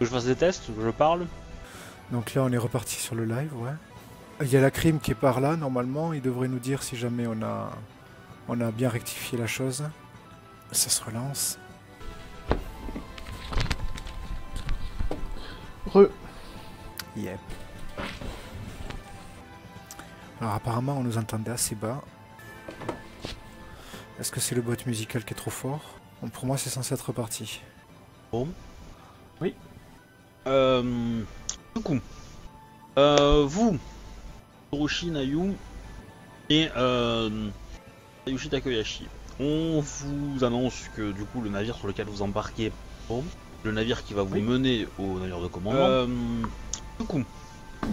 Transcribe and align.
Que 0.00 0.06
je 0.06 0.10
fasse 0.10 0.24
des 0.24 0.34
tests, 0.34 0.74
que 0.74 0.82
je 0.82 0.90
parle 0.90 1.26
Donc 2.10 2.32
là, 2.34 2.42
on 2.42 2.50
est 2.50 2.56
reparti 2.56 2.96
sur 2.96 3.14
le 3.14 3.26
live, 3.26 3.54
ouais. 3.56 3.72
Il 4.40 4.48
y 4.48 4.56
a 4.56 4.60
la 4.62 4.70
crime 4.70 4.98
qui 4.98 5.10
est 5.10 5.14
par 5.14 5.40
là, 5.40 5.56
normalement. 5.56 6.14
Il 6.14 6.22
devrait 6.22 6.48
nous 6.48 6.58
dire 6.58 6.82
si 6.82 6.96
jamais 6.96 7.26
on 7.26 7.42
a, 7.42 7.70
on 8.48 8.58
a 8.62 8.70
bien 8.70 8.88
rectifié 8.88 9.36
la 9.36 9.46
chose. 9.46 9.84
Ça 10.72 10.88
se 10.88 11.04
relance. 11.04 11.58
Re. 15.92 16.08
Yep. 17.16 17.38
Alors 20.40 20.54
apparemment, 20.54 20.96
on 20.96 21.02
nous 21.02 21.18
entendait 21.18 21.50
assez 21.50 21.74
bas. 21.74 22.00
Est-ce 24.18 24.32
que 24.32 24.40
c'est 24.40 24.54
le 24.54 24.62
bot 24.62 24.76
musical 24.86 25.24
qui 25.24 25.34
est 25.34 25.36
trop 25.36 25.50
fort? 25.50 25.82
Bon, 26.22 26.30
Pour 26.30 26.46
moi, 26.46 26.56
c'est 26.56 26.70
censé 26.70 26.94
être 26.94 27.06
reparti. 27.08 27.60
Euh, 28.32 28.46
du 30.46 31.82
coup, 31.82 31.98
euh, 32.98 33.44
vous, 33.46 33.78
Tsurushi 34.72 35.10
Nayu 35.10 35.52
et 36.48 36.68
euh, 36.76 37.48
Sayushi 38.26 38.48
Takoyashi, 38.48 39.06
on 39.38 39.80
vous 39.80 40.44
annonce 40.44 40.88
que 40.96 41.12
du 41.12 41.24
coup 41.24 41.40
le 41.40 41.50
navire 41.50 41.76
sur 41.76 41.86
lequel 41.86 42.06
vous 42.06 42.22
embarquez, 42.22 42.72
le 43.64 43.72
navire 43.72 44.04
qui 44.04 44.14
va 44.14 44.22
vous 44.22 44.34
Oui. 44.34 44.42
mener 44.42 44.88
au 44.98 45.18
navire 45.18 45.40
de 45.40 45.48
commandement. 45.48 45.86
Euh, 45.86 46.06
du 46.98 47.06
coup, 47.06 47.24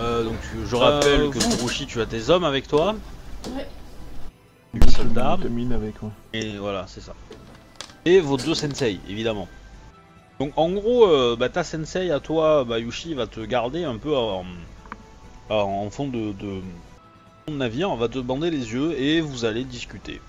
euh, 0.01 0.23
donc 0.23 0.35
je 0.65 0.75
rappelle 0.75 1.29
que 1.29 1.39
Tsurushi, 1.39 1.85
tu 1.85 2.01
as 2.01 2.05
tes 2.05 2.29
hommes 2.29 2.43
avec 2.43 2.67
toi, 2.67 2.95
Ouais. 3.55 3.67
des 4.73 4.91
soldats. 4.91 5.37
Je 5.41 5.47
mine 5.47 5.73
avec 5.73 6.01
moi. 6.01 6.11
Et 6.33 6.57
voilà, 6.57 6.85
c'est 6.87 7.01
ça. 7.01 7.13
Et 8.05 8.19
vos 8.19 8.37
deux 8.37 8.55
sensei, 8.55 8.99
évidemment. 9.09 9.47
Donc 10.39 10.51
en 10.55 10.69
gros, 10.71 11.05
euh, 11.07 11.35
bah, 11.37 11.49
ta 11.49 11.63
sensei 11.63 12.11
à 12.11 12.19
toi, 12.19 12.63
Bayushi, 12.63 13.13
va 13.15 13.25
te 13.27 13.39
garder 13.39 13.83
un 13.83 13.97
peu 13.97 14.15
en, 14.15 14.45
en- 15.49 15.89
fond 15.89 16.07
de, 16.07 16.31
de, 16.33 16.61
de 17.47 17.53
navire, 17.53 17.95
va 17.95 18.07
te 18.07 18.19
bander 18.19 18.51
les 18.51 18.71
yeux 18.73 18.99
et 18.99 19.19
vous 19.21 19.45
allez 19.45 19.63
discuter. 19.63 20.21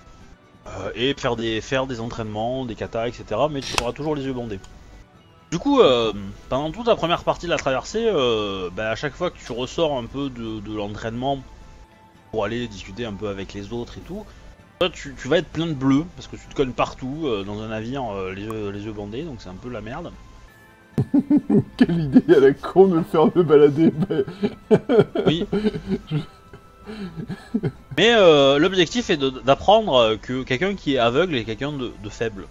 Euh, 0.66 0.90
et 0.94 1.14
faire 1.14 1.36
des, 1.36 1.60
faire 1.60 1.86
des 1.86 2.00
entraînements, 2.00 2.64
des 2.64 2.74
katas, 2.74 3.08
etc. 3.08 3.24
Mais 3.50 3.60
tu 3.60 3.74
auras 3.82 3.92
toujours 3.92 4.14
les 4.14 4.24
yeux 4.24 4.32
bandés. 4.32 4.60
Du 5.50 5.58
coup, 5.58 5.80
euh, 5.80 6.12
pendant 6.48 6.70
toute 6.70 6.86
la 6.86 6.96
première 6.96 7.24
partie 7.24 7.46
de 7.46 7.50
la 7.50 7.56
traversée, 7.56 8.10
bah, 8.74 8.90
à 8.90 8.94
chaque 8.94 9.14
fois 9.14 9.30
que 9.30 9.38
tu 9.38 9.52
ressors 9.52 9.96
un 9.98 10.04
peu 10.06 10.28
de 10.30 10.74
l'entraînement 10.74 11.38
pour 12.30 12.44
aller 12.44 12.66
discuter 12.68 13.06
un 13.06 13.14
peu 13.14 13.28
avec 13.28 13.54
les 13.54 13.72
autres 13.72 13.96
et 13.96 14.02
tout, 14.02 14.24
toi, 14.78 14.90
tu, 14.90 15.14
tu 15.20 15.28
vas 15.28 15.38
être 15.38 15.48
plein 15.48 15.66
de 15.66 15.72
bleu 15.74 16.04
parce 16.16 16.28
que 16.28 16.36
tu 16.36 16.46
te 16.46 16.54
cognes 16.54 16.72
partout 16.72 17.22
euh, 17.24 17.42
dans 17.44 17.60
un 17.62 17.68
navire, 17.68 18.04
euh, 18.12 18.32
les, 18.32 18.42
yeux, 18.42 18.70
les 18.70 18.80
yeux 18.84 18.92
bandés, 18.92 19.22
donc 19.22 19.36
c'est 19.40 19.48
un 19.48 19.54
peu 19.54 19.68
la 19.70 19.80
merde. 19.80 20.12
Quelle 21.76 21.98
idée 22.00 22.34
à 22.34 22.40
la 22.40 22.52
con 22.52 22.88
de 22.88 22.96
me 22.98 23.02
faire 23.02 23.26
me 23.26 23.42
balader. 23.42 23.92
Oui. 25.26 25.46
Mais 27.96 28.14
euh, 28.14 28.58
l'objectif 28.58 29.10
est 29.10 29.16
d'apprendre 29.18 29.94
euh, 29.96 30.16
que 30.16 30.42
quelqu'un 30.42 30.74
qui 30.74 30.94
est 30.94 30.98
aveugle 30.98 31.34
est 31.36 31.44
quelqu'un 31.44 31.72
de, 31.72 31.92
de 32.02 32.08
faible. 32.08 32.46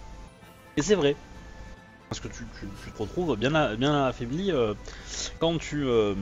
Et 0.76 0.82
c'est 0.82 0.94
vrai. 0.94 1.16
Parce 2.08 2.20
que 2.20 2.28
tu, 2.28 2.44
tu- 2.58 2.68
tu 2.84 2.90
te 2.90 2.98
retrouves 3.02 3.36
bien, 3.36 3.74
bien 3.76 4.04
affaibli 4.06 4.50
quand 5.40 5.58
tu. 5.58 5.82
Je 5.82 6.14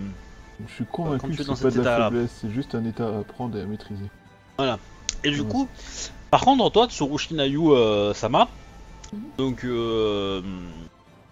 suis 0.75 0.85
convaincu 0.87 1.31
que 1.37 1.43
c'est 1.45 1.63
pas 1.63 1.71
de 1.71 1.83
la 1.83 1.97
faiblesse, 2.11 2.39
c'est 2.41 2.51
juste 2.51 2.75
un 2.75 2.85
état 2.87 3.07
à 3.07 3.19
apprendre 3.21 3.57
et 3.59 3.61
à 3.61 3.67
maîtriser. 3.67 4.07
Et 5.27 5.31
du 5.31 5.41
Ouais. 5.41 5.49
coup, 5.49 5.69
par 6.31 6.41
contre, 6.43 6.71
toi, 6.71 6.87
Tsurushi 6.89 7.35
Nayu 7.35 7.71
euh, 7.73 8.15
Sama, 8.15 8.49
Mhm. 9.13 9.21
donc 9.39 9.65
euh, 9.65 10.41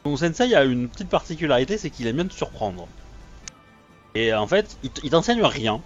ton 0.04 0.16
sensei 0.16 0.54
a 0.54 0.64
une 0.64 0.88
petite 0.88 1.08
particularité, 1.08 1.78
c'est 1.78 1.90
qu'il 1.90 2.06
aime 2.06 2.16
bien 2.16 2.26
te 2.26 2.34
surprendre. 2.34 2.86
Et 4.14 4.32
en 4.34 4.46
fait, 4.46 4.76
il, 5.02 5.10
t'enseigne 5.10 5.42
rien. 5.42 5.80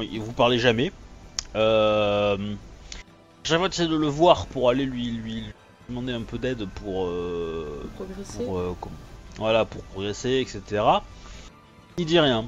Il 0.00 0.20
vous 0.20 0.32
parlez 0.32 0.58
jamais. 0.58 0.92
Euh, 1.54 2.36
chaque 3.44 3.58
fois, 3.58 3.68
tu 3.68 3.80
essaies 3.80 3.90
de 3.90 3.96
le 3.96 4.06
voir 4.08 4.46
pour 4.46 4.68
aller 4.70 4.84
lui, 4.84 5.10
lui, 5.10 5.34
lui 5.40 5.44
demander 5.88 6.12
un 6.12 6.22
peu 6.22 6.38
d'aide 6.38 6.66
pour, 6.76 7.06
euh, 7.06 7.88
Progresser. 7.96 8.44
pour, 8.44 8.58
euh, 8.58 8.74
voilà, 9.38 9.64
pour 9.64 9.82
progresser, 9.84 10.40
etc. 10.46 10.82
Il 11.98 12.06
dit 12.06 12.18
rien. 12.20 12.44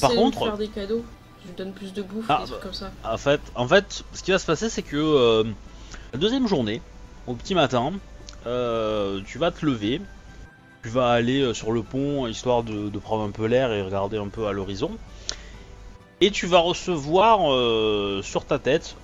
Par 0.00 0.10
de 0.10 0.16
contre- 0.16 0.38
lui 0.40 0.44
faire 0.46 0.58
des 0.58 0.68
cadeaux. 0.68 1.04
Je 1.42 1.48
lui 1.48 1.56
donne 1.56 1.72
plus 1.72 1.92
de 1.92 2.02
bouffe, 2.02 2.26
Ah, 2.28 2.42
des 2.44 2.50
trucs 2.50 2.62
comme 2.62 2.72
ça. 2.72 2.90
En 3.04 3.16
fait, 3.16 3.40
en 3.54 3.66
fait, 3.66 4.04
ce 4.12 4.22
qui 4.22 4.30
va 4.30 4.38
se 4.38 4.46
passer, 4.46 4.68
c'est 4.70 4.82
que 4.82 4.96
euh, 4.96 5.44
la 6.12 6.18
deuxième 6.18 6.46
journée, 6.46 6.80
au 7.26 7.34
petit 7.34 7.54
matin, 7.54 7.92
euh, 8.46 9.20
tu 9.26 9.38
vas 9.38 9.50
te 9.50 9.64
lever, 9.66 10.00
tu 10.82 10.88
vas 10.88 11.10
aller 11.10 11.40
euh, 11.40 11.54
sur 11.54 11.72
le 11.72 11.82
pont 11.82 12.26
histoire 12.26 12.62
de, 12.62 12.88
de 12.88 12.98
prendre 12.98 13.24
un 13.24 13.30
peu 13.30 13.46
l'air 13.46 13.72
et 13.72 13.82
regarder 13.82 14.18
un 14.18 14.28
peu 14.28 14.46
à 14.46 14.52
l'horizon, 14.52 14.90
et 16.20 16.30
tu 16.30 16.46
vas 16.46 16.60
recevoir 16.60 17.52
euh, 17.52 18.20
sur 18.22 18.44
ta 18.44 18.58
tête, 18.58 18.94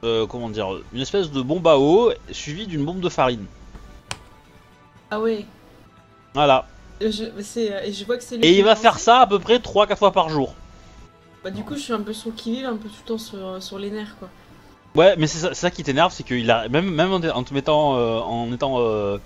comment 0.00 0.48
dire, 0.48 0.68
une 0.92 1.00
espèce 1.00 1.30
de 1.30 1.42
bombe 1.42 1.66
à 1.66 1.76
eau 1.76 2.12
suivie 2.30 2.66
d'une 2.66 2.84
bombe 2.84 3.00
de 3.00 3.08
farine. 3.08 3.44
Ah 5.10 5.20
ouais. 5.20 5.44
Voilà. 6.34 6.66
Je, 7.00 7.24
et 7.24 7.92
je 7.92 8.04
vois 8.04 8.16
que 8.16 8.22
c'est 8.22 8.36
lui 8.36 8.44
Et 8.46 8.52
qui 8.52 8.58
il 8.58 8.64
va 8.64 8.76
faire 8.76 8.98
ça 8.98 9.20
à 9.20 9.26
peu 9.26 9.38
près 9.38 9.58
3-4 9.58 9.96
fois 9.96 10.12
par 10.12 10.28
jour. 10.28 10.54
Bah 11.48 11.56
du 11.56 11.62
coup 11.64 11.74
je 11.76 11.80
suis 11.80 11.92
un 11.94 12.00
peu 12.00 12.12
sur 12.12 12.28
le 12.30 12.34
qui 12.36 12.62
un 12.64 12.76
peu 12.76 12.88
tout 12.88 12.96
le 13.04 13.08
temps 13.08 13.18
sur, 13.18 13.62
sur 13.62 13.78
les 13.78 13.90
nerfs 13.90 14.16
quoi. 14.18 14.28
Ouais, 14.94 15.14
mais 15.16 15.26
c'est 15.26 15.54
ça, 15.54 15.70
qui 15.70 15.82
t'énerve, 15.82 16.12
c'est 16.12 16.22
qu'il 16.24 16.50
a 16.50 16.68
même 16.68 16.90
même 16.90 17.12
en, 17.12 17.20
te- 17.20 17.26
en 17.28 17.42
te 17.42 17.54
mettant 17.54 17.96
euh, 17.96 18.18
en 18.18 18.52
étant 18.52 18.76
euh, 18.80 19.18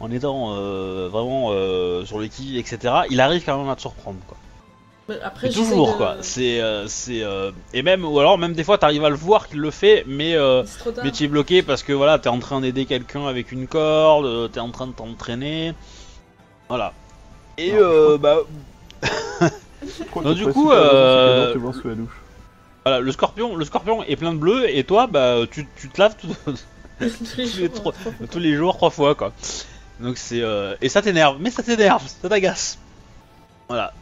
en 0.00 0.10
étant 0.10 0.54
euh, 0.56 1.08
vraiment 1.10 1.48
euh, 1.52 2.04
sur 2.04 2.18
le 2.18 2.26
qui 2.26 2.58
etc. 2.58 2.94
Il 3.10 3.20
arrive 3.20 3.42
quand 3.44 3.56
même 3.56 3.68
à 3.70 3.76
te 3.76 3.80
surprendre 3.80 4.18
quoi. 4.26 4.36
Bah, 5.08 5.14
après 5.22 5.48
Mais 5.48 5.52
toujours 5.54 5.92
de- 5.92 5.96
quoi. 5.96 6.16
C'est 6.20 6.60
euh, 6.60 6.86
c'est 6.88 7.22
euh, 7.22 7.52
et 7.72 7.82
même 7.82 8.04
ou 8.04 8.18
alors 8.20 8.36
même 8.36 8.52
des 8.52 8.64
fois 8.64 8.78
t'arrives 8.78 9.04
à 9.04 9.10
le 9.10 9.16
voir 9.16 9.48
qu'il 9.48 9.58
le 9.60 9.70
fait, 9.70 10.04
mais 10.06 10.34
euh, 10.34 10.62
mais 11.02 11.10
tu 11.12 11.24
es 11.24 11.28
bloqué 11.28 11.62
parce 11.62 11.82
que 11.82 11.92
voilà 11.94 12.18
t'es 12.18 12.28
en 12.28 12.38
train 12.38 12.60
d'aider 12.60 12.84
quelqu'un 12.84 13.26
avec 13.26 13.50
une 13.52 13.66
corde, 13.66 14.26
euh, 14.26 14.48
t'es 14.48 14.60
en 14.60 14.70
train 14.70 14.86
de 14.88 14.92
t'entraîner, 14.92 15.72
voilà. 16.68 16.92
Et 17.58 17.72
Non, 17.72 17.78
euh, 17.80 18.18
bah 18.18 18.38
Non, 20.24 20.32
du 20.32 20.46
coup, 20.46 20.70
euh, 20.70 21.52
sous 21.72 21.88
la 21.88 21.94
douche. 21.94 22.20
voilà 22.84 23.00
le 23.00 23.12
scorpion 23.12 23.56
le 23.56 23.64
scorpion 23.64 24.02
est 24.04 24.16
plein 24.16 24.32
de 24.32 24.38
bleu 24.38 24.68
et 24.68 24.84
toi 24.84 25.06
bah 25.06 25.38
tu, 25.50 25.66
tu 25.76 25.88
te 25.88 26.00
laves 26.00 26.16
tout, 26.20 26.28
Tous 27.00 27.36
les 27.36 27.46
jours, 27.46 27.72
trois- 27.72 27.92
fois. 27.92 28.12
tous 28.30 28.38
les 28.38 28.54
jours 28.54 28.76
trois 28.76 28.90
fois 28.90 29.14
quoi. 29.14 29.32
Donc 30.00 30.16
c'est 30.18 30.40
euh, 30.40 30.74
et 30.80 30.88
ça 30.88 31.02
t'énerve, 31.02 31.36
mais 31.40 31.50
ça 31.50 31.62
t'énerve, 31.62 32.02
ça 32.22 32.28
t'agace. 32.28 32.78
Voilà. 33.68 33.92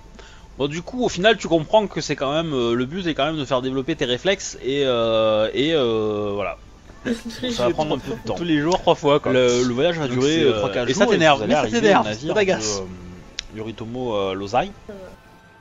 Bon 0.59 0.67
du 0.69 0.83
coup 0.83 1.03
au 1.05 1.09
final 1.09 1.37
tu 1.39 1.49
comprends 1.49 1.87
que 1.87 2.01
c'est 2.01 2.17
quand 2.17 2.33
même 2.33 2.53
euh, 2.53 2.75
le 2.75 2.85
but 2.85 3.07
est 3.07 3.15
quand 3.15 3.25
même 3.27 3.39
de 3.39 3.45
faire 3.45 3.63
développer 3.63 3.97
tes 3.97 4.05
réflexes 4.05 4.59
et 4.63 4.83
euh, 4.85 5.49
et 5.55 5.73
euh, 5.75 6.33
voilà. 6.35 6.57
Tous 7.05 7.11
les 7.43 7.51
Ça 7.53 7.63
va 7.63 7.69
jours, 7.69 7.77
prendre 7.77 7.95
un 7.95 7.99
trois 7.99 8.09
peu 8.11 8.11
de 8.11 8.17
fois. 8.17 8.27
temps. 8.27 8.35
Tous 8.35 8.45
les 8.45 8.59
jours 8.61 8.79
trois 8.79 8.95
fois 8.95 9.21
quoi. 9.21 9.33
Le, 9.33 9.63
le 9.65 9.73
voyage 9.75 9.99
va 9.99 10.07
Donc 10.09 10.19
durer 10.19 10.35
c'est, 10.35 10.45
euh, 10.45 10.65
euh, 10.67 10.69
3-4 10.85 10.89
et 10.89 10.95
ça 10.95 11.05
jours, 11.05 11.13
et 11.13 11.17
t'énerve, 11.17 11.41
vous 11.41 11.47
mais 11.47 11.55
ça 11.55 11.67
t'énerve, 11.71 12.13
ça 12.13 12.35
t'agace. 12.35 12.81
euh, 12.81 13.57
Yoritomo 13.57 14.15
euh, 14.15 14.35
Lozai. 14.35 14.71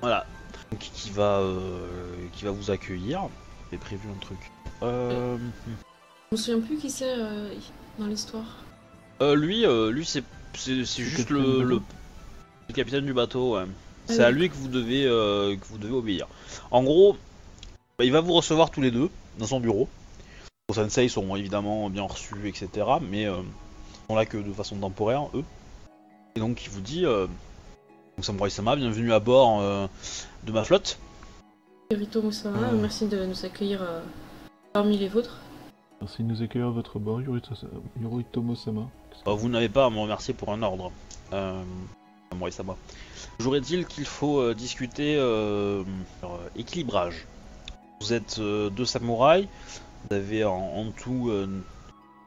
Voilà. 0.02 0.26
Donc, 0.72 0.80
qui 0.80 1.10
va 1.10 1.40
euh, 1.40 2.16
qui 2.34 2.46
va 2.46 2.52
vous 2.52 2.72
accueillir. 2.72 3.22
J'ai 3.72 3.78
prévu 3.78 4.08
un 4.10 4.20
truc. 4.20 4.38
Euh, 4.84 5.38
Je 6.32 6.36
me 6.36 6.42
souviens 6.42 6.60
plus 6.62 6.78
qui 6.78 6.90
c'est 6.90 7.14
euh, 7.18 7.54
dans 7.98 8.06
l'histoire. 8.08 8.46
Euh, 9.22 9.36
lui, 9.36 9.66
euh, 9.66 9.92
lui 9.92 10.06
c'est 10.06 10.24
c'est 10.56 10.84
juste 10.84 11.30
le, 11.30 11.64
le, 11.64 11.82
capitaine 12.74 13.06
du 13.06 13.14
bateau. 13.14 13.56
ouais. 13.58 13.64
Ah 13.68 14.14
C'est 14.14 14.24
à 14.24 14.30
oui. 14.30 14.36
lui 14.36 14.50
que 14.50 14.56
vous 14.56 14.68
devez 14.68 15.06
euh, 15.06 15.56
que 15.56 15.66
vous 15.66 15.78
devez 15.78 15.94
obéir. 15.94 16.28
En 16.72 16.84
gros, 16.84 17.18
bah, 17.98 18.06
il 18.06 18.12
va 18.12 18.22
vous 18.22 18.34
recevoir 18.34 18.72
tous 18.72 18.82
les 18.82 18.92
deux 18.92 19.10
dans 19.38 19.46
son 19.46 19.60
bureau. 19.60 19.88
Vos 20.70 20.76
sensei 20.76 21.08
sont 21.10 21.36
évidemment 21.36 21.90
bien 21.90 22.04
reçus, 22.04 22.48
etc. 22.48 22.70
Mais 23.02 23.26
euh, 23.26 23.38
ils 23.42 24.08
sont 24.08 24.16
là 24.16 24.26
que 24.26 24.38
de 24.38 24.54
façon 24.54 24.78
temporaire, 24.78 25.28
eux. 25.34 25.44
Et 26.36 26.40
donc 26.40 26.64
il 26.66 26.70
vous 26.70 26.82
dit, 26.82 27.06
euh, 27.06 27.28
donc 28.20 28.26
Samurai 28.26 28.50
Sama, 28.50 28.76
bienvenue 28.76 29.14
à 29.14 29.22
bord 29.22 29.62
euh, 29.62 29.88
de 30.44 30.52
ma 30.52 30.66
flotte. 30.66 31.00
Yorito 31.90 32.22
Musama, 32.22 32.68
Ah. 32.70 32.74
merci 32.74 33.08
de 33.08 33.26
nous 33.26 33.46
accueillir 33.46 33.82
euh, 33.82 34.02
parmi 34.74 34.98
les 34.98 35.08
vôtres. 35.08 35.38
Merci 36.02 36.24
de 36.24 36.28
nous 36.28 36.42
accueillir 36.42 36.68
à 36.68 36.72
votre 36.72 37.00
bord, 37.00 37.22
Yorito- 37.22 37.56
Yoritomo-sama. 38.02 38.82
Bah, 39.26 39.32
vous 39.36 39.48
n'avez 39.48 39.70
pas 39.70 39.86
à 39.86 39.90
me 39.90 40.00
remercier 40.00 40.34
pour 40.34 40.52
un 40.52 40.62
ordre. 40.64 40.92
Euh, 41.32 41.64
Samurai 42.30 42.52
Sama. 42.52 42.76
Toujours 43.38 43.56
est-il 43.56 43.86
qu'il 43.86 44.04
faut 44.04 44.42
euh, 44.42 44.54
discuter 44.54 45.16
euh, 45.16 45.84
euh, 46.26 46.28
équilibrage. 46.58 47.26
Vous 48.02 48.12
êtes 48.12 48.40
euh, 48.40 48.70
deux 48.70 48.84
samouraïs, 48.86 49.48
vous 50.10 50.16
avez 50.18 50.44
en, 50.44 50.58
en 50.58 50.92
tout 50.92 51.30
euh, 51.30 51.48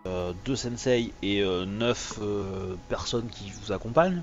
euh, 0.07 0.33
deux 0.47 0.57
sensei 0.57 1.13
et 1.23 1.43
euh, 1.43 1.67
neuf 1.67 2.19
euh, 2.23 2.77
personnes 2.89 3.29
qui 3.29 3.51
vous 3.51 3.73
accompagnent. 3.73 4.23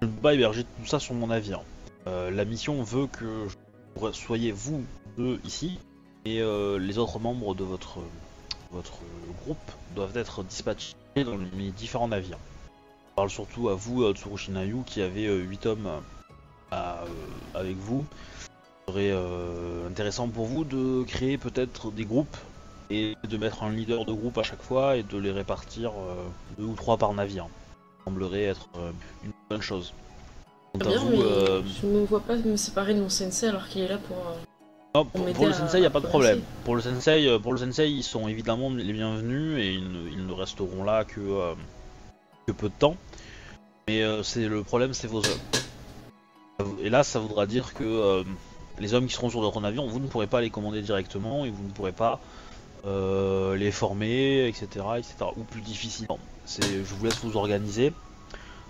Je 0.00 0.06
ne 0.06 0.12
peux 0.12 0.20
pas 0.20 0.34
héberger 0.34 0.64
tout 0.64 0.86
ça 0.86 0.98
sur 0.98 1.14
mon 1.14 1.28
navire. 1.28 1.62
Euh, 2.06 2.30
la 2.30 2.44
mission 2.44 2.82
veut 2.82 3.06
que 3.06 3.46
soyez 4.12 4.52
vous 4.52 4.84
deux 5.16 5.40
ici 5.44 5.78
et 6.24 6.40
euh, 6.40 6.78
les 6.78 6.98
autres 6.98 7.18
membres 7.18 7.54
de 7.54 7.64
votre, 7.64 7.98
groupe 9.44 9.58
doivent 9.94 10.16
être 10.16 10.42
dispatchés 10.42 10.94
dans 11.16 11.38
les 11.56 11.70
différents 11.70 12.08
navires. 12.08 12.38
parle 13.14 13.30
surtout 13.30 13.68
à 13.68 13.74
vous, 13.74 14.12
Tsurushinayu, 14.12 14.82
qui 14.84 15.00
avez 15.00 15.34
8 15.34 15.66
hommes 15.66 16.02
euh, 16.72 17.06
avec 17.54 17.76
vous. 17.76 18.04
Ce 18.86 18.92
serait 18.92 19.10
euh, 19.12 19.88
intéressant 19.88 20.28
pour 20.28 20.46
vous 20.46 20.64
de 20.64 21.04
créer 21.04 21.38
peut-être 21.38 21.90
des 21.90 22.04
groupes 22.04 22.36
et 22.90 23.16
de 23.28 23.36
mettre 23.36 23.62
un 23.62 23.70
leader 23.70 24.04
de 24.04 24.12
groupe 24.12 24.36
à 24.38 24.42
chaque 24.42 24.62
fois 24.62 24.96
et 24.96 25.02
de 25.02 25.16
les 25.16 25.30
répartir 25.30 25.92
euh, 25.92 26.26
deux 26.58 26.64
ou 26.64 26.74
trois 26.74 26.96
par 26.96 27.12
navire. 27.14 27.46
Semblerait 28.06 28.44
être 28.44 28.68
euh, 28.76 28.92
une 29.24 29.32
bonne 29.50 29.62
chose. 29.62 29.92
Bien, 30.74 30.98
vous, 30.98 31.10
mais 31.10 31.22
euh, 31.22 31.62
je 31.82 31.86
ne 31.86 32.06
vois 32.06 32.20
pas 32.20 32.36
me 32.36 32.56
séparer 32.56 32.94
de 32.94 33.00
mon 33.00 33.08
sensei 33.08 33.48
alors 33.48 33.66
qu'il 33.68 33.82
est 33.82 33.88
là 33.88 33.98
pour. 33.98 34.16
euh, 34.16 34.36
non, 34.96 35.04
pour, 35.04 35.46
le 35.46 35.52
sensei, 35.52 35.78
il 35.78 35.80
n'y 35.80 35.86
a 35.86 35.90
pas 35.90 36.00
de 36.00 36.06
problème. 36.06 36.40
Pour 36.64 36.74
le 36.74 36.80
sensei, 36.80 37.38
pour 37.42 37.52
le 37.52 37.58
sensei, 37.58 37.90
ils 37.90 38.02
sont 38.02 38.28
évidemment 38.28 38.70
les 38.70 38.92
bienvenus 38.92 39.58
et 39.58 39.74
ils 39.74 39.90
ne, 39.90 40.08
ils 40.08 40.26
ne 40.26 40.32
resteront 40.32 40.84
là 40.84 41.04
que, 41.04 41.20
euh, 41.20 41.54
que 42.46 42.52
peu 42.52 42.68
de 42.68 42.74
temps. 42.78 42.96
Mais 43.88 44.02
euh, 44.02 44.22
c'est 44.22 44.48
le 44.48 44.62
problème, 44.62 44.94
c'est 44.94 45.06
vos 45.06 45.18
hommes. 45.18 46.76
Et 46.80 46.88
là, 46.88 47.04
ça 47.04 47.18
voudra 47.18 47.46
dire 47.46 47.74
que 47.74 47.84
euh, 47.84 48.24
les 48.78 48.94
hommes 48.94 49.06
qui 49.06 49.12
seront 49.12 49.28
sur 49.28 49.40
votre 49.40 49.60
navire, 49.60 49.84
vous 49.84 50.00
ne 50.00 50.06
pourrez 50.06 50.26
pas 50.26 50.40
les 50.40 50.48
commander 50.48 50.80
directement 50.80 51.44
et 51.44 51.50
vous 51.50 51.64
ne 51.64 51.70
pourrez 51.70 51.92
pas 51.92 52.20
les 52.84 53.72
former, 53.72 54.46
etc., 54.46 54.66
etc. 54.96 55.16
Ou 55.36 55.42
plus 55.42 55.60
difficilement. 55.60 56.20
C'est, 56.46 56.62
je 56.62 56.94
vous 56.94 57.04
laisse 57.04 57.18
vous 57.22 57.36
organiser 57.36 57.92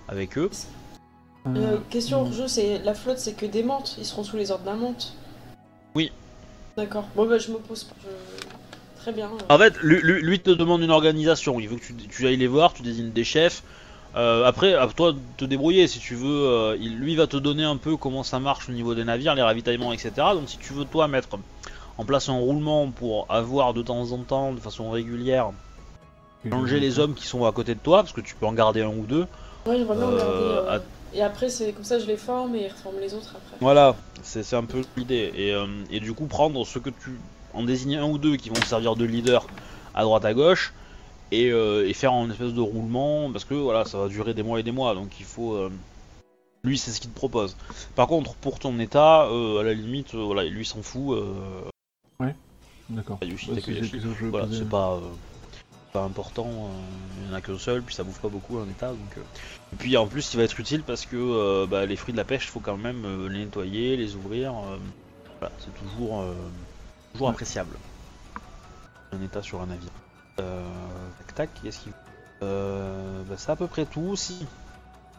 avec 0.09 0.37
eux. 0.39 0.51
Euh, 1.47 1.79
question 1.91 2.19
mm. 2.19 2.27
hors 2.27 2.33
jeu, 2.33 2.49
c'est 2.49 2.79
la 2.79 2.95
flotte, 2.95 3.19
c'est 3.19 3.35
que 3.35 3.47
des 3.47 3.63
mantes. 3.63 3.97
Ils 3.99 4.05
seront 4.05 4.25
sous 4.25 4.37
les 4.37 4.51
ordres 4.51 4.65
d'un 4.65 4.75
mante. 4.75 5.15
Oui. 5.95 6.11
D'accord. 6.77 7.05
Bon 7.15 7.27
bah 7.27 7.39
je 7.39 7.51
m'oppose 7.51 7.85
pas. 7.85 7.95
Je- 8.03 8.47
Très 9.01 9.13
bien. 9.13 9.31
En 9.49 9.59
fait, 9.59 9.77
lui, 9.83 10.01
lui- 10.03 10.21
lui 10.21 10.41
te 10.41 10.51
demande 10.51 10.83
une 10.83 10.91
organisation. 10.91 11.61
Il 11.61 11.69
veut 11.69 11.77
que 11.77 11.85
tu, 11.85 11.95
tu 11.95 12.27
ailles 12.27 12.37
les 12.37 12.49
voir, 12.49 12.73
tu 12.73 12.83
désignes 12.83 13.13
des 13.13 13.23
chefs. 13.23 13.63
Euh, 14.17 14.45
après, 14.45 14.75
à 14.75 14.87
toi 14.89 15.13
de 15.13 15.19
te 15.37 15.45
débrouiller. 15.45 15.87
Si 15.87 16.01
tu 16.01 16.17
veux, 16.17 16.49
euh, 16.49 16.77
il, 16.81 16.97
lui 16.99 17.15
va 17.15 17.27
te 17.27 17.37
donner 17.37 17.63
un 17.63 17.77
peu 17.77 17.97
comment 17.97 18.23
ça 18.23 18.41
marche 18.41 18.69
au 18.69 18.73
niveau 18.73 18.95
des 18.95 19.05
navires, 19.05 19.35
les 19.37 19.43
ravitaillements, 19.43 19.93
etc. 19.93 20.11
Donc, 20.33 20.49
si 20.49 20.59
tu 20.59 20.73
veux, 20.73 20.85
toi, 20.85 21.07
mettre 21.07 21.39
en 21.99 22.05
place 22.05 22.29
un 22.29 22.39
roulement 22.39 22.91
pour 22.91 23.27
avoir 23.29 23.75
de 23.75 23.83
temps 23.83 24.11
en 24.11 24.19
temps, 24.19 24.53
de 24.53 24.61
façon 24.61 24.91
régulière, 24.91 25.53
changer 26.51 26.81
les 26.81 26.99
hommes 26.99 27.15
qui 27.15 27.27
sont 27.27 27.45
à 27.45 27.53
côté 27.53 27.75
de 27.75 27.81
toi, 27.81 27.99
parce 28.03 28.13
que 28.13 28.21
tu 28.21 28.35
peux 28.35 28.47
en 28.47 28.53
garder 28.53 28.83
un 28.83 28.89
ou 28.89 29.07
deux. 29.07 29.27
Ouais, 29.67 29.77
j'aimerais 29.79 29.97
bien 29.97 30.07
euh, 30.09 30.63
euh, 30.69 30.77
à- 30.79 30.83
Et 31.15 31.23
après, 31.23 31.49
c'est 31.49 31.73
comme 31.73 31.85
ça, 31.85 31.99
je 31.99 32.07
les 32.07 32.17
forme 32.17 32.55
et 32.55 32.65
ils 32.65 32.69
reforment 32.69 33.01
les 33.01 33.15
autres 33.15 33.35
après. 33.37 33.57
Voilà, 33.61 33.97
c'est 34.23 34.43
c'est 34.43 34.57
un 34.57 34.65
peu 34.65 34.83
l'idée. 34.97 35.33
Et, 35.35 35.53
euh, 35.53 35.67
et 35.91 36.01
du 36.01 36.13
coup, 36.13 36.27
prendre 36.27 36.65
ce 36.67 36.79
que 36.79 36.91
tu. 36.91 37.19
En 37.55 37.63
désigner 37.65 37.97
un 37.97 38.05
ou 38.05 38.19
deux 38.19 38.37
qui 38.37 38.51
vont 38.51 38.55
te 38.55 38.67
servir 38.67 38.97
de 38.97 39.05
leader 39.07 39.47
à 39.95 40.03
droite 40.03 40.25
à 40.27 40.35
gauche. 40.35 40.75
Et, 41.33 41.51
euh, 41.51 41.89
et 41.89 41.95
faire 41.95 42.13
une 42.13 42.31
espèce 42.31 42.53
de 42.53 42.61
roulement. 42.61 43.31
Parce 43.33 43.45
que 43.45 43.55
voilà, 43.55 43.85
ça 43.85 43.99
va 43.99 44.09
durer 44.09 44.35
des 44.35 44.43
mois 44.43 44.61
et 44.61 44.63
des 44.63 44.73
mois. 44.73 44.95
Donc 44.95 45.19
il 45.19 45.25
faut. 45.25 45.55
euh, 45.55 45.71
lui, 46.65 46.77
c'est 46.77 46.91
ce 46.91 47.01
qu'il 47.01 47.11
te 47.11 47.17
propose. 47.17 47.57
Par 47.95 48.09
contre, 48.09 48.35
pour 48.35 48.59
ton 48.59 48.79
état, 48.79 49.27
euh, 49.27 49.61
à 49.61 49.63
la 49.63 49.73
limite, 49.73 50.15
euh, 50.15 50.23
voilà, 50.23 50.45
lui 50.45 50.67
s'en 50.67 50.83
fout. 50.83 51.17
Euh, 51.17 51.33
D'accord. 52.89 53.19
Ouais, 53.49 53.61
c'est 53.61 53.83
voilà, 54.31 54.47
pas. 54.69 55.01
Important, 56.03 56.49
euh, 56.49 57.23
il 57.23 57.29
y 57.29 57.33
en 57.33 57.35
a 57.35 57.41
qu'un 57.41 57.59
seul, 57.59 57.83
puis 57.83 57.95
ça 57.95 58.05
bouffe 58.05 58.21
pas 58.21 58.29
beaucoup 58.29 58.59
un 58.59 58.69
état. 58.69 58.89
Donc, 58.89 59.17
euh. 59.19 59.23
Et 59.73 59.77
puis 59.77 59.97
en 59.97 60.07
plus, 60.07 60.33
il 60.35 60.37
va 60.37 60.45
être 60.45 60.59
utile 60.61 60.83
parce 60.83 61.07
que 61.07 61.17
euh, 61.17 61.67
bah, 61.67 61.87
les 61.87 61.97
fruits 61.97 62.13
de 62.13 62.19
la 62.19 62.25
pêche, 62.25 62.49
faut 62.49 62.61
quand 62.61 62.77
même 62.77 63.05
euh, 63.05 63.29
les 63.29 63.45
nettoyer, 63.45 63.97
les 63.97 64.15
ouvrir. 64.15 64.55
c'est 65.59 65.75
toujours, 65.75 66.25
toujours 67.13 67.29
appréciable. 67.29 67.77
Un 69.13 69.23
état 69.23 69.43
sur 69.43 69.61
un 69.61 69.67
navire. 69.67 69.91
Tac 70.37 71.35
tac, 71.35 71.51
qu'est-ce 71.63 71.81
qu'il 71.81 71.93
bah, 72.41 73.37
C'est 73.37 73.51
à 73.51 73.57
peu 73.57 73.67
près 73.67 73.87
tout. 73.87 74.17
Si. 74.17 74.47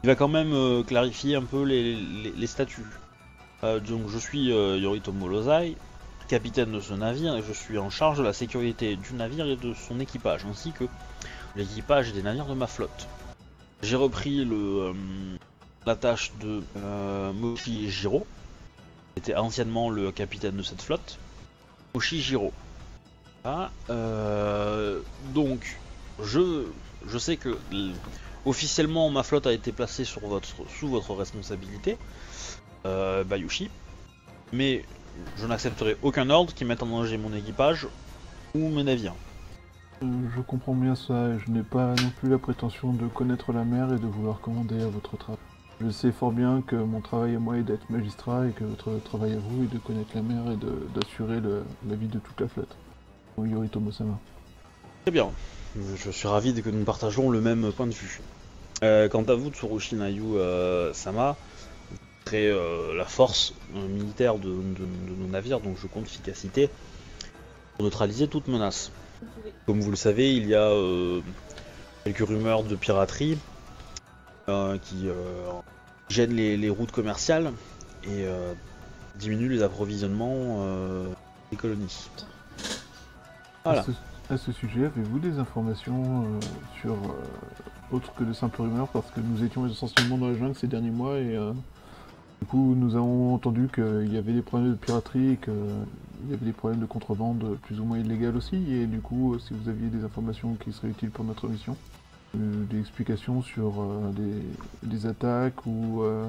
Il 0.03 0.07
va 0.07 0.15
quand 0.15 0.27
même 0.27 0.83
clarifier 0.85 1.35
un 1.35 1.43
peu 1.43 1.63
les, 1.63 1.95
les- 1.95 2.47
statuts. 2.47 2.85
Donc 3.63 4.07
je 4.09 4.17
suis 4.19 4.45
Yoritomo 4.45 5.27
Lozai, 5.27 5.75
capitaine 6.27 6.71
de 6.71 6.79
ce 6.79 6.93
navire, 6.93 7.35
et 7.35 7.41
je 7.41 7.53
suis 7.53 7.77
en 7.77 7.89
charge 7.89 8.17
de 8.19 8.23
la 8.23 8.33
sécurité 8.33 8.95
du 8.95 9.13
navire 9.13 9.45
et 9.47 9.55
de 9.55 9.73
son 9.73 9.99
équipage, 9.99 10.45
ainsi 10.45 10.71
que 10.71 10.83
l'équipage 11.55 12.13
des 12.13 12.21
navires 12.21 12.45
de 12.45 12.53
ma 12.53 12.67
flotte. 12.67 13.07
J'ai 13.81 13.95
repris 13.95 14.43
le, 14.43 14.55
euh, 14.55 14.93
la 15.85 15.95
tâche 15.95 16.31
de 16.39 16.61
euh, 16.77 17.31
Moshi 17.33 17.89
Jiro, 17.89 18.25
qui 19.15 19.19
était 19.21 19.35
anciennement 19.35 19.89
le 19.89 20.11
capitaine 20.11 20.57
de 20.57 20.63
cette 20.63 20.81
flotte. 20.81 21.17
Moshi 21.95 22.21
Jiro. 22.21 22.51
Ah, 23.45 23.71
euh, 23.89 24.99
donc, 25.33 25.79
je, 26.21 26.65
je 27.07 27.17
sais 27.17 27.37
que 27.37 27.57
l- 27.71 27.93
officiellement 28.45 29.09
ma 29.09 29.23
flotte 29.23 29.47
a 29.47 29.53
été 29.53 29.71
placée 29.71 30.03
sous 30.05 30.19
votre 30.19 31.13
responsabilité, 31.13 31.97
euh, 32.85 33.23
Bayushi, 33.23 33.69
mais 34.51 34.83
je 35.37 35.45
n'accepterai 35.45 35.97
aucun 36.01 36.29
ordre 36.29 36.53
qui 36.53 36.65
mette 36.65 36.83
en 36.83 36.87
danger 36.87 37.17
mon 37.17 37.33
équipage 37.33 37.87
ou 38.55 38.69
mes 38.69 38.83
navires. 38.83 39.15
Euh, 40.03 40.05
je 40.35 40.41
comprends 40.41 40.75
bien 40.75 40.95
ça 40.95 41.29
et 41.29 41.39
je 41.45 41.51
n'ai 41.51 41.63
pas 41.63 41.87
non 41.95 42.11
plus 42.19 42.29
la 42.29 42.37
prétention 42.37 42.93
de 42.93 43.07
connaître 43.07 43.51
la 43.51 43.63
mer 43.63 43.93
et 43.93 43.99
de 43.99 44.05
vouloir 44.07 44.39
commander 44.41 44.81
à 44.81 44.87
votre 44.87 45.17
travail. 45.17 45.39
Je 45.79 45.89
sais 45.89 46.11
fort 46.11 46.31
bien 46.31 46.63
que 46.65 46.75
mon 46.75 47.01
travail 47.01 47.35
à 47.35 47.39
moi 47.39 47.57
est 47.57 47.63
d'être 47.63 47.89
magistrat 47.89 48.47
et 48.47 48.51
que 48.51 48.63
votre 48.63 48.97
travail 49.03 49.33
à 49.33 49.37
vous 49.37 49.63
est 49.63 49.73
de 49.73 49.77
connaître 49.79 50.09
la 50.15 50.21
mer 50.23 50.51
et 50.51 50.55
de- 50.55 50.87
d'assurer 50.95 51.39
la 51.87 51.95
vie 51.95 52.07
de 52.07 52.19
toute 52.19 52.39
la 52.41 52.47
flotte. 52.47 52.75
Yoritomo-sama. 53.37 54.17
Très 55.03 55.11
bien. 55.11 55.29
Je 56.03 56.09
suis 56.09 56.27
ravi 56.27 56.53
de 56.53 56.61
que 56.61 56.69
nous 56.69 56.83
partageons 56.83 57.29
le 57.29 57.41
même 57.41 57.71
point 57.71 57.85
de 57.85 57.93
vue. 57.93 58.19
Euh, 58.83 59.07
quant 59.09 59.23
à 59.23 59.35
vous, 59.35 59.49
Tsurushi 59.49 59.95
Nayu 59.95 60.23
euh, 60.35 60.91
Sama, 60.93 61.35
euh, 62.33 62.95
la 62.95 63.05
force 63.05 63.53
euh, 63.75 63.87
militaire 63.87 64.37
de, 64.37 64.49
de- 64.49 65.09
de 65.09 65.15
nos 65.17 65.27
navires, 65.27 65.59
donc 65.59 65.77
je 65.81 65.87
compte 65.87 66.05
efficacité 66.05 66.69
pour 67.75 67.85
neutraliser 67.85 68.27
toute 68.27 68.47
menace. 68.47 68.91
Comme 69.65 69.79
vous 69.79 69.89
le 69.91 69.95
savez, 69.97 70.35
il 70.35 70.47
y 70.47 70.55
a 70.55 70.63
euh, 70.69 71.21
quelques 72.03 72.27
rumeurs 72.27 72.63
de 72.63 72.75
piraterie 72.75 73.37
qui 74.83 75.07
gênent 76.07 76.33
les, 76.33 76.55
les 76.55 76.69
routes 76.69 76.91
commerciales 76.91 77.51
et 78.05 78.25
diminuent 79.15 79.49
les 79.49 79.61
approvisionnements 79.61 80.63
des 81.51 81.57
colonies. 81.57 82.07
Voilà. 83.65 83.81
À 83.81 83.83
ce, 83.83 83.91
à 84.33 84.37
ce 84.37 84.53
sujet, 84.53 84.85
avez-vous 84.85 85.19
des 85.19 85.37
informations 85.39 86.23
euh, 86.23 86.39
sur 86.79 86.93
euh, 86.93 87.95
autre 87.95 88.13
que 88.13 88.23
de 88.23 88.31
simples 88.31 88.61
rumeurs? 88.61 88.87
Parce 88.87 89.11
que 89.11 89.19
nous 89.19 89.43
étions 89.43 89.67
essentiellement 89.67 90.17
dans 90.17 90.29
la 90.29 90.37
jungle 90.37 90.55
ces 90.55 90.67
derniers 90.67 90.91
mois 90.91 91.17
et 91.17 91.35
euh, 91.35 91.51
du 92.41 92.47
coup 92.47 92.75
nous 92.75 92.95
avons 92.95 93.33
entendu 93.33 93.67
qu'il 93.73 94.11
y 94.13 94.17
avait 94.17 94.33
des 94.33 94.41
problèmes 94.41 94.71
de 94.71 94.75
piraterie 94.77 95.31
et 95.33 95.37
qu'il 95.37 95.53
y 96.29 96.33
avait 96.33 96.45
des 96.45 96.53
problèmes 96.53 96.79
de 96.79 96.85
contrebande 96.85 97.57
plus 97.63 97.79
ou 97.79 97.85
moins 97.85 97.97
illégales 97.97 98.35
aussi. 98.37 98.55
Et 98.55 98.85
du 98.85 99.01
coup, 99.01 99.33
euh, 99.33 99.39
si 99.39 99.53
vous 99.53 99.69
aviez 99.69 99.87
des 99.89 100.03
informations 100.03 100.55
qui 100.55 100.71
seraient 100.71 100.89
utiles 100.89 101.09
pour 101.11 101.25
notre 101.25 101.47
mission, 101.47 101.75
euh, 102.37 102.65
des 102.69 102.79
explications 102.79 103.41
sur 103.41 103.81
euh, 103.81 104.11
des, 104.15 104.87
des 104.87 105.05
attaques 105.07 105.65
ou 105.65 106.03
euh, 106.03 106.27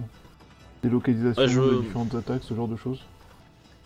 des 0.82 0.88
localisations 0.88 1.42
Ouais, 1.42 1.48
je- 1.48 1.60
de 1.60 1.74
différentes 1.82 2.14
attaques, 2.14 2.42
ce 2.44 2.54
genre 2.54 2.68
de 2.68 2.76
choses. 2.76 3.00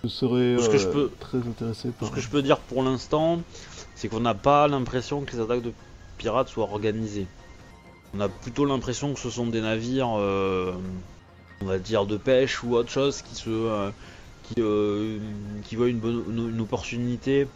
Je 0.04 0.08
serais 0.08 0.58
ce 0.58 0.68
que 0.68 0.78
je 0.78 0.88
peux- 0.88 1.10
très 1.20 1.38
intéressé 1.38 1.88
par 1.90 2.08
ce 2.08 2.14
que 2.14 2.20
je 2.20 2.28
peux 2.28 2.42
dire 2.42 2.58
pour 2.58 2.82
l'instant, 2.82 3.38
c'est 3.94 4.08
qu'on 4.08 4.20
n'a 4.20 4.34
pas 4.34 4.66
l'impression 4.68 5.20
que 5.22 5.32
les 5.36 5.40
attaques 5.40 5.62
de 5.62 5.72
pirates 6.18 6.48
soient 6.48 6.64
organisées. 6.64 7.26
On 8.14 8.20
a 8.20 8.28
plutôt 8.28 8.64
l'impression 8.64 9.14
que 9.14 9.20
ce 9.20 9.30
sont 9.30 9.46
des 9.46 9.60
navires, 9.60 10.16
on 11.62 11.66
va 11.66 11.78
dire 11.78 12.06
de 12.06 12.16
pêche 12.16 12.62
ou 12.62 12.74
autre 12.74 12.90
chose, 12.90 13.22
qui 13.22 13.34
se, 13.34 13.48
euh, 13.50 13.90
qui, 14.42 14.54
euh, 14.58 15.18
qui 15.64 15.76
voient 15.76 15.88
une 15.88 15.98
bonne, 16.00 16.22
une, 16.28 16.50
une 16.50 16.60
opportunité. 16.60 17.46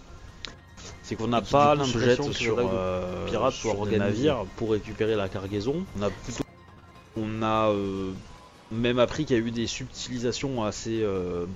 C'est 1.02 1.16
qu'on 1.16 1.28
n'a 1.28 1.40
pas 1.42 1.74
l'impression 1.74 2.00
jettent 2.00 2.18
que 2.34 2.38
les 2.38 2.44
sur, 2.44 2.56
euh, 2.72 3.26
pirates 3.28 3.52
sur 3.54 3.86
des 3.86 3.98
navires. 3.98 4.44
pour 4.56 4.72
récupérer 4.72 5.14
la 5.16 5.28
cargaison. 5.28 5.84
On 5.98 6.02
a 6.02 6.10
plutôt, 6.10 6.42
on 7.16 7.42
a 7.42 7.70
euh, 7.70 8.12
même 8.72 8.98
appris 8.98 9.24
qu'il 9.24 9.36
y 9.36 9.40
a 9.40 9.42
eu 9.42 9.50
des 9.50 9.66
subtilisations 9.66 10.64
assez 10.64 11.02
euh, 11.02 11.46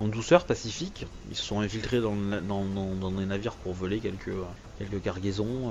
en 0.00 0.08
douceur 0.08 0.44
pacifique. 0.44 1.06
Ils 1.30 1.36
se 1.36 1.42
sont 1.42 1.60
infiltrés 1.60 2.00
dans, 2.00 2.14
dans, 2.16 2.64
dans- 2.64 2.94
dans 2.94 3.10
des 3.10 3.24
navires 3.26 3.54
pour 3.54 3.72
voler 3.72 3.98
quelques, 3.98 4.32
quelques 4.78 5.02
cargaisons. 5.02 5.70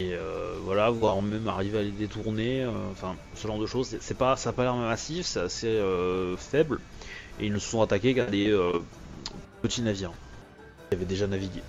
Et 0.00 0.14
euh, 0.14 0.54
voilà, 0.64 0.88
voire 0.90 1.20
même 1.20 1.46
arriver 1.46 1.78
à 1.78 1.82
les 1.82 1.90
détourner. 1.90 2.62
euh, 2.62 2.70
enfin, 2.90 3.14
ce 3.34 3.46
genre 3.46 3.58
de 3.58 3.66
choses. 3.66 3.96
C'est- 4.00 4.14
pas, 4.14 4.34
ça 4.36 4.48
n'a 4.50 4.52
pas 4.54 4.62
l'air 4.64 4.74
massif, 4.74 5.26
c'est 5.26 5.40
assez 5.40 5.66
euh, 5.68 6.36
faible. 6.36 6.80
Et 7.38 7.46
ils 7.46 7.52
ne 7.52 7.58
se 7.58 7.68
sont 7.68 7.82
attaqués 7.82 8.14
qu'à 8.14 8.24
des 8.26 8.50
euh, 8.50 8.72
petits 9.62 9.82
navires 9.82 10.12
qui 10.88 10.96
avaient 10.96 11.04
déjà 11.04 11.26
navigué. 11.26 11.60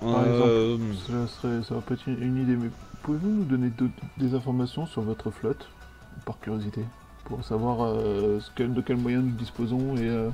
Par 0.00 0.08
Euh, 0.24 0.78
Cela 1.06 1.26
serait, 1.28 1.62
ça 1.62 1.74
va 1.76 1.80
pas 1.80 1.94
être 1.94 2.06
une- 2.08 2.22
une 2.22 2.42
idée, 2.42 2.56
mais 2.56 2.70
pouvez-vous 3.02 3.28
nous 3.30 3.44
donner 3.44 3.70
des 4.18 4.34
informations 4.34 4.86
sur 4.86 5.02
votre 5.02 5.30
flotte, 5.30 5.68
par 6.24 6.40
curiosité, 6.40 6.82
pour 7.24 7.44
savoir 7.44 7.82
euh, 7.82 8.40
ce 8.40 8.50
que- 8.50 8.62
de 8.64 8.80
quels 8.80 8.96
moyens 8.96 9.22
nous 9.24 9.30
disposons 9.32 9.96
et 9.96 10.08
euh, 10.08 10.28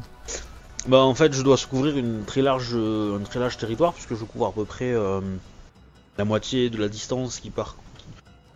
Bah 0.88 0.98
en 1.00 1.14
fait 1.14 1.32
je 1.32 1.42
dois 1.42 1.56
couvrir 1.68 1.96
une 1.98 2.24
très 2.24 2.42
large, 2.42 2.74
un 2.76 3.18
très 3.24 3.40
large 3.40 3.56
territoire 3.56 3.92
puisque 3.92 4.14
je 4.14 4.24
couvre 4.24 4.46
à 4.46 4.52
peu 4.52 4.64
près 4.64 4.92
euh, 4.92 5.20
la 6.18 6.24
moitié 6.24 6.70
de 6.70 6.78
la 6.78 6.88
distance 6.88 7.40
qui 7.40 7.50
part 7.50 7.76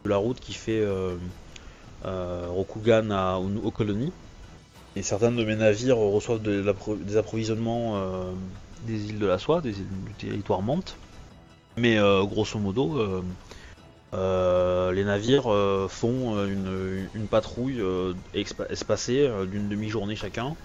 de 0.05 0.11
la 0.11 0.17
route 0.17 0.41
qui 0.41 0.55
fait 0.55 0.81
euh, 0.81 1.17
euh, 2.05 2.47
Rokugan 2.49 3.11
à- 3.11 3.39
aux, 3.39 3.71
colonies. 3.71 4.13
Et 4.97 5.03
certains 5.03 5.31
de 5.31 5.45
mes 5.45 5.57
navires 5.57 5.99
reçoivent 5.99 6.43
des 6.43 7.17
approvisionnements 7.17 7.97
euh, 7.97 8.33
des 8.87 9.11
îles 9.11 9.19
de 9.19 9.27
la 9.27 9.39
Soie, 9.39 9.61
des 9.61 9.79
îles 9.79 10.05
du 10.07 10.13
territoire 10.15 10.63
Mante. 10.63 10.97
Mais 11.77 11.99
grosso 12.25 12.59
modo, 12.59 13.23
les 14.13 15.05
navires 15.05 15.89
font 15.89 16.45
une, 16.45 17.27
patrouille 17.31 17.81
espacée 18.35 19.31
d'une 19.51 19.69
demi-journée 19.69 20.17
chacun. 20.17 20.57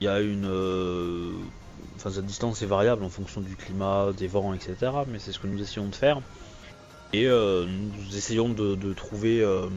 Il 0.00 0.04
y 0.04 0.08
a 0.08 0.20
une. 0.20 0.48
Enfin, 1.96 2.10
cette 2.10 2.26
distance 2.26 2.62
est 2.62 2.66
variable 2.66 3.04
en 3.04 3.08
fonction 3.08 3.40
du 3.40 3.56
climat, 3.56 4.12
des 4.16 4.26
vents, 4.26 4.54
etc. 4.54 4.76
Mais 5.06 5.18
c'est 5.18 5.32
ce 5.32 5.38
que 5.38 5.46
nous 5.46 5.60
essayons 5.60 5.86
de 5.86 5.94
faire. 5.94 6.20
Et 7.12 7.26
euh, 7.26 7.66
nous 7.66 8.16
essayons 8.16 8.48
de, 8.48 8.92
trouver 8.92 9.40
euh, 9.40 9.68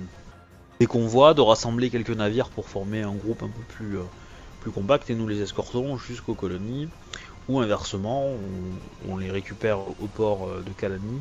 des 0.80 0.86
convois, 0.86 1.34
de 1.34 1.42
rassembler 1.42 1.90
quelques 1.90 2.12
navires 2.12 2.50
pour 2.50 2.70
former 2.70 3.02
un 3.02 3.14
groupe 3.14 3.42
un 3.42 3.48
peu 3.50 3.64
plus, 3.70 3.98
euh, 3.98 4.04
plus 4.62 4.72
compact 4.72 5.10
et 5.10 5.16
nous 5.16 5.28
les 5.28 5.42
escortons 5.42 5.98
jusqu'aux 5.98 6.36
colonies. 6.36 6.88
Ou 7.50 7.60
inversement, 7.60 8.30
on, 9.10 9.18
les 9.18 9.30
récupère 9.30 9.80
au 9.80 10.08
port 10.08 10.48
de 10.48 10.72
Kalani 10.72 11.20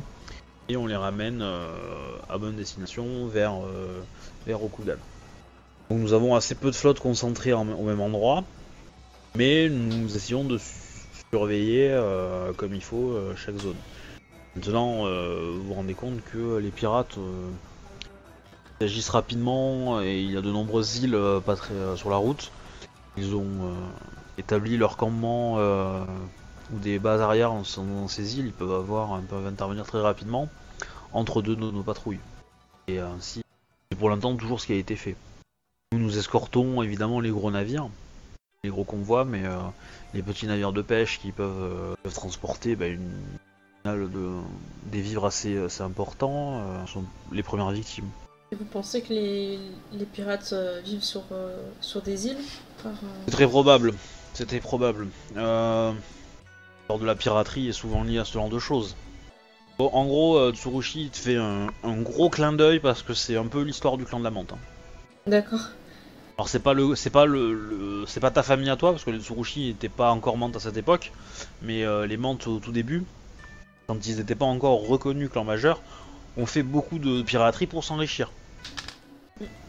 et 0.69 0.77
on 0.77 0.87
les 0.87 0.95
ramène 0.95 1.41
à 1.41 2.37
bonne 2.37 2.55
destination 2.55 3.27
vers, 3.27 3.55
vers. 4.47 4.59
Donc 5.93 5.99
nous 5.99 6.13
avons 6.13 6.33
assez 6.33 6.55
peu 6.55 6.71
de 6.71 6.75
flotte 6.75 6.99
concentrée 6.99 7.51
en- 7.51 7.67
au 7.67 7.83
même 7.83 7.99
endroit, 7.99 8.45
mais 9.35 9.69
nous 9.69 10.15
essayons 10.15 10.43
de 10.43 10.57
su- 10.57 11.05
surveiller 11.33 11.89
euh, 11.91 12.53
comme 12.53 12.73
il 12.73 12.83
faut 12.83 13.11
euh, 13.11 13.35
chaque 13.35 13.57
zone. 13.57 13.77
Maintenant, 14.55 15.07
euh, 15.07 15.51
vous 15.55 15.63
vous 15.63 15.73
rendez 15.73 15.95
compte 15.95 16.23
que 16.31 16.57
les 16.57 16.69
pirates 16.69 17.17
ils 18.79 18.85
agissent 18.85 19.09
rapidement 19.09 20.01
et 20.01 20.21
il 20.21 20.31
y 20.31 20.37
a 20.37 20.41
de 20.41 20.51
nombreuses 20.51 20.97
îles 20.97 21.17
sur 21.95 22.09
la 22.09 22.17
route. 22.17 22.51
Ils 23.17 23.35
ont 23.35 23.73
établi 24.37 24.77
leur 24.77 24.97
campement 24.97 25.57
ou 25.57 26.79
des 26.79 26.99
bases 26.99 27.21
arrière 27.21 27.49
dans, 27.51 27.83
dans 27.83 28.07
ces 28.07 28.37
îles. 28.37 28.47
Ils 28.47 28.51
peuvent 28.51 28.73
avoir, 28.73 29.19
ils 29.19 29.25
peuvent 29.25 29.47
intervenir 29.47 29.85
très 29.85 30.01
rapidement 30.01 30.49
entre 31.13 31.41
deux 31.41 31.55
de 31.55 31.71
nos 31.71 31.83
patrouilles. 31.83 32.19
Et 32.87 32.99
ainsi, 32.99 33.41
c'est 33.91 33.97
pour 33.97 34.09
l'instant 34.09 34.35
toujours 34.35 34.59
ce 34.59 34.67
qui 34.67 34.73
a 34.73 34.77
été 34.77 34.95
fait. 34.95 35.15
Nous 35.93 35.99
nous 35.99 36.17
escortons 36.17 36.81
évidemment 36.83 37.19
les 37.19 37.29
gros 37.31 37.51
navires, 37.51 37.87
les 38.63 38.69
gros 38.69 38.85
convois, 38.85 39.25
mais 39.25 39.45
euh, 39.45 39.57
les 40.13 40.23
petits 40.23 40.47
navires 40.47 40.71
de 40.71 40.81
pêche 40.81 41.19
qui 41.19 41.33
peuvent, 41.33 41.51
euh, 41.61 41.95
peuvent 42.01 42.13
transporter 42.13 42.77
bah, 42.77 42.87
une, 42.87 43.11
de, 43.85 44.31
des 44.85 45.01
vivres 45.01 45.25
assez, 45.25 45.57
assez 45.57 45.83
importants 45.83 46.61
euh, 46.61 46.85
sont 46.85 47.03
les 47.33 47.43
premières 47.43 47.71
victimes. 47.71 48.07
Et 48.53 48.55
vous 48.55 48.63
pensez 48.63 49.01
que 49.01 49.09
les, 49.11 49.59
les 49.91 50.05
pirates 50.05 50.51
euh, 50.53 50.79
vivent 50.81 51.03
sur, 51.03 51.23
euh, 51.33 51.61
sur 51.81 52.01
des 52.01 52.27
îles 52.27 52.37
Par, 52.81 52.93
euh, 52.93 53.07
C'est 53.25 53.31
très 53.33 53.47
probable. 53.47 53.93
C'était 54.33 54.61
probable. 54.61 55.07
Euh, 55.35 55.91
lors 56.87 56.99
de 56.99 57.05
la 57.05 57.15
piraterie 57.15 57.67
est 57.67 57.73
souvent 57.73 58.03
lié 58.03 58.19
à 58.19 58.25
ce 58.25 58.33
genre 58.33 58.49
de 58.49 58.59
choses. 58.59 58.95
Bon, 59.77 59.89
en 59.91 60.05
gros, 60.05 60.37
euh, 60.37 60.53
Tsurushi 60.53 61.01
il 61.01 61.09
te 61.09 61.17
fait 61.17 61.35
un, 61.35 61.67
un 61.83 62.01
gros 62.01 62.29
clin 62.29 62.53
d'œil 62.53 62.79
parce 62.79 63.03
que 63.03 63.13
c'est 63.13 63.35
un 63.35 63.47
peu 63.47 63.61
l'histoire 63.63 63.97
du 63.97 64.05
clan 64.05 64.19
de 64.19 64.23
la 64.23 64.31
menthe. 64.31 64.53
hein. 64.53 64.57
D'accord. 65.27 65.67
Alors 66.37 66.49
c'est 66.49 66.59
pas 66.59 66.73
le, 66.73 66.95
c'est 66.95 67.09
pas 67.11 67.25
le, 67.25 67.53
le- 67.53 68.05
c'est 68.07 68.19
pas 68.19 68.31
ta 68.31 68.41
famille 68.43 68.69
à 68.69 68.75
toi 68.75 68.91
parce 68.91 69.03
que 69.03 69.11
les 69.11 69.19
Tsurushi 69.19 69.67
n'étaient 69.67 69.89
pas 69.89 70.11
encore 70.11 70.37
menthe 70.37 70.55
à 70.55 70.59
cette 70.59 70.77
époque, 70.77 71.11
mais 71.61 71.83
euh, 71.83 72.07
les 72.07 72.17
menthes 72.17 72.47
au 72.47 72.59
tout 72.59 72.71
début, 72.71 73.03
quand 73.87 74.05
ils 74.07 74.17
n'étaient 74.17 74.33
pas 74.35 74.45
encore 74.45 74.87
reconnus 74.87 75.29
clan 75.29 75.43
majeur, 75.43 75.81
ont 76.37 76.47
fait 76.47 76.63
beaucoup 76.63 76.97
de 76.97 77.21
piraterie 77.21 77.67
pour 77.67 77.83
s'enrichir. 77.83 78.31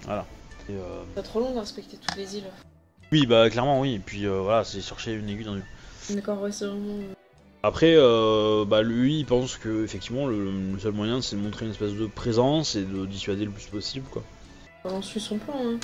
Voilà. 0.05 0.25
Euh, 0.71 1.03
C'est 1.15 1.23
trop 1.23 1.41
long 1.41 1.53
de 1.53 1.59
respecter 1.59 1.99
toutes 1.99 2.17
les 2.17 2.37
îles. 2.39 2.51
Oui, 3.13 3.27
bah 3.27 3.51
clairement 3.51 3.81
oui. 3.81 3.95
Et 3.95 3.99
puis 3.99 4.25
euh, 4.27 4.41
voilà, 4.41 4.65
c'est 4.65 4.81
chercher 4.81 5.13
une 5.13 5.29
aiguille 5.29 5.45
dans 5.45 5.57
une. 5.57 6.17
D'accord, 6.17 6.41
ouais, 6.41 6.53
c'est 6.53 6.65
vraiment. 6.67 6.97
Après, 7.63 7.95
euh, 7.97 8.65
bah 8.67 8.83
lui, 8.83 9.21
il 9.21 9.27
pense 9.27 9.57
que 9.57 9.85
effectivement 9.85 10.27
le, 10.27 10.51
le 10.73 10.79
seul 10.79 10.93
moyen, 10.93 11.21
c'est 11.21 11.37
de 11.37 11.41
montrer 11.43 11.67
une 11.67 11.73
espèce 11.73 11.93
de 11.93 12.07
présence 12.07 12.75
et 12.75 12.85
de 12.85 13.05
dissuader 13.05 13.45
le 13.45 13.51
plus 13.51 13.67
possible, 13.67 14.07
quoi. 14.11 14.23
On 14.85 15.01
suit 15.03 15.21
son 15.21 15.39
plan, 15.39 15.55
hein. 15.59 15.79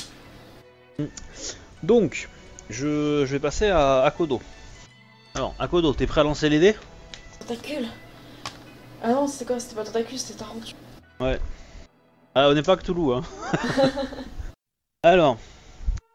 Donc, 1.82 2.28
je, 2.68 3.24
je 3.26 3.32
vais 3.32 3.38
passer 3.38 3.68
à 3.68 4.02
Akodo. 4.02 4.40
Alors, 5.34 5.54
Akodo, 5.58 5.92
t'es 5.92 6.06
prêt 6.06 6.20
à 6.20 6.24
lancer 6.24 6.48
les 6.48 6.58
dés 6.58 6.76
Tentacule 7.40 7.86
Ah 9.02 9.12
non, 9.12 9.26
c'était 9.26 9.46
quoi? 9.46 9.60
C'était 9.60 9.76
pas 9.76 9.84
tentacule, 9.84 10.18
c'était 10.18 10.38
tarentule. 10.38 10.76
Ah, 12.34 12.48
on 12.48 12.54
n'est 12.54 12.62
pas 12.62 12.76
Cthulhu, 12.76 13.12
hein. 13.12 13.22
Alors, 15.02 15.38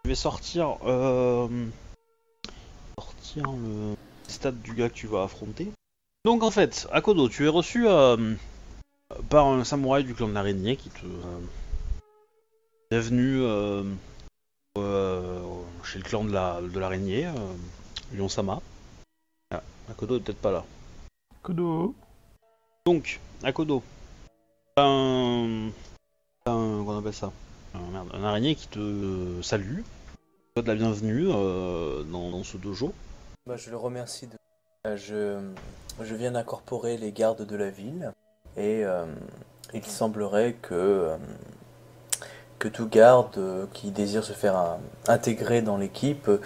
je 0.04 0.10
vais 0.10 0.16
sortir, 0.16 0.78
euh, 0.86 1.48
sortir 2.98 3.44
le 3.52 3.96
stade 4.28 4.62
du 4.62 4.74
gars 4.74 4.90
que 4.90 4.94
tu 4.94 5.08
vas 5.08 5.24
affronter. 5.24 5.72
Donc 6.24 6.44
en 6.44 6.52
fait, 6.52 6.88
Akodo, 6.92 7.30
tu 7.30 7.46
es 7.46 7.50
reçu 7.50 7.88
euh, 7.88 8.36
par 9.30 9.48
un 9.48 9.64
samouraï 9.64 10.04
du 10.04 10.14
clan 10.14 10.28
de 10.28 10.34
l'araignée 10.34 10.76
qui 10.76 10.90
te 10.90 11.06
euh, 11.06 11.40
est 12.92 13.00
venu 13.00 13.42
euh, 13.42 13.84
chez 15.86 16.00
le 16.00 16.04
clan 16.04 16.24
de 16.24 16.32
la 16.34 16.60
de 16.62 16.80
l'araignée, 16.80 17.28
euh, 17.28 17.32
Lion-sama. 18.14 18.62
Ah, 19.52 19.62
Akodo 19.90 20.18
est 20.18 20.20
peut-être 20.20 20.42
pas 20.42 20.52
là. 20.52 20.64
Kodo 21.44 21.94
Donc, 22.86 23.20
Akodo, 23.44 23.84
t'as 24.76 24.84
un, 24.86 25.70
t'as 26.44 26.52
un, 26.52 26.84
qu'on 26.84 26.98
appelle 26.98 27.14
ça, 27.14 27.32
un, 27.74 27.92
merde, 27.92 28.10
un 28.14 28.24
araignée 28.24 28.56
qui 28.56 28.68
te 28.68 29.42
salue, 29.42 29.80
te 29.80 30.60
souhaite 30.60 30.68
la 30.68 30.76
bienvenue 30.76 31.28
euh, 31.30 32.04
dans, 32.04 32.32
dans 32.32 32.44
ce 32.44 32.58
dojo. 32.58 32.94
Bah, 33.46 33.58
je 33.58 33.70
le 33.70 33.78
remercie. 33.78 34.28
De... 34.28 34.36
Euh, 34.88 34.98
Je, 34.98 36.04
je 36.04 36.16
viens 36.16 36.32
d'incorporer 36.32 36.98
les 36.98 37.12
gardes 37.12 37.46
de 37.46 37.56
la 37.56 37.70
ville 37.70 38.12
et 38.58 38.84
euh, 38.84 39.06
il 39.74 39.86
semblerait 39.86 40.54
que, 40.54 40.74
euh, 40.74 41.18
que 42.60 42.68
tout 42.68 42.88
garde 42.88 43.38
euh, 43.38 43.66
qui 43.74 43.92
désire 43.92 44.24
se 44.24 44.34
faire 44.34 44.78
intégrer 45.08 45.62
dans 45.62 45.78
l'équipe 45.78 46.28
euh, 46.30 46.42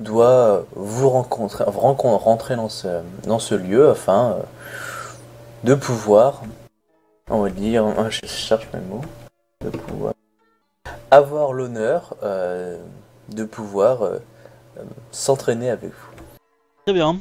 doit 0.00 0.66
vous 0.74 1.08
rencontrer, 1.08 1.64
rencon- 1.64 2.16
rentrer 2.16 2.56
dans 2.56 2.68
ce, 2.68 3.00
dans 3.24 3.38
ce 3.38 3.54
lieu 3.54 3.88
afin 3.88 4.32
euh, 4.32 4.42
de 5.64 5.74
pouvoir, 5.74 6.42
on 7.30 7.40
va 7.40 7.50
dire, 7.50 7.86
je 8.10 8.26
cherche 8.26 8.68
mes 8.74 8.80
mots, 8.80 9.00
de 9.62 9.70
pouvoir 9.70 10.12
avoir 11.10 11.52
l'honneur 11.52 12.16
de 13.28 13.44
pouvoir 13.44 14.18
s'entraîner 15.10 15.70
avec 15.70 15.90
vous. 15.90 16.22
Très 16.84 16.92
bien. 16.92 17.18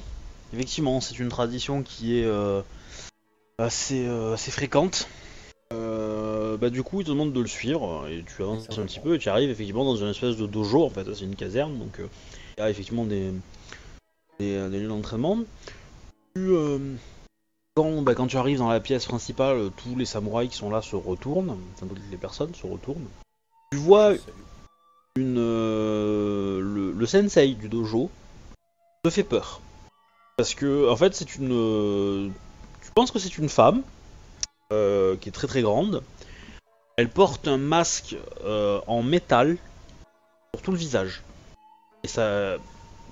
Effectivement, 0.52 1.00
c'est 1.00 1.20
une 1.20 1.30
tradition 1.30 1.84
qui 1.84 2.20
est 2.20 2.28
assez 3.60 4.06
fréquente. 4.52 5.08
Euh, 6.54 6.58
bah 6.58 6.70
du 6.70 6.84
coup, 6.84 7.02
il 7.02 7.06
te 7.06 7.10
demande 7.10 7.34
de 7.34 7.42
le 7.42 7.48
suivre 7.48 8.08
et 8.08 8.24
tu 8.24 8.42
avances 8.44 8.68
un 8.78 8.86
petit 8.86 9.00
peu 9.00 9.16
et 9.16 9.20
tu 9.20 9.30
arrives 9.30 9.50
effectivement 9.50 9.86
dans 9.86 9.96
une 9.96 10.10
espèce 10.10 10.38
de 10.38 10.46
dojo. 10.46 10.86
En 10.86 10.90
fait, 10.90 11.12
c'est 11.14 11.26
une 11.26 11.36
caserne, 11.36 11.78
donc 11.78 12.00
euh, 12.00 12.08
il 12.58 12.62
y 12.62 12.64
a 12.64 12.70
effectivement 12.70 13.06
des, 13.06 13.32
des, 14.40 14.70
des 14.70 14.80
lieux 14.80 14.88
d'entraînement. 14.88 15.40
Euh, 16.38 16.80
quand, 17.76 18.02
bah, 18.02 18.16
quand 18.16 18.28
tu 18.28 18.38
arrives 18.38 18.60
dans 18.60 18.70
la 18.70 18.80
pièce 18.80 19.06
principale, 19.06 19.58
euh, 19.58 19.70
tous 19.70 19.96
les 19.96 20.06
samouraïs 20.06 20.50
qui 20.50 20.58
sont 20.58 20.70
là 20.70 20.82
se 20.82 20.96
retournent, 20.96 21.58
enfin 21.76 21.88
toutes 21.88 22.00
les 22.12 22.18
personnes 22.18 22.54
se 22.56 22.68
retournent. 22.68 23.08
Tu 23.72 23.78
vois 23.78 24.14
une, 25.16 25.38
euh, 25.38 26.60
le, 26.60 26.92
le 26.92 27.06
sensei 27.06 27.54
du 27.54 27.70
dojo 27.70 28.10
te 29.04 29.10
fait 29.10 29.24
peur. 29.24 29.62
Parce 30.38 30.56
que, 30.56 30.90
en 30.90 30.96
fait, 30.96 31.14
c'est 31.14 31.36
une. 31.36 31.52
euh, 31.52 32.30
Tu 32.84 32.92
penses 32.96 33.12
que 33.12 33.20
c'est 33.20 33.38
une 33.38 33.50
femme 33.50 33.84
euh, 34.72 35.16
qui 35.18 35.30
est 35.30 35.32
très 35.32 35.46
très 35.48 35.62
grande. 35.62 36.02
Elle 36.96 37.10
porte 37.10 37.48
un 37.48 37.58
masque 37.58 38.16
euh, 38.44 38.80
en 38.88 39.02
métal 39.02 39.58
sur 40.56 40.64
tout 40.64 40.72
le 40.72 40.78
visage. 40.78 41.24
Et 42.04 42.08
ça. 42.08 42.58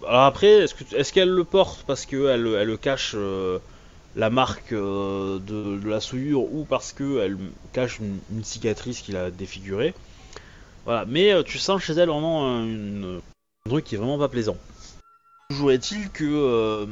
Alors 0.07 0.23
après, 0.23 0.47
est-ce 0.47 0.75
que- 0.75 0.95
est-ce 0.95 1.13
qu'elle 1.13 1.29
le 1.29 1.43
porte 1.43 1.83
parce 1.85 2.05
qu'elle 2.05 2.47
elle 2.47 2.67
le 2.67 2.77
cache 2.77 3.13
euh, 3.15 3.59
la 4.15 4.29
marque 4.29 4.73
euh, 4.73 5.39
de, 5.39 5.87
la 5.87 5.99
souillure 5.99 6.41
ou 6.53 6.65
parce 6.65 6.91
qu'elle 6.91 7.37
cache 7.73 7.99
une, 7.99 8.43
cicatrice 8.43 9.01
qui 9.01 9.11
l'a 9.13 9.31
défigurée? 9.31 9.93
Voilà, 10.85 11.05
mais 11.05 11.43
tu 11.43 11.57
sens 11.59 11.81
chez 11.81 11.93
elle 11.93 12.09
vraiment 12.09 12.47
un, 12.47 12.65
une- 12.65 13.21
un 13.65 13.69
truc 13.69 13.85
qui 13.85 13.95
est 13.95 13.99
vraiment 13.99 14.17
pas 14.17 14.29
plaisant. 14.29 14.57
Toujours 15.49 15.71
est-il 15.71 16.09
que 16.09 16.87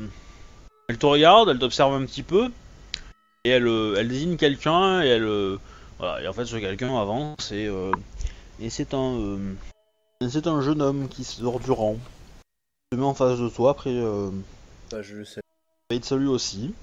elle 0.88 0.98
te 0.98 1.06
regarde, 1.06 1.50
elle 1.50 1.60
t'observe 1.60 1.94
un 1.94 2.06
petit 2.06 2.24
peu 2.24 2.50
et 3.46 3.50
elle, 3.50 4.08
désigne 4.08 4.38
quelqu'un 4.38 5.02
et 5.04 5.08
elle 5.08 5.58
voilà 6.00 6.22
et 6.22 6.28
en 6.28 6.34
fait 6.34 6.46
ce 6.46 6.56
quelqu'un 6.56 6.98
avance 7.00 7.52
et 7.52 7.68
euh, 7.68 7.92
et 8.60 8.70
c'est 8.70 8.94
un 8.94 9.16
euh, 9.20 9.54
c'est 10.28 10.48
un 10.48 10.62
jeune 10.62 10.82
homme 10.82 11.08
qui 11.08 11.24
sort 11.24 11.60
du 11.60 11.72
rang. 11.72 11.98
Il 12.92 12.96
se 12.96 13.00
met 13.00 13.06
en 13.06 13.14
face 13.14 13.38
de 13.40 13.50
toi 13.50 13.72
après 13.72 13.92
euh, 13.94 14.32
Bah, 14.92 15.02
je 15.02 15.16
le 15.16 15.26
sais. 15.26 15.42
il 15.92 16.02
te 16.02 16.08
salue 16.08 16.28
aussi. 16.28 16.74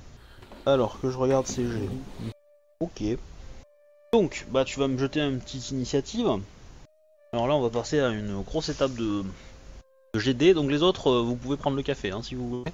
Alors 0.64 1.00
que 1.00 1.11
je 1.11 1.18
regarde 1.18 1.46
ces 1.46 1.66
jets. 1.66 1.88
Ok. 2.80 3.02
Donc 4.12 4.46
bah 4.50 4.64
tu 4.64 4.78
vas 4.78 4.88
me 4.88 4.96
jeter 4.99 5.20
une 5.20 5.40
petite 5.40 5.70
initiative. 5.70 6.28
Alors 7.32 7.49
là, 7.49 7.54
on 7.54 7.61
va 7.61 7.70
passer 7.70 8.00
à 8.00 8.08
une 8.08 8.40
grosse 8.42 8.68
étape 8.68 8.94
de, 8.94 9.23
de 10.14 10.18
GD. 10.18 10.54
Donc 10.54 10.70
les 10.70 10.82
autres, 10.82 11.11
euh, 11.11 11.23
vous 11.23 11.37
pouvez 11.37 11.56
prendre 11.56 11.76
le 11.76 11.82
café 11.82 12.11
hein, 12.11 12.23
si 12.23 12.35
vous 12.35 12.49
voulez. 12.49 12.73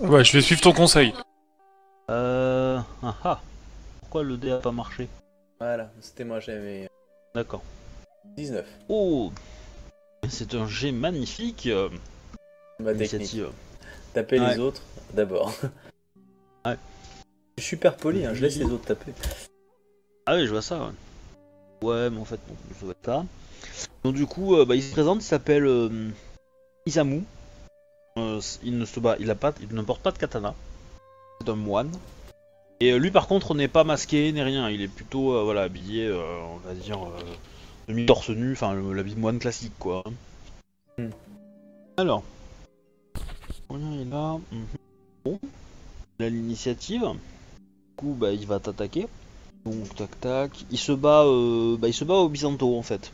Ouais, 0.00 0.24
je 0.24 0.32
vais 0.32 0.42
suivre 0.42 0.60
ton 0.60 0.72
conseil. 0.72 1.14
Euh... 2.10 2.78
Ah 3.02 3.14
ah. 3.24 3.40
Pourquoi 4.00 4.22
le 4.24 4.36
dé 4.36 4.50
a 4.50 4.58
pas 4.58 4.72
marché? 4.72 5.08
Voilà, 5.58 5.90
c'était 6.00 6.24
moi, 6.24 6.40
j'avais 6.40 6.88
D'accord. 7.34 7.62
19. 8.36 8.66
Oh 8.88 9.32
C'est 10.28 10.54
un 10.54 10.66
jet 10.66 10.92
magnifique. 10.92 11.66
euh, 11.66 11.88
Ma 12.78 12.92
technique. 12.92 13.12
initiative. 13.12 13.50
Taper 14.12 14.40
Ouais. 14.40 14.54
les 14.54 14.60
autres 14.60 14.82
d'abord. 15.14 15.52
Ouais. 16.66 16.76
Je 17.58 17.62
suis 17.62 17.76
super 17.76 17.96
poli, 17.96 18.26
hein, 18.26 18.34
je 18.34 18.42
laisse 18.42 18.56
les 18.56 18.64
autres 18.64 18.84
taper. 18.86 19.12
Ah 20.26 20.34
oui, 20.34 20.46
je 20.46 20.50
vois 20.50 20.62
ça. 20.62 20.90
Ouais, 21.80 21.88
ouais 21.88 22.10
mais 22.10 22.18
en 22.20 22.24
fait, 22.24 22.40
non, 22.48 22.56
je 22.80 22.84
vois 22.84 22.94
pas. 22.94 23.24
Donc 24.02 24.14
du 24.16 24.26
coup, 24.26 24.56
euh, 24.56 24.64
bah, 24.64 24.74
il 24.74 24.82
se 24.82 24.90
présente, 24.90 25.22
il 25.22 25.26
s'appelle 25.26 25.64
euh, 25.64 26.08
Isamu. 26.84 27.22
Il 28.16 28.78
ne 28.78 28.84
se 28.84 28.98
bat, 28.98 29.14
il 29.20 29.30
a 29.30 29.36
pas, 29.36 29.54
il 29.60 29.72
ne 29.74 29.82
porte 29.82 30.02
pas 30.02 30.10
de 30.10 30.18
katana. 30.18 30.54
C'est 31.40 31.48
un 31.50 31.54
moine. 31.54 31.92
Et 32.80 32.92
euh, 32.92 32.98
lui, 32.98 33.10
par 33.10 33.26
contre, 33.26 33.54
n'est 33.54 33.68
pas 33.68 33.84
masqué 33.84 34.30
ni 34.32 34.42
rien. 34.42 34.68
Il 34.68 34.82
est 34.82 34.88
plutôt, 34.88 35.34
euh, 35.34 35.42
voilà, 35.42 35.62
habillé, 35.62 36.06
euh, 36.06 36.22
on 36.54 36.56
va 36.58 36.74
dire, 36.74 37.02
euh, 37.04 37.20
demi 37.88 38.06
torse 38.06 38.30
nu, 38.30 38.52
enfin 38.52 38.74
l'habit 38.74 39.16
moine 39.16 39.38
classique, 39.38 39.72
quoi. 39.78 40.04
Hmm. 40.98 41.08
Alors, 41.96 42.22
combien 43.68 43.92
il 43.92 44.12
a 44.12 44.38
Mhm. 44.52 44.66
Bon, 45.24 45.40
il 46.18 46.26
a 46.26 46.28
l'initiative. 46.28 47.00
Du 47.02 47.96
coup, 47.96 48.14
bah, 48.18 48.32
il 48.32 48.46
va 48.46 48.60
t'attaquer. 48.60 49.06
Donc 49.64 49.94
tac 49.96 50.20
tac, 50.20 50.50
il 50.70 50.78
se 50.78 50.92
bat, 50.92 51.24
euh, 51.24 51.76
bah, 51.76 51.88
il 51.88 51.94
se 51.94 52.04
bat 52.04 52.14
au 52.14 52.28
Byzanto 52.28 52.78
en 52.78 52.82
fait. 52.82 53.10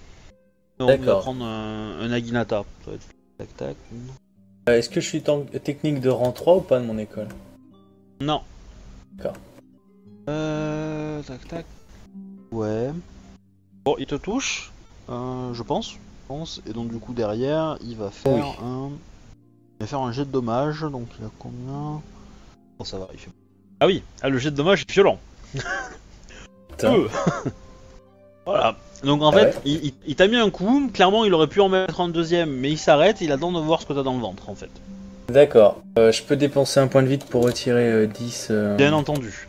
Il 0.81 0.87
va 0.87 1.16
prendre 1.16 1.45
un, 1.45 2.00
un 2.00 2.12
Aginata. 2.12 2.64
Ça 2.85 2.90
va 2.90 2.97
être 2.97 3.07
tac 3.38 3.57
tac. 3.57 3.76
Euh, 4.69 4.76
Est-ce 4.76 4.90
que 4.90 5.00
je 5.00 5.09
suis 5.09 5.23
technique 5.23 6.00
de 6.00 6.11
rang 6.11 6.33
3 6.33 6.57
ou 6.57 6.61
pas 6.61 6.78
de 6.81 6.85
mon 6.85 6.99
école? 6.99 7.28
Non. 8.21 8.42
D'accord. 9.12 9.37
Euh, 10.28 11.20
tac 11.22 11.46
tac. 11.48 11.66
Ouais. 12.50 12.90
Bon, 13.84 13.96
il 13.98 14.06
te 14.06 14.14
touche, 14.14 14.70
euh, 15.10 15.52
je 15.54 15.62
pense, 15.62 15.92
je 15.92 15.96
pense. 16.28 16.60
Et 16.68 16.72
donc 16.72 16.88
du 16.90 16.98
coup 16.98 17.12
derrière, 17.14 17.76
il 17.82 17.96
va 17.96 18.10
faire 18.10 18.32
Oui. 18.34 18.40
un, 18.64 18.90
il 18.90 19.80
va 19.80 19.86
faire 19.86 20.00
un 20.00 20.12
jet 20.12 20.24
de 20.24 20.30
dommage. 20.30 20.82
Donc 20.82 21.08
il 21.18 21.24
a 21.24 21.30
combien? 21.38 22.00
Bon 22.78 22.84
ça 22.84 22.98
va, 22.98 23.08
il 23.12 23.18
fait. 23.18 23.30
Ah 23.80 23.86
oui, 23.86 24.02
ah, 24.22 24.28
le 24.28 24.38
jet 24.38 24.50
de 24.50 24.56
dommage 24.56 24.82
est 24.82 24.90
violent. 24.92 25.18
Peu. 26.78 27.08
voilà. 28.46 28.76
Donc 29.02 29.22
en 29.22 29.30
Ah 29.30 29.38
fait, 29.38 29.44
ouais 29.56 29.62
il, 29.64 29.84
il- 29.86 29.94
il 30.06 30.14
t'a 30.16 30.28
mis 30.28 30.36
un 30.36 30.50
coup, 30.50 30.88
clairement 30.92 31.24
il 31.24 31.34
aurait 31.34 31.48
pu 31.48 31.60
en 31.60 31.68
mettre 31.68 32.00
un 32.00 32.08
deuxième, 32.08 32.50
mais 32.52 32.70
il 32.70 32.78
s'arrête, 32.78 33.20
il 33.20 33.32
attend 33.32 33.50
de 33.50 33.58
voir 33.58 33.80
ce 33.80 33.86
que 33.86 33.92
t'as 33.92 34.02
dans 34.04 34.14
le 34.14 34.20
ventre 34.20 34.48
en 34.48 34.54
fait. 34.54 34.70
D'accord. 35.28 35.82
Euh, 35.98 36.12
je 36.12 36.22
peux 36.22 36.36
dépenser 36.36 36.78
un 36.78 36.86
point 36.86 37.02
de 37.02 37.08
vide 37.08 37.24
pour 37.24 37.42
retirer 37.44 37.90
euh, 37.90 38.06
10. 38.06 38.48
euh, 38.50 38.76
Bien 38.76 38.92
entendu. 38.92 39.48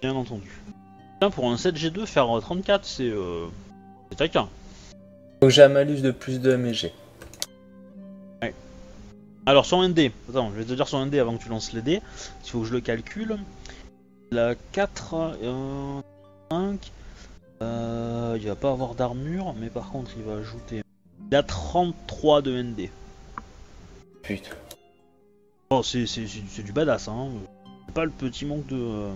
Bien 0.00 0.14
entendu. 0.14 0.50
Putain, 1.14 1.30
pour 1.30 1.50
un 1.50 1.56
7G2, 1.56 2.06
faire 2.06 2.36
euh, 2.36 2.40
34, 2.40 2.84
c'est 2.84 3.04
euh, 3.04 3.46
c'est 4.10 4.16
taquin. 4.16 4.48
Donc 5.40 5.50
j'ai 5.50 5.62
un 5.62 5.68
malus 5.68 6.00
de 6.00 6.10
plus 6.10 6.40
2 6.40 6.54
à 6.54 6.56
mes 6.56 6.74
jets. 6.74 6.92
Alors 9.46 9.66
sur 9.66 9.78
un 9.80 9.90
dé, 9.90 10.10
attends, 10.30 10.50
je 10.52 10.60
vais 10.60 10.64
te 10.64 10.72
dire 10.72 10.88
sur 10.88 10.96
un 10.96 11.06
dé 11.06 11.18
avant 11.18 11.36
que 11.36 11.42
tu 11.42 11.50
lances 11.50 11.74
les 11.74 11.82
dés, 11.82 12.00
il 12.44 12.50
faut 12.50 12.60
que 12.60 12.66
je 12.66 12.72
le 12.72 12.80
calcule. 12.80 13.36
Il 14.32 14.38
a 14.38 14.54
4, 14.72 15.14
euh, 15.42 16.00
5, 16.50 16.92
euh, 17.60 18.38
il 18.40 18.46
va 18.46 18.56
pas 18.56 18.70
avoir 18.70 18.94
d'armure, 18.94 19.54
mais 19.58 19.68
par 19.68 19.90
contre 19.90 20.12
il 20.16 20.22
va 20.22 20.36
ajouter... 20.36 20.82
Il 21.30 21.36
a 21.36 21.42
33 21.42 22.40
de 22.40 22.62
ND. 22.62 22.88
Putain. 24.22 24.50
Oh, 25.68 25.82
c'est 25.82 26.04
du 26.62 26.72
badass, 26.72 27.08
hein. 27.08 27.28
C'est 27.86 27.94
Pas 27.94 28.06
le 28.06 28.10
petit 28.10 28.46
manque 28.46 28.66
de... 28.66 29.08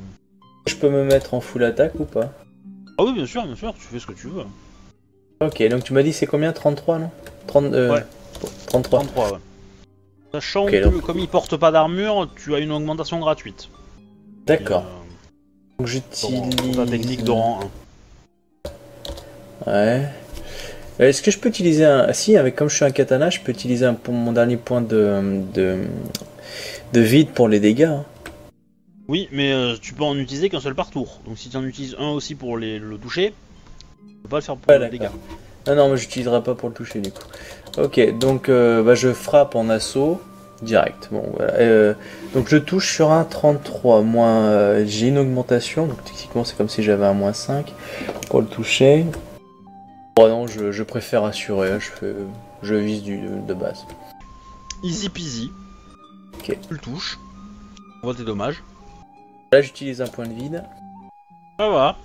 Je 0.68 0.76
peux 0.76 0.88
me 0.90 1.04
mettre 1.04 1.34
en 1.34 1.40
full 1.40 1.64
attaque 1.64 1.94
ou 1.98 2.04
pas 2.04 2.32
Ah 2.98 3.04
oui, 3.04 3.12
bien 3.14 3.26
sûr, 3.26 3.44
bien 3.44 3.56
sûr, 3.56 3.74
tu 3.74 3.80
fais 3.80 3.98
ce 3.98 4.06
que 4.06 4.12
tu 4.12 4.28
veux. 4.28 4.44
Ok, 5.40 5.62
donc 5.68 5.84
tu 5.84 5.92
m'as 5.92 6.02
dit 6.02 6.12
c'est 6.12 6.26
combien 6.26 6.52
33 6.52 6.98
non 6.98 7.10
30, 7.46 7.64
euh, 7.72 7.92
Ouais. 7.94 8.04
33. 8.66 9.00
33, 9.00 9.32
ouais. 9.32 9.38
Sachant 10.32 10.66
que 10.66 10.82
donc- 10.82 11.00
comme 11.02 11.18
il 11.18 11.28
porte 11.28 11.56
pas 11.56 11.70
d'armure, 11.70 12.28
tu 12.36 12.54
as 12.54 12.58
une 12.58 12.72
augmentation 12.72 13.18
gratuite. 13.20 13.68
D'accord. 14.46 14.84
Euh, 14.84 15.78
Donc 15.78 15.86
j'utilise. 15.86 16.76
ta 16.76 16.86
technique 16.86 17.24
de 17.24 17.30
rang 17.30 17.60
1. 19.66 19.70
Ouais. 19.70 20.02
Euh, 21.00 21.08
Est-ce 21.08 21.22
que 21.22 21.30
je 21.30 21.38
peux 21.38 21.48
utiliser 21.48 21.84
un. 21.84 22.06
Ah, 22.08 22.12
si, 22.12 22.36
avec 22.36 22.56
comme 22.56 22.68
je 22.68 22.74
suis 22.76 22.84
un 22.84 22.90
katana, 22.90 23.30
je 23.30 23.40
peux 23.40 23.52
utiliser 23.52 23.86
un, 23.86 23.94
pour 23.94 24.12
mon 24.14 24.32
dernier 24.32 24.56
point 24.56 24.80
de, 24.80 25.40
de, 25.54 25.78
de 26.92 27.00
vide 27.00 27.30
pour 27.30 27.48
les 27.48 27.60
dégâts. 27.60 27.84
hein. 27.84 28.04
Oui, 29.08 29.28
mais 29.32 29.52
euh, 29.52 29.76
tu 29.80 29.94
peux 29.94 30.04
en 30.04 30.16
utiliser 30.18 30.50
qu'un 30.50 30.60
seul 30.60 30.74
par 30.74 30.90
tour. 30.90 31.20
Donc 31.26 31.38
si 31.38 31.48
tu 31.48 31.56
en 31.56 31.64
utilises 31.64 31.96
un 31.98 32.10
aussi 32.10 32.34
pour 32.34 32.58
les, 32.58 32.78
le 32.78 32.98
toucher, 32.98 33.32
tu 34.06 34.14
peux 34.22 34.28
pas 34.28 34.36
le 34.36 34.42
faire 34.42 34.56
pour 34.56 34.68
Ouais, 34.70 34.78
les 34.78 34.90
dégâts. 34.90 35.08
Non, 35.66 35.74
non, 35.74 35.88
moi 35.88 35.96
j'utiliserai 35.96 36.42
pas 36.42 36.54
pour 36.54 36.68
le 36.68 36.74
toucher 36.74 37.00
du 37.00 37.10
coup. 37.10 37.22
Ok, 37.78 38.18
donc 38.18 38.48
euh, 38.48 38.82
bah, 38.82 38.94
je 38.94 39.12
frappe 39.12 39.54
en 39.54 39.70
assaut 39.70 40.20
direct. 40.60 41.08
Bon, 41.10 41.24
voilà. 41.36 41.54
Euh, 41.54 41.94
donc 42.34 42.48
je 42.48 42.58
touche 42.58 42.94
sur 42.94 43.10
un 43.10 43.24
33. 43.24 44.02
Moins, 44.02 44.44
euh, 44.44 44.84
j'ai 44.86 45.08
une 45.08 45.18
augmentation, 45.18 45.86
donc 45.86 46.04
techniquement 46.04 46.44
c'est 46.44 46.56
comme 46.56 46.68
si 46.68 46.82
j'avais 46.82 47.06
un 47.06 47.14
moins 47.14 47.32
5 47.32 47.72
pour 48.28 48.42
le 48.42 48.46
toucher. 48.46 49.06
Bon, 50.16 50.28
non, 50.28 50.46
je, 50.46 50.70
je 50.70 50.82
préfère 50.82 51.24
assurer, 51.24 51.80
je, 51.80 51.86
fais, 51.90 52.14
je 52.62 52.74
vise 52.74 53.02
du, 53.02 53.18
de 53.18 53.54
base. 53.54 53.86
Easy 54.82 55.08
peasy. 55.08 55.50
Ok. 56.34 56.58
Tu 56.68 56.74
le 56.74 56.78
touches. 56.78 57.18
On 58.02 58.06
voit 58.08 58.14
tes 58.14 58.24
dommages. 58.24 58.62
Là 59.52 59.60
j'utilise 59.62 60.00
un 60.02 60.06
point 60.06 60.26
de 60.26 60.32
vide. 60.34 60.64
Ça 61.58 61.68
va. 61.68 61.96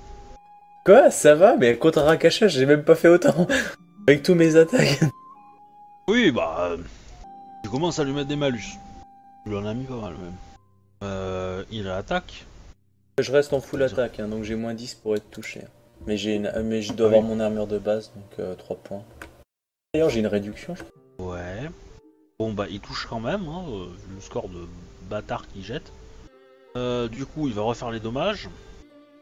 Quoi? 0.86 1.12
Ça 1.12 1.36
va? 1.36 1.56
Mais 1.58 1.78
contre 1.78 2.00
un 2.00 2.04
racachage, 2.04 2.52
j'ai 2.54 2.66
même 2.66 2.84
pas 2.84 2.96
fait 2.96 3.08
autant. 3.10 3.48
Avec 4.08 4.24
tous 4.24 4.36
mes 4.36 4.56
attaques. 4.56 5.00
Oui, 6.08 6.32
bah. 6.32 6.70
euh, 6.72 6.78
tu 7.64 7.70
commences 7.70 8.00
à 8.00 8.04
lui 8.04 8.12
mettre 8.14 8.28
des 8.28 8.36
malus. 8.36 8.78
Tu 9.44 9.50
lui 9.50 9.58
en 9.58 9.66
as 9.66 9.74
mis 9.74 9.86
pas 9.86 9.96
mal 9.96 10.14
même. 10.14 10.34
Euh, 11.04 11.64
il 11.72 11.88
attaque. 11.88 12.46
Je 13.20 13.32
reste 13.32 13.54
en 13.54 13.60
full 13.62 13.84
attaque, 13.84 14.20
hein, 14.20 14.28
donc 14.28 14.44
j'ai 14.44 14.56
moins 14.56 14.74
10 14.74 14.96
pour 14.96 15.16
être 15.16 15.30
touché. 15.30 15.62
Mais, 16.08 16.18
j'ai 16.18 16.36
une- 16.36 16.52
mais 16.64 16.82
je 16.82 16.92
dois 16.94 17.08
Ah 17.08 17.16
avoir 17.16 17.24
mon 17.24 17.40
armure 17.40 17.68
de 17.68 17.78
base, 17.78 18.12
donc 18.16 18.58
3 18.58 18.76
points. 18.78 19.04
D'ailleurs, 19.94 20.10
j'ai 20.10 20.20
une 20.20 20.28
réduction. 20.28 20.76
je 20.76 20.84
crois. 20.84 21.36
Ouais. 21.36 21.70
Bon 22.40 22.52
bah 22.52 22.66
il 22.70 22.80
touche 22.82 23.06
quand 23.08 23.20
même, 23.20 23.48
hein, 23.48 23.64
euh, 23.70 23.86
vu 24.10 24.16
le 24.16 24.22
score 24.22 24.50
de 24.50 24.68
bâtard 25.10 25.48
qu'il 25.48 25.64
jette. 25.64 25.94
Euh, 26.76 27.08
du 27.08 27.26
coup 27.26 27.48
il 27.48 27.54
va 27.54 27.62
refaire 27.62 27.92
les 27.92 28.00
dommages. 28.00 28.50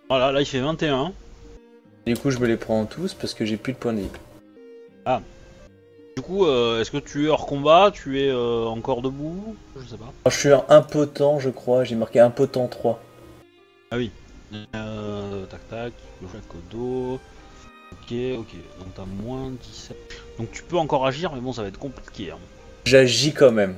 Voilà, 0.09 0.31
là 0.31 0.41
il 0.41 0.45
fait 0.45 0.59
21. 0.59 1.13
Du 2.05 2.17
coup, 2.17 2.31
je 2.31 2.39
me 2.39 2.47
les 2.47 2.57
prends 2.57 2.81
en 2.81 2.85
tous 2.85 3.13
parce 3.13 3.33
que 3.33 3.45
j'ai 3.45 3.57
plus 3.57 3.73
de 3.73 3.77
points 3.77 3.93
de 3.93 4.01
vie. 4.01 4.09
Du 6.17 6.21
coup, 6.23 6.45
euh, 6.45 6.81
est-ce 6.81 6.91
que 6.91 6.97
tu 6.97 7.25
es 7.25 7.27
hors 7.29 7.45
combat? 7.45 7.91
Tu 7.93 8.19
es 8.21 8.29
euh, 8.29 8.65
encore 8.65 9.01
debout? 9.01 9.55
Je 9.77 9.87
sais 9.87 9.97
pas. 9.97 10.11
Alors, 10.25 10.31
je 10.31 10.37
suis 10.37 10.49
un 10.49 10.65
impotent, 10.69 11.39
je 11.39 11.49
crois. 11.49 11.83
J'ai 11.83 11.95
marqué 11.95 12.19
impotent 12.19 12.67
3. 12.67 13.01
Euh, 14.75 15.45
tac 15.45 15.69
tac, 15.69 15.93
le 16.21 16.27
dos. 16.69 17.19
Ok, 17.93 18.13
ok. 18.39 18.55
Donc 18.79 18.93
t'as 18.95 19.05
moins 19.05 19.51
17. 19.51 19.97
Donc 20.37 20.51
tu 20.51 20.63
peux 20.63 20.77
encore 20.77 21.05
agir, 21.05 21.33
mais 21.33 21.39
bon, 21.39 21.53
ça 21.53 21.61
va 21.61 21.69
être 21.69 21.79
compliqué. 21.79 22.31
Hein. 22.31 22.39
J'agis 22.85 23.33
quand 23.33 23.51
même. 23.51 23.77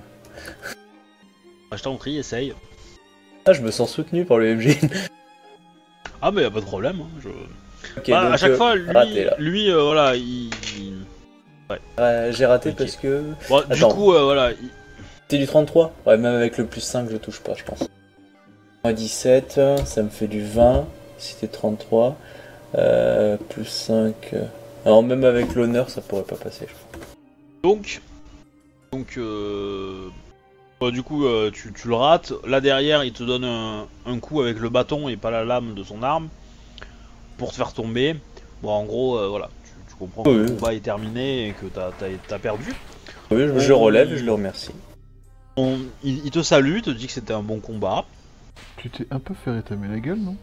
Bah, 1.69 1.77
je 1.77 1.83
t'en 1.83 1.95
prie, 1.97 2.17
essaye. 2.17 2.53
Ah, 3.45 3.53
je 3.53 3.62
me 3.62 3.71
sens 3.71 3.91
soutenu 3.91 4.25
par 4.25 4.38
le 4.38 4.56
MJ. 4.56 4.77
Ah, 6.21 6.32
mais 6.32 6.43
y 6.43 6.45
a 6.45 6.51
pas 6.51 6.62
de 6.62 6.65
problème. 6.65 7.01
hein, 7.01 7.08
je- 7.21 8.12
Bah, 8.12 8.32
à 8.32 8.38
chaque 8.38 8.51
euh, 8.51 8.58
fois, 8.58 8.75
lui, 8.75 8.91
raté, 8.91 9.23
là. 9.25 9.36
lui 9.38 9.69
euh, 9.69 9.82
voilà, 9.84 10.15
il. 10.15 10.49
euh, 11.99 12.32
j'ai 12.32 12.45
raté 12.45 12.71
parce 12.71 12.95
que. 12.95 13.23
Bon, 13.49 13.62
du 13.69 13.82
coup, 13.84 14.13
euh, 14.13 14.23
voilà. 14.23 14.51
il- 14.51 14.69
T'es 15.27 15.38
du 15.38 15.45
33 15.47 15.93
Ouais, 16.06 16.17
même 16.17 16.36
avec 16.36 16.58
le 16.58 16.65
plus 16.65 16.82
5, 16.82 17.10
je 17.12 17.17
touche 17.17 17.39
pas, 17.41 17.53
je 17.56 17.63
pense. 17.63 17.84
Moins 18.84 18.93
17, 18.93 19.60
ça 19.86 20.03
me 20.03 20.10
fait 20.10 20.27
du 20.27 20.41
20. 20.43 20.86
Si 21.17 21.36
t'es 21.36 21.47
33. 21.47 22.15
Euh, 22.75 23.38
plus 23.49 23.65
5. 23.65 24.15
euh, 24.34 24.45
Alors, 24.86 25.03
même 25.03 25.23
avec 25.25 25.53
l'honneur, 25.56 25.89
ça 25.89 26.01
pourrait 26.01 26.23
pas 26.23 26.36
passer, 26.36 26.67
je 26.67 26.73
crois. 26.73 27.06
Donc, 27.63 28.01
donc 28.91 29.17
bah, 30.84 30.91
du 30.91 31.02
coup, 31.02 31.26
euh, 31.26 31.50
tu, 31.50 31.72
tu 31.72 31.88
le 31.88 31.96
rates. 31.96 32.34
Là 32.46 32.60
derrière, 32.60 33.06
il 33.06 33.13
te 33.13 33.24
donne 33.24 33.46
un, 33.46 33.88
un 34.06 34.19
coup 34.19 34.41
avec 34.41 34.60
le 34.60 34.67
bâton 34.67 35.08
et 35.08 35.15
pas 35.15 35.32
la 35.32 35.46
lame 35.46 35.76
de 35.76 35.84
son 35.84 36.04
arme 36.04 36.28
pour 37.38 37.52
te 37.52 37.56
faire 37.56 37.72
tomber. 37.72 38.15
Bon, 38.62 38.69
en 38.72 38.84
gros, 38.84 39.17
euh, 39.17 39.28
voilà, 39.30 39.50
tu, 39.63 39.72
tu 39.89 39.96
comprends 39.96 40.24
que 40.24 40.30
le 40.30 40.50
combat 40.50 40.74
est 40.74 40.82
terminé 40.82 41.48
et 41.48 41.52
que 41.54 41.67
t'as 41.67 41.91
as, 42.36 42.39
perdu. 42.39 42.74
Oui, 43.32 43.48
je, 43.48 43.60
je 43.60 43.72
relève 43.74 44.12
et 44.13 44.17
je 44.17 44.26
le 44.26 44.34
remercie. 44.34 44.72
On- 45.56 45.80
il, 46.04 46.26
il 46.26 46.32
te 46.32 46.41
salue, 46.41 46.82
te 46.82 46.89
dit 46.89 47.08
que 47.08 47.13
c'était 47.13 47.34
un 47.34 47.43
bon 47.43 47.60
combat. 47.60 48.04
Tu 48.78 48.89
t'es 48.89 49.08
un 49.10 49.19
peu 49.19 49.34
fait 49.34 49.52
rétamer 49.52 49.88
la 49.88 50.00
gueule, 50.00 50.19
non? 50.19 50.36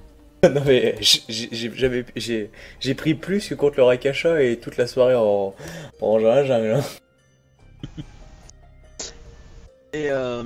Non 0.43 0.63
mais 0.65 0.97
j'ai- 1.01 2.95
pris 2.95 3.13
plus 3.15 3.47
que 3.47 3.55
contre 3.55 3.77
le 3.77 3.83
Rakasha 3.83 4.43
et 4.43 4.59
toute 4.59 4.79
la 4.79 4.87
soirée 4.87 5.15
en 5.15 5.55
en 6.01 6.19
jungle. 6.19 6.83
Et 9.93 10.11
euh... 10.11 10.43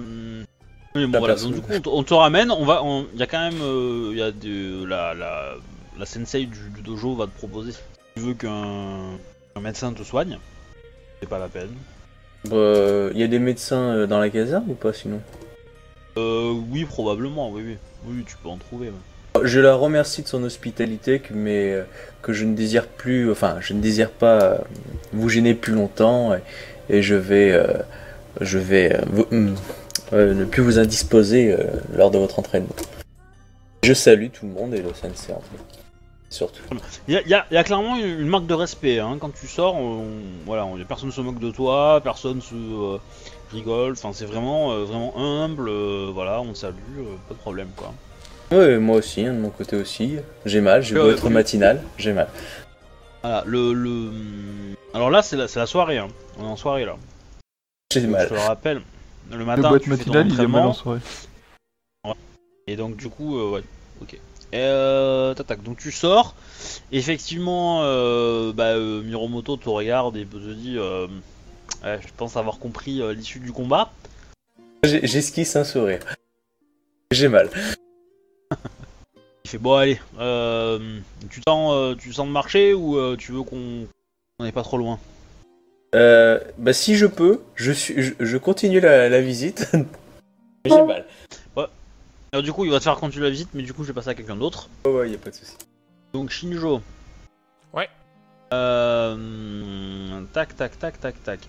oui, 0.94 1.06
bon, 1.06 1.18
voilà, 1.18 1.34
donc 1.34 1.52
du 1.54 1.60
coup 1.60 1.72
on 1.72 1.80
te, 1.80 1.88
on 1.88 2.02
te 2.02 2.14
ramène, 2.14 2.50
on 2.50 2.64
va, 2.64 2.82
on- 2.82 3.06
il 3.12 3.20
y 3.20 3.22
a 3.22 3.26
quand 3.26 3.40
même, 3.50 3.60
euh, 3.60 4.08
il 4.12 4.18
y 4.18 4.22
a 4.22 4.30
de, 4.30 4.84
la, 4.86 5.12
la, 5.14 5.52
la 5.98 6.06
sensei 6.06 6.46
du, 6.46 6.70
du 6.74 6.80
dojo 6.82 7.14
va 7.14 7.26
te 7.26 7.36
proposer 7.36 7.72
si 7.72 7.78
tu 8.16 8.20
veux 8.22 8.34
qu'un 8.34 9.18
un 9.56 9.60
médecin 9.60 9.92
te 9.92 10.02
soigne, 10.02 10.38
c'est 11.20 11.28
pas 11.28 11.38
la 11.38 11.48
peine. 11.48 11.70
Bah, 12.48 13.10
Il 13.12 13.18
y 13.18 13.22
a 13.22 13.26
des 13.26 13.38
médecins 13.38 13.94
euh, 13.94 14.06
dans 14.06 14.18
la 14.18 14.30
caserne 14.30 14.64
ou 14.68 14.74
pas 14.74 14.92
sinon? 14.94 15.20
Euh, 16.16 16.52
oui 16.70 16.84
probablement, 16.84 17.50
oui 17.50 17.62
oui, 17.66 17.76
oui 18.06 18.24
tu 18.26 18.36
peux 18.42 18.48
en 18.48 18.56
trouver. 18.56 18.90
Je 19.42 19.60
la 19.60 19.74
remercie 19.74 20.22
de 20.22 20.28
son 20.28 20.42
hospitalité, 20.44 21.18
que- 21.18 21.34
mais 21.34 21.72
euh, 21.72 21.82
que 22.22 22.32
je 22.32 22.44
ne 22.46 22.54
désire 22.54 22.86
plus, 22.86 23.30
enfin, 23.30 23.58
je 23.60 23.74
ne 23.74 23.80
désire 23.80 24.10
pas 24.10 24.40
euh, 24.42 24.58
vous 25.12 25.28
gêner 25.28 25.54
plus 25.54 25.74
longtemps 25.74 26.32
et, 26.34 26.40
et 26.88 27.02
je 27.02 27.14
vais, 27.14 27.52
euh, 27.52 27.66
je 28.40 28.58
vais 28.58 28.94
euh, 28.94 29.00
vous- 29.10 29.26
hum, 29.32 29.54
euh, 30.12 30.34
ne 30.34 30.44
plus 30.44 30.62
vous 30.62 30.78
indisposer 30.78 31.52
euh, 31.52 31.64
lors 31.94 32.10
de 32.10 32.18
votre 32.18 32.38
entraînement. 32.38 32.74
Je 33.82 33.92
salue 33.94 34.28
tout 34.32 34.46
le 34.46 34.52
monde 34.52 34.74
et 34.74 34.80
le 34.82 34.88
sensei 34.94 35.32
en 35.32 35.40
fait. 35.40 35.80
Surtout. 36.30 36.62
Il 37.06 37.14
y 37.14 37.16
a, 37.16 37.20
il 37.22 37.28
y 37.28 37.34
a- 37.34 37.46
il 37.50 37.54
y 37.54 37.56
a 37.58 37.62
clairement 37.64 37.96
une, 37.96 38.26
marque 38.26 38.46
de 38.46 38.54
respect, 38.54 38.98
hein. 38.98 39.18
quand 39.20 39.30
tu 39.32 39.46
sors, 39.46 39.76
on, 39.76 40.04
voilà, 40.46 40.64
on, 40.64 40.76
personne 40.84 41.12
se 41.12 41.20
moque 41.20 41.38
de 41.38 41.50
toi, 41.50 42.00
personne 42.02 42.40
se 42.40 42.54
euh, 42.54 42.98
rigole, 43.52 43.92
enfin 43.92 44.10
c'est 44.12 44.24
vraiment, 44.24 44.72
euh, 44.72 44.84
vraiment 44.84 45.12
humble, 45.16 45.68
euh, 45.68 46.10
voilà, 46.12 46.40
on 46.40 46.54
salue, 46.54 46.74
pas 47.28 47.34
de 47.34 47.38
problème 47.38 47.68
quoi. 47.76 47.92
Ouais, 48.50 48.78
moi 48.78 48.96
aussi, 48.96 49.24
hein, 49.24 49.32
de 49.32 49.38
mon 49.38 49.50
côté 49.50 49.76
aussi. 49.76 50.16
J'ai 50.44 50.60
mal, 50.60 50.82
j'ai 50.82 50.94
beau 50.96 51.10
être 51.10 51.30
matinal, 51.30 51.80
j'ai 51.98 52.12
mal. 52.12 52.28
Voilà, 53.22 53.42
le, 53.46 53.72
le... 53.72 54.10
Alors 54.92 55.10
là 55.10 55.22
c'est 55.22 55.36
la, 55.36 55.46
la 55.54 55.66
soirée, 55.66 55.98
hein. 55.98 56.08
on 56.40 56.44
est 56.44 56.48
en 56.48 56.56
soirée 56.56 56.84
là. 56.84 56.96
Mal. 58.00 58.24
Je 58.24 58.28
te 58.28 58.34
le 58.34 58.40
rappelle, 58.40 58.82
le 59.30 59.38
Le 59.38 59.44
matin 59.44 59.68
boîte 59.68 59.82
tu 59.82 59.90
fais 59.90 60.04
ton 60.04 60.12
matinal, 60.12 60.32
il 60.32 60.40
est 60.40 60.46
mal 60.48 60.66
en 60.66 60.72
soirée. 60.72 61.00
et 62.66 62.76
donc 62.76 62.96
du 62.96 63.08
coup, 63.08 63.38
euh, 63.38 63.50
ouais, 63.50 63.62
ok. 64.02 64.14
Et, 64.14 64.58
euh, 64.58 65.34
tac, 65.34 65.62
donc 65.62 65.78
tu 65.78 65.90
sors, 65.90 66.34
effectivement, 66.92 67.82
euh, 67.82 68.52
bah, 68.52 68.74
euh, 68.76 69.02
Miromoto 69.02 69.56
te 69.56 69.68
regarde 69.68 70.16
et 70.16 70.24
te 70.24 70.36
dit, 70.52 70.76
euh, 70.78 71.08
ouais, 71.82 71.98
je 72.00 72.12
pense 72.16 72.36
avoir 72.36 72.58
compris 72.58 73.00
euh, 73.00 73.14
l'issue 73.14 73.40
du 73.40 73.52
combat. 73.52 73.92
J'esquisse 74.84 75.56
un 75.56 75.64
sourire. 75.64 76.00
J'ai 77.10 77.28
mal. 77.28 77.50
Il 79.44 79.50
fait 79.50 79.58
bon 79.58 79.74
allez, 79.74 80.00
euh, 80.18 81.00
tu 81.30 81.42
sens, 81.46 81.72
euh, 81.74 81.94
tu 81.94 82.12
sens 82.12 82.26
de 82.26 82.32
marcher 82.32 82.74
ou 82.74 82.96
euh, 82.96 83.16
tu 83.16 83.32
veux 83.32 83.42
qu'on 83.42 83.86
on 84.38 84.44
n'est 84.44 84.52
pas 84.52 84.62
trop 84.62 84.78
loin? 84.78 84.98
Euh, 85.94 86.40
bah 86.58 86.72
si 86.72 86.96
je 86.96 87.06
peux, 87.06 87.40
je, 87.54 87.72
suis, 87.72 88.02
je, 88.02 88.12
je 88.18 88.36
continue 88.36 88.80
la, 88.80 89.08
la 89.08 89.20
visite. 89.20 89.70
j'ai 90.64 90.82
mal. 90.82 91.06
Alors, 92.32 92.42
Du 92.42 92.52
coup 92.52 92.64
il 92.64 92.70
va 92.72 92.78
te 92.78 92.84
faire 92.84 92.96
continuer 92.96 93.24
la 93.26 93.30
visite, 93.30 93.50
mais 93.54 93.62
du 93.62 93.72
coup 93.72 93.84
je 93.84 93.88
vais 93.88 93.94
passer 93.94 94.08
à 94.08 94.14
quelqu'un 94.14 94.34
d'autre. 94.34 94.68
Ouais, 94.84 94.90
ouais, 94.92 95.10
y 95.10 95.14
a 95.14 95.18
pas 95.18 95.30
de 95.30 95.36
souci. 95.36 95.54
Donc 96.12 96.30
Shinjo. 96.30 96.80
Ouais. 97.72 97.88
Euh, 98.52 100.22
tac 100.32 100.56
tac 100.56 100.78
tac 100.78 101.00
tac 101.00 101.22
tac. 101.22 101.40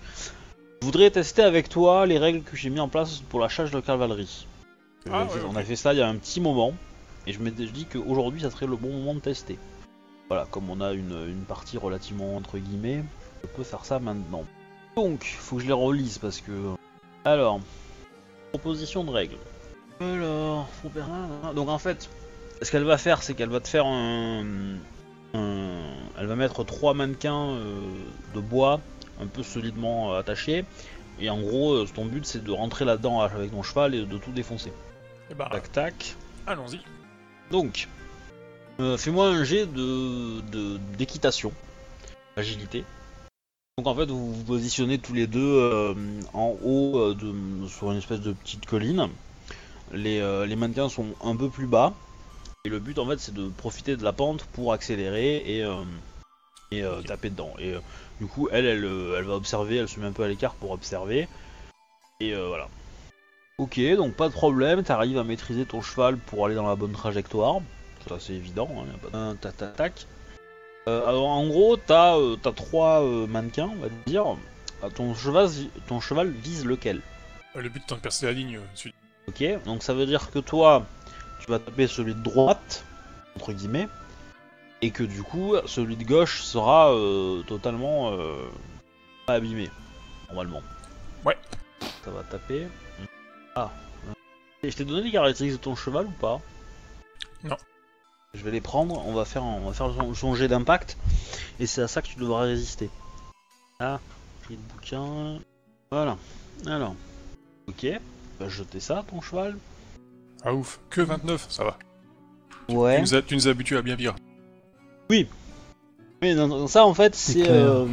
Je 0.80 0.86
voudrais 0.86 1.10
tester 1.10 1.42
avec 1.42 1.68
toi 1.68 2.06
les 2.06 2.18
règles 2.18 2.42
que 2.42 2.56
j'ai 2.56 2.70
mis 2.70 2.78
en 2.80 2.88
place 2.88 3.20
pour 3.28 3.40
la 3.40 3.48
charge 3.48 3.70
de 3.72 3.80
cavalerie. 3.80 4.46
Ah, 5.10 5.22
Euh, 5.22 5.24
ouais, 5.34 5.40
on 5.48 5.56
a 5.56 5.62
fait 5.62 5.76
ça 5.76 5.92
il 5.92 5.98
y 5.98 6.02
a 6.02 6.08
un 6.08 6.16
petit 6.16 6.40
moment 6.40 6.72
et 7.26 7.32
je 7.32 7.40
m'étais 7.40 7.64
dit 7.66 7.86
qu'aujourd'hui 7.86 8.42
ça 8.42 8.50
serait 8.50 8.66
le 8.66 8.76
bon 8.76 8.90
moment 8.92 9.14
de 9.14 9.20
tester. 9.20 9.58
Voilà, 10.28 10.46
comme 10.50 10.70
on 10.70 10.80
a 10.80 10.92
une, 10.92 11.26
une 11.28 11.44
partie 11.48 11.78
relativement 11.78 12.36
entre 12.36 12.58
guillemets, 12.58 13.02
je 13.50 13.56
peux 13.56 13.64
faire 13.64 13.84
ça 13.84 13.98
maintenant. 13.98 14.44
Donc, 14.96 15.24
faut 15.24 15.56
que 15.56 15.62
je 15.62 15.66
les 15.66 15.72
relise 15.72 16.18
parce 16.18 16.40
que. 16.40 16.74
Alors, 17.24 17.60
proposition 18.50 19.04
de 19.04 19.10
règles. 19.10 19.36
Alors, 20.00 20.68
faut 20.82 20.88
faire- 20.90 21.54
donc 21.54 21.68
en 21.68 21.78
fait, 21.78 22.08
ce 22.62 22.70
qu'elle 22.70 22.84
va 22.84 22.98
faire, 22.98 23.22
c'est 23.22 23.34
qu'elle 23.34 23.48
va 23.48 23.60
te 23.60 23.68
faire 23.68 23.86
un, 23.86 24.44
un- 25.34 25.94
elle 26.18 26.26
va 26.26 26.36
mettre 26.36 26.64
trois 26.64 26.94
mannequins 26.94 27.50
euh, 27.50 27.80
de 28.34 28.40
bois 28.40 28.80
un 29.20 29.26
peu 29.26 29.42
solidement 29.42 30.12
euh, 30.14 30.20
attachés. 30.20 30.64
Et 31.18 31.30
en 31.30 31.40
gros, 31.40 31.72
euh, 31.74 31.86
ton 31.94 32.04
but 32.04 32.26
c'est 32.26 32.44
de 32.44 32.52
rentrer 32.52 32.84
là-dedans 32.84 33.20
avec 33.20 33.50
ton 33.50 33.62
cheval 33.62 33.94
et 33.94 34.04
de 34.04 34.18
tout 34.18 34.32
défoncer. 34.32 34.72
Eh 35.30 35.34
bah, 35.34 35.48
Tac 35.50 35.72
tac. 35.72 36.14
allons-y. 36.46 36.80
Donc, 37.50 37.88
euh, 38.80 38.96
fais-moi 38.98 39.28
un 39.28 39.44
jet 39.44 39.66
de 39.66 40.40
de- 40.42 40.76
d'équitation, 40.98 41.52
agilité. 42.36 42.84
Donc 43.78 43.88
en 43.88 43.94
fait, 43.94 44.06
vous 44.06 44.32
vous 44.32 44.44
positionnez 44.44 44.98
tous 44.98 45.12
les 45.12 45.26
deux 45.26 45.38
euh, 45.38 45.92
en 46.32 46.56
haut 46.64 46.98
euh, 46.98 47.14
de, 47.14 47.68
sur 47.68 47.92
une 47.92 47.98
espèce 47.98 48.22
de 48.22 48.32
petite 48.32 48.64
colline. 48.64 49.10
Les, 49.92 50.18
euh, 50.18 50.46
les 50.46 50.56
mannequins 50.56 50.88
sont 50.88 51.08
un 51.22 51.36
peu 51.36 51.50
plus 51.50 51.66
bas. 51.66 51.92
Et 52.64 52.70
le 52.70 52.78
but 52.78 52.98
en 52.98 53.06
fait, 53.06 53.18
c'est 53.18 53.34
de 53.34 53.48
profiter 53.50 53.98
de 53.98 54.02
la 54.02 54.14
pente 54.14 54.44
pour 54.44 54.72
accélérer 54.72 55.42
et, 55.44 55.62
euh, 55.62 55.84
et 56.70 56.84
taper 57.06 57.28
dedans. 57.28 57.52
Et 57.58 57.74
du 58.18 58.26
coup, 58.26 58.48
elle, 58.50 58.64
elle, 58.64 58.82
elle 59.18 59.24
va 59.24 59.34
observer, 59.34 59.76
elle 59.76 59.90
se 59.90 60.00
met 60.00 60.06
un 60.06 60.12
peu 60.12 60.22
à 60.22 60.28
l'écart 60.28 60.54
pour 60.54 60.70
observer. 60.70 61.28
Et 62.20 62.34
voilà. 62.34 62.68
Ok, 63.58 63.78
donc 63.96 64.14
pas 64.14 64.28
de 64.28 64.32
problème, 64.32 64.84
t'arrives 64.84 65.18
à 65.18 65.24
maîtriser 65.24 65.66
ton 65.66 65.82
cheval 65.82 66.16
pour 66.16 66.46
aller 66.46 66.54
dans 66.54 66.66
la 66.66 66.76
bonne 66.76 66.92
trajectoire. 66.92 67.60
Ça 68.08 68.16
c'est 68.20 68.32
évident, 68.32 68.70
hein, 68.72 68.86
y 68.90 68.94
a 68.94 69.10
pas 69.10 69.32
de... 69.34 69.36
tac, 69.36 69.56
tac, 69.58 69.76
tac. 69.76 70.06
Euh, 70.88 71.06
alors 71.06 71.26
en 71.26 71.46
gros, 71.48 71.76
t'as 71.76 72.16
euh, 72.16 72.36
t'as 72.40 72.52
trois 72.52 73.02
euh, 73.02 73.26
mannequins, 73.26 73.70
on 73.72 73.76
va 73.76 73.88
dire. 74.06 74.24
Ah, 74.82 74.88
ton, 74.94 75.14
cheval, 75.14 75.48
ton 75.88 76.00
cheval 76.00 76.30
vise 76.30 76.64
lequel? 76.64 77.00
Le 77.54 77.68
but 77.68 77.82
étant 77.82 77.96
de 77.96 78.00
percer 78.00 78.26
la 78.26 78.32
ligne, 78.32 78.60
celui- 78.74 78.94
Ok, 79.28 79.42
donc 79.64 79.82
ça 79.82 79.94
veut 79.94 80.06
dire 80.06 80.30
que 80.30 80.38
toi, 80.38 80.86
tu 81.40 81.50
vas 81.50 81.58
taper 81.58 81.86
celui 81.88 82.14
de 82.14 82.20
droite, 82.22 82.84
entre 83.36 83.52
guillemets, 83.52 83.88
et 84.82 84.90
que 84.92 85.02
du 85.02 85.22
coup, 85.22 85.54
celui 85.66 85.96
de 85.96 86.04
gauche 86.04 86.42
sera 86.42 86.92
euh, 86.94 87.42
totalement 87.42 88.12
euh, 88.12 88.36
pas 89.26 89.34
abîmé, 89.34 89.68
normalement. 90.28 90.62
Ouais. 91.24 91.36
Ça 92.04 92.10
va 92.12 92.22
taper. 92.22 92.68
Ah. 93.56 93.72
Et 94.62 94.70
je 94.70 94.76
t'ai 94.76 94.84
donné 94.84 95.02
les 95.02 95.10
caractéristiques 95.10 95.58
de 95.60 95.64
ton 95.64 95.74
cheval 95.74 96.06
ou 96.06 96.10
pas? 96.12 96.40
Non. 97.42 97.56
Je 98.36 98.44
vais 98.44 98.50
les 98.50 98.60
prendre, 98.60 99.02
on 99.06 99.14
va 99.14 99.24
faire, 99.24 99.42
un- 99.42 99.60
on 99.64 99.68
va 99.68 99.72
faire 99.72 99.90
son, 100.14 100.34
jet 100.34 100.46
d'impact, 100.48 100.96
et 101.58 101.66
c'est 101.66 101.82
à 101.82 101.88
ça 101.88 102.02
que 102.02 102.06
tu 102.08 102.18
devras 102.18 102.42
résister. 102.42 102.90
Ah, 103.80 103.98
j'ai 104.48 104.56
le 104.56 104.60
bouquin. 104.74 105.38
Voilà. 105.90 106.16
Alors. 106.66 106.94
Ok. 107.68 107.86
Va 108.38 108.48
jeter 108.48 108.80
ça, 108.80 109.04
ton 109.10 109.20
cheval. 109.20 109.56
Ah 110.44 110.52
ouf, 110.54 110.78
que 110.90 111.00
29, 111.00 111.46
ça 111.48 111.64
va. 111.64 111.78
Ouais. 112.68 112.96
Tu, 112.96 113.00
nous 113.02 113.14
as, 113.14 113.22
tu 113.22 113.34
nous 113.34 113.48
as 113.48 113.50
habitués 113.50 113.76
à 113.78 113.82
bien 113.82 113.96
pire. 113.96 114.14
Mais 116.22 116.34
dans, 116.34 116.48
dans 116.48 116.66
ça, 116.66 116.84
en 116.84 116.94
fait, 116.94 117.14
c'est 117.14 117.48
euh, 117.48 117.86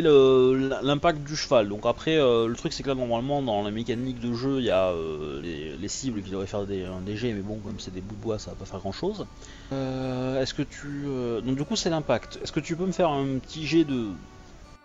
l'impact 0.00 1.22
du 1.22 1.36
cheval. 1.36 1.68
Donc 1.68 1.84
après, 1.84 2.16
euh, 2.16 2.48
le 2.48 2.54
truc, 2.56 2.72
c'est 2.72 2.82
que 2.82 2.88
là, 2.88 2.94
normalement, 2.94 3.42
dans 3.42 3.62
la 3.62 3.70
mécanique 3.70 4.20
de 4.20 4.32
jeu, 4.32 4.58
il 4.60 4.64
y 4.64 4.70
a 4.70 4.88
euh, 4.88 5.40
les, 5.42 5.76
les 5.76 5.88
cibles 5.88 6.22
qui 6.22 6.30
devraient 6.30 6.46
faire 6.46 6.64
des, 6.64 6.84
un 6.86 7.00
DG, 7.00 7.32
mais 7.34 7.42
bon, 7.42 7.56
comme 7.58 7.78
c'est 7.78 7.92
des 7.92 8.00
bouts 8.00 8.14
de 8.14 8.20
bois, 8.22 8.38
ça 8.38 8.50
va 8.52 8.56
pas 8.56 8.64
faire 8.64 8.78
grand-chose. 8.80 9.26
Euh, 9.72 10.40
Est-ce 10.40 10.54
que 10.54 10.62
tu... 10.62 11.04
euh, 11.06 11.40
Donc 11.42 11.56
du 11.56 11.64
coup, 11.64 11.76
c'est 11.76 11.90
l'impact. 11.90 12.38
Est-ce 12.42 12.52
que 12.52 12.60
tu 12.60 12.74
peux 12.74 12.86
me 12.86 12.92
faire 12.92 13.10
un 13.10 13.38
petit 13.38 13.66
jet 13.66 13.84
de... 13.84 14.06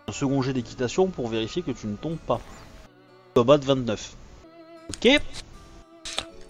Un 0.09 0.13
second 0.13 0.41
jet 0.41 0.53
d'équitation 0.53 1.07
pour 1.07 1.27
vérifier 1.29 1.61
que 1.61 1.71
tu 1.71 1.87
ne 1.87 1.95
tombes 1.95 2.17
pas? 2.17 2.39
Bas 3.35 3.57
de 3.57 3.65
29. 3.65 4.13
Ok 4.89 5.21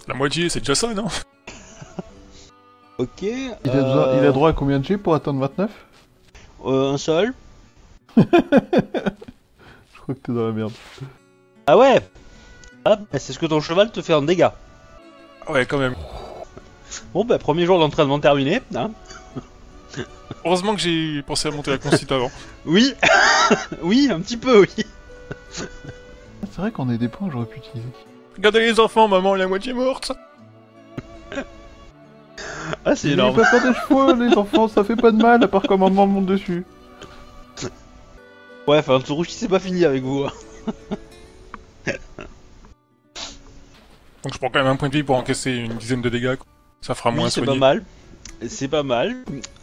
La 0.08 0.14
moitié, 0.14 0.48
c'est 0.50 0.60
déjà 0.60 0.74
ça, 0.76 0.94
non? 0.94 1.08
Ok. 2.98 3.22
Il 3.22 3.52
a, 3.70 4.18
il 4.18 4.26
a 4.26 4.32
droit 4.32 4.50
à 4.50 4.54
combien 4.54 4.80
de 4.80 4.86
G 4.86 4.98
pour 4.98 5.14
atteindre 5.14 5.40
29 5.42 5.70
Euh, 6.66 6.94
un 6.94 6.98
seul. 6.98 7.34
Je 8.18 10.00
crois 10.02 10.16
que 10.16 10.20
t'es 10.22 10.32
dans 10.34 10.48
la 10.48 10.52
merde. 10.52 10.72
Ah 11.68 11.78
ouais 11.78 12.02
Ah, 12.86 12.96
bah, 12.96 13.20
c'est 13.20 13.34
ce 13.34 13.40
que 13.40 13.46
ton 13.46 13.62
cheval 13.62 13.92
te 13.92 14.02
fait 14.02 14.14
en 14.14 14.22
dégâts. 14.22 14.50
Ah 15.46 15.52
Ouais, 15.52 15.66
quand 15.66 15.78
même. 15.78 15.96
Bon, 17.14 17.26
bah, 17.26 17.38
premier 17.38 17.66
jour 17.66 17.80
d'entraînement 17.80 18.20
terminé. 18.20 18.62
Hein 18.76 18.92
Heureusement 20.46 20.76
que 20.76 20.82
j'ai 20.82 21.22
pensé 21.24 21.48
à 21.48 21.52
monter 21.52 21.72
la 21.72 21.78
constitue 21.78 22.14
avant. 22.14 22.32
oui, 22.66 22.94
oui, 23.82 24.10
un 24.12 24.20
petit 24.20 24.38
peu, 24.38 24.62
oui. 24.62 24.86
C'est 25.52 26.58
vrai 26.58 26.72
qu'on 26.72 26.90
a 26.90 26.98
des 26.98 27.08
points 27.08 27.28
que 27.28 27.34
j'aurais 27.34 27.46
pu 27.46 27.58
utiliser. 27.60 27.88
Regardez 28.36 28.60
les 28.62 28.80
enfants, 28.80 29.08
maman 29.08 29.36
est 29.36 29.40
la 29.40 29.48
moitié 29.48 29.74
morte. 29.74 30.12
Ah, 32.86 32.96
c'est 32.96 33.08
Il 33.10 33.14
énorme. 33.14 33.36
pas 33.36 33.46
faire 33.46 33.62
des 33.74 33.78
chevaux, 33.80 34.14
les 34.14 34.36
enfants, 34.38 34.68
ça 34.68 34.84
fait 34.84 34.96
pas 34.96 35.12
de 35.12 35.18
mal, 35.22 35.44
à 35.44 35.48
part 35.48 35.64
quand 35.64 35.78
maman 35.78 36.06
monte 36.08 36.26
dessus. 36.26 36.66
Ouais, 38.68 38.78
enfin, 38.80 39.00
rouge, 39.10 39.30
c'est 39.30 39.48
pas 39.48 39.60
fini 39.60 39.86
avec 39.86 40.04
vous. 40.04 40.26
hein. 40.26 40.32
Donc 44.24 44.34
je 44.34 44.38
prends 44.40 44.50
quand 44.50 44.60
même 44.60 44.68
un 44.68 44.76
point 44.76 44.90
de 44.90 44.94
vie 44.98 45.04
pour 45.04 45.16
encaisser 45.16 45.52
une 45.52 45.76
dizaine 45.78 46.02
de 46.02 46.10
dégâts. 46.10 46.36
quoi. 46.36 46.46
Ça 46.82 46.96
fera 46.96 47.12
moins 47.12 47.26
Oui, 47.26 47.32
c'est 47.32 47.42
soigné. 47.44 47.60
pas 47.60 47.68
mal. 47.74 47.84
c'est 48.48 48.68
pas 48.68 48.84
mal. 48.84 49.16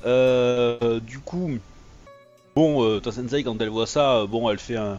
Euh, 0.07 1.01
du 1.01 1.19
coup, 1.19 1.51
bon, 2.57 2.83
euh, 2.85 3.01
ta 3.01 3.13
sensei, 3.13 3.43
quand 3.45 3.61
elle 3.61 3.69
voit 3.69 3.87
ça, 3.87 4.17
euh, 4.19 4.27
bon, 4.27 4.49
elle 4.49 4.59
fait 4.59 4.77
un, 4.77 4.99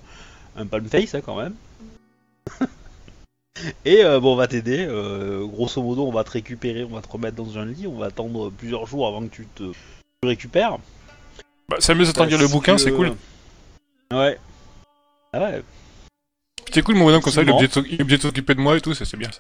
un 0.56 0.66
palm 0.68 0.86
face 0.88 1.16
hein, 1.16 1.22
quand 1.26 1.38
même. 1.38 1.56
Et 3.86 4.04
euh, 4.04 4.20
bon, 4.20 4.34
on 4.34 4.36
va 4.36 4.48
t'aider. 4.48 4.86
euh, 4.88 5.46
grosso 5.48 5.82
modo, 5.82 6.06
on 6.06 6.12
va 6.12 6.24
te 6.24 6.32
récupérer, 6.32 6.84
on 6.84 6.90
va 6.94 7.02
te 7.02 7.10
remettre 7.10 7.38
dans 7.38 7.58
un 7.58 7.66
lit. 7.66 7.88
On 7.88 7.98
va 7.98 8.08
attendre 8.08 8.52
plusieurs 8.52 8.86
jours 8.86 9.08
avant 9.08 9.22
que 9.22 9.34
tu 9.34 9.48
te 9.56 9.64
tu 9.64 10.28
récupères. 10.28 10.78
Bah, 11.70 11.78
c'est 11.80 11.96
mieux 11.96 12.06
de 12.06 12.12
lire 12.12 12.38
le 12.38 12.38
Parce 12.44 12.52
bouquin, 12.52 12.76
que- 12.76 12.82
c'est 12.82 12.92
cool. 12.92 13.14
Ouais. 14.14 14.38
Ah 15.34 15.40
ouais. 15.40 15.64
C'est 16.72 16.82
cool, 16.82 16.96
mon 16.96 17.06
bonhomme, 17.06 17.22
comme 17.22 17.34
ça, 17.34 17.42
il 17.42 17.50
est 17.50 18.02
obligé 18.02 18.18
de 18.18 18.22
s'occuper 18.22 18.56
de 18.56 18.60
moi 18.62 18.76
et 18.78 18.82
tout, 18.82 18.94
c'est 18.94 19.06
c'est 19.06 19.18
bien. 19.18 19.32
ça. 19.32 19.40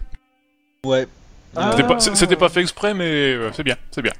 Ouais. 0.85 1.07
Ah. 1.55 1.71
C'était 1.71 1.87
pas- 1.87 1.99
C'était 1.99 2.35
pas 2.35 2.49
fait 2.49 2.61
exprès, 2.61 2.93
mais 2.93 3.33
euh, 3.33 3.51
c'est 3.53 3.63
bien, 3.63 3.75
c'est 3.91 4.01
bien. 4.01 4.13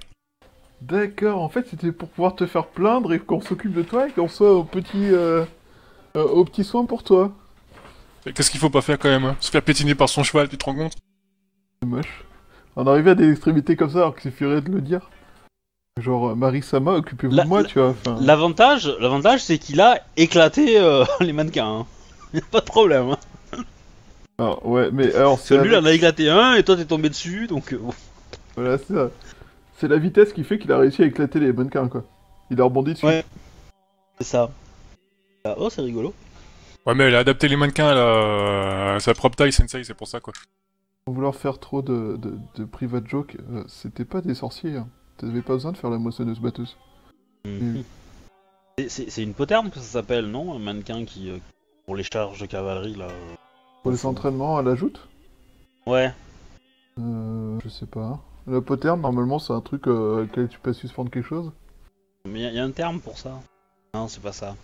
D'accord, 0.81 1.41
en 1.41 1.49
fait 1.49 1.65
c'était 1.69 1.91
pour 1.91 2.09
pouvoir 2.09 2.35
te 2.35 2.45
faire 2.45 2.67
plaindre 2.67 3.13
et 3.13 3.19
qu'on 3.19 3.39
s'occupe 3.41 3.73
de 3.73 3.81
toi 3.81 4.07
et 4.07 4.11
qu'on 4.11 4.27
soit 4.27 4.53
au 4.53 4.63
petit, 4.65 5.09
euh, 5.11 5.43
euh, 6.15 6.23
au 6.23 6.43
petit 6.45 6.63
soin 6.63 6.85
pour 6.85 7.01
toi. 7.03 7.33
Qu'est-ce 8.33 8.51
qu'il 8.51 8.59
faut 8.59 8.69
pas 8.69 8.81
faire 8.81 8.99
quand 8.99 9.09
même 9.09 9.23
hein? 9.25 9.37
Se 9.39 9.49
faire 9.49 9.61
pétiner 9.61 9.95
par 9.95 10.09
son 10.09 10.23
cheval, 10.23 10.49
tu 10.49 10.57
te 10.57 10.65
rends 10.65 10.75
compte? 10.75 10.93
C'est 11.81 11.87
moche. 11.87 12.23
En 12.75 12.85
arriver 12.87 13.11
à 13.11 13.15
des 13.15 13.31
extrémités 13.31 13.75
comme 13.75 13.89
ça 13.89 13.99
alors 13.99 14.15
qu'il 14.15 14.29
suffirait 14.31 14.61
de 14.61 14.69
le 14.71 14.81
dire. 14.81 15.09
Genre, 16.01 16.31
euh, 16.31 16.35
Marie-Sama, 16.35 16.91
occupez-vous 16.95 17.33
La- 17.33 17.43
de 17.43 17.47
moi, 17.47 17.61
la- 17.61 17.67
tu 17.69 17.79
vois. 17.79 17.89
Enfin, 17.91 18.17
L'avantage, 18.21 18.93
l'avantage, 18.99 19.41
c'est 19.43 19.57
qu'il 19.57 19.79
a 19.79 20.01
éclaté 20.17 20.77
euh, 20.77 21.05
les 21.21 21.31
mannequins. 21.31 21.79
Hein. 21.79 21.85
Y 22.33 22.39
a 22.39 22.41
pas 22.51 22.59
de 22.59 22.65
problème. 22.65 23.11
Hein. 23.11 23.57
alors, 24.37 24.65
ouais, 24.67 24.89
mais 24.91 25.15
alors 25.15 25.39
c'est 25.39 25.55
Celui-là 25.55 25.79
la... 25.79 25.81
en 25.81 25.85
a 25.85 25.93
éclaté 25.93 26.29
un 26.29 26.55
et 26.55 26.63
toi 26.63 26.75
t'es 26.75 26.83
tombé 26.83 27.07
dessus, 27.07 27.47
donc. 27.47 27.71
euh, 27.71 27.77
bon. 27.77 27.93
Voilà, 28.57 28.77
c'est 28.77 28.93
ça. 28.93 29.09
C'est 29.77 29.87
la 29.87 29.97
vitesse 29.97 30.33
qui 30.33 30.43
fait 30.43 30.59
qu'il 30.59 30.69
a 30.73 30.77
réussi 30.77 31.01
à 31.01 31.05
éclater 31.05 31.39
les 31.39 31.53
mannequins, 31.53 31.87
quoi. 31.87 32.03
Il 32.51 32.59
a 32.59 32.65
rebondi 32.65 32.91
dessus. 32.93 33.05
Ouais. 33.05 33.23
C'est 34.19 34.27
ça. 34.27 34.51
Ah, 35.45 35.55
oh, 35.57 35.69
c'est 35.69 35.81
rigolo. 35.81 36.13
Ouais, 36.85 36.93
mais 36.93 37.05
elle 37.05 37.15
a 37.15 37.19
adapté 37.19 37.47
les 37.47 37.55
mannequins 37.55 37.87
à, 37.87 37.93
la- 37.95 38.93
à 38.95 38.99
sa 38.99 39.13
propre 39.13 39.37
taille, 39.37 39.53
Sensei, 39.53 39.85
c'est 39.85 39.93
pour 39.93 40.09
ça, 40.09 40.19
quoi. 40.19 40.33
Sans 41.07 41.13
vouloir 41.13 41.35
faire 41.35 41.57
trop 41.57 41.81
de, 41.81 42.17
de, 42.17 42.33
de 42.57 42.65
private 42.65 43.07
joke, 43.07 43.37
euh, 43.53 43.63
c'était 43.69 44.03
pas 44.05 44.19
des 44.19 44.35
sorciers. 44.35 44.75
Hein. 44.75 44.87
T'avais 45.17 45.41
pas 45.41 45.53
besoin 45.53 45.71
de 45.71 45.77
faire 45.77 45.89
la 45.89 45.97
moissonneuse 45.97 46.39
batteuse. 46.39 46.75
Mhm. 47.45 47.83
C'est- 48.89 49.23
une 49.23 49.33
poterne 49.33 49.69
que 49.69 49.77
ça 49.79 49.85
s'appelle, 49.85 50.25
non? 50.25 50.53
Un 50.53 50.59
mannequin 50.59 51.05
qui. 51.05 51.29
euh, 51.29 51.37
pour 51.85 51.95
les 51.95 52.03
charges 52.03 52.39
de 52.41 52.45
cavalerie 52.45 52.95
là. 52.95 53.05
euh. 53.07 53.35
Pour 53.83 53.91
les 53.91 54.05
entraînements, 54.05 54.59
elle 54.59 54.67
ajoute? 54.67 54.99
Ouais. 55.85 56.11
Euh, 56.99 57.59
je 57.63 57.69
sais 57.69 57.85
pas. 57.85 58.19
La 58.47 58.59
poterne, 58.61 59.01
normalement, 59.01 59.39
c'est 59.39 59.53
un 59.53 59.61
truc 59.61 59.87
euh, 59.87 60.17
avec 60.17 60.31
lequel 60.31 60.49
tu 60.49 60.59
peux 60.59 60.73
suspendre 60.73 61.09
quelque 61.11 61.27
chose? 61.27 61.51
Mais 62.27 62.41
y, 62.41 62.45
a- 62.45 62.51
y 62.51 62.59
a 62.59 62.63
un 62.63 62.71
terme 62.71 62.99
pour 62.99 63.17
ça. 63.17 63.39
Non, 63.93 64.07
c'est 64.07 64.21
pas 64.21 64.33
ça. 64.33 64.55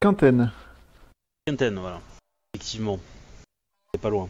Quintaine. 0.00 0.50
Quintaine, 1.46 1.78
voilà. 1.78 2.00
Effectivement. 2.54 2.98
C'est 3.92 4.00
pas 4.00 4.08
loin. 4.10 4.28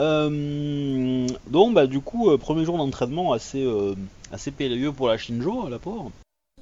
Euh, 0.00 1.26
donc, 1.48 1.74
bah, 1.74 1.86
du 1.86 2.00
coup, 2.00 2.30
euh, 2.30 2.38
premier 2.38 2.64
jour 2.64 2.76
d'entraînement 2.78 3.32
assez, 3.32 3.64
euh, 3.64 3.94
assez 4.32 4.50
périlleux 4.50 4.92
pour 4.92 5.08
la 5.08 5.18
Shinjo, 5.18 5.68
la 5.68 5.78
pauvre. 5.78 6.12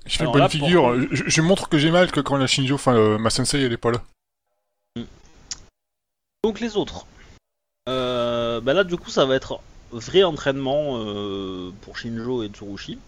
Je 0.07 0.17
fais 0.17 0.23
Alors 0.23 0.33
bonne 0.33 0.43
là, 0.43 0.49
figure, 0.49 0.83
pour- 0.83 0.95
je, 1.17 1.25
je 1.27 1.41
montre 1.43 1.69
que 1.69 1.79
j'ai 1.79 1.91
mal 1.91 2.11
que 2.11 2.21
quand 2.21 2.37
la 2.37 2.47
Shinjo, 2.47 2.77
enfin 2.77 2.95
euh, 2.97 3.19
ma 3.19 3.31
Sensei, 3.31 3.61
elle 3.63 3.73
est 3.73 3.77
pas 3.77 3.91
là. 3.91 4.03
Donc, 6.45 6.61
les 6.61 6.77
autres. 6.77 7.07
Bah 7.87 8.73
là, 8.73 8.85
du 8.85 8.97
coup, 8.97 9.11
ça 9.11 9.25
va 9.27 9.35
être 9.37 9.61
vrai 9.93 10.23
entraînement 10.23 10.93
pour 11.83 11.99
Shinjo 11.99 12.43
et 12.43 12.49
Tsurushi. 12.49 12.99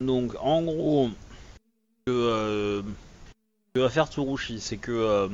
Donc, 0.00 0.34
en 0.40 0.62
gros, 0.62 1.10
que, 2.06 2.82
ce 2.82 3.72
que 3.74 3.80
va 3.80 3.90
faire 3.90 4.06
Tsurushi, 4.08 4.60
c'est 4.60 4.76
que 4.78 5.28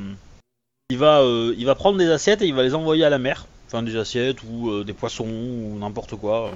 il 0.90 0.98
va, 0.98 1.20
euh, 1.22 1.55
il 1.57 1.64
va 1.64 1.74
prendre 1.74 1.96
des 1.98 2.11
assiettes 2.11 2.42
et 2.42 2.46
il 2.46 2.55
va 2.55 2.62
les 2.62 2.74
envoyer 2.74 3.05
à 3.05 3.11
la 3.11 3.18
mer. 3.18 3.46
Enfin, 3.66 3.83
des 3.83 3.96
assiettes 3.96 4.42
ou 4.42 4.70
euh, 4.70 4.85
des 4.85 4.92
poissons 4.92 5.27
ou 5.27 5.77
n'importe 5.79 6.16
quoi. 6.16 6.53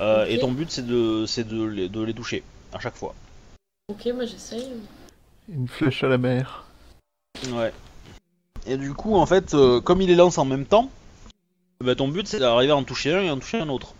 Euh. 0.00 0.26
Et 0.26 0.38
ton 0.38 0.52
but, 0.52 0.70
c'est 0.70 0.86
de, 0.86 1.24
c'est 1.26 1.46
de, 1.46 1.62
les, 1.62 1.88
de 1.88 2.00
les 2.02 2.14
toucher 2.14 2.42
à 2.72 2.80
chaque 2.80 2.96
fois. 2.96 3.14
Ok, 3.88 4.06
moi 4.14 4.24
j'essaye. 4.24 4.68
Une 5.48 5.68
flèche 5.68 6.04
à 6.04 6.08
la 6.08 6.18
mer. 6.18 6.64
Ouais. 7.50 7.72
Et 8.66 8.76
du 8.76 8.94
coup, 8.94 9.14
en 9.16 9.26
fait, 9.26 9.54
euh, 9.54 9.80
comme 9.80 10.00
il 10.00 10.08
les 10.08 10.14
lance 10.14 10.38
en 10.38 10.44
même 10.44 10.66
temps, 10.66 10.90
bah, 11.80 11.94
ton 11.94 12.08
but, 12.08 12.26
c'est 12.26 12.38
d'arriver 12.38 12.72
à 12.72 12.76
en 12.76 12.84
toucher 12.84 13.12
un 13.12 13.22
et 13.22 13.30
en 13.30 13.38
toucher 13.38 13.58
un 13.58 13.68
autre. 13.68 13.94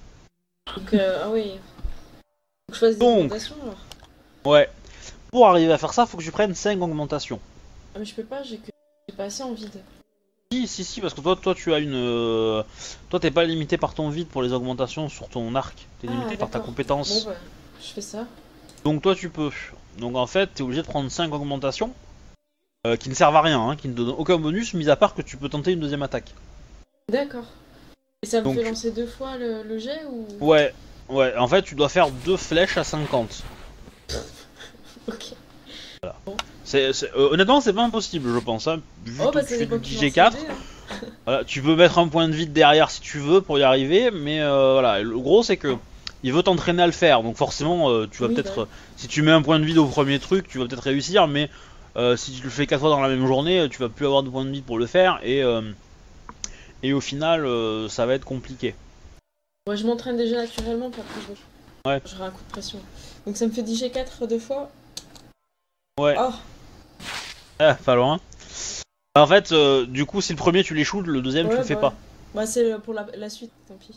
Donc, 0.77 0.95
euh, 0.95 1.23
ah 1.25 1.31
oui. 1.31 1.53
Faut 2.69 2.73
que 2.73 2.75
je 2.75 2.79
fasse 2.79 2.95
des 2.95 3.01
Donc. 3.01 3.19
augmentations 3.19 3.57
alors. 3.63 3.79
Ouais. 4.45 4.69
Pour 5.31 5.49
arriver 5.49 5.73
à 5.73 5.79
faire 5.79 5.93
ça, 5.93 6.07
faut 6.07 6.17
que 6.17 6.23
tu 6.23 6.31
prennes 6.31 6.55
5 6.55 6.81
augmentations. 6.81 7.41
Ah, 7.95 7.99
mais 7.99 8.05
je 8.05 8.15
peux 8.15 8.23
pas, 8.23 8.43
j'ai 8.43 8.59
que. 8.59 8.71
J'ai 9.09 9.17
pas 9.17 9.25
assez 9.25 9.43
en 9.43 9.53
vide. 9.53 9.83
Si, 10.53 10.67
si, 10.69 10.85
si, 10.85 11.01
parce 11.01 11.15
que 11.15 11.23
toi, 11.23 11.35
toi 11.35 11.55
tu 11.55 11.73
as 11.73 11.79
une. 11.79 11.95
euh, 11.95 12.63
Toi, 13.09 13.19
t'es 13.21 13.31
pas 13.31 13.45
limité 13.45 13.79
par 13.79 13.95
ton 13.95 14.11
vide 14.11 14.29
pour 14.29 14.43
les 14.43 14.53
augmentations 14.53 15.09
sur 15.09 15.29
ton 15.31 15.55
arc. 15.55 15.75
T'es 16.03 16.09
Ah, 16.11 16.13
limité 16.13 16.37
par 16.37 16.51
ta 16.51 16.59
d'accord. 16.59 16.67
compétence. 16.67 17.25
Bon, 17.25 17.31
bah, 17.31 17.37
je 17.81 17.87
fais 17.87 18.01
ça. 18.03 18.27
Donc, 18.85 19.01
toi, 19.01 19.15
tu 19.15 19.31
peux. 19.31 19.49
Donc, 19.97 20.15
en 20.15 20.27
fait, 20.27 20.49
t'es 20.49 20.63
obligé 20.63 20.83
de 20.83 20.87
prendre 20.87 21.11
5 21.11 21.33
augmentations 21.33 21.95
euh, 22.87 22.97
qui 22.97 23.09
ne 23.09 23.15
servent 23.15 23.37
à 23.37 23.41
rien, 23.41 23.61
hein, 23.67 23.77
qui 23.77 23.89
ne 23.89 23.95
donnent 23.95 24.11
aucun 24.11 24.37
bonus, 24.37 24.75
mis 24.75 24.91
à 24.91 24.97
part 24.97 25.15
que 25.15 25.23
tu 25.23 25.39
peux 25.39 25.49
tenter 25.49 25.73
une 25.73 25.81
deuxième 25.81 26.03
attaque. 26.03 26.35
D'accord. 27.11 27.47
Et 28.23 28.27
ça 28.27 28.41
me 28.41 28.45
Donc- 28.45 28.57
fait 28.57 28.65
lancer 28.69 28.91
deux 28.91 29.07
fois 29.07 29.39
le, 29.39 29.63
le 29.63 29.79
jet 29.79 30.03
ou? 30.11 30.27
Ouais, 30.47 30.75
ouais, 31.09 31.35
en 31.39 31.49
fait, 31.49 31.63
tu 31.63 31.75
dois 31.77 31.89
faire 31.89 32.11
deux 32.11 32.37
flèches 32.37 32.77
à 32.77 32.85
50. 32.85 33.43
Ok. 35.09 35.35
C'est, 36.73 36.95
c'est- 36.95 37.11
euh, 37.15 37.29
honnêtement, 37.33 37.61
c'est 37.61 37.75
pas 37.75 37.83
impossible, 37.85 38.33
je 38.33 38.39
pense. 38.39 38.67
Hein, 38.67 38.81
vu 39.05 39.21
Oh 39.23 39.29
que 39.31 39.35
bah 39.35 39.43
tu 39.45 39.51
ça 39.51 39.55
fais 39.57 39.67
dépend 39.67 39.77
du 39.77 39.83
qui 39.83 39.95
lance 39.97 40.03
le 40.05 40.09
G4. 40.09 40.33
jet, 40.33 40.39
hein. 40.49 40.95
Voilà, 41.27 41.45
tu 41.45 41.61
peux 41.61 41.77
mettre 41.77 41.99
un 41.99 42.09
point 42.09 42.29
de 42.29 42.33
vide 42.33 42.55
derrière 42.55 42.91
si 42.91 43.03
tu 43.03 43.19
veux 43.19 43.43
pour 43.43 43.59
y 43.59 43.63
arriver, 43.63 44.11
mais 44.11 44.41
euh, 44.41 44.73
voilà, 44.73 45.03
le 45.03 45.19
gros 45.19 45.43
c'est 45.43 45.59
que 45.59 45.77
il 46.23 46.33
veut 46.33 46.43
t'entraîner 46.43 46.83
à 46.83 46.87
le 46.87 46.93
faire, 46.93 47.23
donc 47.23 47.37
forcément 47.37 47.91
euh, 47.91 48.07
tu 48.11 48.23
vas 48.23 48.29
Oui, 48.29 48.35
peut-être, 48.35 48.69
si 48.97 49.07
tu 49.07 49.21
mets 49.21 49.33
un 49.33 49.43
point 49.43 49.59
de 49.61 49.65
vide 49.67 49.77
au 49.77 49.85
premier 49.87 50.19
truc, 50.19 50.49
tu 50.49 50.59
vas 50.59 50.65
peut-être 50.67 50.83
réussir, 50.83 51.27
mais 51.29 51.51
si 52.17 52.33
tu 52.33 52.43
le 52.43 52.49
fais 52.51 52.67
quatre 52.67 52.81
fois 52.81 52.89
dans 52.89 53.01
la 53.01 53.09
même 53.11 53.27
journée, 53.27 53.69
tu 53.71 53.79
vas 53.81 53.91
plus 53.91 54.07
avoir 54.07 54.23
de 54.23 54.31
point 54.31 54.45
de 54.47 54.51
vide 54.51 54.65
pour 54.65 54.79
le 54.79 54.87
faire, 54.87 55.21
et, 55.23 55.43
et 56.83 56.93
au 56.95 57.01
final 57.03 57.47
ça 57.91 58.07
va 58.07 58.15
être 58.15 58.25
compliqué. 58.25 58.75
Moi 59.67 59.77
je 59.77 59.85
m'entraîne 59.87 60.17
déjà 60.17 60.37
naturellement, 60.37 60.91
puis 60.91 61.03
après 61.03 61.21
je. 61.29 61.91
Ouais. 61.91 62.01
J'aurai 62.11 62.29
un 62.29 62.31
coup 62.31 62.43
de 62.47 62.53
pression. 62.53 62.79
Donc 63.27 63.37
ça 63.37 63.47
me 63.47 63.53
fait 63.53 63.63
10 63.63 63.83
G4 63.85 64.27
deux 64.27 64.39
fois. 64.39 64.71
Ouais, 66.01 66.17
Oh 66.19 66.31
ah, 67.63 67.75
pas 67.75 67.95
loin. 67.95 68.21
En 69.15 69.27
fait, 69.27 69.53
euh, 69.53 69.87
du 69.87 70.07
coup, 70.07 70.21
si 70.21 70.33
le 70.33 70.39
premier 70.39 70.65
tu 70.65 70.75
l'échoues, 70.75 71.03
le 71.03 71.21
deuxième 71.21 71.49
tu 71.49 71.57
le 71.57 71.63
fais 71.63 71.75
bah 71.75 71.81
pas. 71.81 71.89
ouais. 71.89 71.95
Bah 72.35 72.47
c'est 72.47 72.71
le- 72.71 72.79
pour 72.79 72.95
la, 72.95 73.07
la 73.17 73.29
suite, 73.29 73.53
tant 73.69 73.75
pis. 73.75 73.95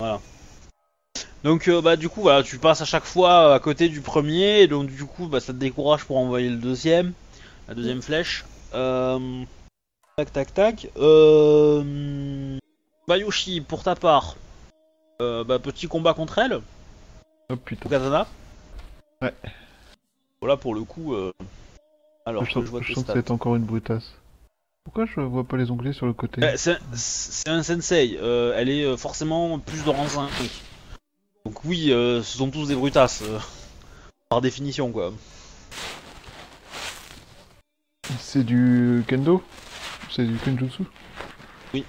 Donc 1.44 1.68
euh, 1.68 1.80
bah 1.82 1.96
du 1.96 2.10
coup 2.10 2.22
voilà, 2.22 2.44
tu 2.44 2.58
passes 2.58 2.82
à 2.82 2.86
chaque 2.86 3.06
fois 3.06 3.54
à 3.54 3.60
côté 3.60 3.88
du 3.88 4.02
premier, 4.02 4.62
et 4.62 4.68
donc 4.68 4.88
du 4.88 5.06
coup 5.06 5.28
bah 5.28 5.40
ça 5.40 5.54
te 5.54 5.58
décourage 5.58 6.04
pour 6.04 6.18
envoyer 6.18 6.50
le 6.50 6.58
deuxième, 6.58 7.14
la 7.68 7.76
deuxième 7.76 8.02
flèche. 8.02 8.46
Euh... 8.74 9.44
Tac 10.18 10.34
tac 10.34 10.54
tac. 10.54 10.88
Euh... 10.98 12.58
Bayushi, 13.08 13.62
pour 13.62 13.84
ta 13.84 13.96
part, 13.96 14.36
euh, 15.22 15.44
bah, 15.44 15.60
petit 15.60 15.88
combat 15.88 16.14
contre 16.16 16.40
elle, 16.40 16.62
Oh 17.50 17.56
putain. 17.56 17.88
katana. 17.90 18.28
Ouais. 19.22 19.34
Voilà 20.42 20.58
pour 20.58 20.74
le 20.74 20.84
coup. 20.84 21.16
Alors 22.26 22.46
je 22.46 22.52
sens, 22.52 22.66
je 22.66 22.70
vois 22.70 22.82
je 22.82 22.88
tes 22.88 22.94
sens 22.96 23.06
que 23.06 23.14
c'est 23.14 23.32
encore 23.32 23.56
une 23.56 23.64
brutasse. 23.64 24.14
Pourquoi 24.84 25.06
je 25.06 25.20
vois 25.20 25.44
pas 25.44 25.58
les 25.58 25.72
onglets 25.72 25.94
sur 25.94 26.06
le 26.06 26.14
côté 26.14 26.44
Euh, 26.44 26.56
c'est 26.58 27.50
un 27.50 27.64
sensei, 27.64 28.18
euh, 28.22 28.54
elle 28.56 28.70
est 28.70 28.84
euh, 28.84 28.98
forcément 28.98 29.58
plus 29.60 29.84
de 29.84 29.90
rang 29.90 30.08
5. 30.08 30.30
Donc 31.46 31.64
oui, 31.66 31.92
euh, 31.92 32.22
ce 32.24 32.38
sont 32.38 32.50
tous 32.50 32.68
des 32.68 32.76
brutasses, 32.76 33.24
par 34.30 34.42
définition 34.42 34.92
quoi. 34.92 35.12
C'est 38.20 38.44
du 38.44 39.04
kendo? 39.08 39.44
C'est 40.12 40.26
du 40.26 40.36
kenjutsu? 40.38 40.84
Oui. 41.74 41.84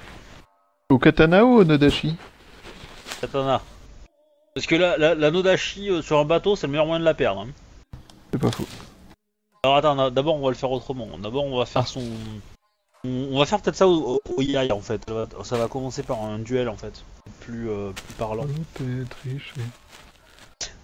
Au 0.90 0.98
katana 0.98 1.44
ou 1.44 1.58
au 1.58 1.64
nodashi? 1.64 2.16
Katana. 3.20 3.60
Parce 4.54 4.66
que 4.66 4.74
là, 4.74 4.96
la, 4.96 5.14
la 5.14 5.30
Nodashi 5.30 5.90
sur 6.02 6.18
un 6.18 6.24
bateau, 6.24 6.56
c'est 6.56 6.66
le 6.66 6.70
meilleur 6.70 6.86
moyen 6.86 7.00
de 7.00 7.04
la 7.04 7.12
perdre. 7.12 7.42
hein. 7.42 7.48
C'est 8.32 8.38
pas 8.40 8.50
faux. 8.50 8.66
Alors 9.66 9.78
attends, 9.78 10.10
d'abord 10.12 10.36
on 10.36 10.42
va 10.42 10.50
le 10.50 10.54
faire 10.54 10.70
autrement. 10.70 11.08
D'abord 11.18 11.44
on 11.44 11.58
va 11.58 11.66
faire 11.66 11.88
son... 11.88 12.04
On, 13.02 13.36
va 13.36 13.46
faire 13.46 13.60
peut-être 13.60 13.74
ça 13.74 13.88
au, 13.88 14.20
au, 14.24 14.42
en 14.70 14.80
fait. 14.80 15.02
Ça 15.42 15.56
va, 15.56 15.66
commencer 15.66 16.04
par 16.04 16.22
un 16.22 16.38
duel 16.38 16.68
en 16.68 16.76
fait. 16.76 17.04
Plus, 17.40 17.68
euh, 17.68 17.90
plus 17.90 18.14
parlant. 18.14 18.46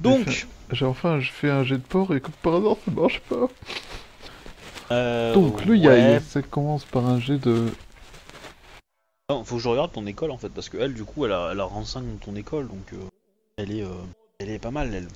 Donc, 0.00 0.48
J'ai 0.72 0.84
enfin, 0.84 1.20
je 1.20 1.30
fais 1.30 1.48
un 1.48 1.62
jet 1.62 1.76
de 1.76 1.82
porc 1.82 2.12
et 2.12 2.20
comme 2.20 2.34
par 2.42 2.56
hasard, 2.56 2.76
ça 2.84 2.90
marche 2.90 3.20
pas. 3.20 3.48
euh, 4.90 5.32
Donc, 5.32 5.64
le 5.64 5.74
ouais. 5.74 5.78
yai, 5.78 6.20
ça 6.20 6.42
commence 6.42 6.84
par 6.84 7.06
un 7.06 7.20
jet 7.20 7.38
de. 7.38 7.68
Non, 9.30 9.44
faut 9.44 9.56
que 9.56 9.62
je 9.62 9.68
regarde 9.68 9.92
ton 9.92 10.06
école 10.06 10.32
en 10.32 10.38
fait, 10.38 10.48
parce 10.48 10.68
que 10.68 10.76
elle, 10.76 10.94
du 10.94 11.04
coup, 11.04 11.24
elle 11.24 11.32
a, 11.32 11.50
elle 11.52 11.60
a 11.60 11.64
rang 11.64 11.84
5 11.84 12.02
dans 12.02 12.18
ton 12.18 12.34
école, 12.34 12.66
donc 12.66 12.92
euh, 12.94 12.96
elle 13.58 13.70
est, 13.70 13.84
euh, 13.84 14.02
Elle 14.40 14.50
est 14.50 14.58
pas 14.58 14.72
mal, 14.72 14.92
elle. 14.92 15.08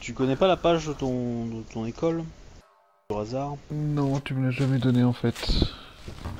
Tu 0.00 0.12
connais 0.12 0.36
pas 0.36 0.46
la 0.48 0.56
page 0.56 0.86
de 0.86 0.92
ton, 0.92 1.46
de 1.46 1.62
ton 1.72 1.86
école 1.86 2.24
Par 3.08 3.18
hasard 3.20 3.56
Non, 3.70 4.20
tu 4.20 4.34
me 4.34 4.44
l'as 4.44 4.50
jamais 4.50 4.78
donné 4.78 5.04
en 5.04 5.12
fait. 5.12 5.34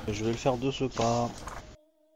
Je 0.07 0.23
vais 0.23 0.31
le 0.31 0.37
faire 0.37 0.57
de 0.57 0.71
ce 0.71 0.85
pas. 0.85 1.29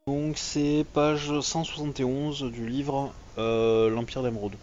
Donc 0.07 0.37
c'est 0.37 0.85
page 0.93 1.39
171 1.39 2.43
du 2.51 2.67
livre 2.67 3.13
euh, 3.37 3.89
L'Empire 3.89 4.23
d'Émeraude. 4.23 4.55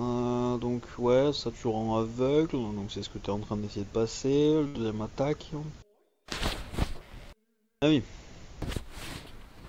Euh, 0.00 0.56
donc 0.58 0.82
ouais, 0.98 1.32
ça 1.32 1.50
tu 1.50 1.68
rends 1.68 1.98
aveugle, 1.98 2.52
donc 2.52 2.90
c'est 2.90 3.02
ce 3.02 3.08
que 3.08 3.18
tu 3.18 3.26
es 3.26 3.32
en 3.32 3.38
train 3.38 3.56
d'essayer 3.56 3.84
de 3.84 3.90
passer. 3.90 4.52
Le 4.54 4.66
deuxième 4.66 5.00
attaque. 5.00 5.50
Ah 7.80 7.88
oui. 7.88 8.02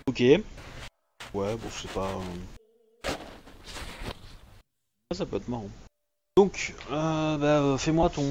Ok. 0.07 0.19
Ouais, 0.19 0.43
bon 1.33 1.69
c'est 1.71 1.91
pas... 1.91 2.09
euh, 3.07 3.13
ça 5.13 5.25
peut 5.25 5.37
être 5.37 5.47
marrant. 5.47 5.69
Donc, 6.37 6.73
euh, 6.91 7.37
bah, 7.37 7.45
euh, 7.45 7.77
fais-moi 7.77 8.09
ton... 8.09 8.25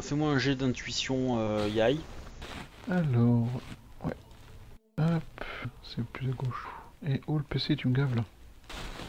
Fais-moi 0.00 0.30
un 0.30 0.38
jet 0.38 0.56
d'intuition 0.56 1.36
euh, 1.38 1.68
Yai. 1.68 1.96
Alors, 2.90 3.46
ouais. 4.04 4.14
Hop, 4.98 5.44
c'est 5.84 6.04
plus 6.04 6.28
à 6.28 6.32
gauche. 6.32 6.66
Et 7.06 7.20
oh 7.28 7.38
le 7.38 7.44
PC, 7.44 7.76
tu 7.76 7.86
me 7.86 7.94
gaves 7.94 8.16
là? 8.16 8.24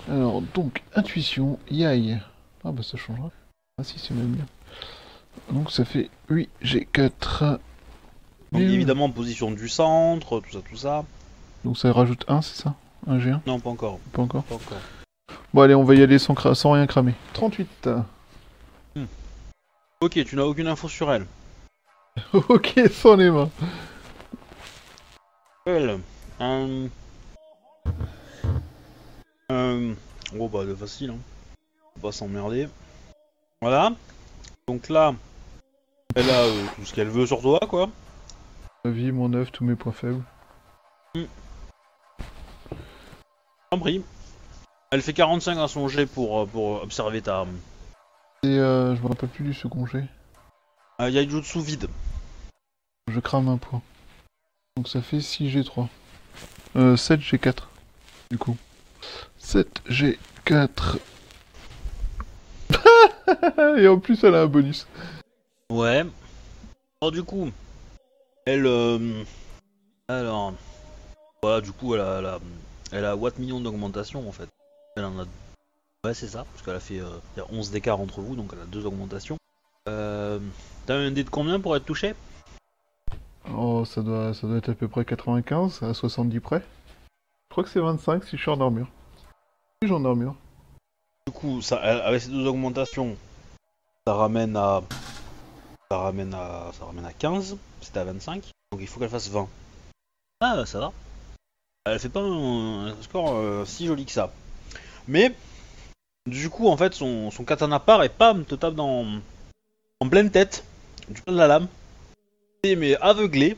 Alors, 0.08 0.44
donc, 0.54 0.84
intuition, 0.94 1.58
yai. 1.72 2.20
Ah 2.64 2.72
bah 2.72 2.84
ça 2.84 2.96
changera. 2.96 3.32
Ah 3.80 3.84
si, 3.84 3.98
c'est 3.98 4.14
même 4.14 4.34
bien. 4.34 4.46
Donc 5.52 5.72
ça 5.72 5.84
fait 5.84 6.12
8, 6.30 6.48
j'ai 6.62 6.86
4. 6.86 7.60
Donc 8.52 8.62
évidemment 8.62 9.06
en 9.06 9.12
position 9.12 9.50
du 9.50 9.68
centre, 9.68 10.42
tout 10.42 10.52
ça, 10.52 10.60
tout 10.62 10.78
ça. 10.78 11.06
Donc 11.66 11.76
ça 11.76 11.92
rajoute 11.92 12.24
1, 12.28 12.44
c'est 12.44 12.62
ça? 12.62 12.76
Un 13.08 13.18
G1 13.18 13.40
Non, 13.48 13.60
pas 13.60 13.72
encore. 13.72 13.98
Pas 14.12 14.22
encore? 14.22 14.44
Pas 14.44 14.56
encore. 14.56 14.78
Bon 15.54 15.62
allez, 15.62 15.76
on 15.76 15.84
va 15.84 15.96
y 15.96 16.02
aller 16.04 16.20
sans, 16.20 16.34
cra- 16.34 16.56
sans 16.56 16.72
rien 16.72 16.88
cramer. 16.88 17.14
38. 17.34 17.90
Ok, 20.02 20.24
tu 20.24 20.36
n'as 20.36 20.44
aucune 20.44 20.68
info 20.68 20.88
sur 20.88 21.12
elle. 21.12 21.26
ok, 22.34 22.80
sans 22.92 23.16
les 23.16 23.30
mains. 23.30 23.50
Elle. 25.66 26.00
Euh... 26.40 26.88
Euh... 29.52 29.94
Oh 30.40 30.48
bah 30.48 30.64
de 30.66 30.74
facile, 30.76 31.10
hein. 31.12 31.18
Faut 31.96 32.08
pas 32.08 32.12
s'emmerder. 32.14 32.70
Voilà. 33.62 33.92
Donc 34.68 34.88
là, 34.90 35.14
elle 36.16 36.30
a 36.30 36.44
euh, 36.44 36.66
tout 36.76 36.86
ce 36.86 36.94
qu'elle 36.94 37.10
veut 37.10 37.26
sur 37.26 37.42
toi, 37.42 37.60
quoi. 37.68 37.90
Ma 38.86 38.92
vie, 38.92 39.12
mon 39.12 39.34
œuf, 39.34 39.52
tous 39.52 39.66
mes 39.66 39.76
points 39.76 39.92
faibles. 39.92 40.24
En 43.72 43.80
prie. 43.80 44.04
Elle 44.92 45.02
fait 45.04 45.14
45 45.14 45.58
à 45.60 45.68
son 45.68 45.88
jet 45.88 46.08
pour, 46.08 46.40
euh, 46.40 46.46
pour 46.48 46.82
observer 46.82 47.22
ta... 47.22 47.46
Et 48.44 48.48
euh, 48.48 48.96
je 48.96 49.02
me 49.02 49.08
rappelle 49.08 49.30
plus 49.30 49.44
du 49.44 49.54
second 49.54 49.86
jet. 49.86 50.06
Euh, 51.00 51.10
Yaijutsu 51.10 51.62
vide. 51.62 51.88
Je 53.08 53.20
crame 53.20 53.50
un 53.50 53.58
point. 53.58 53.82
Donc 54.78 54.88
ça 54.88 55.02
fait 55.02 55.22
6 55.22 55.50
G3. 55.50 55.88
Euh, 56.76 56.98
7 56.98 57.20
G4. 57.20 57.64
Du 58.32 58.38
coup. 58.38 58.58
7 59.38 59.82
G4. 59.90 60.98
Et 63.78 63.88
en 63.88 64.00
plus 64.00 64.24
elle 64.24 64.36
a 64.36 64.42
un 64.42 64.48
bonus. 64.48 64.88
Ouais. 65.70 66.04
Alors 67.02 67.12
du 67.12 67.24
coup, 67.24 67.52
elle... 68.46 68.66
euh, 68.66 69.24
Alors... 70.08 70.54
Voilà, 71.42 71.62
du 71.62 71.72
coup, 71.72 71.96
elle 71.96 72.02
a, 72.02 72.18
elle 72.20 72.26
a, 72.26 72.40
elle 72.92 73.06
a 73.06 73.16
Watt 73.16 73.40
d'augmentation, 73.40 74.28
en 74.28 74.32
fait. 74.34 74.50
Elle 74.96 75.06
en 75.06 75.20
a... 75.20 75.26
Ouais, 76.06 76.14
c'est 76.14 76.28
ça, 76.28 76.46
parce 76.52 76.64
qu'elle 76.64 76.76
a 76.76 76.80
fait... 76.80 77.00
euh, 77.00 77.10
Il 77.36 77.40
y 77.40 77.42
a 77.42 77.46
11 77.52 77.72
d'écart 77.72 78.00
entre 78.00 78.22
vous, 78.22 78.36
donc 78.36 78.52
elle 78.54 78.62
a 78.62 78.66
deux 78.66 78.86
augmentations. 78.86 79.38
Euh... 79.88 80.40
T'as 80.86 80.96
un 80.96 81.12
dé 81.12 81.24
de 81.24 81.30
combien 81.30 81.60
pour 81.60 81.76
être 81.76 81.86
touché? 81.86 82.16
Oh, 83.52 83.84
ça 83.86 84.02
doit, 84.02 84.34
ça 84.34 84.48
doit 84.48 84.58
être 84.58 84.70
à 84.70 84.74
peu 84.74 84.88
près 84.88 85.06
95, 85.06 85.84
à 85.84 85.94
70 85.94 86.40
près. 86.40 86.60
Je 86.60 87.54
crois 87.54 87.64
que 87.64 87.70
c'est 87.70 87.80
25 87.80 88.24
si 88.24 88.38
je 88.38 88.42
suis 88.42 88.52
en 88.52 88.62
armure. 88.62 88.88
Si 89.82 89.88
j'ai 89.88 89.94
en 89.94 90.06
armure. 90.06 90.36
Du 91.28 91.34
coup, 91.34 91.62
ça, 91.62 91.80
elle- 91.84 92.02
avec 92.02 92.22
ces 92.22 92.30
deux 92.30 92.46
augmentations, 92.46 93.16
ça 94.06 94.14
ramène 94.14 94.56
à... 94.56 94.82
Ça 95.90 95.98
ramène 95.98 96.34
à... 96.34 96.72
Ça 96.74 96.86
ramène 96.86 97.06
à 97.06 97.14
15, 97.14 97.58
c'était 97.82 98.00
à 98.00 98.04
25. 98.06 98.44
Donc 98.72 98.82
il 98.82 98.88
faut 98.88 99.00
qu'elle 99.00 99.10
fasse 99.10 99.30
20. 99.30 99.48
Ah, 100.42 100.66
ça 100.66 100.80
va. 100.80 100.94
Elle 101.86 102.00
fait 102.00 102.10
pas 102.10 102.22
un, 102.22 102.88
un 102.88 103.02
score 103.02 103.34
euh, 103.36 103.66
si 103.66 103.88
joli 103.88 104.06
que 104.06 104.12
ça. 104.12 104.32
Mais, 105.10 105.34
du 106.28 106.52
coup, 106.52 106.70
en 106.70 106.78
fait, 106.78 106.94
son, 106.94 107.32
son 107.32 107.44
katana 107.44 107.80
part 107.80 108.04
et 108.04 108.10
pam, 108.10 108.46
te 108.46 108.54
tape 108.54 108.76
dans... 108.76 109.06
En 110.00 110.08
pleine 110.08 110.30
tête, 110.30 110.64
du 111.10 111.22
de 111.26 111.36
la 111.36 111.48
lame. 111.48 111.68
Et, 112.64 112.76
mais 112.76 112.96
aveuglé. 112.98 113.58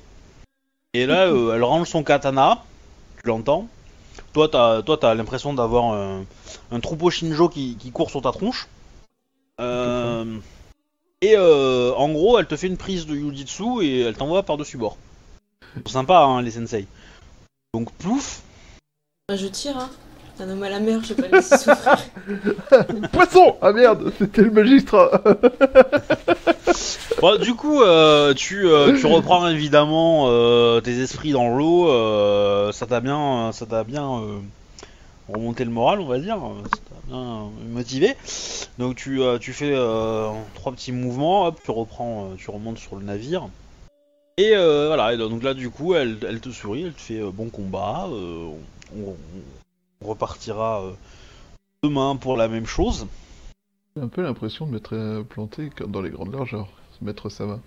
Et 0.94 1.06
là, 1.06 1.26
euh, 1.28 1.54
elle 1.54 1.64
range 1.64 1.90
son 1.90 2.04
katana, 2.04 2.64
tu 3.22 3.28
l'entends. 3.28 3.68
Toi, 4.34 4.48
t'as 4.48 4.82
toi, 4.82 4.98
t'as 4.98 5.14
l'impression 5.14 5.54
d'avoir 5.54 5.94
un, 5.94 6.24
un 6.72 6.80
troupeau 6.80 7.10
Shinjo 7.10 7.50
qui, 7.50 7.76
qui 7.76 7.92
court 7.92 8.10
sur 8.10 8.22
ta 8.22 8.32
tronche. 8.32 8.70
Euh, 9.60 10.40
et 11.20 11.36
euh, 11.36 11.94
en 11.96 12.10
gros, 12.10 12.40
elle 12.40 12.48
te 12.48 12.56
fait 12.56 12.68
une 12.68 12.78
prise 12.78 13.06
de 13.06 13.16
Yujitsu 13.16 13.84
et 13.84 14.02
elle 14.02 14.16
t'envoie 14.16 14.44
par-dessus 14.44 14.78
bord. 14.78 14.98
Sympa, 15.86 16.20
hein, 16.20 16.42
les 16.42 16.52
sensei. 16.52 16.88
Donc, 17.74 17.92
plouf, 17.94 18.42
Ah, 19.30 19.36
je 19.36 19.48
tire, 19.48 19.78
hein. 19.78 19.90
C'est 20.42 20.48
un 20.48 20.54
homme 20.54 20.64
à 20.64 20.70
la 20.70 20.80
mer, 20.80 21.00
je 21.04 21.14
vais 21.14 21.30
pas 21.30 21.38
laisser 21.38 21.56
souffrir. 21.56 22.00
Poisson 23.12 23.58
Ah 23.62 23.72
merde, 23.74 24.12
c'était 24.18 24.42
le 24.42 24.50
magistrat 24.50 25.12
Bon, 27.22 27.40
du 27.40 27.54
coup, 27.54 27.84
euh, 27.84 28.34
tu, 28.34 28.68
euh, 28.68 28.98
tu 29.00 29.06
reprends 29.06 29.48
évidemment 29.48 30.26
euh, 30.30 30.82
tes 30.82 31.00
esprits 31.00 31.32
dans 31.32 31.56
l'eau. 31.56 31.90
euh, 31.90 32.72
ça 32.72 32.88
t'a 32.88 33.02
bien, 33.02 33.52
ça 33.54 33.68
t'a 33.68 33.84
bien 33.84 34.04
euh, 34.04 34.40
remonté 35.32 35.64
le 35.64 35.70
moral, 35.70 36.02
on 36.02 36.08
va 36.08 36.18
dire. 36.18 36.40
Ça 36.74 36.80
t'a 36.90 37.08
bien 37.08 37.44
motivé. 37.70 38.16
Donc 38.80 38.96
tu, 38.96 39.22
euh, 39.22 39.38
tu 39.38 39.54
fais 39.54 39.74
euh, 39.76 40.30
trois 40.56 40.72
petits 40.72 40.92
mouvements. 40.92 41.46
Hop, 41.46 41.60
tu 41.64 41.70
reprends, 41.70 42.32
euh, 42.32 42.36
tu 42.36 42.50
remontes 42.50 42.80
sur 42.80 42.96
le 42.96 43.04
navire. 43.04 43.48
Et 44.40 44.56
euh, 44.56 44.88
voilà. 44.88 45.14
Et 45.14 45.18
donc 45.18 45.44
là, 45.44 45.54
du 45.54 45.70
coup, 45.70 45.94
elle, 45.94 46.18
elle 46.28 46.40
te 46.40 46.50
sourit, 46.50 46.86
elle 46.86 46.94
te 46.94 47.02
fait 47.02 47.20
euh, 47.20 47.30
bon 47.32 47.50
combat. 47.50 48.08
euh, 48.10 48.48
on, 48.98 49.14
on 50.02 50.08
repartira 50.10 50.84
euh, 50.84 50.92
demain 51.84 52.16
pour 52.16 52.38
la 52.38 52.48
même 52.48 52.66
chose. 52.66 53.08
J'ai 53.96 54.02
un 54.02 54.08
peu 54.08 54.22
l'impression 54.22 54.66
de 54.66 54.72
m'être 54.72 54.96
euh, 54.96 55.24
planté 55.24 55.70
dans 55.88 56.02
les 56.02 56.10
grandes 56.10 56.34
largeurs. 56.34 56.68
Maître 57.02 57.30
Sama. 57.30 57.60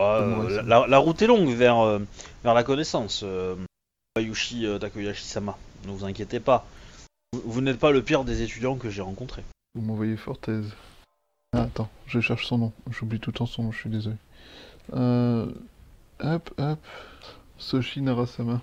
Euh, 0.00 0.36
Ouais, 0.44 0.62
la, 0.64 0.86
la- 0.86 0.98
route 0.98 1.20
est 1.22 1.26
longue 1.26 1.50
vers, 1.50 1.78
euh, 1.80 1.98
vers 2.42 2.54
la 2.54 2.62
connaissance, 2.64 3.20
euh, 3.22 3.54
Bayushi 4.16 4.66
euh, 4.66 4.78
Takoyashi-sama. 4.78 5.56
Ne 5.86 5.92
vous 5.92 6.04
inquiétez 6.04 6.40
pas. 6.40 6.66
Vous, 7.32 7.42
vous 7.44 7.60
n'êtes 7.60 7.78
pas 7.78 7.90
le 7.92 8.02
pire 8.02 8.24
des 8.24 8.42
étudiants 8.42 8.76
que 8.76 8.90
j'ai 8.90 9.02
rencontrés. 9.02 9.44
Vous 9.74 9.82
m'envoyez 9.82 10.16
Fortez. 10.16 10.62
Ah, 11.52 11.62
attends, 11.62 11.88
je 12.06 12.20
cherche 12.20 12.46
son 12.46 12.58
nom. 12.58 12.72
J'oublie 12.90 13.20
tout 13.20 13.30
le 13.30 13.36
temps 13.36 13.46
son 13.46 13.64
nom, 13.64 13.72
je 13.72 13.78
suis 13.78 13.90
désolé. 13.90 14.16
Euh... 14.94 15.46
Hop, 16.20 16.50
hop. 16.58 16.78
Soshi 17.58 18.00
Narasama. 18.02 18.60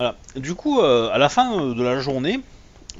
Voilà. 0.00 0.16
Du 0.34 0.54
coup, 0.56 0.80
euh, 0.80 1.08
à 1.12 1.18
la 1.18 1.28
fin 1.28 1.56
euh, 1.60 1.74
de 1.74 1.82
la 1.82 2.00
journée, 2.00 2.40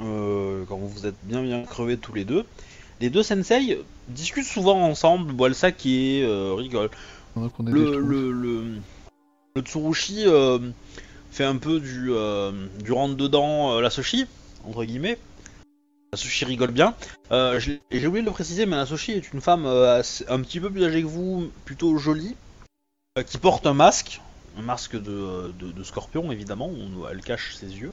euh, 0.00 0.64
quand 0.68 0.76
vous 0.76 1.06
êtes 1.06 1.16
bien 1.24 1.42
bien 1.42 1.64
crevés 1.64 1.96
tous 1.96 2.14
les 2.14 2.24
deux, 2.24 2.44
les 3.00 3.10
deux 3.10 3.24
sensei 3.24 3.80
discutent 4.08 4.46
souvent 4.46 4.80
ensemble, 4.80 5.32
boivent 5.32 5.50
le 5.50 5.54
saké, 5.54 6.22
euh, 6.22 6.54
rigolent. 6.54 6.90
Pendant 7.34 7.48
qu'on 7.48 7.66
est 7.66 7.72
le, 7.72 7.80
des 7.80 7.86
schtroumpfs. 7.86 8.08
le, 8.08 8.32
le, 8.32 8.64
le 9.56 9.62
Tsurushi 9.62 10.24
fait 11.32 11.44
un 11.44 11.56
peu 11.56 11.80
du, 11.80 12.12
du 12.84 12.92
rentre-dedans 12.92 13.80
la 13.80 13.90
Soshi, 13.90 14.26
entre 14.64 14.84
guillemets. 14.84 15.18
La 16.12 16.16
Soshi 16.16 16.44
rigole 16.44 16.70
bien. 16.70 16.94
J'ai 17.32 17.80
oublié 18.06 18.20
de 18.22 18.26
le 18.26 18.30
préciser, 18.30 18.66
mais 18.66 18.76
la 18.76 18.86
Soshi 18.86 19.10
est 19.12 19.32
une 19.32 19.40
femme 19.40 19.66
assez- 19.66 20.24
un 20.28 20.40
petit 20.42 20.60
peu 20.60 20.70
plus 20.70 20.84
âgée 20.84 21.02
que 21.02 21.08
vous, 21.08 21.50
plutôt 21.64 21.96
jolie, 21.98 22.36
qui 23.26 23.38
porte 23.38 23.66
un 23.66 23.74
masque, 23.74 24.20
masque 24.62 24.96
de, 24.96 25.52
de, 25.58 25.72
de 25.72 25.82
scorpion 25.82 26.30
évidemment, 26.32 26.70
on, 26.70 27.08
elle 27.08 27.20
cache 27.20 27.56
ses 27.56 27.66
yeux. 27.66 27.92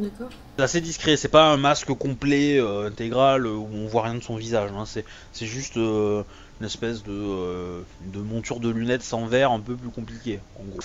D'accord. 0.00 0.30
C'est 0.56 0.62
assez 0.62 0.80
discret, 0.80 1.16
c'est 1.16 1.28
pas 1.28 1.50
un 1.50 1.56
masque 1.56 1.92
complet, 1.94 2.58
euh, 2.58 2.86
intégral, 2.86 3.46
euh, 3.46 3.54
où 3.54 3.68
on 3.72 3.86
voit 3.86 4.02
rien 4.02 4.14
de 4.14 4.22
son 4.22 4.36
visage. 4.36 4.70
hein. 4.72 4.84
C'est 4.86 5.46
juste 5.46 5.76
euh, 5.76 6.22
une 6.60 6.66
espèce 6.66 7.02
de, 7.02 7.10
euh, 7.10 7.82
de 8.06 8.20
monture 8.20 8.60
de 8.60 8.68
lunettes 8.68 9.02
sans 9.02 9.26
verre 9.26 9.50
un 9.50 9.60
peu 9.60 9.74
plus 9.74 9.90
compliquée, 9.90 10.38
en 10.58 10.64
gros. 10.64 10.80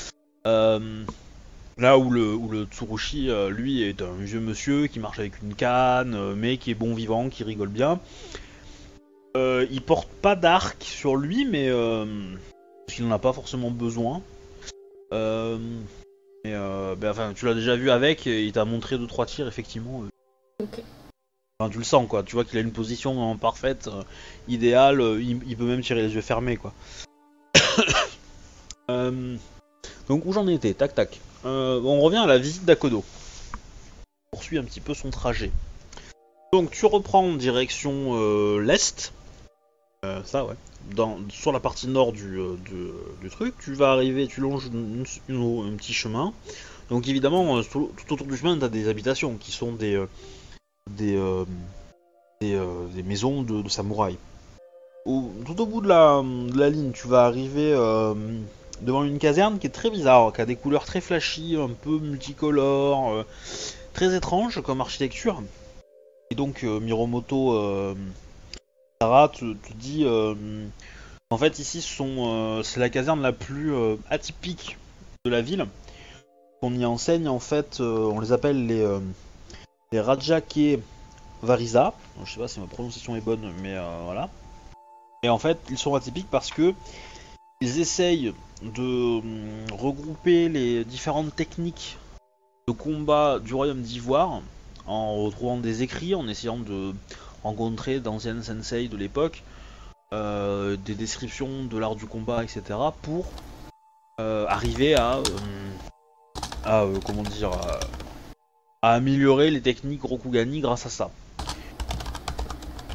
Là 1.78 1.98
où 1.98 2.10
le, 2.10 2.34
où 2.34 2.50
le 2.50 2.66
Tsurushi, 2.66 3.30
lui, 3.50 3.84
est 3.84 4.02
un 4.02 4.14
vieux 4.18 4.40
monsieur 4.40 4.88
qui 4.88 5.00
marche 5.00 5.20
avec 5.20 5.42
une 5.44 5.54
canne, 5.54 6.34
mais 6.36 6.58
qui 6.58 6.72
est 6.72 6.76
bon 6.76 6.94
vivant, 6.96 7.30
qui 7.30 7.44
rigole 7.44 7.68
bien. 7.68 8.00
Il 9.36 9.82
porte 9.86 10.08
pas 10.08 10.38
d'arc 10.38 10.82
sur 10.84 11.18
lui, 11.18 11.46
mais 11.46 11.70
parce 11.70 12.96
qu'il 12.96 13.06
n'en 13.06 13.14
a 13.14 13.20
pas 13.20 13.34
forcément 13.34 13.72
besoin. 13.72 14.22
Euh, 15.16 15.58
euh, 16.46 16.96
ben, 16.96 17.12
enfin, 17.12 17.34
tu 17.34 17.46
l'as 17.46 17.54
déjà 17.54 17.76
vu 17.76 17.90
avec, 17.90 18.28
et 18.28 18.44
il 18.44 18.52
t'a 18.52 18.66
montré 18.66 18.98
deux 18.98 19.08
trois 19.08 19.26
tirs 19.26 19.48
effectivement. 19.48 20.04
euh. 20.04 20.10
Ok. 20.64 20.82
Enfin, 21.60 21.72
tu 21.72 21.78
le 21.78 21.84
sens 21.86 22.08
quoi, 22.08 22.22
tu 22.24 22.36
vois 22.36 22.44
qu'il 22.44 22.58
a 22.58 22.62
une 22.62 22.74
position 22.74 23.38
parfaite, 23.38 23.90
idéale, 24.50 25.02
il, 25.22 25.40
il 25.48 25.56
peut 25.56 25.64
même 25.64 25.82
tirer 25.82 26.02
les 26.02 26.14
yeux 26.14 26.22
fermés 26.22 26.58
quoi. 26.58 26.74
Donc 30.08 30.26
où 30.26 30.34
j'en 30.34 30.48
étais? 30.48 30.74
Tac 30.74 30.94
tac. 30.94 31.20
On 31.46 32.02
revient 32.02 32.18
à 32.18 32.26
la 32.26 32.38
visite 32.38 32.66
d'Akodo. 32.66 33.04
On 34.34 34.38
poursuit 34.38 34.58
un 34.58 34.64
petit 34.64 34.82
peu 34.82 34.94
son 34.94 35.12
trajet. 35.12 35.52
Donc 36.52 36.72
tu 36.72 36.86
reprends 36.86 37.34
direction 37.34 38.16
euh, 38.16 38.60
l'est. 38.60 39.14
Ça 40.26 40.46
ouais. 40.46 40.56
Sur 41.30 41.52
la 41.52 41.60
partie 41.60 41.88
nord 41.88 42.12
du, 42.12 42.40
euh, 42.40 42.56
du, 43.22 43.30
truc, 43.30 43.56
tu 43.60 43.74
vas 43.74 43.92
arriver, 43.92 44.28
tu 44.28 44.42
longes 44.42 44.68
un 44.68 45.76
petit 45.76 45.94
chemin. 45.94 46.34
Donc 46.90 47.08
évidemment, 47.08 47.58
euh, 47.58 47.64
tout, 47.64 47.92
autour 48.10 48.28
du 48.28 48.38
chemin, 48.38 48.58
tu 48.58 48.66
as 48.66 48.70
des 48.70 48.88
habitations 48.88 49.36
qui 49.38 49.52
sont 49.52 49.74
des, 49.74 49.96
euh, 49.96 51.46
des, 52.42 53.04
maisons 53.04 53.42
de, 53.42 53.62
de 53.62 53.70
samouraïs. 53.70 54.18
Tout 55.06 55.62
au 55.62 55.66
bout 55.66 55.82
de 55.82 55.88
la, 55.88 56.70
ligne, 56.70 56.92
tu 56.92 57.08
vas 57.08 57.26
arriver 57.26 57.72
devant 58.82 59.04
une 59.04 59.20
caserne 59.20 59.60
qui 59.60 59.68
est 59.68 59.72
très 59.72 59.90
bizarre, 59.90 60.34
qui 60.34 60.42
a 60.42 60.46
des 60.46 60.56
couleurs 60.56 60.86
très 60.86 61.02
flashy, 61.02 61.56
un 61.56 61.70
peu 61.70 62.00
multicolores, 62.00 63.26
très 63.94 64.16
étrange 64.16 64.62
comme 64.62 64.82
architecture. 64.82 65.42
Et 66.32 66.36
donc 66.36 66.64
euh, 66.64 66.80
Miromoto 66.80 67.96
euh, 69.02 69.06
Sara 69.06 69.30
te, 69.30 69.46
dit, 69.76 70.04
euh, 70.06 70.36
en 71.30 71.38
fait 71.38 71.60
ici 71.60 71.86
euh, 72.02 72.64
c'est 72.64 72.80
la 72.80 72.90
caserne 72.90 73.22
la 73.22 73.34
plus 73.34 73.74
euh, 73.74 73.96
atypique 74.10 74.78
de 75.26 75.32
la 75.32 75.42
ville. 75.42 75.66
On 76.62 76.74
y 76.74 76.86
enseigne 76.86 77.28
en 77.28 77.40
fait, 77.40 77.80
on 77.80 78.20
les 78.20 78.32
appelle 78.32 78.66
les, 78.66 78.88
les 79.92 80.00
Rajake 80.00 80.80
Varisa. 81.44 81.94
Je 82.24 82.32
sais 82.32 82.40
pas 82.40 82.48
si 82.48 82.60
ma 82.60 82.66
prononciation 82.66 83.16
est 83.16 83.22
bonne, 83.22 83.52
mais 83.62 83.76
voilà. 84.06 84.30
Et 85.22 85.30
en 85.30 85.38
fait, 85.38 85.60
ils 85.70 85.78
sont 85.78 85.94
atypiques 85.94 86.30
parce 86.32 86.50
que 86.50 86.74
ils 87.62 87.80
essayent 87.80 88.34
de 88.64 89.20
hum, 89.20 89.66
regrouper 89.74 90.50
les 90.50 90.86
différentes 90.86 91.36
techniques 91.36 91.98
de 92.68 92.74
combat 92.74 93.40
du 93.40 93.54
royaume 93.54 93.82
d'Ivoire 93.82 94.42
en 94.88 95.24
retrouvant 95.24 95.58
des 95.58 95.84
écrits, 95.84 96.16
en 96.16 96.28
essayant 96.28 96.58
de 96.58 96.94
rencontrer 97.46 98.00
d'anciennes 98.00 98.42
sensei 98.42 98.88
de 98.88 98.98
l'époque, 98.98 99.44
euh, 100.14 100.78
des 100.78 100.96
descriptions 100.96 101.66
de 101.66 101.78
l'art 101.78 101.96
du 101.96 102.08
combat, 102.08 102.44
etc. 102.44 102.64
pour 103.04 103.28
euh, 104.20 104.48
arriver 104.48 104.96
à, 104.96 105.20
euh, 106.66 107.00
comment 107.06 107.22
dire, 107.22 107.52
à, 108.82 108.94
améliorer 108.94 109.52
les 109.52 109.62
techniques 109.62 110.02
Rokugani 110.02 110.60
grâce 110.60 110.88
à 110.88 110.90
ça. 110.90 111.12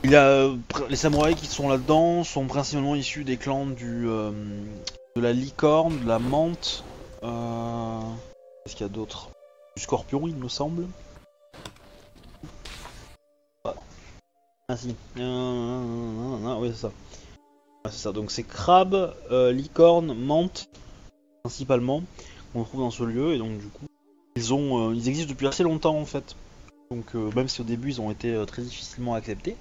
Les 0.03 0.97
samouraïs 0.97 1.37
qui 1.37 1.47
sont 1.47 1.69
là-dedans 1.69 2.25
sont 2.25 2.47
principalement 2.47 2.97
issus 2.97 3.23
des 3.23 3.37
clans 3.37 3.67
du 3.67 4.07
de 4.07 5.21
la 5.21 5.33
licorne, 5.33 6.01
de 6.01 6.09
la 6.09 6.19
menthe. 6.19 6.85
Qu'est-ce 7.21 8.75
qu'il 8.75 8.87
y 8.87 8.91
a 8.91 8.93
d'autre? 8.93 9.31
Du 9.77 9.83
scorpion, 9.83 10.27
il 10.27 10.37
me 10.37 10.49
semble. 10.49 10.87
Ah 14.71 14.77
si. 14.77 14.95
Euh, 15.19 16.57
oui, 16.61 16.71
c'est 16.73 16.83
ça. 16.83 16.93
Ah, 17.83 17.91
c'est 17.91 17.99
ça. 17.99 18.13
Donc 18.13 18.31
c'est 18.31 18.45
crabe, 18.45 19.17
euh, 19.33 19.51
licorne, 19.51 20.15
menthe, 20.15 20.69
principalement, 21.43 22.05
qu'on 22.53 22.63
trouve 22.63 22.83
dans 22.83 22.93
ce 22.93 23.03
lieu. 23.03 23.35
Et 23.35 23.39
donc 23.39 23.59
du 23.59 23.67
coup, 23.67 23.87
ils 24.37 24.55
ont, 24.55 24.91
euh, 24.91 24.95
ils 24.95 25.09
existent 25.09 25.31
depuis 25.31 25.49
assez 25.49 25.65
longtemps 25.65 25.99
en 25.99 26.05
fait. 26.05 26.37
Donc 26.93 27.17
euh, 27.17 27.33
même 27.35 27.49
si 27.49 27.61
au 27.61 27.65
début 27.65 27.89
ils 27.89 28.01
ont 28.01 28.13
été 28.13 28.41
très 28.47 28.63
difficilement 28.63 29.15
acceptés, 29.15 29.57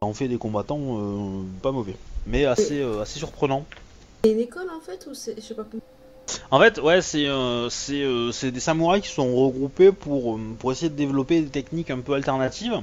ça 0.00 0.08
en 0.08 0.14
fait 0.14 0.28
des 0.28 0.38
combattants 0.38 1.44
pas 1.60 1.72
mauvais, 1.72 1.96
mais 2.26 2.46
assez, 2.46 2.82
assez 2.82 3.18
surprenants. 3.18 3.66
C'est 4.24 4.32
une 4.32 4.40
école 4.40 4.70
en 4.74 4.80
fait 4.80 5.06
ou 5.06 5.12
c'est. 5.12 5.34
Je 5.36 5.42
sais 5.42 5.54
pas. 5.54 5.66
En 6.50 6.60
fait, 6.60 6.78
ouais, 6.78 7.02
c'est 7.02 7.26
euh, 7.26 7.68
c'est 7.68 8.02
euh, 8.02 8.32
c'est 8.32 8.50
des 8.50 8.60
samouraïs 8.60 9.02
qui 9.02 9.10
sont 9.10 9.34
regroupés 9.36 9.92
pour, 9.92 10.36
euh, 10.36 10.40
pour 10.58 10.72
essayer 10.72 10.88
de 10.88 10.94
développer 10.94 11.42
des 11.42 11.48
techniques 11.48 11.90
un 11.90 12.00
peu 12.00 12.14
alternatives. 12.14 12.80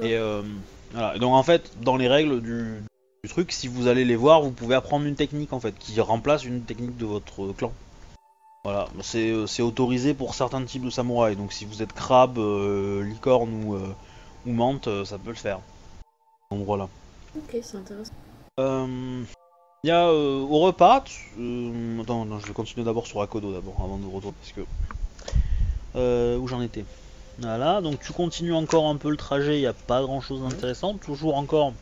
Et 0.00 0.16
euh, 0.16 0.42
voilà. 0.92 1.18
Donc 1.18 1.34
en 1.34 1.42
fait, 1.42 1.72
dans 1.82 1.96
les 1.96 2.08
règles 2.08 2.40
du, 2.40 2.82
du 3.24 3.30
truc, 3.30 3.52
si 3.52 3.68
vous 3.68 3.86
allez 3.88 4.04
les 4.04 4.16
voir, 4.16 4.42
vous 4.42 4.52
pouvez 4.52 4.74
apprendre 4.74 5.06
une 5.06 5.16
technique 5.16 5.52
en 5.52 5.60
fait 5.60 5.76
qui 5.78 6.00
remplace 6.00 6.44
une 6.44 6.62
technique 6.62 6.96
de 6.96 7.06
votre 7.06 7.52
clan. 7.52 7.72
Voilà, 8.64 8.88
c'est 9.02 9.30
euh, 9.30 9.46
autorisé 9.60 10.14
pour 10.14 10.34
certains 10.34 10.64
types 10.64 10.84
de 10.84 10.90
samouraïs. 10.90 11.36
Donc 11.36 11.52
si 11.52 11.64
vous 11.64 11.82
êtes 11.82 11.92
crabe, 11.92 12.38
euh, 12.38 13.02
licorne 13.02 13.64
ou, 13.64 13.74
euh, 13.74 13.94
ou 14.46 14.52
menthe, 14.52 14.88
ça 15.04 15.18
peut 15.18 15.30
le 15.30 15.36
faire. 15.36 15.60
Donc 16.50 16.64
voilà. 16.64 16.88
Ok, 17.36 17.56
c'est 17.62 17.76
intéressant. 17.76 18.12
Il 19.84 19.88
y 19.88 19.92
a 19.92 20.08
euh, 20.08 20.40
au 20.40 20.58
repas. 20.58 21.04
attends, 22.00 22.24
non, 22.24 22.40
je 22.40 22.46
vais 22.46 22.52
continuer 22.52 22.84
d'abord 22.84 23.06
sur 23.06 23.22
Akodo 23.22 23.52
d'abord 23.52 23.76
avant 23.78 23.96
de 23.96 24.06
retourner 24.06 24.36
parce 24.40 24.52
que 24.52 26.36
où 26.36 26.48
j'en 26.48 26.60
étais. 26.60 26.84
Voilà, 27.40 27.80
donc 27.80 28.00
tu 28.00 28.12
continues 28.12 28.52
encore 28.54 28.86
un 28.88 28.96
peu 28.96 29.10
le 29.10 29.16
trajet. 29.16 29.56
Il 29.58 29.60
n'y 29.60 29.66
a 29.66 29.72
pas 29.72 30.02
grand 30.02 30.20
chose 30.20 30.42
d'intéressant. 30.42 30.94
Toujours 30.94 31.36
encore 31.36 31.72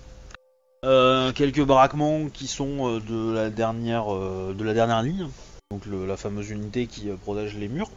euh, 0.84 1.32
quelques 1.32 1.64
baraquements 1.64 2.28
qui 2.28 2.46
sont 2.46 2.88
euh, 2.96 3.00
de 3.00 3.32
la 3.32 3.48
dernière 3.50 4.12
euh, 4.14 4.54
de 4.56 4.62
la 4.64 4.74
dernière 4.74 5.02
ligne. 5.02 5.26
Donc 5.70 5.86
le- 5.86 6.06
la 6.06 6.16
fameuse 6.16 6.50
unité 6.50 6.86
qui 6.86 7.08
protège 7.22 7.54
les 7.56 7.68
murs. 7.68 7.90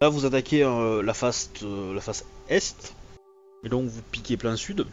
Là, 0.00 0.08
vous 0.08 0.26
attaquez 0.26 0.60
la 1.02 1.14
face 1.14 1.50
la 1.62 2.00
face 2.00 2.24
est 2.50 2.92
et 3.64 3.68
donc 3.70 3.88
vous 3.88 4.02
piquez 4.02 4.36
plein 4.36 4.56
sud. 4.56 4.84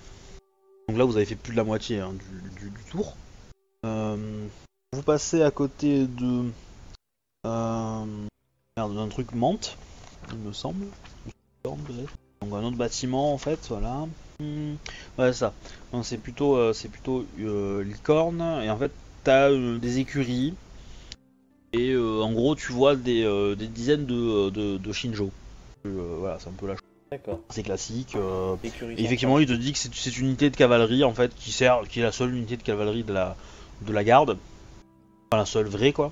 Donc 0.88 0.98
là, 0.98 1.04
vous 1.04 1.18
avez 1.18 1.26
fait 1.26 1.36
plus 1.36 1.52
de 1.52 1.58
la 1.58 1.64
moitié 1.64 2.00
hein, 2.00 2.14
du, 2.14 2.50
du- 2.62 2.70
du 2.70 2.84
tour. 2.92 3.16
Vous 3.84 5.02
passez 5.04 5.42
à 5.42 5.52
côté 5.52 6.06
de. 6.06 6.46
Merde, 7.44 8.96
d'un 8.96 9.08
truc 9.10 9.34
menthe, 9.34 9.76
il 10.32 10.38
me 10.38 10.54
semble. 10.54 10.86
Donc 11.64 11.80
un 12.54 12.64
autre 12.64 12.78
bâtiment 12.78 13.34
en 13.34 13.38
fait, 13.38 13.60
voilà. 13.70 14.08
Hmm, 14.40 14.74
ouais, 15.20 15.34
ça. 15.34 15.54
C'est 16.04 16.18
plutôt, 16.18 16.56
euh, 16.56 16.74
c'est 16.74 16.90
plutôt 16.90 17.26
euh, 17.40 17.84
licorne. 17.84 18.42
Et 18.64 18.70
en 18.70 18.78
fait, 18.78 18.92
t'as 19.24 19.50
euh, 19.52 19.78
des 19.78 20.00
écuries. 20.00 20.56
Et 21.74 21.96
en 21.96 22.34
gros, 22.34 22.56
tu 22.56 22.74
vois 22.74 22.98
des, 22.98 23.24
des 23.58 23.68
dizaines 23.68 24.06
de, 24.06 24.50
de, 24.50 24.78
de 24.78 24.92
Shinjo. 24.92 25.32
Voilà, 25.86 26.38
c'est 26.38 26.50
un 26.50 26.54
peu 26.54 26.68
la 26.68 26.74
chose. 26.74 26.82
D'accord. 27.12 27.40
C'est 27.50 27.64
classique. 27.64 28.18
et 28.64 29.04
effectivement, 29.04 29.40
il 29.40 29.48
te 29.48 29.54
dit 29.54 29.72
que 29.72 29.78
c'est 29.78 30.18
une 30.18 30.28
unité 30.28 30.50
de 30.50 30.58
cavalerie 30.58 31.06
en 31.06 31.14
fait 31.14 31.34
qui 31.34 31.54
sert, 31.54 31.82
qui 31.88 32.02
est 32.02 32.04
la 32.04 32.12
seule 32.12 32.36
unité 32.36 32.58
de 32.58 32.64
cavalerie 32.64 33.04
de 33.04 33.14
la, 33.14 33.38
de 33.84 33.94
la 33.94 34.04
garde, 34.04 34.38
enfin 35.30 35.40
la 35.40 35.46
seule 35.46 35.68
vraie 35.68 35.94
quoi, 35.94 36.12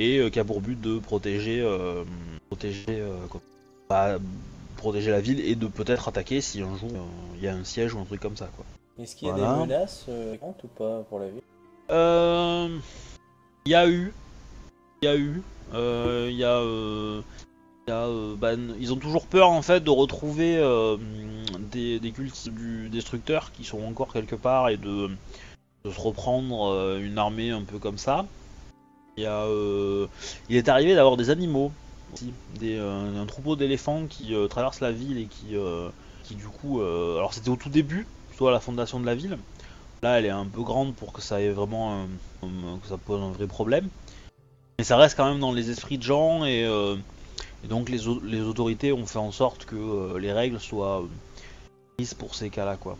et 0.00 0.28
qui 0.32 0.40
a 0.40 0.44
pour 0.44 0.60
but 0.60 0.80
de 0.80 0.98
protéger, 0.98 1.64
protéger, 2.48 3.00
bah, 3.88 4.18
protéger 4.76 5.10
la 5.10 5.20
ville 5.20 5.40
et 5.40 5.54
de 5.54 5.66
peut-être 5.66 6.08
attaquer 6.08 6.40
si 6.40 6.60
un 6.62 6.76
jour 6.76 6.90
euh, 6.94 7.36
il 7.36 7.42
y 7.42 7.48
a 7.48 7.54
un 7.54 7.64
siège 7.64 7.94
ou 7.94 7.98
un 7.98 8.04
truc 8.04 8.20
comme 8.20 8.36
ça 8.36 8.48
quoi. 8.56 8.64
Est-ce 8.98 9.16
qu'il 9.16 9.28
y 9.28 9.30
a 9.30 9.34
Voilà. 9.34 9.54
des 9.54 9.60
menaces 9.60 10.06
euh, 10.08 10.28
fréquentes 10.30 10.62
ou 10.64 10.68
pas 10.68 11.02
pour 11.08 11.18
la 11.18 11.26
ville? 11.28 11.40
Euh, 11.90 12.78
Il 13.66 13.72
y 13.72 13.74
a 13.74 13.88
eu, 13.88 14.12
il 15.02 15.06
y 15.06 15.08
a 15.08 15.16
eu, 15.16 15.42
euh, 15.74 16.28
il 16.30 16.36
y 16.36 16.44
a, 16.44 16.56
euh, 16.58 17.20
il 17.86 17.90
y 17.90 17.92
a, 17.92 18.06
euh, 18.06 18.34
bah, 18.36 18.54
n- 18.54 18.74
ils 18.80 18.92
ont 18.92 18.96
toujours 18.96 19.26
peur 19.26 19.50
en 19.50 19.62
fait 19.62 19.80
de 19.84 19.90
retrouver 19.90 20.56
euh, 20.56 20.96
des, 21.72 21.98
des 22.00 22.10
cultes 22.12 22.48
du 22.48 22.88
destructeur 22.88 23.52
qui 23.52 23.64
sont 23.64 23.82
encore 23.84 24.12
quelque 24.12 24.36
part 24.36 24.68
et 24.70 24.76
de, 24.76 25.08
de 25.84 25.90
se 25.90 26.00
reprendre 26.00 26.68
euh, 26.72 27.00
une 27.00 27.18
armée 27.18 27.50
un 27.50 27.62
peu 27.62 27.78
comme 27.78 27.98
ça. 27.98 28.26
Il 29.16 29.22
y 29.24 29.26
a, 29.26 29.44
euh, 29.44 30.06
il 30.48 30.56
est 30.56 30.68
arrivé 30.68 30.94
d'avoir 30.94 31.16
des 31.16 31.30
animaux, 31.30 31.72
euh, 32.62 33.22
un 33.22 33.26
troupeau 33.26 33.56
d'éléphants 33.56 34.06
qui 34.06 34.34
euh, 34.34 34.48
traverse 34.48 34.80
la 34.80 34.92
ville 34.92 35.18
et 35.18 35.26
qui, 35.26 35.56
euh, 35.56 35.88
du 36.30 36.46
coup, 36.46 36.80
alors 36.80 37.34
c'était 37.34 37.50
au 37.50 37.56
tout 37.56 37.68
début, 37.68 38.06
plutôt 38.28 38.48
à 38.48 38.52
la 38.52 38.60
fondation 38.60 39.00
de 39.00 39.06
la 39.06 39.14
ville. 39.14 39.38
Là, 40.02 40.18
elle 40.18 40.26
est 40.26 40.30
un 40.30 40.46
peu 40.46 40.62
grande 40.62 40.94
pour 40.94 41.12
que 41.12 41.22
ça 41.22 41.40
ait 41.40 41.50
vraiment 41.50 42.04
un- 42.42 42.78
que 42.82 42.88
ça 42.88 42.96
pose 42.98 43.20
un 43.20 43.30
vrai 43.30 43.46
problème. 43.46 43.88
Mais 44.78 44.84
ça 44.84 44.96
reste 44.96 45.16
quand 45.16 45.28
même 45.28 45.40
dans 45.40 45.52
les 45.52 45.70
esprits 45.70 45.98
de 45.98 46.02
gens 46.02 46.44
et, 46.44 46.68
donc 47.68 47.88
les, 47.88 48.06
au- 48.08 48.20
les 48.20 48.40
autorités 48.40 48.92
ont 48.92 49.06
fait 49.06 49.18
en 49.18 49.32
sorte 49.32 49.64
que 49.64 50.16
les 50.18 50.32
règles 50.32 50.60
soient 50.60 51.02
prises 51.96 52.14
pour 52.14 52.34
ces 52.34 52.50
cas-là, 52.50 52.76
quoi. 52.76 52.96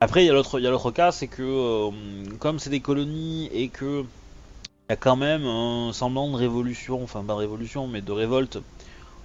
Après, 0.00 0.24
il 0.24 0.26
y 0.26 0.30
a 0.30 0.34
l'autre, 0.34 0.90
cas, 0.90 1.10
c'est 1.12 1.28
que 1.28 1.88
comme 2.38 2.58
c'est 2.58 2.70
des 2.70 2.80
colonies 2.80 3.48
et 3.52 3.68
que 3.68 4.04
il 4.88 4.92
y 4.92 4.94
a 4.94 4.96
quand 4.96 5.16
même 5.16 5.46
un 5.46 5.92
semblant 5.92 6.30
de 6.30 6.36
révolution, 6.36 7.02
enfin 7.02 7.22
pas 7.24 7.34
de 7.34 7.38
révolution, 7.38 7.86
mais 7.86 8.02
de 8.02 8.12
révolte 8.12 8.58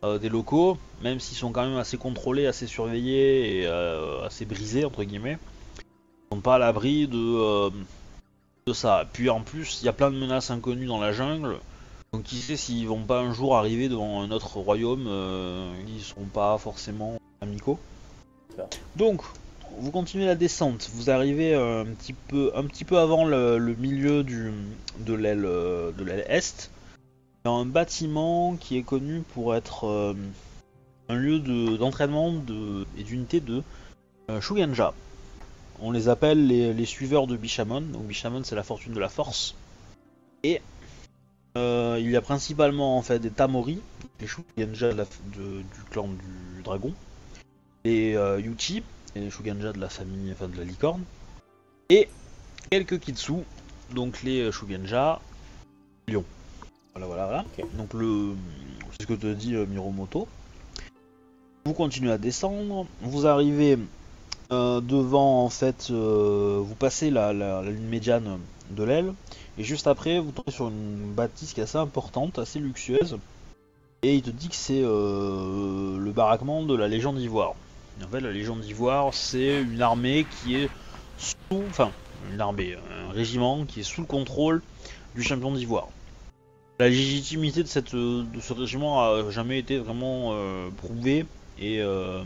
euh, 0.04 0.18
des 0.18 0.30
locaux, 0.30 0.78
même 1.04 1.20
s'ils 1.20 1.38
sont 1.38 1.52
quand 1.52 1.68
même 1.68 1.78
assez 1.78 1.98
contrôlés, 1.98 2.48
assez 2.48 2.68
surveillés 2.68 3.60
et 3.60 3.68
euh, 3.68 4.26
assez 4.26 4.46
brisés 4.46 4.86
entre 4.86 5.04
guillemets 5.04 5.38
sont 6.32 6.40
pas 6.40 6.56
à 6.56 6.60
l'abri 6.60 7.08
de, 7.08 7.18
euh, 7.18 7.70
de 8.66 8.74
ça. 8.74 9.06
Puis 9.12 9.30
en 9.30 9.42
plus, 9.42 9.82
il 9.82 9.86
y 9.86 9.90
a 9.90 9.94
plein 9.94 10.12
de 10.12 10.18
menaces 10.18 10.50
inconnues 10.50 10.86
dans 10.86 11.00
la 11.00 11.12
jungle. 11.12 11.58
Donc 12.14 12.24
qui 12.24 12.38
sait 12.38 12.58
s'ils 12.58 12.88
vont 12.88 13.04
pas 13.04 13.20
un 13.20 13.34
jour 13.34 13.56
arriver 13.56 13.90
devant 13.90 14.22
un 14.22 14.32
autre 14.32 14.58
royaume 14.58 15.06
euh, 15.08 15.74
qui 15.86 16.02
seront 16.02 16.26
pas 16.26 16.58
forcément 16.58 17.18
amicaux. 17.42 17.80
Donc, 18.96 19.22
vous 19.78 19.92
continuez 19.92 20.26
la 20.26 20.36
descente. 20.36 20.90
Vous 20.94 21.10
arrivez 21.10 21.54
euh, 21.54 21.84
un 21.84 21.86
petit 22.66 22.84
peu, 22.84 22.98
avant 22.98 23.26
le, 23.26 23.58
milieu 23.76 24.24
du, 24.24 24.52
de 25.00 25.14
l'aile 25.14 25.46
euh, 25.46 25.92
de 25.92 26.04
l'aile 26.04 26.26
est. 26.28 26.72
Dans 27.44 27.60
un 27.60 27.66
bâtiment 27.66 28.56
qui 28.56 28.78
est 28.78 28.84
connu 28.84 29.24
pour 29.34 29.56
être 29.56 29.86
euh, 29.88 30.14
un 31.10 31.16
lieu 31.16 31.40
de- 31.40 31.78
d'entraînement 31.78 32.32
de, 32.32 32.86
et 32.98 33.04
d'unité 33.04 33.40
de 33.40 33.64
euh. 34.30 34.94
On 35.80 35.92
les 35.92 36.10
appelle 36.10 36.46
les, 36.46 36.74
suiveurs 36.86 37.26
de 37.26 37.36
Bishamon. 37.36 37.82
Donc 37.82 38.04
Bishamon, 38.04 38.44
c'est 38.44 38.56
la 38.56 38.64
fortune 38.64 38.94
de 38.94 39.00
la 39.00 39.10
force. 39.10 39.56
Et 40.44 40.62
il 41.56 42.10
y 42.10 42.16
a 42.16 42.22
principalement 42.22 42.98
en 42.98 43.02
fait 43.02 43.20
des 43.20 43.32
Tamori, 43.32 43.80
les 44.20 44.28
de- 45.36 45.62
du 45.62 45.84
clan 45.90 46.08
du 46.08 46.64
dragon, 46.64 46.94
les 47.84 48.16
Yuchi, 48.40 48.84
et 49.16 49.20
les 49.20 49.30
Shugenja 49.30 49.74
de 49.74 49.80
la 49.80 49.90
famille, 49.90 50.32
enfin 50.32 50.48
de 50.48 50.58
la 50.58 50.64
licorne, 50.64 51.04
et 51.90 52.08
quelques 52.70 53.00
Kitsu, 53.00 53.34
donc 53.94 54.22
les 54.24 54.42
euh, 54.42 54.52
Shugenja 54.52 55.20
lion. 56.08 56.24
Voilà, 56.94 57.08
voilà, 57.08 57.26
voilà. 57.26 57.46
Donc 57.78 57.94
le, 57.94 58.34
c'est 58.92 59.04
ce 59.04 59.08
que 59.08 59.14
te 59.14 59.32
dit 59.34 59.56
euh, 59.56 59.66
Miromoto. 59.66 60.28
Vous 61.66 61.74
continuez 61.74 62.12
à 62.12 62.18
descendre, 62.18 62.88
vous 63.02 63.28
arrivez 63.28 63.78
euh, 64.52 64.82
devant 64.82 65.44
en 65.46 65.50
fait, 65.50 65.88
euh, 65.92 66.60
vous 66.62 66.76
passez 66.76 67.10
la, 67.12 67.34
la- 67.34 67.62
la 67.62 67.72
ligne 67.72 67.88
médiane 67.88 68.40
de 68.72 68.84
l'aile, 68.84 69.14
et 69.58 69.64
juste 69.64 69.88
après 69.88 70.20
vous 70.20 70.32
tombez 70.32 70.52
sur 70.52 70.70
une 70.70 71.14
bâtisse 71.14 71.54
qui 71.54 71.60
est 71.60 71.64
assez 71.64 71.78
importante, 71.78 72.40
assez 72.40 72.60
luxueuse, 72.60 73.18
et 74.02 74.16
il 74.16 74.22
te 74.22 74.30
dit 74.32 74.50
que 74.50 74.56
c'est 74.56 74.82
le 74.82 76.12
baraquement 76.12 76.64
de 76.64 76.76
la 76.76 76.88
Légion 76.88 77.14
d'Ivoire. 77.14 77.54
En 78.04 78.08
fait, 78.08 78.20
la 78.20 78.32
Légion 78.32 78.56
d'Ivoire, 78.56 79.14
c'est 79.14 79.62
une 79.62 79.82
armée 79.82 80.26
qui 80.26 80.56
est 80.56 80.70
sous, 81.18 81.64
enfin, 81.70 81.92
une 82.32 82.42
armée, 82.42 82.76
un 82.76 83.12
régiment 83.12 83.66
qui 83.66 83.82
est 83.82 83.84
sous 83.84 84.02
le 84.02 84.08
contrôle 84.08 84.62
du 85.16 85.24
champion 85.24 85.52
d'Ivoire. 85.52 85.90
La 86.80 86.90
légitimité 86.90 87.62
de, 87.62 87.68
cette, 87.68 87.94
de 87.94 88.40
ce 88.42 88.54
régiment 88.54 89.04
a 89.04 89.30
jamais 89.30 89.60
été 89.60 89.78
vraiment 89.78 90.32
euh, 90.32 90.70
prouvée 90.72 91.26
et 91.60 91.80
euh, 91.80 92.24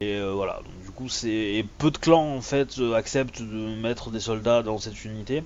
et 0.00 0.16
euh, 0.16 0.32
voilà. 0.32 0.56
Donc, 0.56 0.84
du 0.84 0.90
coup, 0.90 1.08
c'est 1.08 1.64
peu 1.78 1.90
de 1.90 1.98
clans 1.98 2.36
en 2.36 2.40
fait 2.40 2.78
acceptent 2.94 3.40
de 3.40 3.80
mettre 3.80 4.10
des 4.10 4.20
soldats 4.20 4.62
dans 4.62 4.78
cette 4.78 5.04
unité. 5.04 5.42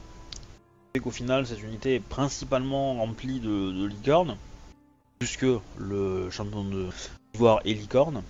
Et 0.95 1.01
qu'au 1.01 1.11
final, 1.11 1.47
cette 1.47 1.63
unité 1.63 1.95
est 1.95 2.01
principalement 2.01 2.95
remplie 2.97 3.41
de, 3.41 3.71
de 3.71 3.87
licornes, 3.87 4.37
puisque 5.21 5.47
le 5.79 6.31
champion 6.31 6.65
d'Ivoire 7.33 7.61
est 7.65 7.73
licorne. 7.73 8.23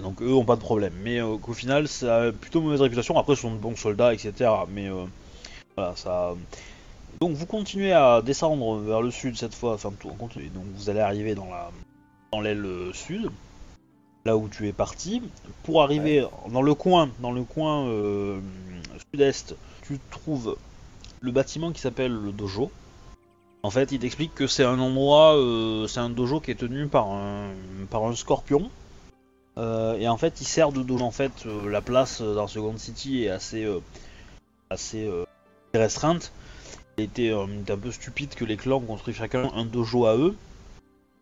Donc 0.00 0.22
eux 0.22 0.32
ont 0.32 0.44
pas 0.44 0.56
de 0.56 0.60
problème. 0.60 0.94
Mais 1.02 1.20
euh, 1.20 1.36
qu'au 1.36 1.52
final, 1.52 1.88
ça 1.88 2.22
a 2.22 2.32
plutôt 2.32 2.60
mauvaise 2.60 2.80
réputation. 2.80 3.18
Après, 3.18 3.34
ce 3.34 3.42
sont 3.42 3.52
de 3.52 3.58
bons 3.58 3.76
soldats, 3.76 4.14
etc. 4.14 4.50
Mais 4.70 4.88
euh, 4.88 5.04
voilà, 5.76 5.94
ça. 5.96 6.34
Donc 7.20 7.32
vous 7.32 7.46
continuez 7.46 7.92
à 7.92 8.22
descendre 8.22 8.78
vers 8.78 9.02
le 9.02 9.10
sud 9.10 9.36
cette 9.36 9.54
fois. 9.54 9.74
Enfin, 9.74 9.92
tout, 9.98 10.08
continuez. 10.10 10.48
Donc 10.48 10.64
vous 10.74 10.90
allez 10.90 11.00
arriver 11.00 11.34
dans 11.34 11.50
la 11.50 11.70
dans 12.32 12.40
l'aile 12.40 12.64
euh, 12.64 12.92
sud, 12.92 13.30
là 14.24 14.36
où 14.36 14.48
tu 14.48 14.66
es 14.66 14.72
parti. 14.72 15.22
Pour 15.62 15.82
arriver 15.82 16.26
dans 16.50 16.62
le 16.62 16.74
coin, 16.74 17.10
dans 17.20 17.30
le 17.30 17.44
coin 17.44 17.86
euh, 17.86 18.40
sud-est, 19.10 19.54
tu 19.82 20.00
trouves 20.10 20.56
le 21.20 21.30
bâtiment 21.30 21.72
qui 21.72 21.80
s'appelle 21.80 22.12
le 22.12 22.32
dojo. 22.32 22.70
En 23.62 23.70
fait, 23.70 23.92
il 23.92 24.00
t'explique 24.00 24.34
que 24.34 24.46
c'est 24.46 24.64
un 24.64 24.80
endroit, 24.80 25.36
euh, 25.36 25.86
c'est 25.86 26.00
un 26.00 26.10
dojo 26.10 26.40
qui 26.40 26.50
est 26.50 26.56
tenu 26.56 26.88
par 26.88 27.10
un 27.10 27.50
par 27.90 28.04
un 28.04 28.14
scorpion. 28.16 28.70
Euh, 29.58 29.98
et 29.98 30.08
en 30.08 30.16
fait, 30.16 30.40
il 30.40 30.46
sert 30.46 30.72
de 30.72 30.82
dojo. 30.82 31.04
En 31.04 31.10
fait, 31.10 31.32
euh, 31.46 31.68
la 31.68 31.80
place 31.80 32.20
euh, 32.20 32.34
dans 32.34 32.46
Second 32.46 32.76
City 32.78 33.24
est 33.24 33.28
assez, 33.28 33.66
assez 34.70 35.08
restreinte. 35.74 36.32
Il 36.98 37.04
était 37.04 37.32
un 37.32 37.78
peu 37.78 37.90
stupide 37.90 38.34
que 38.34 38.44
les 38.44 38.56
clans 38.56 38.80
construisent 38.80 39.16
chacun 39.16 39.50
un 39.54 39.64
dojo 39.64 40.06
à 40.06 40.16
eux. 40.16 40.36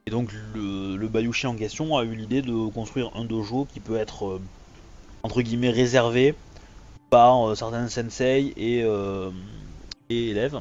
Et 0.06 0.10
donc, 0.10 0.32
le, 0.54 0.96
le 0.96 1.08
Bayushi 1.08 1.46
en 1.46 1.54
question 1.54 1.96
a 1.96 2.04
eu 2.04 2.14
l'idée 2.14 2.42
de 2.42 2.68
construire 2.70 3.10
un 3.14 3.24
dojo 3.24 3.66
qui 3.72 3.80
peut 3.80 3.96
être, 3.96 4.40
entre 5.22 5.42
guillemets, 5.42 5.70
réservé 5.70 6.34
par 7.10 7.56
certains 7.56 7.88
sensei 7.88 8.52
et, 8.56 8.84
élèves 10.08 10.60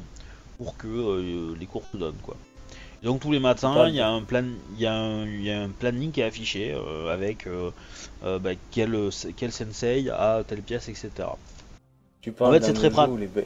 pour 0.57 0.77
que 0.77 1.55
les 1.57 1.65
cours 1.65 1.83
se 1.91 1.97
donnent, 1.97 2.21
quoi. 2.21 2.35
Donc 3.03 3.21
tous 3.21 3.31
les 3.31 3.39
matins, 3.39 3.87
il 3.87 3.95
y 3.95 4.01
a 4.01 4.09
un 4.09 4.21
plan, 4.23 4.43
il 4.75 4.79
y 4.81 4.85
a 4.85 4.93
un, 4.93 5.25
il 5.25 5.41
y 5.43 5.51
a 5.51 5.61
un 5.61 5.69
planning 5.69 6.11
qui 6.11 6.19
est 6.21 6.25
affiché 6.25 6.73
euh, 6.73 7.13
avec 7.13 7.47
euh, 7.47 7.71
euh, 8.25 8.39
bah, 8.39 8.51
quel, 8.71 9.09
quel 9.37 9.51
sensei 9.53 10.09
a 10.09 10.43
telle 10.45 10.61
pièce, 10.61 10.89
etc. 10.89 11.09
Tu 12.21 12.31
parles 12.33 12.51
En 12.55 12.59
fait, 12.59 12.65
c'est 12.65 12.73
très 12.73 12.89
dojo 12.89 13.01
pra- 13.01 13.09
où 13.09 13.17
les 13.17 13.27
ba- 13.27 13.41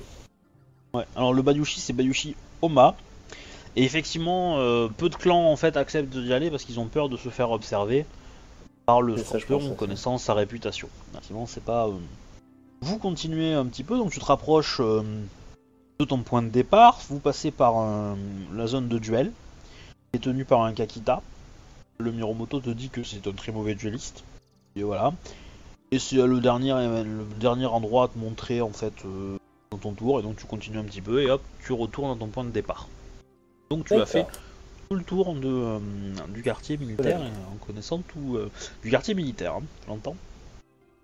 Ouais. 0.96 1.06
Alors 1.16 1.34
le 1.34 1.42
Bayushi, 1.42 1.80
c'est 1.80 1.94
Bayushi 1.94 2.36
Oma. 2.62 2.96
Et 3.76 3.84
effectivement, 3.84 4.58
euh, 4.60 4.88
peu 4.88 5.10
de 5.10 5.16
clans 5.16 5.52
en 5.52 5.56
fait 5.56 5.78
acceptent 5.78 6.16
d'y 6.16 6.34
aller 6.34 6.50
parce 6.52 6.64
qu'ils 6.64 6.80
ont 6.80 6.86
peur 6.88 7.10
de 7.10 7.18
se 7.18 7.30
faire 7.30 7.50
observer 7.52 8.06
par 8.86 9.02
le 9.02 9.18
scorpion, 9.18 9.58
aussi. 9.58 9.76
connaissant 9.76 10.18
sa 10.18 10.34
réputation. 10.34 10.90
Sinon, 11.22 11.46
c'est 11.48 11.64
pas. 11.64 11.90
Vous 12.82 12.98
continuez 13.00 13.54
un 13.54 13.66
petit 13.66 13.84
peu, 13.84 13.98
donc 13.98 14.12
tu 14.12 14.20
te 14.20 14.26
rapproches 14.26 14.82
de 16.00 16.06
ton 16.06 16.20
point 16.20 16.42
de 16.42 16.50
départ. 16.50 17.00
Vous 17.10 17.20
passez 17.20 17.52
par 17.52 17.78
un- 17.78 18.18
la 18.54 18.68
zone 18.68 18.88
de 18.88 18.98
duel, 18.98 19.32
qui 20.12 20.18
est 20.18 20.20
tenue 20.24 20.46
par 20.46 20.62
un 20.64 20.74
Kakita. 20.74 21.22
Le 22.00 22.12
Miromoto 22.12 22.60
te 22.60 22.70
dit 22.70 22.90
que 22.90 23.04
c'est 23.04 23.26
un 23.28 23.32
très 23.34 23.52
mauvais 23.52 23.76
dueliste. 23.76 24.24
Et 24.76 24.84
voilà. 24.84 25.14
Et 25.92 26.00
c'est 26.00 26.18
euh, 26.18 26.26
le 26.26 26.40
dernier, 26.40 26.72
le 26.72 27.26
dernier 27.40 27.68
endroit 27.68 28.06
à 28.06 28.08
te 28.08 28.18
montrer 28.18 28.62
en 28.62 28.72
fait 28.72 28.94
euh, 29.06 29.38
dans 29.72 29.78
ton 29.78 29.92
tour. 29.94 30.20
Et 30.20 30.24
donc 30.24 30.36
tu 30.38 30.46
continues 30.46 30.80
un 30.80 30.84
petit 30.84 31.02
peu 31.02 31.22
et 31.22 31.30
hop, 31.30 31.42
tu 31.64 31.74
retournes 31.74 32.12
à 32.16 32.20
ton 32.20 32.28
point 32.28 32.44
de 32.44 32.50
départ. 32.50 32.88
Donc 33.70 33.86
tu 33.86 33.94
as 33.94 34.06
fait 34.06 34.26
tout 34.90 34.96
le 34.96 35.04
tour 35.04 35.34
de, 35.36 35.48
euh, 35.48 35.80
du 36.30 36.42
quartier 36.42 36.78
militaire 36.78 37.20
Ouais. 37.20 37.28
et 37.28 37.54
en 37.54 37.66
connaissant 37.66 38.00
tout 38.00 38.36
euh, 38.38 38.50
du 38.84 38.90
quartier 38.90 39.14
militaire, 39.14 39.54
hein, 39.56 39.64
tu 39.84 39.88
l'entends 39.90 40.16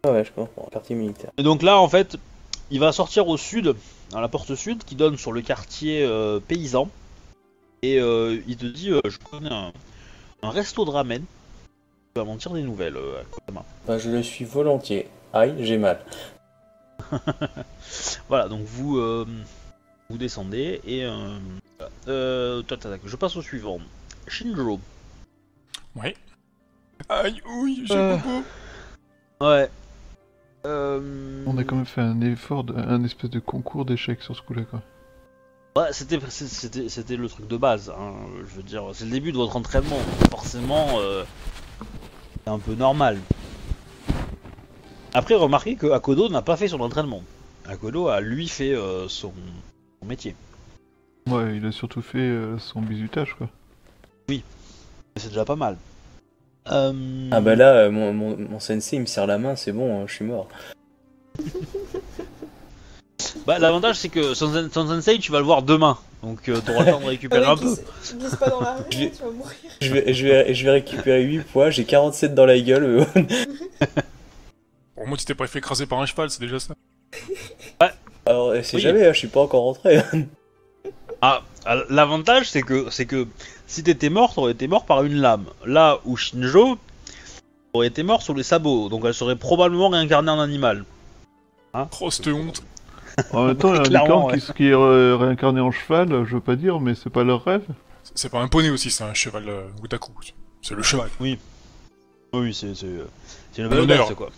Ah 0.03 0.11
ouais, 0.11 0.25
je 0.25 0.31
comprends. 0.31 0.67
Quartier 0.71 0.95
militaire. 0.95 1.31
Et 1.37 1.43
donc 1.43 1.61
là, 1.61 1.79
en 1.79 1.87
fait, 1.87 2.17
il 2.71 2.79
va 2.79 2.91
sortir 2.91 3.27
au 3.27 3.37
sud, 3.37 3.75
à 4.13 4.21
la 4.21 4.27
porte 4.27 4.55
sud, 4.55 4.83
qui 4.83 4.95
donne 4.95 5.17
sur 5.17 5.31
le 5.31 5.41
quartier 5.41 6.03
euh, 6.03 6.39
paysan. 6.39 6.89
Et 7.81 7.99
euh, 7.99 8.41
il 8.47 8.57
te 8.57 8.65
dit 8.65 8.91
euh, 8.91 8.99
Je 9.05 9.17
connais 9.17 9.51
un, 9.51 9.71
un 10.43 10.49
resto 10.49 10.85
de 10.85 10.89
ramen. 10.89 11.23
Tu 12.13 12.19
vas 12.19 12.25
m'en 12.25 12.35
dire 12.35 12.51
des 12.51 12.61
nouvelles, 12.63 12.97
euh, 12.97 13.21
Akutama. 13.21 13.63
Bah, 13.87 13.97
je 13.97 14.09
le 14.09 14.21
suis 14.23 14.45
volontiers. 14.45 15.07
Aïe, 15.33 15.55
j'ai 15.59 15.77
mal. 15.77 15.99
Voilà, 18.27 18.47
donc 18.47 18.61
vous, 18.65 18.97
euh, 18.97 19.25
vous 20.09 20.17
descendez 20.17 20.81
et. 20.85 21.05
Voilà. 21.79 22.61
tac, 22.67 22.79
tac, 22.79 22.91
tac. 22.91 23.01
je 23.05 23.15
passe 23.15 23.35
au 23.35 23.41
suivant. 23.41 23.79
Shinjo. 24.27 24.79
Ouais. 25.95 26.15
Aïe, 27.07 27.41
ouille, 27.47 27.83
j'ai 27.85 27.95
Euh. 27.95 28.17
bobo. 28.17 28.43
Ouais. 29.41 29.69
Euh, 30.65 31.43
On 31.47 31.57
a 31.57 31.63
quand 31.63 31.75
même 31.75 31.85
fait 31.85 32.01
un 32.01 32.19
effort, 32.21 32.63
de- 32.63 32.73
un 32.75 33.03
espèce 33.03 33.29
de 33.29 33.39
concours 33.39 33.85
d'échecs 33.85 34.21
sur 34.21 34.35
ce 34.35 34.41
coup-là, 34.41 34.63
quoi. 34.63 34.81
Ouais, 35.77 35.93
c'était, 35.93 36.19
c'était, 36.29 36.89
c'était 36.89 37.15
le 37.15 37.29
truc 37.29 37.47
de 37.47 37.55
base. 37.57 37.89
hein. 37.97 38.13
Je 38.41 38.55
veux 38.55 38.63
dire, 38.63 38.83
c'est 38.93 39.05
le 39.05 39.11
début 39.11 39.31
de 39.31 39.37
votre 39.37 39.55
entraînement. 39.55 39.99
Forcément, 40.29 40.87
euh, 40.99 41.23
c'est 42.43 42.49
un 42.49 42.59
peu 42.59 42.73
normal. 42.75 43.17
Après, 45.13 45.35
remarquez 45.35 45.75
que 45.75 45.87
Akodo 45.91 46.27
n'a 46.29 46.41
pas 46.41 46.57
fait 46.57 46.67
son 46.67 46.81
entraînement. 46.81 47.23
Akodo 47.65 48.07
a 48.09 48.19
lui 48.19 48.47
fait 48.47 48.73
euh, 48.73 49.07
son, 49.07 49.31
son 50.01 50.07
métier. 50.07 50.35
Ouais, 51.29 51.57
il 51.57 51.65
a 51.65 51.71
surtout 51.71 52.01
fait 52.01 52.35
son 52.57 52.81
bisutage, 52.81 53.35
quoi. 53.35 53.47
C'est 55.17 55.27
déjà 55.29 55.45
pas 55.45 55.55
mal. 55.55 55.77
Euh, 56.71 56.93
Ah 57.31 57.41
bah 57.41 57.55
là, 57.55 57.73
euh, 57.73 57.91
mon, 57.91 58.13
mon, 58.13 58.37
mon 58.37 58.59
sensei 58.59 58.97
il 58.97 59.01
me 59.01 59.05
serre 59.05 59.27
la 59.27 59.37
main, 59.37 59.55
c'est 59.55 59.71
bon, 59.71 60.01
hein, 60.01 60.05
je 60.07 60.13
suis 60.13 60.25
mort. 60.25 60.47
bah, 63.45 63.59
l'avantage, 63.59 63.95
c'est 63.97 64.09
que 64.09 64.33
son, 64.33 64.69
son 64.71 64.87
sensei, 64.87 65.17
tu 65.19 65.31
vas 65.31 65.39
le 65.39 65.45
voir 65.45 65.61
demain. 65.63 65.97
Donc, 66.23 66.41
tu 66.41 66.51
t'auras 66.61 66.85
le 66.85 66.91
temps 66.91 66.99
de 66.99 67.05
récupérer 67.09 67.45
un 67.45 67.55
peu. 67.55 67.65
glisse- 67.65 68.17
glisse 68.17 68.35
pas 68.35 68.49
dans 68.49 68.61
la 68.61 68.75
rue, 68.75 68.83
Je- 68.91 69.05
tu 69.05 69.23
vas 69.23 69.31
mourir. 69.31 69.55
Je 69.81 69.93
vais, 69.93 70.13
je 70.13 70.27
vais, 70.27 70.53
je 70.53 70.65
vais 70.65 70.71
récupérer 70.71 71.23
8 71.23 71.39
points, 71.43 71.69
j'ai 71.69 71.85
47 71.85 72.35
dans 72.35 72.45
la 72.45 72.59
gueule. 72.59 72.83
euh. 72.83 73.05
Au 74.97 75.05
moins, 75.05 75.15
tu 75.17 75.25
t'es 75.25 75.33
pas 75.33 75.47
fait 75.47 75.59
écraser 75.59 75.85
par 75.85 75.99
un 76.01 76.05
cheval, 76.05 76.29
c'est 76.29 76.41
déjà 76.41 76.59
ça. 76.59 76.73
Alors, 78.25 78.53
c'est 78.63 78.75
Oui. 78.75 78.81
jamais, 78.81 79.07
hein, 79.07 79.13
je 79.13 79.17
suis 79.19 79.27
pas 79.27 79.39
encore 79.41 79.63
rentré. 79.63 80.01
Ah, 81.21 81.41
ah, 81.58 81.58
l'avantage 81.89 82.49
c'est 82.49 82.61
que 82.61 82.89
c'est 82.89 83.05
que 83.05 83.27
si 83.67 83.83
t'étais 83.83 84.09
mort, 84.09 84.33
t'aurais 84.33 84.53
été 84.53 84.67
mort 84.67 84.85
par 84.85 85.03
une 85.03 85.15
lame. 85.15 85.45
Là 85.65 85.99
où 86.05 86.17
Shinjo 86.17 86.77
aurait 87.73 87.87
été 87.87 88.03
mort 88.03 88.21
sur 88.21 88.33
les 88.33 88.43
sabots, 88.43 88.89
donc 88.89 89.03
elle 89.05 89.13
serait 89.13 89.35
probablement 89.35 89.89
réincarnée 89.89 90.31
en 90.31 90.39
animal. 90.39 90.85
Oh, 91.73 92.09
cette 92.09 92.27
honte. 92.27 92.63
En 93.33 93.45
même 93.45 93.57
temps, 93.57 93.73
il 93.83 93.91
y 93.91 93.95
a 93.95 93.99
un 93.99 94.03
licorne 94.03 94.39
qui, 94.39 94.53
qui 94.53 94.67
est 94.69 94.73
euh, 94.73 95.17
réincarné 95.17 95.59
en 95.59 95.71
cheval, 95.71 96.25
je 96.25 96.35
veux 96.35 96.41
pas 96.41 96.55
dire, 96.55 96.79
mais 96.79 96.95
c'est 96.95 97.09
pas 97.09 97.23
leur 97.23 97.43
rêve. 97.43 97.63
C'est 98.15 98.29
pas 98.29 98.39
un 98.39 98.47
poney 98.47 98.69
aussi, 98.69 98.89
c'est 98.89 99.03
un 99.03 99.13
cheval 99.13 99.47
euh, 99.49 99.67
Otaku. 99.83 100.11
C'est 100.61 100.73
le 100.73 100.81
cheval. 100.83 101.09
Oui, 101.19 101.37
c'est 102.53 102.75
c'est 102.75 102.87
c'est 103.51 103.61
une 103.61 103.73
Un 103.73 103.85
belle 103.85 103.99
quoi. 104.15 104.29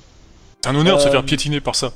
C'est 0.64 0.70
un 0.70 0.76
honneur 0.76 0.98
de 0.98 1.02
se 1.02 1.08
Euh, 1.08 1.12
faire 1.12 1.24
piétiner 1.24 1.62
par 1.62 1.76
ça. 1.76 1.92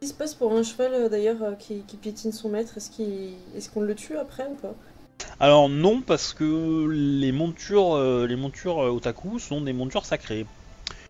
Qu'est-ce 0.00 0.12
qui 0.12 0.14
se 0.14 0.18
passe 0.18 0.34
pour 0.34 0.52
un 0.54 0.62
cheval 0.62 0.94
euh, 0.94 1.08
d'ailleurs 1.10 1.42
euh, 1.42 1.52
qui, 1.58 1.82
qui 1.86 1.96
piétine 1.98 2.32
son 2.32 2.48
maître 2.48 2.78
Est-ce 2.78 2.90
qu'il- 2.90 3.34
est-ce 3.54 3.68
qu'on 3.68 3.82
le 3.82 3.94
tue 3.94 4.16
après 4.16 4.46
ou 4.50 4.54
pas? 4.54 4.74
Alors 5.38 5.68
non, 5.68 6.00
parce 6.00 6.32
que 6.32 6.88
les 6.90 7.32
montures, 7.32 7.94
euh, 7.96 8.26
les 8.26 8.36
montures 8.36 8.78
otaku 8.78 9.38
sont 9.38 9.60
des 9.60 9.74
montures 9.74 10.06
sacrées, 10.06 10.46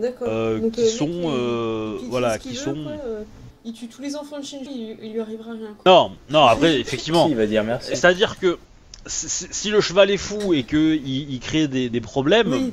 D'accord. 0.01 0.27
euh, 0.29 0.69
qui 0.71 0.81
euh, 0.83 0.87
sont, 0.89 1.09
euh, 1.27 1.99
il 2.03 2.09
voilà, 2.09 2.37
qui 2.39 2.49
veut, 2.51 2.57
sont. 2.57 2.75
euh, 2.89 3.23
il 3.65 3.75
tue 3.75 3.87
tous 3.87 4.03
les 4.03 4.17
enfants 4.17 4.41
de 4.41 4.45
Shinji, 4.45 4.69
il, 4.73 5.05
il 5.07 5.13
lui 5.13 5.21
arrivera 5.21 5.53
rien. 5.53 5.73
Quoi. 5.79 5.93
Non, 5.93 6.11
non. 6.29 6.45
Après, 6.47 6.81
effectivement, 6.81 7.27
Si, 7.27 7.31
il 7.31 7.37
va 7.37 7.47
dire 7.47 7.63
merci? 7.63 7.91
c'est-à-dire 7.91 8.41
que 8.41 8.59
si, 9.07 9.71
le 9.71 9.81
cheval 9.81 10.11
est 10.11 10.17
fou 10.17 10.53
et 10.53 10.65
que 10.65 10.97
il, 10.97 11.33
il 11.33 11.39
crée 11.39 11.69
des, 11.69 11.89
des 11.89 12.01
problèmes, 12.01 12.53
Oui, 12.53 12.73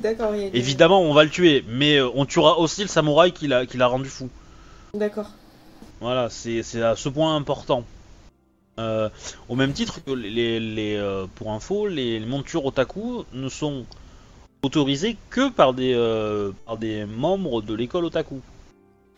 évidemment, 0.52 1.00
on 1.00 1.14
va 1.14 1.22
le 1.22 1.30
tuer, 1.30 1.64
mais 1.68 2.00
on 2.00 2.26
tuera 2.26 2.58
aussi 2.58 2.82
le 2.82 2.88
samouraï 2.88 3.30
qui 3.30 3.46
l'a 3.46 3.66
qui 3.66 3.76
l'a 3.76 3.86
rendu 3.86 4.08
fou. 4.08 4.28
D'accord. 4.94 5.30
Voilà, 6.00 6.28
c'est 6.30 6.82
à 6.82 6.96
ce 6.96 7.08
point 7.08 7.34
important. 7.34 7.84
Euh, 8.78 9.08
au 9.48 9.56
même 9.56 9.72
titre 9.72 10.02
que 10.04 10.12
les, 10.12 10.60
les, 10.60 10.96
euh, 10.96 11.26
pour 11.34 11.52
info, 11.52 11.88
les, 11.88 12.20
montures 12.20 12.64
otaku 12.64 13.24
ne 13.32 13.48
sont 13.48 13.84
autorisées 14.62 15.16
que 15.30 15.50
par 15.50 15.74
des, 15.74 15.94
euh, 15.94 16.52
par 16.64 16.76
des 16.76 17.04
membres 17.04 17.60
de 17.60 17.74
l'école 17.74 18.04
otaku. 18.04 18.40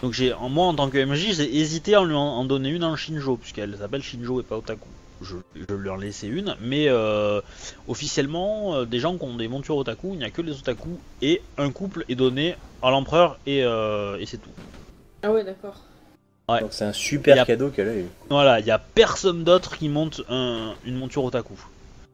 Donc 0.03 0.15
j'ai, 0.15 0.33
moi 0.49 0.67
en 0.67 0.75
tant 0.75 0.89
que 0.89 1.05
MJ, 1.05 1.35
j'ai 1.35 1.59
hésité 1.59 1.95
à 1.95 2.03
lui 2.03 2.15
en, 2.15 2.45
donner 2.47 2.71
une 2.71 2.85
en 2.85 2.97
Shinjo, 2.97 3.37
puisqu'elle 3.37 3.77
s'appelle 3.77 4.03
Shinjo 4.03 4.41
et 4.41 4.45
pas 4.45 4.57
otaku. 4.57 4.89
Je, 5.21 5.37
je 5.55 5.75
lui 5.75 5.91
en 5.91 5.97
laissais 5.97 6.29
une, 6.29 6.57
mais 6.63 6.89
officiellement, 7.87 8.87
des 8.87 8.99
gens 8.99 9.19
qui 9.19 9.25
ont 9.25 9.37
des 9.37 9.49
montures 9.49 9.77
otaku, 9.77 10.13
il 10.15 10.19
n'y 10.21 10.25
a 10.25 10.31
que 10.31 10.41
les 10.41 10.53
otaku, 10.53 10.99
et 11.21 11.43
un 11.59 11.71
couple 11.71 12.07
est 12.09 12.15
donné 12.15 12.57
à 12.81 12.91
l'empereur, 12.91 13.39
et, 13.45 13.59
et 13.59 14.25
c'est 14.25 14.39
tout. 14.39 14.49
Ah 15.23 15.31
ouais, 15.31 15.45
d'accord. 15.45 15.77
Ouais. 16.51 16.61
Donc 16.61 16.73
c'est 16.73 16.85
un 16.85 16.93
super 16.93 17.41
a- 17.41 17.45
cadeau 17.45 17.69
qu'elle 17.71 17.89
a 17.89 17.95
eu. 17.95 18.07
Voilà, 18.29 18.59
il 18.61 18.65
n'y 18.65 18.71
a 18.71 18.79
personne 18.79 19.45
d'autre 19.45 19.77
qui 19.77 19.89
monte 19.89 20.23
un- 20.29 20.75
une 20.85 20.97
monture 20.97 21.25
otaku. 21.25 21.55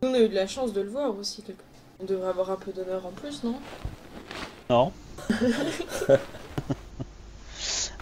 On 0.02 0.12
a 0.14 0.18
eu 0.20 0.28
de 0.28 0.34
la 0.34 0.46
chance 0.46 0.72
de 0.72 0.80
le 0.82 0.90
voir 0.90 1.16
aussi. 1.18 1.42
Quelque... 1.42 1.62
On 2.00 2.04
devrait 2.04 2.28
avoir 2.28 2.50
un 2.50 2.56
peu 2.56 2.72
d'honneur 2.72 3.06
en 3.06 3.10
plus, 3.10 3.42
non? 3.44 3.54
Non. 4.70 4.92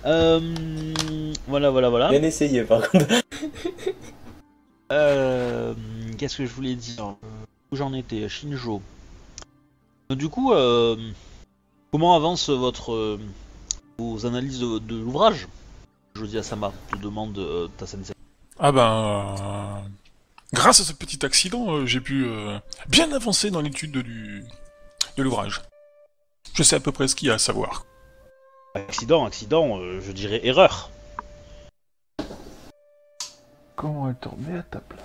Euh, 0.06 0.40
voilà, 1.46 1.70
voilà, 1.70 1.88
voilà. 1.88 2.10
Bien 2.10 2.22
essayé 2.22 2.62
par 2.64 2.90
contre. 2.90 3.06
Euh, 4.92 5.72
Qu'est-ce 6.18 6.36
que 6.36 6.44
je 6.46 6.52
voulais 6.52 6.74
dire? 6.74 7.14
Où 7.72 7.76
j'en 7.76 7.94
étais? 7.94 8.28
Shinjo. 8.28 8.82
Du 10.10 10.28
coup, 10.28 10.52
euh, 10.52 10.96
comment 11.90 12.14
avance 12.16 12.50
votre 12.50 13.18
vos 13.98 14.26
analyses 14.26 14.60
de, 14.60 14.78
de 14.78 14.96
l'ouvrage? 14.96 15.48
Jodi 16.16 16.38
Asama 16.38 16.72
te 16.92 16.96
demande 16.96 17.36
euh, 17.38 17.66
ta 17.76 17.86
sensei. 17.86 18.14
Ah 18.58 18.70
ben... 18.70 19.34
euh, 19.40 19.88
Grâce 20.52 20.78
à 20.80 20.84
ce 20.84 20.92
petit 20.92 21.26
accident, 21.26 21.72
euh, 21.74 21.86
j'ai 21.86 22.00
pu 22.00 22.24
euh, 22.26 22.56
bien 22.88 23.10
avancer 23.12 23.50
dans 23.50 23.60
l'étude 23.60 23.90
de, 23.90 24.02
du... 24.02 24.44
de 25.16 25.22
l'ouvrage. 25.24 25.62
Je 26.54 26.62
sais 26.62 26.76
à 26.76 26.80
peu 26.80 26.92
près 26.92 27.08
ce 27.08 27.16
qu'il 27.16 27.26
y 27.26 27.30
a 27.32 27.34
à 27.34 27.38
savoir. 27.38 27.84
Accident, 28.76 29.24
accident, 29.26 29.78
euh, 29.80 30.00
je 30.00 30.12
dirais 30.12 30.40
erreur. 30.46 30.90
Comment 33.74 34.08
elle 34.08 34.14
te 34.16 34.28
remet 34.28 34.58
à 34.58 34.62
ta 34.62 34.78
place 34.78 35.00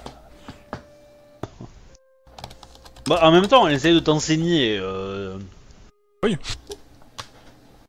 Bah, 3.08 3.20
en 3.24 3.32
même 3.32 3.48
temps, 3.48 3.68
elle 3.68 3.74
essaie 3.74 3.94
de 3.94 4.00
t'enseigner. 4.00 4.78
euh, 4.80 5.40
Oui. 6.24 6.38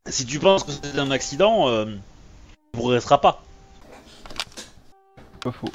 Si 0.09 0.25
tu 0.25 0.39
penses 0.41 0.65
que 0.65 0.73
c'est 0.73 0.99
un 0.99 1.11
accident, 1.11 1.69
tu 2.81 2.83
progresseras 2.83 3.19
pas. 3.19 3.43
Pas 5.41 5.53
faux. 5.53 5.69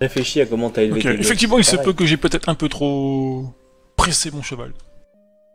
Réfléchis 0.00 0.40
à 0.40 0.46
comment 0.46 0.70
t'as 0.70 0.82
élevé 0.82 1.00
Ok, 1.00 1.02
tes. 1.16 1.20
Effectivement, 1.20 1.58
il 1.58 1.64
se 1.64 1.76
peut 1.76 1.92
que 1.92 2.06
j'ai 2.06 2.16
peut-être 2.16 2.48
un 2.48 2.54
peu 2.54 2.68
trop 2.68 3.46
pressé 3.96 4.30
mon 4.30 4.42
cheval. 4.42 4.72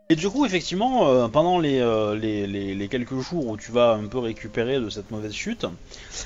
Et 0.08 0.16
du 0.16 0.28
coup, 0.28 0.44
effectivement, 0.44 1.06
euh, 1.08 1.28
pendant 1.28 1.58
les, 1.60 1.78
euh, 1.78 2.16
les, 2.16 2.46
les- 2.46 2.74
les 2.74 2.88
quelques 2.88 3.18
jours 3.20 3.46
où 3.46 3.56
tu 3.56 3.70
vas 3.70 3.92
un 3.92 4.06
peu 4.06 4.18
récupérer 4.18 4.80
de 4.80 4.90
cette 4.90 5.10
mauvaise 5.10 5.32
chute, 5.32 5.66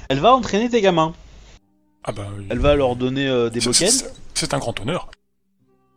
elle 0.09 0.20
va 0.20 0.35
entraîner 0.35 0.70
tes 0.70 0.80
gamins. 0.80 1.12
Ah 2.05 2.12
bah... 2.12 2.26
oui. 2.39 2.47
Elle 2.51 2.61
va 2.61 2.76
leur 2.76 2.97
donner 2.97 3.26
euh, 3.28 3.51
des 3.51 3.61
boken 3.61 3.89
c'est- 4.35 4.55
un 4.55 4.59
grand 4.59 4.78
honneur. 4.80 5.11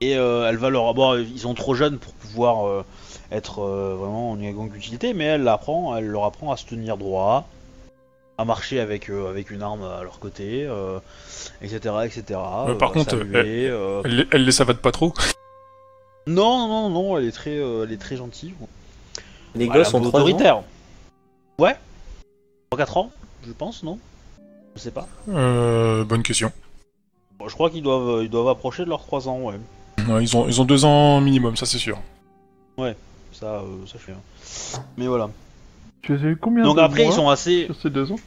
et 0.01 0.17
euh, 0.17 0.49
elle 0.49 0.57
va 0.57 0.69
leur. 0.69 0.93
Bon, 0.93 1.15
ils 1.17 1.39
sont 1.39 1.53
trop 1.53 1.75
jeunes 1.75 1.97
pour 1.97 2.13
pouvoir 2.13 2.67
euh, 2.67 2.83
être 3.31 3.59
euh, 3.59 3.95
vraiment 3.97 4.31
en 4.31 4.37
quelconque 4.37 4.75
utilité, 4.75 5.13
mais 5.13 5.23
elle, 5.25 5.47
apprend, 5.47 5.95
elle 5.95 6.07
leur 6.07 6.25
apprend 6.25 6.51
à 6.51 6.57
se 6.57 6.65
tenir 6.65 6.97
droit, 6.97 7.47
à 8.37 8.45
marcher 8.45 8.79
avec, 8.79 9.09
euh, 9.09 9.29
avec 9.29 9.49
une 9.49 9.61
arme 9.63 9.83
à 9.83 10.03
leur 10.03 10.19
côté, 10.19 10.65
euh, 10.65 10.99
etc. 11.61 11.77
etc. 12.05 12.23
Euh, 12.67 12.75
par 12.75 12.89
à 12.91 12.93
contre, 12.93 13.11
saluer, 13.11 13.67
euh, 13.67 14.01
Elle, 14.05 14.15
les- 14.15 14.27
elle 14.31 14.45
les 14.45 14.51
savate 14.51 14.77
pas 14.77 14.91
trop. 14.91 15.13
Non, 16.27 16.67
non, 16.67 16.89
non, 16.89 17.17
elle 17.17 17.25
est 17.25 17.31
très, 17.31 17.57
euh, 17.57 17.83
elle 17.85 17.91
est 17.93 17.97
très 17.97 18.17
gentille. 18.17 18.53
Les 19.55 19.67
gosses 19.67 19.89
sont 19.89 20.01
3 20.01 20.19
ans. 20.19 20.23
autoritaire. 20.23 20.61
Ouais 21.59 21.75
3-4 22.71 22.97
ans, 22.97 23.11
je 23.45 23.51
pense, 23.53 23.81
non? 23.81 23.97
Je 24.75 24.81
sais 24.81 24.91
pas. 24.91 25.07
Euh, 25.29 26.03
bonne 26.03 26.21
question. 26.21 26.51
Bon, 27.39 27.47
je 27.47 27.53
crois 27.53 27.69
qu'ils 27.69 27.81
doivent, 27.81 28.23
ils 28.23 28.29
doivent 28.29 28.49
approcher 28.49 28.83
de 28.83 28.89
leurs 28.89 29.01
3 29.03 29.27
ans, 29.29 29.39
ouais. 29.41 29.55
Ouais, 30.09 30.21
ils, 30.23 30.35
ont, 30.37 30.47
ils 30.47 30.61
ont 30.61 30.65
deux 30.65 30.85
ans 30.85 31.21
minimum, 31.21 31.55
ça 31.55 31.65
c'est 31.65 31.79
sûr. 31.79 31.97
Ça, 33.33 33.45
euh, 33.45 33.85
ça 33.85 33.97
je 33.99 34.05
sais. 34.05 34.11
hein. 34.11 34.81
Mais 34.97 35.07
voilà. 35.07 35.29
Tu 36.07 36.13
as 36.13 36.23
eu 36.29 36.37
combien 36.37 36.63
Donc 36.63 36.77
de 36.77 36.81
après, 36.81 37.03
mois 37.03 37.11
ils 37.11 37.15
sont 37.15 37.29
assez. 37.29 37.65
sur 37.65 37.75
ces 37.75 37.89
deux 37.89 38.11
ans 38.11 38.19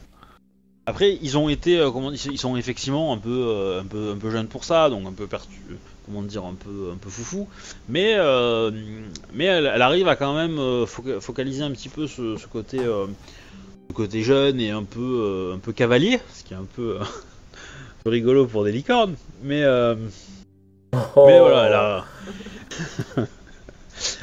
Après, 0.86 1.18
ils 1.22 1.36
ont 1.38 1.48
été, 1.48 1.78
euh, 1.78 1.90
comment 1.90 2.10
dire, 2.10 2.30
ils 2.30 2.38
sont 2.38 2.56
effectivement 2.56 3.12
un 3.12 3.18
peu, 3.18 3.30
euh, 3.30 3.80
un 3.80 3.84
peu, 3.86 4.12
un 4.12 4.16
peu 4.18 4.30
jeunes 4.30 4.48
pour 4.48 4.64
ça, 4.64 4.90
donc 4.90 5.06
un 5.06 5.12
peu 5.12 5.26
perdu, 5.26 5.58
comment 6.06 6.22
dire, 6.22 6.44
un 6.44 6.54
peu, 6.54 6.90
un 6.92 6.96
peu 6.96 7.08
foufou. 7.10 7.48
Mais, 7.88 8.14
euh, 8.16 8.70
mais 9.32 9.44
elle, 9.46 9.70
elle 9.74 9.82
arrive 9.82 10.08
à 10.08 10.16
quand 10.16 10.34
même 10.34 10.58
euh, 10.58 10.84
foca- 10.86 11.20
focaliser 11.20 11.62
un 11.62 11.70
petit 11.70 11.88
peu 11.88 12.06
ce, 12.06 12.36
ce 12.36 12.46
côté, 12.46 12.80
euh, 12.80 13.06
ce 13.88 13.94
côté 13.94 14.22
jeune 14.22 14.60
et 14.60 14.70
un 14.70 14.84
peu, 14.84 15.00
euh, 15.00 15.54
un 15.54 15.58
peu 15.58 15.72
cavalier, 15.72 16.20
ce 16.34 16.44
qui 16.44 16.52
est 16.54 16.58
un 16.58 16.66
peu, 16.76 16.96
euh, 16.96 17.00
un 17.02 18.02
peu 18.04 18.10
rigolo 18.10 18.46
pour 18.46 18.64
des 18.64 18.72
licornes. 18.72 19.14
Mais, 19.42 19.62
euh, 19.62 19.94
Oh. 21.14 21.24
mais 21.26 21.38
voilà, 21.38 21.66
elle 21.66 23.22
a- 23.22 23.26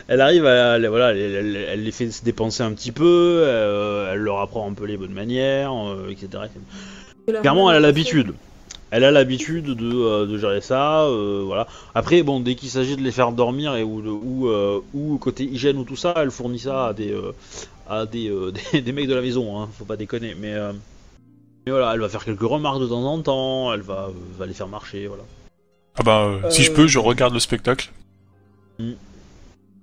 Elle 0.08 0.22
arrive 0.22 0.46
à, 0.46 0.78
elle- 0.78 0.88
voilà, 0.88 1.12
elle, 1.12 1.18
elle- 1.36 1.56
elle 1.56 1.84
les 1.84 1.92
fait 1.92 2.10
se 2.12 2.24
dépenser 2.24 2.64
un 2.64 2.72
petit 2.72 2.92
peu, 2.92 3.42
euh, 3.44 4.14
elle 4.14 4.20
leur 4.20 4.40
apprend 4.40 4.70
un 4.70 4.74
peu 4.74 4.86
les 4.86 4.96
bonnes 4.98 5.12
manières, 5.14 5.74
euh, 5.74 6.10
etc. 6.10 6.44
Clairement, 7.42 7.70
elle 7.72 7.78
a 7.78 7.80
l'habitude. 7.82 8.34
Elle 8.90 9.04
a 9.04 9.12
l'habitude 9.12 9.66
de, 9.66 9.92
euh, 9.94 10.26
de 10.26 10.38
gérer 10.38 10.62
ça, 10.62 11.02
euh, 11.04 11.42
voilà. 11.46 11.68
Après, 11.94 12.24
bon, 12.24 12.40
dès 12.40 12.56
qu'il 12.56 12.70
s'agit 12.70 12.96
de 12.96 13.02
les 13.02 13.12
faire 13.12 13.34
dormir 13.34 13.76
et 13.76 13.84
ou, 13.84 14.02
de- 14.02 14.08
ou, 14.10 14.48
euh, 14.48 14.80
ou 14.94 15.18
côté 15.18 15.44
hygiène 15.44 15.78
ou 15.78 15.84
tout 15.84 15.98
ça, 15.98 16.14
elle 16.16 16.32
fournit 16.32 16.60
ça 16.60 16.88
à 16.88 16.94
des, 16.94 17.12
euh, 17.12 17.34
à 17.90 18.06
des, 18.06 18.30
euh, 18.30 18.54
des, 18.72 18.82
des 18.82 18.92
mecs 18.94 19.08
de 19.10 19.14
la 19.14 19.22
maison, 19.22 19.60
hein, 19.60 19.68
faut 19.78 19.84
pas 19.84 19.98
déconner. 19.98 20.36
Mais, 20.40 20.54
euh, 20.54 20.72
mais 21.66 21.74
voilà, 21.74 21.94
elle 21.94 22.00
va 22.00 22.08
faire 22.08 22.24
quelques 22.24 22.40
remarques 22.40 22.80
de 22.80 22.88
temps 22.88 23.04
en 23.04 23.20
temps, 23.22 23.74
elle 23.74 23.82
va, 23.82 24.10
va 24.38 24.46
les 24.46 24.54
faire 24.54 24.70
marcher, 24.70 25.08
voilà. 25.08 25.24
Ah 26.00 26.04
bah, 26.04 26.24
euh, 26.46 26.50
si 26.50 26.64
je 26.64 26.72
peux, 26.72 26.88
je 26.88 27.00
regarde 27.00 27.34
le 27.34 27.42
spectacle. 27.42 27.92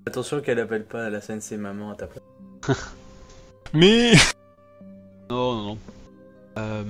Attention 0.06 0.40
qu'elle 0.40 0.58
appelle 0.60 0.84
pas 0.84 1.10
la 1.10 1.20
sensei 1.20 1.56
maman 1.56 1.90
à 1.90 1.94
ta 1.94 2.06
place. 2.06 2.24
Mais, 3.72 4.12
Non, 5.30 5.54
non, 5.54 5.62
non. 5.64 5.78
Euh, 6.58 6.84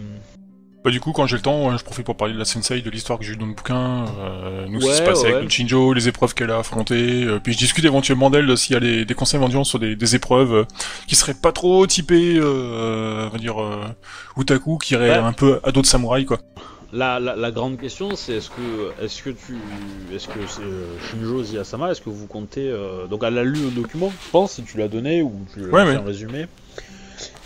bah 0.85 0.91
du 0.91 1.01
coup, 1.01 1.13
quand 1.13 1.27
j'ai 1.27 1.37
le 1.37 1.43
temps, 1.43 1.75
je 1.75 1.83
profite 1.83 2.05
pour 2.05 2.17
parler 2.17 2.35
de 2.35 2.39
la 2.39 2.45
sensei, 2.45 2.83
de 2.83 2.91
l'histoire 2.91 3.19
que 3.19 3.25
j'ai 3.25 3.33
eu 3.33 3.37
dans 3.37 3.47
le 3.47 3.55
bouquin, 3.55 4.05
euh, 4.19 4.67
nous, 4.69 4.83
ce 4.83 4.87
qui 4.89 4.93
se 4.97 5.03
passe 5.03 5.23
ouais. 5.23 5.31
avec 5.33 5.45
le 5.45 5.49
Shinjo, 5.49 5.95
les 5.95 6.09
épreuves 6.09 6.35
qu'elle 6.35 6.51
a 6.51 6.59
affrontées, 6.59 7.25
euh, 7.25 7.39
puis 7.43 7.55
je 7.55 7.59
discute 7.59 7.87
éventuellement 7.87 8.29
d'elle 8.29 8.55
s'il 8.59 8.75
y 8.75 8.77
a 8.77 8.81
des, 8.81 9.07
des 9.07 9.15
conseils 9.15 9.39
éventuellement 9.39 9.65
sur 9.65 9.79
des, 9.79 9.97
des 9.97 10.15
épreuves 10.15 10.53
euh, 10.53 10.65
qui 11.07 11.15
seraient 11.17 11.33
pas 11.33 11.53
trop 11.53 11.87
typées, 11.87 12.37
euh, 12.37 13.27
on 13.29 13.31
va 13.31 13.39
dire, 13.39 13.63
euh, 13.63 13.87
otaku, 14.37 14.77
qui 14.77 14.93
iraient 14.93 15.13
Ouais. 15.13 15.17
un 15.17 15.33
peu 15.33 15.59
à 15.63 15.73
d'autres 15.73 15.89
samouraïs, 15.89 16.27
quoi. 16.27 16.41
La, 16.95 17.19
la, 17.19 17.35
la 17.35 17.51
grande 17.51 17.77
question, 17.77 18.15
c'est 18.15 18.35
est-ce 18.35 18.51
que, 18.51 19.03
est-ce 19.05 19.21
que 19.21 19.31
tu, 19.31 19.57
est-ce 20.15 20.29
que 20.29 20.47
c'est 20.47 20.63
euh, 20.63 20.87
Shinjo 21.11 21.43
Ziyasama, 21.43 21.91
est-ce 21.91 22.01
que 22.01 22.09
vous 22.09 22.29
comptez, 22.29 22.71
euh, 22.71 23.07
donc 23.09 23.25
elle 23.25 23.37
a 23.37 23.43
lu 23.43 23.65
le 23.65 23.71
document, 23.73 24.11
je 24.11 24.31
pense, 24.31 24.53
si 24.53 24.63
tu 24.63 24.79
l'as 24.79 24.87
donné 24.87 25.21
ou 25.21 25.33
tu 25.53 25.59
lui 25.59 25.67
as 25.67 25.71
Ouais, 25.73 25.85
fait 25.87 25.97
un 25.99 26.05
résumé. 26.05 26.47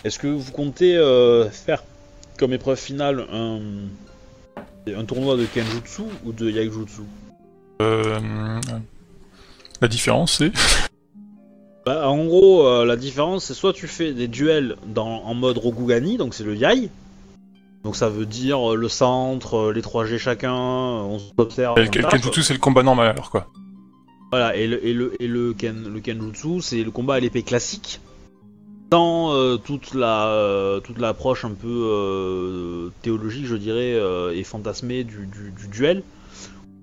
Est-ce 0.05 0.19
que 0.19 0.27
vous 0.27 0.53
comptez 0.53 0.99
euh, 0.99 1.49
faire 1.49 1.83
comme 2.39 2.53
épreuve 2.53 2.77
finale 2.79 3.25
un, 3.33 3.61
un 4.95 5.05
tournoi 5.07 5.39
de 5.39 5.47
Kenjutsu 5.47 6.03
ou 6.27 6.33
de 6.33 6.51
Yaijutsu 6.51 7.01
Euh, 7.81 8.21
la 9.81 9.89
différence, 9.89 10.39
c'est... 10.39 10.53
Bah, 11.87 12.07
en 12.07 12.27
gros, 12.27 12.85
la 12.85 12.97
différence, 12.97 13.47
c'est 13.47 13.55
soit 13.55 13.73
tu 13.73 13.87
fais 13.87 14.13
des 14.13 14.29
duels 14.29 14.77
dans, 14.89 15.23
en 15.25 15.33
mode 15.33 15.57
Rokugani, 15.57 16.19
donc 16.19 16.35
c'est 16.35 16.45
le 16.45 16.55
Yai. 16.55 16.91
Donc 17.85 17.97
ça 17.97 18.09
veut 18.09 18.27
dire 18.27 18.73
euh, 18.73 18.77
le 18.77 18.89
centre, 18.89 19.57
euh, 19.57 19.73
les 19.73 19.81
3G 19.83 20.19
chacun, 20.19 20.53
euh, 20.55 21.03
on 21.03 21.19
s'observe. 21.19 21.79
Le. 21.79 21.87
Kenjutsu, 21.87 22.43
c'est 22.43 22.53
le 22.55 22.59
combat 22.59 22.83
normal, 22.83 23.09
alors, 23.09 23.31
quoi. 23.31 23.47
Voilà, 24.31 24.55
et 24.57 24.67
le, 24.67 24.85
et 24.85 24.93
le, 24.93 25.23
et 25.23 25.27
le, 25.27 25.55
ken, 25.55 25.89
le 25.89 26.01
kenjutsu, 26.01 26.61
c'est 26.61 26.83
le 26.83 26.91
combat 26.91 27.15
à 27.15 27.21
l'épée 27.21 27.43
classique, 27.43 28.01
sans 28.93 29.33
euh, 29.33 29.57
toute 29.57 29.95
la 29.95 30.27
euh, 30.27 30.81
toute 30.81 30.99
l'approche 30.99 31.45
un 31.45 31.53
peu 31.53 31.69
euh, 31.69 32.89
théologique, 33.03 33.47
je 33.47 33.57
dirais, 33.57 33.97
et 34.35 34.45
fantasmée 34.45 35.05
du, 35.05 35.27
du, 35.27 35.53
du 35.59 35.69
duel, 35.69 36.03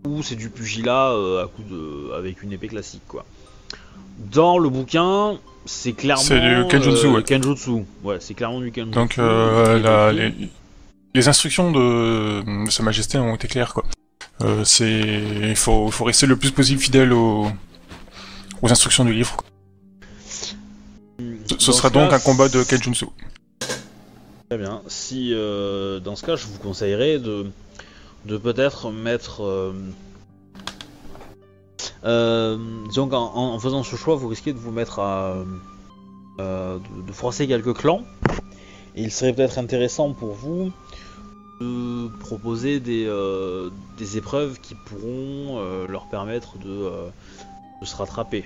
où 0.08 0.24
c'est 0.24 0.36
du 0.36 0.50
pugilat 0.50 1.10
à 1.10 1.48
coup 1.48 1.62
de 1.70 2.14
avec 2.14 2.42
une 2.42 2.52
épée 2.54 2.68
classique, 2.70 3.04
quoi. 3.08 3.26
Dans 4.32 4.58
le 4.58 4.70
bouquin, 4.70 5.38
c'est 5.66 5.92
clairement 5.92 6.24
C'est 6.24 6.40
du 6.40 6.68
kenjutsu, 6.70 7.08
ouais. 7.08 7.22
kenjutsu. 7.24 7.84
Ouais, 8.04 8.18
c'est 8.22 8.34
clairement 8.34 8.62
du 8.62 8.72
kenjutsu. 8.72 8.96
Donc 8.98 9.18
la- 9.18 10.12
les, 10.14 10.32
les 11.16 11.28
instructions 11.28 11.72
de, 11.72 12.66
de 12.66 12.70
Sa 12.70 12.84
Majesté 12.84 13.18
ont 13.18 13.34
été 13.36 13.48
claires, 13.48 13.74
quoi. 13.74 13.86
Euh, 14.42 14.64
c'est, 14.66 15.24
il 15.44 15.56
faut, 15.56 15.90
faut 15.90 16.04
rester 16.04 16.26
le 16.28 16.36
plus 16.36 16.52
possible 16.52 16.82
fidèle 16.82 17.14
aux, 17.14 17.48
aux 18.62 18.72
instructions 18.72 19.06
du 19.06 19.14
livre. 19.14 19.38
quoi. 19.38 19.46
Ce, 21.58 21.72
sera 21.72 21.88
ce 21.88 21.94
donc 21.94 22.10
cas, 22.10 22.18
un 22.18 22.20
combat 22.20 22.50
de 22.50 22.62
Kenjutsu. 22.64 23.06
Très 24.50 24.58
bien. 24.58 24.82
Si 24.88 25.32
euh, 25.34 26.02
dans 26.02 26.18
ce 26.18 26.26
cas, 26.26 26.36
je 26.36 26.46
vous 26.48 26.58
conseillerais 26.60 27.18
de, 27.18 27.48
de 28.26 28.38
peut-être 28.38 28.92
mettre. 28.92 29.42
Euh, 29.44 29.74
euh, 32.04 32.58
disons 32.90 33.08
qu'en 33.08 33.34
en 33.36 33.58
faisant 33.60 33.84
ce 33.84 33.96
choix, 33.96 34.16
vous 34.16 34.28
risquez 34.28 34.52
de 34.52 34.60
vous 34.60 34.72
mettre 34.72 35.00
à. 35.00 35.36
euh, 36.40 36.78
de, 36.78 37.08
de 37.08 37.12
froisser 37.14 37.48
quelques 37.48 37.74
clans. 37.78 38.04
Et 38.98 39.04
il 39.04 39.12
serait 39.12 39.34
peut-être 39.34 39.58
intéressant 39.58 40.14
pour 40.14 40.34
vous 40.34 40.72
de 41.62 42.08
proposer 42.20 42.80
des, 42.80 43.06
euh, 43.08 43.70
des 43.98 44.18
épreuves 44.18 44.60
qui 44.60 44.76
pourront 44.76 45.58
euh, 45.60 45.88
leur 45.88 46.08
permettre 46.08 46.58
de, 46.58 46.70
euh, 46.70 47.08
de 47.82 47.86
se 47.86 47.96
rattraper. 47.96 48.46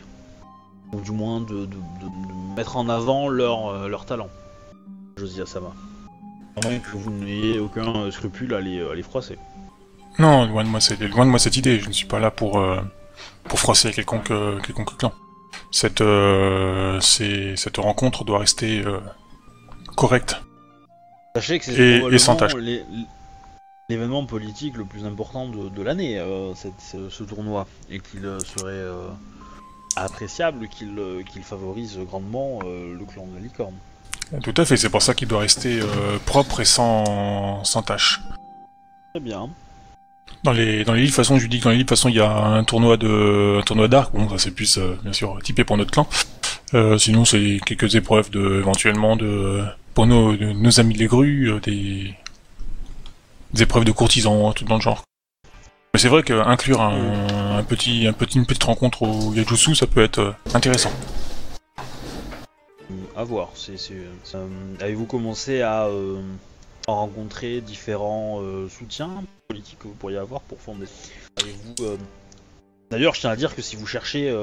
Ou 0.93 1.01
du 1.01 1.12
moins 1.12 1.39
de, 1.41 1.47
de- 1.47 1.66
de- 1.66 1.70
de 1.70 2.55
mettre 2.55 2.78
en 2.78 2.89
avant 2.89 3.28
leur, 3.30 3.68
euh, 3.70 3.88
leur 3.88 4.05
talent. 4.05 4.30
Josia 5.18 5.45
Sama. 5.45 5.72
Moins 6.64 6.80
que 6.80 6.97
vous 6.97 7.12
n'ayez 7.12 7.60
aucun 7.60 8.10
scrupule 8.12 8.53
à 8.53 8.62
les, 8.62 8.82
à 8.82 8.93
les 8.95 9.03
froisser. 9.03 9.38
Non, 10.18 10.45
loin 10.47 10.64
de 10.64 10.70
moi, 10.70 10.80
c'est 10.82 10.99
loin 10.99 11.26
de 11.26 11.30
moi 11.30 11.39
cette 11.39 11.55
idée. 11.57 11.80
Je 11.80 11.88
ne 11.88 11.93
suis 11.93 12.07
pas 12.07 12.20
là 12.20 12.32
pour 12.32 12.60
euh, 12.60 12.80
pour 13.45 13.60
froisser 13.60 13.91
quelconque 13.91 14.32
euh, 14.32 14.60
quelconque 14.60 14.97
clan. 14.97 15.14
Cette 15.72 16.01
euh, 16.01 16.99
rencontre 17.78 18.26
doit 18.26 18.39
rester 18.39 18.84
euh, 18.86 18.99
correcte. 19.95 20.41
Sachez 21.36 21.59
que 21.59 21.65
c'est 21.65 22.01
Et- 22.11 22.17
sans 22.19 22.36
tâche. 22.36 22.55
les- 22.55 22.84
l'événement 23.89 24.25
politique 24.25 24.75
le 24.77 24.86
plus 24.86 25.05
important 25.05 25.47
de, 25.47 25.69
de 25.69 25.82
l'année, 25.82 26.17
euh, 26.19 26.53
cette- 26.55 26.80
ce, 26.80 27.09
ce 27.09 27.23
tournoi, 27.23 27.67
et 27.89 27.99
qu'il 27.99 28.25
euh, 28.25 28.39
serait 28.39 28.71
euh, 28.71 29.07
appréciable 29.95 30.67
qu'il 30.67 30.95
qu'il 31.32 31.43
favorise 31.43 31.97
grandement 31.99 32.59
euh, 32.65 32.95
le 32.97 33.05
clan 33.05 33.25
de 33.27 33.36
la 33.36 33.41
licorne. 33.41 33.73
Tout 34.43 34.53
à 34.57 34.65
fait. 34.65 34.77
C'est 34.77 34.89
pour 34.89 35.01
ça 35.01 35.13
qu'il 35.15 35.27
doit 35.27 35.39
rester 35.39 35.80
propre 36.25 36.59
et 36.59 36.65
sans 36.65 37.63
sans 37.63 37.82
tâche. 37.82 38.21
Très 39.13 39.19
bien. 39.19 39.49
Dans 40.43 40.51
les 40.51 40.84
dans 40.84 40.93
les 40.93 41.01
livres, 41.01 41.11
de 41.11 41.15
toute 41.15 41.25
façon, 41.25 41.38
je 41.38 41.43
lui 41.43 41.49
dis 41.49 41.59
que 41.59 41.63
dans 41.63 41.71
les 41.71 41.77
livres, 41.77 41.86
de 41.86 41.89
toute 41.89 41.97
façon, 41.97 42.09
il 42.09 42.15
y 42.15 42.19
a 42.21 42.30
un 42.32 42.63
tournoi 42.63 42.97
de 42.97 43.57
un 43.59 43.63
tournoi 43.63 43.88
d'arc. 43.88 44.13
Bon, 44.13 44.30
ça 44.30 44.38
c'est 44.38 44.51
plus 44.51 44.77
bien 45.03 45.13
sûr 45.13 45.39
typé 45.43 45.63
pour 45.63 45.77
notre 45.77 45.91
clan. 45.91 46.07
Sinon, 46.99 47.25
c'est 47.25 47.59
quelques 47.65 47.95
épreuves 47.95 48.30
de 48.30 48.59
éventuellement 48.59 49.15
de 49.15 49.63
pour 50.00 50.08
nos 50.08 50.80
amis 50.80 50.93
les 50.93 51.08
grues, 51.08 51.52
euh, 51.52 51.60
des 51.60 52.16
épreuves 53.60 53.84
de 53.84 53.91
courtisans, 53.91 54.54
tout 54.54 54.64
dans 54.64 54.76
le 54.76 54.82
genre. 54.82 55.04
Mais 55.93 56.00
c'est 56.00 56.08
vrai 56.08 56.24
qu'inclure 56.24 56.80
un, 56.80 57.58
un 57.58 57.64
petit 57.64 58.08
un 58.08 58.14
petit 58.14 58.38
une 58.38 58.45
petite 58.45 58.64
rencontre 58.64 59.02
au 59.02 59.34
Yajutsu, 59.34 59.76
ça 59.76 59.88
peut 59.88 60.02
être 60.02 60.20
euh, 60.20 60.32
intéressant. 60.54 60.93
À 63.14 63.26
voir. 63.26 63.52
Avez-vous 64.80 65.06
commencé 65.06 65.64
à, 65.64 65.88
euh, 65.88 66.22
rencontrer 66.88 67.60
différents 67.60 68.41
soutiens 68.70 69.26
politiques 69.50 69.80
que 69.80 69.89
vous 69.89 69.95
pourriez 69.95 70.18
avoir 70.18 70.39
pour 70.39 70.62
fonder? 70.62 70.86
D'ailleurs, 72.89 73.16
je 73.16 73.20
tiens 73.20 73.32
à 73.32 73.36
dire 73.36 73.54
que 73.54 73.62
si 73.62 73.76
vous 73.76 73.86
cherchez 73.86 74.34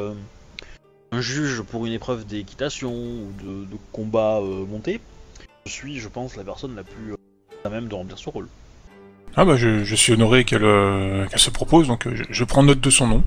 un 1.12 1.20
juge 1.22 1.62
pour 1.62 1.86
une 1.86 1.94
épreuve 1.94 2.26
d'équitation 2.26 2.92
ou 2.92 3.32
de, 3.42 3.76
combat 3.90 4.42
monté, 4.42 5.00
suis, 5.68 5.98
je 5.98 6.08
pense, 6.08 6.36
la 6.36 6.44
personne 6.44 6.74
la 6.76 6.82
plus 6.84 7.12
euh, 7.12 7.16
à 7.64 7.68
même 7.68 7.88
de 7.88 7.94
remplir 7.94 8.18
ce 8.18 8.28
rôle. 8.28 8.48
Ah 9.36 9.44
bah 9.44 9.56
je, 9.56 9.84
je 9.84 9.94
suis 9.94 10.12
honoré 10.14 10.44
qu'elle 10.44 10.64
euh, 10.64 11.26
qu'elle 11.26 11.38
se 11.38 11.50
propose, 11.50 11.88
donc 11.88 12.06
euh, 12.06 12.14
je, 12.14 12.24
je 12.30 12.44
prends 12.44 12.62
note 12.62 12.80
de 12.80 12.90
son 12.90 13.06
nom. 13.06 13.24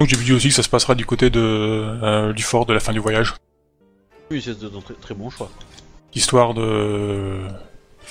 Donc 0.00 0.08
j'ai 0.08 0.16
vu 0.16 0.34
aussi 0.34 0.48
que 0.48 0.54
ça 0.54 0.62
se 0.62 0.68
passera 0.68 0.94
du 0.94 1.06
côté 1.06 1.30
de 1.30 1.40
euh, 1.40 2.32
du 2.32 2.42
fort 2.42 2.66
de 2.66 2.72
la 2.74 2.80
fin 2.80 2.92
du 2.92 2.98
voyage. 2.98 3.34
Oui, 4.30 4.42
c'est 4.42 4.50
un 4.50 4.80
très, 4.80 4.94
très 4.94 5.14
bon 5.14 5.30
choix. 5.30 5.48
histoire 6.14 6.54
de 6.54 7.38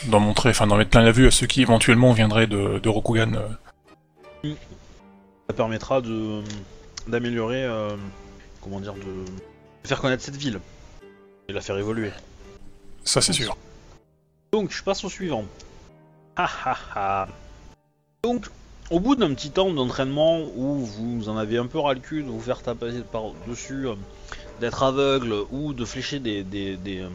d'en 0.07 0.19
montrer, 0.19 0.49
enfin 0.49 0.67
d'en 0.67 0.78
mettre 0.78 0.91
plein 0.91 1.03
la 1.03 1.11
vue 1.11 1.28
à 1.28 1.32
ceux 1.32 1.47
qui 1.47 1.61
éventuellement 1.61 2.13
viendraient 2.13 2.47
de, 2.47 2.80
de 2.80 2.89
Rokugan. 2.89 3.34
euh. 4.43 4.53
Ça 5.49 5.53
permettra 5.53 6.01
de 6.01 6.41
d'améliorer, 7.07 7.67
comment 8.61 8.80
dire, 8.80 8.93
de... 8.93 8.99
de 9.01 9.88
faire 9.88 10.01
connaître 10.01 10.23
cette 10.23 10.38
ville 10.38 10.59
et 11.49 11.53
la 11.53 11.61
faire 11.61 11.78
évoluer. 11.78 12.11
Ça 13.05 13.21
c'est 13.21 13.33
sûr. 13.33 13.55
Donc, 14.51 14.71
je 14.71 14.83
passe 14.83 15.03
au 15.03 15.09
suivant. 15.09 15.45
Ha 16.35 16.49
ha 16.65 16.77
ha. 16.95 17.27
Donc, 18.23 18.47
au 18.91 18.99
bout 18.99 19.15
d'un 19.15 19.33
petit 19.33 19.51
temps 19.51 19.71
d'entraînement 19.71 20.41
où 20.55 20.75
vous 20.77 21.29
en 21.29 21.37
avez 21.37 21.57
un 21.57 21.67
peu 21.67 21.79
ras 21.79 21.93
le 21.93 21.99
cul 21.99 22.23
de 22.23 22.29
vous 22.29 22.41
faire 22.41 22.61
taper 22.61 22.91
par-dessus, 23.11 23.87
euh, 23.87 23.95
d'être 24.59 24.83
aveugle 24.83 25.33
ou 25.51 25.73
de 25.73 25.85
flécher 25.85 26.19
des, 26.19 26.43
des, 26.43 26.75
des, 26.77 26.99
euh, 27.01 27.09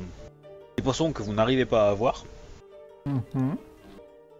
des 0.76 0.82
poissons 0.82 1.12
que 1.12 1.22
vous 1.22 1.32
n'arrivez 1.32 1.64
pas 1.66 1.88
à 1.88 1.90
avoir, 1.90 2.24
Mhm. 3.06 3.56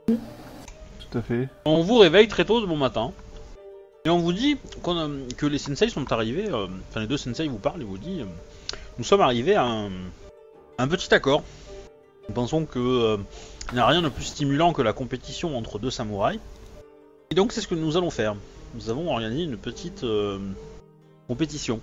Tout 0.07 1.19
à 1.19 1.23
fait. 1.23 1.49
on 1.65 1.83
vous 1.83 1.97
réveille 1.99 2.29
très 2.29 2.45
tôt 2.45 2.61
de 2.61 2.67
bon 2.67 2.77
matin. 2.77 3.13
Et 4.05 4.11
on 4.11 4.19
vous 4.19 4.33
dit 4.33 4.59
qu'on, 4.83 4.97
euh, 4.97 5.27
que 5.37 5.47
les 5.47 5.59
sensei 5.59 5.89
sont 5.89 6.11
arrivés, 6.13 6.49
euh, 6.51 6.67
enfin 6.91 7.01
les 7.01 7.07
deux 7.07 7.17
sensei 7.17 7.49
vous 7.49 7.59
parlent 7.59 7.81
et 7.83 7.85
vous 7.85 7.99
disent 7.99 8.21
euh, 8.23 8.77
Nous 8.99 9.05
sommes 9.05 9.21
arrivés 9.23 9.55
à 9.57 9.65
un, 9.65 9.91
un 10.81 10.89
petit 10.89 11.13
accord. 11.15 11.43
Nous 12.29 12.35
pensons 12.35 12.65
que 12.65 12.79
euh, 12.79 13.17
il 13.71 13.75
n'y 13.75 13.81
a 13.81 13.87
rien 13.87 14.03
de 14.03 14.09
plus 14.09 14.25
stimulant 14.25 14.73
que 14.73 14.83
la 14.83 14.93
compétition 14.93 15.57
entre 15.57 15.79
deux 15.79 15.91
samouraïs. 15.91 16.41
Et 17.31 17.35
donc 17.35 17.53
c'est 17.53 17.61
ce 17.61 17.69
que 17.69 17.75
nous 17.75 17.97
allons 17.97 18.11
faire. 18.11 18.35
Nous 18.75 18.89
avons 18.89 19.11
organisé 19.11 19.45
une 19.45 19.57
petite 19.57 20.05
euh, 20.05 20.39
compétition. 21.29 21.81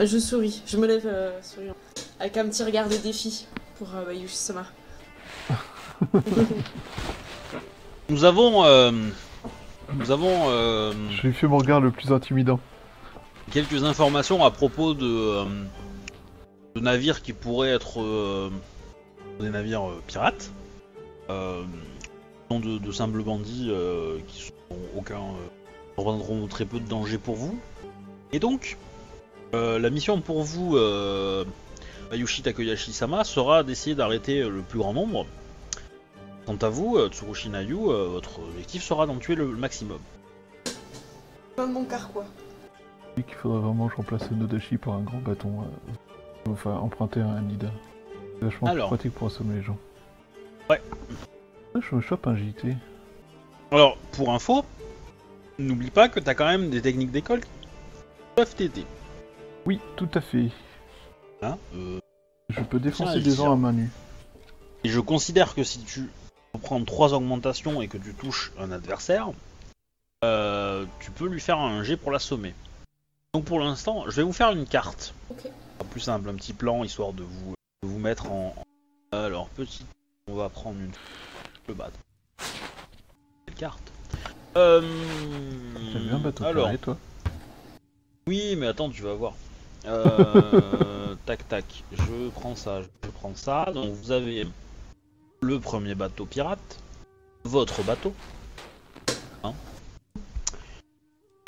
Je 0.00 0.18
souris, 0.18 0.62
je 0.66 0.76
me 0.76 0.86
lève 0.86 1.06
euh, 1.06 1.40
souriant. 1.42 1.74
Avec 2.20 2.36
un 2.36 2.48
petit 2.48 2.62
regard 2.62 2.88
de 2.88 2.96
défi 2.96 3.46
pour 3.78 3.88
euh, 3.94 4.04
Bayushi-sama. 4.04 4.66
Nous 8.08 8.24
avons, 8.24 8.64
euh, 8.64 8.92
nous 9.94 10.10
avons 10.12 10.44
euh, 10.48 10.92
Je 11.10 11.26
lui 11.26 11.34
fais 11.34 11.48
mon 11.48 11.58
regard 11.58 11.80
le 11.80 11.90
plus 11.90 12.12
intimidant. 12.12 12.60
quelques 13.50 13.82
informations 13.82 14.44
à 14.44 14.52
propos 14.52 14.94
de, 14.94 15.06
euh, 15.06 15.44
de 16.76 16.80
navires 16.80 17.22
qui 17.22 17.32
pourraient 17.32 17.70
être 17.70 18.02
euh, 18.02 18.50
des 19.40 19.48
navires 19.48 19.88
euh, 19.88 20.02
pirates, 20.06 20.50
euh, 21.30 21.64
non 22.50 22.60
de, 22.60 22.76
de 22.76 22.92
simples 22.92 23.22
bandits 23.22 23.68
euh, 23.70 24.18
qui 24.28 24.42
sont 24.42 24.76
aucun 24.94 25.20
euh, 25.20 25.48
représenteront 25.96 26.46
très 26.48 26.66
peu 26.66 26.78
de 26.78 26.86
danger 26.86 27.16
pour 27.16 27.34
vous. 27.34 27.58
Et 28.32 28.40
donc, 28.40 28.76
euh, 29.54 29.78
la 29.78 29.88
mission 29.88 30.20
pour 30.20 30.42
vous, 30.42 30.76
euh, 30.76 31.46
Ayushi 32.12 32.42
Takoyashi-sama, 32.42 33.24
sera 33.24 33.62
d'essayer 33.62 33.96
d'arrêter 33.96 34.46
le 34.46 34.60
plus 34.60 34.78
grand 34.78 34.92
nombre. 34.92 35.24
Quant 36.44 36.58
à 36.60 36.68
vous, 36.68 36.98
Tsurushi 37.08 37.48
Nayu, 37.48 37.88
euh, 37.88 38.06
votre 38.08 38.40
objectif 38.40 38.82
sera 38.82 39.06
d'en 39.06 39.16
tuer 39.16 39.34
le 39.34 39.46
maximum. 39.46 39.98
Carquois. 41.88 42.26
Je 43.16 43.22
dis 43.22 43.26
qu'il 43.26 43.36
faudrait 43.36 43.60
vraiment 43.60 43.86
que 43.86 43.92
je 43.92 43.96
remplace 43.96 44.30
le 44.30 44.36
Nodashi 44.36 44.76
par 44.76 44.92
un 44.92 45.00
grand 45.00 45.20
bâton. 45.20 45.62
euh, 45.62 45.92
Enfin, 46.48 46.74
emprunter 46.76 47.20
un 47.20 47.40
Nida. 47.42 47.70
C'est 48.38 48.44
vachement 48.44 48.68
Alors. 48.68 48.88
plus 48.88 48.96
pratique 48.96 49.14
pour 49.14 49.28
assommer 49.28 49.56
les 49.56 49.62
gens. 49.62 49.76
Ouais. 50.70 50.80
Je 51.74 51.94
me 51.94 52.00
chope 52.00 52.26
un 52.26 52.36
JT. 52.36 52.76
Alors, 53.70 53.96
pour 54.12 54.32
info, 54.32 54.64
n'oublie 55.58 55.90
pas 55.90 56.08
que 56.08 56.20
t'as 56.20 56.34
quand 56.34 56.46
même 56.46 56.70
des 56.70 56.80
techniques 56.80 57.10
d'école 57.10 57.40
qui 57.40 57.48
peuvent 58.34 58.54
t'aider. 58.54 58.84
Oui, 59.66 59.80
tout 59.96 60.08
à 60.14 60.20
fait. 60.20 60.50
Hein 61.42 61.58
euh, 61.74 61.98
Je 62.48 62.60
peux 62.62 62.78
défoncer 62.78 63.20
des 63.20 63.32
gens 63.32 63.52
à 63.52 63.56
main 63.56 63.72
nue. 63.72 63.90
et 64.84 64.88
je 64.88 65.00
considère 65.00 65.54
que 65.54 65.64
si 65.64 65.80
tu 65.80 66.08
prends 66.62 66.82
trois 66.84 67.12
augmentations 67.12 67.82
et 67.82 67.88
que 67.88 67.98
tu 67.98 68.14
touches 68.14 68.52
un 68.58 68.70
adversaire, 68.70 69.30
euh, 70.24 70.86
tu 71.00 71.10
peux 71.10 71.26
lui 71.26 71.40
faire 71.40 71.58
un 71.58 71.82
jet 71.82 71.96
pour 71.96 72.10
l'assommer. 72.12 72.54
Donc 73.34 73.44
pour 73.44 73.60
l'instant, 73.60 74.04
je 74.06 74.16
vais 74.16 74.22
vous 74.22 74.32
faire 74.32 74.52
une 74.52 74.66
carte. 74.66 75.12
Ok. 75.30 75.50
Plus 75.90 76.00
simple, 76.00 76.28
un 76.28 76.34
petit 76.34 76.52
plan 76.52 76.84
histoire 76.84 77.12
de 77.14 77.22
vous, 77.22 77.54
de 77.82 77.88
vous 77.88 77.98
mettre 77.98 78.30
en. 78.30 78.54
en- 79.12 79.16
Alors, 79.16 79.48
petit. 79.50 79.84
On 80.28 80.34
va 80.34 80.48
prendre 80.50 80.78
une. 80.78 80.90
Le 81.68 81.74
battre. 81.74 81.98
Carte 83.56 83.92
euh... 84.56 84.82
T'as 85.92 85.98
vu 85.98 86.10
un 86.10 86.18
bateau 86.18 86.44
Alors, 86.44 86.64
carré, 86.66 86.78
toi? 86.78 86.96
Oui, 88.26 88.54
mais 88.56 88.66
attends, 88.66 88.90
tu 88.90 89.00
vas 89.02 89.14
voir. 89.14 89.32
Euh, 89.86 91.14
tac 91.26 91.48
tac, 91.48 91.64
je 91.92 92.28
prends 92.30 92.54
ça, 92.56 92.82
je 92.82 93.10
prends 93.10 93.34
ça. 93.34 93.70
Donc 93.72 93.92
vous 93.94 94.12
avez 94.12 94.46
le 95.40 95.60
premier 95.60 95.94
bateau 95.94 96.26
pirate, 96.26 96.78
votre 97.44 97.82
bateau. 97.82 98.12
Hein 99.44 99.54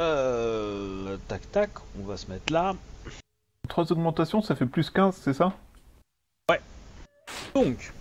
Euh, 0.00 1.16
tac 1.28 1.50
tac, 1.52 1.70
on 2.00 2.04
va 2.06 2.16
se 2.16 2.30
mettre 2.30 2.52
là. 2.52 2.74
Trois 3.68 3.90
augmentations, 3.92 4.42
ça 4.42 4.54
fait 4.56 4.66
plus 4.66 4.90
15, 4.90 5.16
c'est 5.22 5.34
ça 5.34 5.52
Donc, 7.54 7.92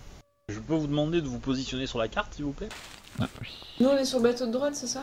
je 0.48 0.58
peux 0.60 0.74
vous 0.74 0.86
demander 0.86 1.20
de 1.20 1.26
vous 1.26 1.38
positionner 1.38 1.86
sur 1.86 1.98
la 1.98 2.08
carte, 2.08 2.34
s'il 2.34 2.44
vous 2.44 2.52
plaît? 2.52 2.68
Ah 3.20 3.26
oui. 3.40 3.48
Nous, 3.80 3.88
on 3.88 3.96
est 3.96 4.04
sur 4.04 4.18
le 4.18 4.24
bateau 4.24 4.46
de 4.46 4.52
droite, 4.52 4.74
c'est 4.74 4.86
ça? 4.86 5.02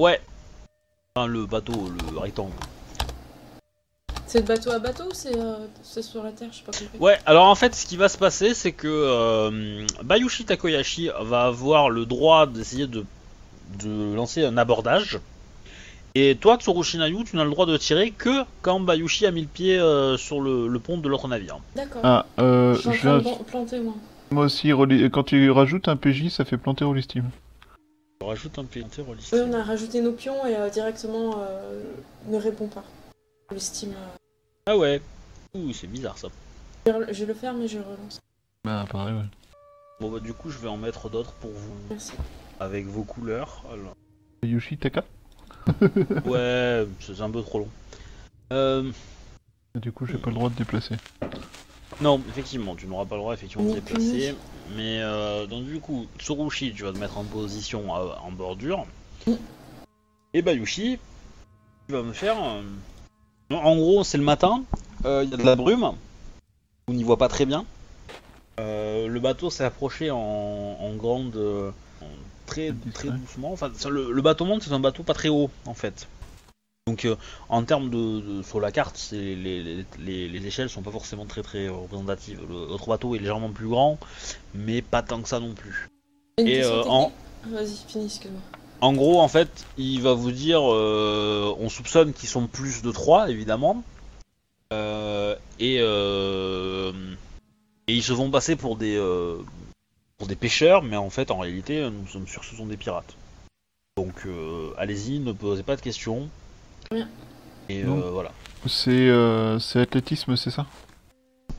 Ouais. 0.00 0.20
Enfin, 1.14 1.26
le 1.26 1.46
bateau, 1.46 1.90
le 2.12 2.18
rectangle. 2.18 2.52
C'est 4.26 4.42
de 4.42 4.46
bateau 4.46 4.70
à 4.70 4.78
bateau 4.78 5.04
ou 5.04 5.14
c'est 5.14 5.36
euh, 5.36 5.66
c'est 5.82 6.02
sur 6.02 6.22
la 6.22 6.32
terre 6.32 6.48
Je 6.52 6.58
sais 6.58 6.62
pas 6.62 6.72
compris? 6.72 6.98
Ouais, 6.98 7.18
alors 7.24 7.46
en 7.46 7.54
fait, 7.54 7.74
ce 7.74 7.86
qui 7.86 7.96
va 7.96 8.08
se 8.08 8.18
passer, 8.18 8.52
c'est 8.52 8.72
que 8.72 8.86
euh, 8.86 9.86
Bayushi 10.02 10.44
Takoyashi 10.44 11.08
va 11.22 11.44
avoir 11.44 11.88
le 11.88 12.04
droit 12.04 12.46
d'essayer 12.46 12.86
de, 12.86 13.06
de 13.82 14.14
lancer 14.14 14.44
un 14.44 14.56
abordage. 14.58 15.18
Et 16.20 16.36
toi, 16.36 16.56
Tsurushi 16.56 16.98
Nayu, 16.98 17.22
tu 17.24 17.36
n'as 17.36 17.44
le 17.44 17.50
droit 17.50 17.64
de 17.66 17.76
tirer 17.76 18.10
que 18.10 18.42
quand 18.62 18.80
Bayushi 18.80 19.24
a 19.26 19.30
mis 19.30 19.42
le 19.42 19.46
pied 19.46 19.78
euh, 19.78 20.16
sur 20.16 20.40
le, 20.40 20.66
le 20.66 20.78
pont 20.80 20.98
de 20.98 21.08
l'autre 21.08 21.28
navire. 21.28 21.58
D'accord. 21.76 22.00
Ah, 22.02 22.26
euh, 22.40 22.74
je 22.74 22.90
viens- 22.90 23.20
planter, 23.46 23.78
moi. 23.78 23.94
moi 24.32 24.46
aussi, 24.46 24.70
quand 25.12 25.22
tu 25.24 25.50
rajoutes 25.50 25.86
un 25.86 25.96
PJ, 25.96 26.28
ça 26.30 26.44
fait 26.44 26.56
planter 26.56 26.84
Rollistim. 26.84 27.24
Je 28.20 28.26
rajoute 28.26 28.58
un 28.58 28.64
roliste. 29.04 29.32
Oui, 29.32 29.38
on 29.46 29.52
a 29.52 29.62
rajouté 29.62 30.00
nos 30.00 30.10
pions 30.12 30.44
et 30.44 30.56
euh, 30.56 30.68
directement 30.70 31.36
euh, 31.38 31.82
ne 32.26 32.36
répond 32.36 32.66
pas. 32.66 32.82
Steam. 33.56 33.90
euh, 33.92 34.16
Ah 34.66 34.76
ouais. 34.76 35.00
Ouh, 35.54 35.72
c'est 35.72 35.86
bizarre 35.86 36.18
ça. 36.18 36.28
je 36.86 36.92
vais 37.20 37.26
le 37.26 37.34
faire, 37.34 37.54
mais 37.54 37.68
je 37.68 37.78
relance. 37.78 38.20
Bah, 38.64 38.84
pareil, 38.90 39.14
ouais. 39.14 39.22
Bon 40.00 40.10
bah 40.10 40.20
du 40.20 40.32
coup, 40.32 40.50
je 40.50 40.58
vais 40.58 40.68
en 40.68 40.76
mettre 40.76 41.08
d'autres 41.10 41.32
pour 41.34 41.50
vous, 41.50 41.72
Merci. 41.90 42.12
avec 42.60 42.86
vos 42.86 43.02
couleurs. 43.02 43.62
Alors... 43.72 43.94
Yoshi, 44.42 44.76
Taka 44.78 45.04
Ouais, 46.24 46.86
c'est 47.00 47.20
un 47.20 47.30
peu 47.30 47.42
trop 47.42 47.58
long. 47.60 47.68
Euh, 48.52 48.90
Du 49.74 49.92
coup, 49.92 50.06
j'ai 50.06 50.18
pas 50.18 50.30
le 50.30 50.36
droit 50.36 50.50
de 50.50 50.54
déplacer. 50.54 50.96
Non, 52.00 52.20
effectivement, 52.28 52.74
tu 52.76 52.86
n'auras 52.86 53.04
pas 53.04 53.14
le 53.16 53.20
droit 53.22 53.34
effectivement 53.34 53.64
de 53.64 53.70
Oh, 53.70 53.74
déplacer. 53.74 54.34
Mais 54.76 55.00
euh, 55.00 55.46
donc 55.46 55.64
du 55.64 55.80
coup, 55.80 56.06
Tsurushi, 56.18 56.72
tu 56.74 56.82
vas 56.84 56.92
te 56.92 56.98
mettre 56.98 57.18
en 57.18 57.24
position 57.24 57.94
euh, 57.96 58.10
en 58.22 58.30
bordure. 58.30 58.84
Mm. 59.26 59.32
Et 60.34 60.42
Bayushi, 60.42 60.98
tu 61.88 61.94
vas 61.94 62.02
me 62.02 62.12
faire. 62.12 62.36
euh, 62.42 62.62
En 63.50 63.76
gros, 63.76 64.04
c'est 64.04 64.18
le 64.18 64.24
matin. 64.24 64.62
euh, 65.06 65.22
Il 65.24 65.30
y 65.30 65.34
a 65.34 65.36
de 65.38 65.42
la 65.42 65.56
brume. 65.56 65.90
On 66.88 66.92
n'y 66.92 67.02
voit 67.02 67.16
pas 67.16 67.28
très 67.28 67.46
bien. 67.46 67.64
Euh, 68.60 69.08
le 69.08 69.20
bateau 69.20 69.50
s'est 69.50 69.64
approché 69.64 70.10
en, 70.10 70.16
en 70.18 70.94
grande, 70.96 71.34
euh, 71.36 71.70
en 72.02 72.06
très 72.48 72.72
très 72.94 73.08
doucement. 73.10 73.52
Enfin, 73.52 73.70
ça, 73.74 73.88
le, 73.90 74.10
le 74.12 74.22
bateau 74.22 74.44
monde, 74.44 74.62
c'est 74.62 74.72
un 74.72 74.80
bateau 74.80 75.02
pas 75.02 75.14
très 75.14 75.28
haut 75.28 75.50
en 75.66 75.74
fait. 75.74 76.08
Donc 76.86 77.04
euh, 77.04 77.16
en 77.50 77.62
termes 77.64 77.90
de, 77.90 78.20
de- 78.20 78.42
sur 78.42 78.60
la 78.60 78.72
carte, 78.72 78.96
c'est 78.96 79.16
les, 79.16 79.62
les, 79.62 79.84
les, 79.98 80.28
les 80.28 80.46
échelles 80.46 80.70
sont 80.70 80.82
pas 80.82 80.90
forcément 80.90 81.26
très 81.26 81.42
très 81.42 81.68
représentatives. 81.68 82.40
Le- 82.48 82.66
L'autre 82.68 82.88
bateau 82.88 83.14
est 83.14 83.18
légèrement 83.18 83.50
plus 83.50 83.68
grand, 83.68 83.98
mais 84.54 84.80
pas 84.82 85.02
tant 85.02 85.20
que 85.20 85.28
ça 85.28 85.38
non 85.38 85.52
plus. 85.52 85.86
Une 86.38 86.48
Et, 86.48 86.64
euh, 86.64 86.82
en- 86.84 87.12
Vas-y, 87.46 87.76
finis, 87.86 88.06
excuse-moi. 88.06 88.40
En 88.80 88.92
gros, 88.92 89.20
en 89.20 89.28
fait, 89.28 89.48
il 89.76 90.00
va 90.02 90.12
vous 90.14 90.30
dire, 90.32 90.60
euh, 90.62 91.54
on 91.58 91.68
soupçonne 91.68 92.12
qu'ils 92.12 92.28
sont 92.28 92.46
plus 92.46 92.80
de 92.82 92.90
3, 92.92 93.28
évidemment. 93.28 93.82
Euh, 94.72 95.34
et, 95.58 95.78
euh, 95.80 96.92
et 97.88 97.94
ils 97.94 98.02
se 98.02 98.12
vont 98.12 98.30
passer 98.30 98.54
pour 98.56 98.76
des, 98.76 98.96
pour 100.18 100.26
des 100.26 100.36
pêcheurs, 100.36 100.82
mais 100.82 100.96
en 100.96 101.10
fait, 101.10 101.30
en 101.30 101.38
réalité, 101.38 101.88
nous 101.90 102.06
sommes 102.08 102.26
sûrs 102.26 102.40
que 102.42 102.46
ce 102.48 102.56
sont 102.56 102.66
des 102.66 102.76
pirates. 102.76 103.16
Donc, 103.96 104.26
euh, 104.26 104.72
allez-y, 104.76 105.20
ne 105.20 105.32
posez 105.32 105.62
pas 105.62 105.76
de 105.76 105.80
questions. 105.80 106.28
Bien. 106.90 107.08
Et 107.68 107.84
euh, 107.84 108.10
voilà. 108.12 108.32
C'est 108.66 108.90
euh, 108.90 109.58
c'est 109.58 109.80
athlétisme, 109.80 110.36
c'est 110.36 110.50
ça? 110.50 110.66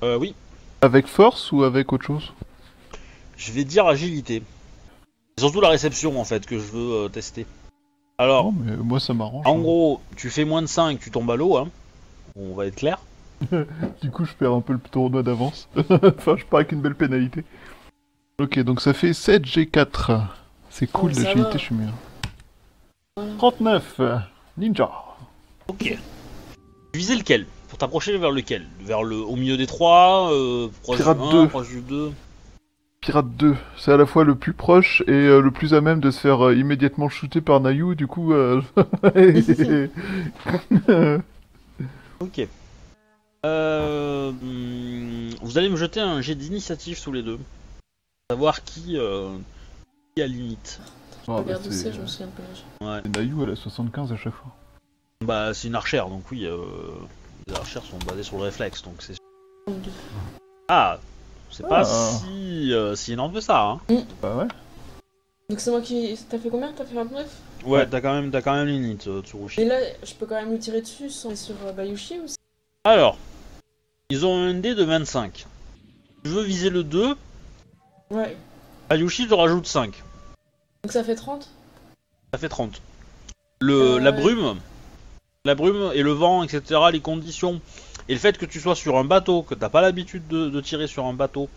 Euh, 0.03 0.17
oui, 0.17 0.35
Avec 0.81 1.07
force 1.07 1.51
ou 1.51 1.63
avec 1.63 1.91
autre 1.93 2.05
chose? 2.05 2.33
Je 3.37 3.51
vais 3.53 3.63
dire 3.63 3.85
agilité. 3.85 4.43
C'est 5.37 5.43
surtout 5.43 5.61
la 5.61 5.69
réception, 5.69 6.19
en 6.19 6.25
fait, 6.25 6.45
que 6.45 6.57
je 6.57 6.63
veux 6.63 7.05
euh, 7.05 7.09
tester. 7.09 7.45
Alors, 8.17 8.45
Non, 8.45 8.53
mais 8.65 8.75
moi 8.75 8.99
ça 8.99 9.13
m'arrange. 9.13 9.47
en 9.47 9.55
hein. 9.55 9.61
gros, 9.61 10.01
tu 10.17 10.29
fais 10.29 10.43
moins 10.43 10.61
de 10.61 10.67
5, 10.67 10.99
tu 10.99 11.11
tombes 11.11 11.31
à 11.31 11.37
l'eau, 11.37 11.55
hein. 11.55 11.69
On 12.35 12.53
va 12.53 12.65
être 12.65 12.75
clair. 12.75 12.99
Du 14.01 14.11
coup, 14.11 14.25
je 14.25 14.33
perds 14.33 14.53
un 14.53 14.61
peu 14.61 14.73
le 14.73 14.79
tournoi 14.79 15.23
d'avance. 15.23 15.69
enfin, 15.77 16.35
je 16.37 16.43
pars 16.45 16.59
avec 16.59 16.73
une 16.73 16.81
belle 16.81 16.95
pénalité. 16.95 17.45
Ok, 18.39 18.59
donc 18.59 18.79
ça 18.79 18.93
fait 18.93 19.13
7 19.13 19.43
G4. 19.45 20.21
C'est 20.69 20.89
cool, 20.89 21.11
Oh, 21.13 21.19
l'agilité, 21.19 21.51
je 21.53 21.57
suis 21.57 21.75
meilleur. 21.75 21.93
Voilà. 23.17 23.31
39 23.37 23.95
euh, 23.99 24.17
Ninja. 24.57 24.89
Ok. 25.67 25.97
Visais 26.93 27.15
lequel? 27.15 27.45
Pour 27.67 27.77
t'approcher 27.77 28.17
vers 28.17 28.31
lequel? 28.31 28.65
Vers 28.81 29.03
le 29.03 29.17
au 29.17 29.35
milieu 29.35 29.57
des 29.57 29.67
trois, 29.67 30.31
euh, 30.31 30.69
proche 30.83 30.97
Pirate 30.97 31.17
du 31.17 31.23
1, 31.25 31.31
deux. 31.31 31.47
proche 31.49 31.69
du 31.69 31.81
2 31.81 32.11
Pirate 33.01 33.27
2, 33.37 33.55
c'est 33.77 33.91
à 33.91 33.97
la 33.97 34.05
fois 34.05 34.23
le 34.23 34.35
plus 34.35 34.53
proche 34.53 35.03
et 35.07 35.11
euh, 35.11 35.41
le 35.41 35.51
plus 35.51 35.73
à 35.73 35.81
même 35.81 35.99
de 35.99 36.11
se 36.11 36.19
faire 36.19 36.47
euh, 36.47 36.55
immédiatement 36.55 37.09
shooter 37.09 37.41
par 37.41 37.59
Nayu, 37.59 37.95
du 37.95 38.07
coup... 38.07 38.33
euh, 38.33 38.61
Ok. 42.19 42.47
Euh, 43.45 44.29
hum, 44.29 45.29
vous 45.41 45.57
allez 45.57 45.69
me 45.69 45.77
jeter 45.77 45.99
un 46.01 46.21
jet 46.21 46.35
d'initiative 46.35 47.01
tous 47.01 47.11
les 47.11 47.23
deux. 47.23 47.39
Savoir 48.39 48.63
qui, 48.63 48.95
euh, 48.97 49.37
qui 50.15 50.21
a 50.23 50.27
limite. 50.27 50.79
Je 51.27 51.29
Ah, 51.29 51.35
bah, 51.35 51.35
regarde 51.39 51.67
où 51.67 51.71
c'est- 51.73 51.77
c'est, 51.77 51.91
je 51.91 51.99
me 51.99 52.07
souviens 52.07 52.29
plus. 52.29 52.87
Ouais. 52.87 53.01
Elle 53.43 53.51
a 53.51 53.55
75 53.57 54.13
à 54.13 54.15
chaque 54.15 54.31
fois. 54.33 54.55
Bah 55.25 55.53
c'est 55.53 55.67
une 55.67 55.75
archère, 55.75 56.07
donc 56.07 56.23
oui, 56.31 56.45
euh, 56.45 56.57
les 57.47 57.53
archères 57.55 57.83
sont 57.83 57.97
basées 58.07 58.23
sur 58.23 58.37
le 58.37 58.43
réflexe, 58.43 58.81
donc 58.83 58.93
c'est... 59.01 59.17
32. 59.67 59.91
Ah 60.69 60.99
C'est 61.51 61.67
pas 61.67 61.81
Ah. 61.81 61.83
si, 61.83 62.71
euh, 62.71 62.95
si 62.95 63.11
énorme 63.11 63.33
que 63.33 63.41
ça, 63.41 63.61
hein 63.61 63.81
Bah 64.21 64.33
ouais. 64.37 64.47
Donc 65.49 65.59
c'est 65.59 65.71
moi 65.71 65.81
qui. 65.81 66.17
T'as 66.29 66.37
fait 66.39 66.49
combien? 66.49 66.71
T'as 66.71 66.85
fait 66.85 66.95
29 66.95 67.27
Ouais, 67.65 67.85
t'as 67.89 67.99
quand 67.99 68.13
même, 68.13 68.31
t'as 68.31 68.41
quand 68.41 68.53
même 68.53 68.67
limite, 68.67 69.07
euh, 69.07 69.21
Tsurushi. 69.21 69.59
Et 69.59 69.65
là, 69.65 69.75
je 70.01 70.13
peux 70.13 70.25
quand 70.25 70.35
même 70.35 70.51
lui 70.53 70.59
tirer 70.59 70.79
dessus 70.79 71.09
sans 71.09 71.35
sur 71.35 71.55
euh, 71.65 71.73
Bayushi 71.73 72.19
ou 72.19 72.27
c'est- 72.29 72.37
Alors, 72.85 73.17
ils 74.09 74.25
ont 74.25 74.37
un 74.37 74.53
dé 74.53 74.75
de 74.75 74.83
25. 74.85 75.45
Tu 76.23 76.29
veux 76.29 76.43
viser 76.43 76.69
le 76.69 76.85
2, 76.85 77.17
Ouais. 78.11 78.35
Ayushi 78.89 79.27
te 79.27 79.33
rajoute 79.33 79.67
5. 79.67 80.03
Donc 80.83 80.91
ça 80.91 81.03
fait 81.03 81.15
30 81.15 81.49
Ça 82.33 82.39
fait 82.39 82.49
30. 82.49 82.81
Le, 83.61 83.73
Euh, 83.73 83.99
La 83.99 84.11
ouais. 84.11 84.17
brume, 84.21 84.57
la 85.45 85.55
brume 85.55 85.91
et 85.93 86.01
le 86.01 86.11
vent, 86.11 86.43
etc., 86.43 86.79
les 86.91 87.01
conditions, 87.01 87.61
et 88.07 88.13
le 88.13 88.19
fait 88.19 88.37
que 88.37 88.45
tu 88.45 88.59
sois 88.59 88.75
sur 88.75 88.97
un 88.97 89.03
bateau, 89.03 89.43
que 89.43 89.53
t'as 89.55 89.69
pas 89.69 89.81
l'habitude 89.81 90.27
de, 90.27 90.49
de 90.49 90.61
tirer 90.61 90.87
sur 90.87 91.05
un 91.05 91.13
bateau, 91.13 91.49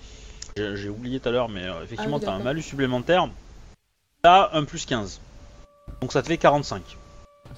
j'ai 0.56 0.88
oublié 0.88 1.20
tout 1.20 1.28
à 1.28 1.32
l'heure, 1.32 1.48
mais 1.48 1.64
euh, 1.64 1.82
effectivement 1.84 2.16
Ah 2.16 2.20
oui, 2.20 2.26
t'as 2.26 2.32
un 2.32 2.40
malus 2.40 2.62
supplémentaire, 2.62 3.28
t'as 4.20 4.50
un 4.52 4.64
plus 4.64 4.84
15. 4.84 5.20
Donc 6.00 6.12
ça 6.12 6.22
te 6.22 6.28
fait 6.28 6.36
45. 6.38 6.82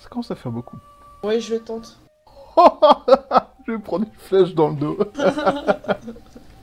Ça 0.00 0.08
commence 0.08 0.30
à 0.30 0.36
faire 0.36 0.52
beaucoup. 0.52 0.78
Ouais, 1.22 1.40
je 1.40 1.54
le 1.54 1.60
tente. 1.60 1.98
je 3.66 3.72
vais 3.72 3.78
prendre 3.78 4.04
une 4.06 4.12
flèche 4.18 4.54
dans 4.54 4.68
le 4.68 4.76
dos. 4.76 4.98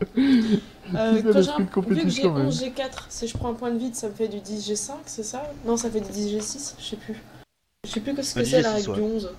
Euh, 0.98 1.22
quand 1.22 1.42
j'ai 1.42 1.50
un- 1.50 1.58
vu 1.58 1.66
que 1.66 1.66
j'ai 1.66 1.66
compétition, 1.68 2.34
même. 2.34 2.48
11 2.48 2.62
G4, 2.62 3.06
si 3.10 3.28
je 3.28 3.38
prends 3.38 3.50
un 3.50 3.54
point 3.54 3.72
de 3.72 3.78
vide, 3.78 3.96
ça 3.96 4.08
me 4.10 4.14
fait 4.14 4.28
du 4.28 4.40
10 4.40 4.70
G5, 4.70 4.94
c'est 5.06 5.24
ça? 5.24 5.44
Non, 5.66 5.78
ça 5.78 5.90
fait 5.90 6.02
du 6.02 6.10
10 6.12 6.36
G6, 6.36 6.76
je 6.80 6.84
sais 6.84 6.96
plus. 6.98 7.22
Je 7.86 7.92
sais 7.92 8.00
plus 8.00 8.14
que 8.14 8.22
ce 8.22 8.36
que 8.36 8.44
c'est 8.44 8.62
la 8.62 8.70
10G6, 8.70 8.74
règle 8.76 8.94
du 8.94 9.02
ouais. 9.02 9.08
11. 9.16 9.30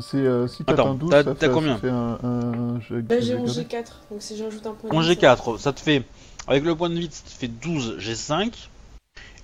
C'est 0.00 0.16
euh, 0.16 0.48
si 0.48 0.64
t'as 0.64 0.72
Attends, 0.72 0.90
un 0.90 0.94
12, 0.94 1.10
t'as- 1.10 1.22
ça 1.24 1.34
t'as 1.34 1.46
fait, 1.46 1.52
combien 1.52 1.74
ça 1.74 1.80
fait 1.80 1.88
un, 1.90 2.18
un 2.22 2.80
jeu 2.80 2.96
avec 2.96 3.10
Là, 3.10 3.16
des 3.16 3.22
j'ai 3.22 3.34
11 3.36 3.56
dégâts. 3.56 3.66
G4, 3.70 3.84
donc 4.10 4.20
si 4.22 4.36
j'ajoute 4.36 4.66
un 4.66 4.72
point 4.72 4.90
de 4.90 4.94
11 4.96 5.08
vide. 5.08 5.20
ça- 5.20 5.34
G4, 5.36 5.58
ça 5.58 5.72
te 5.72 5.80
fait, 5.80 6.02
avec 6.48 6.64
le 6.64 6.74
point 6.74 6.90
de 6.90 6.94
vide, 6.94 7.12
ça 7.12 7.22
te 7.24 7.30
fait 7.30 7.48
12 7.48 7.96
G5, 7.98 8.68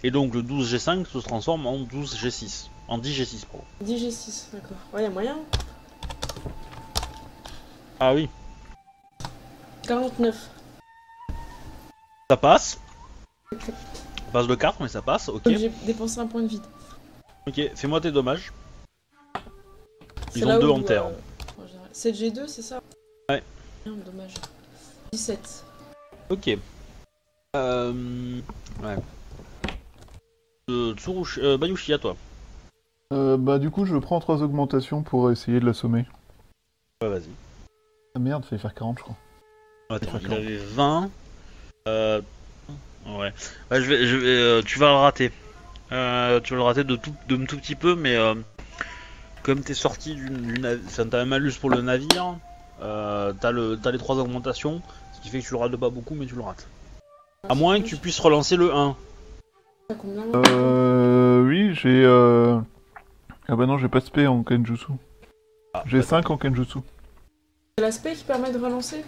et 0.03 0.11
donc 0.11 0.35
le 0.35 0.43
12 0.43 0.75
G5 0.75 1.07
se 1.07 1.19
transforme 1.19 1.67
en 1.67 1.79
12 1.79 2.17
G6. 2.17 2.69
En 2.89 2.99
10 2.99 3.13
G6, 3.13 3.45
pardon. 3.47 3.65
10 3.83 4.03
G6, 4.05 4.47
d'accord. 4.53 4.77
Ouais, 4.93 5.03
y'a 5.05 5.11
moyen. 5.11 5.37
Ah 8.01 8.15
oui. 8.15 8.29
49. 9.87 10.35
Ça 12.31 12.37
passe. 12.37 12.79
Ça 13.53 13.57
passe 14.33 14.47
de 14.47 14.55
4, 14.55 14.83
mais 14.83 14.89
ça 14.89 15.01
passe, 15.01 15.29
ok. 15.31 15.43
J'ai 15.47 15.71
dépensé 15.87 16.21
un 16.21 16.27
point 16.27 16.43
de 16.43 16.49
vide. 16.49 16.63
Ok, 17.47 17.59
fais-moi 17.75 18.01
tes 18.01 18.13
dommages. 18.13 18.53
Ils 20.37 20.45
ont 20.45 20.49
là 20.49 20.59
deux 20.59 20.69
où, 20.69 20.73
en 20.73 20.83
terre. 20.83 21.07
euh, 21.07 21.63
en 21.63 21.67
général. 21.67 21.89
7 21.93 22.15
G2, 22.15 22.47
c'est 22.47 22.61
ça? 22.63 22.83
Ouais. 23.31 23.43
Merde, 23.87 24.03
dommage. 24.05 24.35
17. 25.13 25.65
Ok. 26.29 26.59
Euh... 27.57 28.41
Ouais. 28.83 28.97
Euh, 30.69 30.95
Tsurushi... 30.95 31.41
euh, 31.41 31.57
Bayushi, 31.57 31.95
à 31.95 31.99
toi. 31.99 32.15
Euh, 33.15 33.39
bah 33.39 33.59
du 33.59 33.71
coup, 33.71 33.87
je 33.87 33.97
prends 33.97 34.21
trois 34.21 34.43
augmentations 34.43 35.03
pour 35.03 35.31
essayer 35.31 35.61
de 35.61 35.65
l'assommer. 35.65 36.05
Ouais, 37.03 37.09
vas-y. 37.09 37.31
Ah 38.15 38.19
merde, 38.19 38.45
fallait 38.45 38.61
faire 38.61 38.75
40 38.75 38.99
je 38.99 39.05
crois. 39.05 39.17
Attends, 39.89 40.19
il 40.21 40.31
avait 40.35 40.57
20. 40.59 41.09
Euh... 41.89 42.21
Ouais. 43.07 43.33
Ouais, 43.71 43.81
je 43.81 43.89
vais, 43.89 44.07
je 44.07 44.17
vais, 44.17 44.27
euh, 44.29 44.63
tu 44.63 44.79
vas 44.79 44.89
le 44.89 44.97
rater. 44.97 45.33
Euh, 45.93 46.41
tu 46.41 46.53
vas 46.53 46.57
le 46.59 46.63
rater 46.63 46.85
de 46.85 46.97
tout, 46.97 47.15
de 47.29 47.37
tout 47.47 47.57
petit 47.57 47.75
peu, 47.75 47.95
mais 47.95 48.15
euh, 48.17 48.35
comme 49.43 49.61
t'es 49.61 49.75
sorti 49.75 50.15
du, 50.15 50.29
du 50.29 50.61
nav- 50.61 50.79
enfin, 50.87 51.07
t'as 51.07 51.21
un 51.21 51.25
malus 51.25 51.55
pour 51.59 51.71
le 51.71 51.81
navire, 51.81 52.37
euh, 52.83 53.33
t'as 53.41 53.51
le, 53.51 53.79
t'as 53.83 53.91
les 53.91 53.99
trois 53.99 54.17
augmentations, 54.17 54.83
ce 55.15 55.21
qui 55.23 55.31
fait 55.31 55.41
que 55.41 55.47
tu 55.47 55.55
le 55.55 55.61
rates 55.61 55.75
pas 55.77 55.89
beaucoup, 55.89 56.15
mais 56.15 56.27
tu 56.27 56.35
le 56.35 56.43
rates. 56.43 56.67
À 57.49 57.55
moins 57.55 57.81
que 57.81 57.87
tu 57.87 57.97
puisses 57.97 58.21
relancer 58.21 58.57
le 58.57 58.75
1. 58.75 58.95
T'as 59.89 59.95
combien 59.95 60.25
Euh... 60.35 61.43
Oui, 61.45 61.75
j'ai... 61.75 62.05
Euh... 62.05 62.59
Ah 63.49 63.57
bah 63.57 63.65
non, 63.65 63.79
j'ai 63.79 63.89
pas 63.89 64.01
de 64.01 64.05
spé 64.05 64.27
en 64.27 64.43
Kenjutsu. 64.43 64.93
Ah, 65.73 65.83
J'ai 65.87 65.99
bah, 66.01 66.05
5 66.05 66.29
en 66.31 66.37
Kenjutsu. 66.37 66.81
C'est 67.79 67.85
l'aspect 67.85 68.13
qui 68.13 68.25
permet 68.25 68.53
de 68.53 68.59
relancer? 68.59 69.03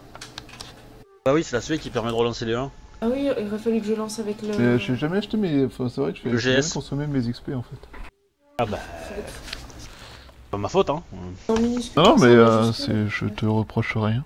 Bah 1.25 1.35
oui, 1.35 1.45
c'est 1.45 1.55
la 1.57 1.61
suite 1.61 1.81
qui 1.83 1.91
permet 1.91 2.11
de 2.11 2.14
relancer 2.14 2.45
les 2.47 2.55
1. 2.55 2.71
Ah 3.03 3.09
oui, 3.09 3.25
il 3.25 3.31
aurait 3.49 3.59
fallu 3.59 3.81
que 3.81 3.87
je 3.87 3.95
lance 3.95 4.18
avec 4.18 4.43
le. 4.43 4.49
Mais 4.49 4.55
euh, 4.64 4.79
j'ai 4.79 4.95
jamais 4.97 5.18
acheté 5.18 5.37
mes... 5.37 5.64
Enfin, 5.66 5.89
c'est 5.89 6.01
vrai 6.01 6.12
que 6.12 6.18
je 6.18 6.23
fais 6.23 6.39
jamais 6.39 6.61
GS. 6.62 6.73
consommé 6.73 7.07
mes 7.07 7.21
XP 7.21 7.51
en 7.55 7.62
fait. 7.62 7.77
Ah 8.59 8.66
bah, 8.66 8.79
pas 10.51 10.59
ma 10.59 10.68
faute, 10.68 10.91
hein. 10.91 11.03
Non, 11.49 11.55
non, 11.97 12.16
mais 12.18 12.27
euh, 12.27 12.73
c'est... 12.73 13.09
je 13.09 13.27
te 13.27 13.47
reproche 13.47 13.97
rien. 13.97 14.25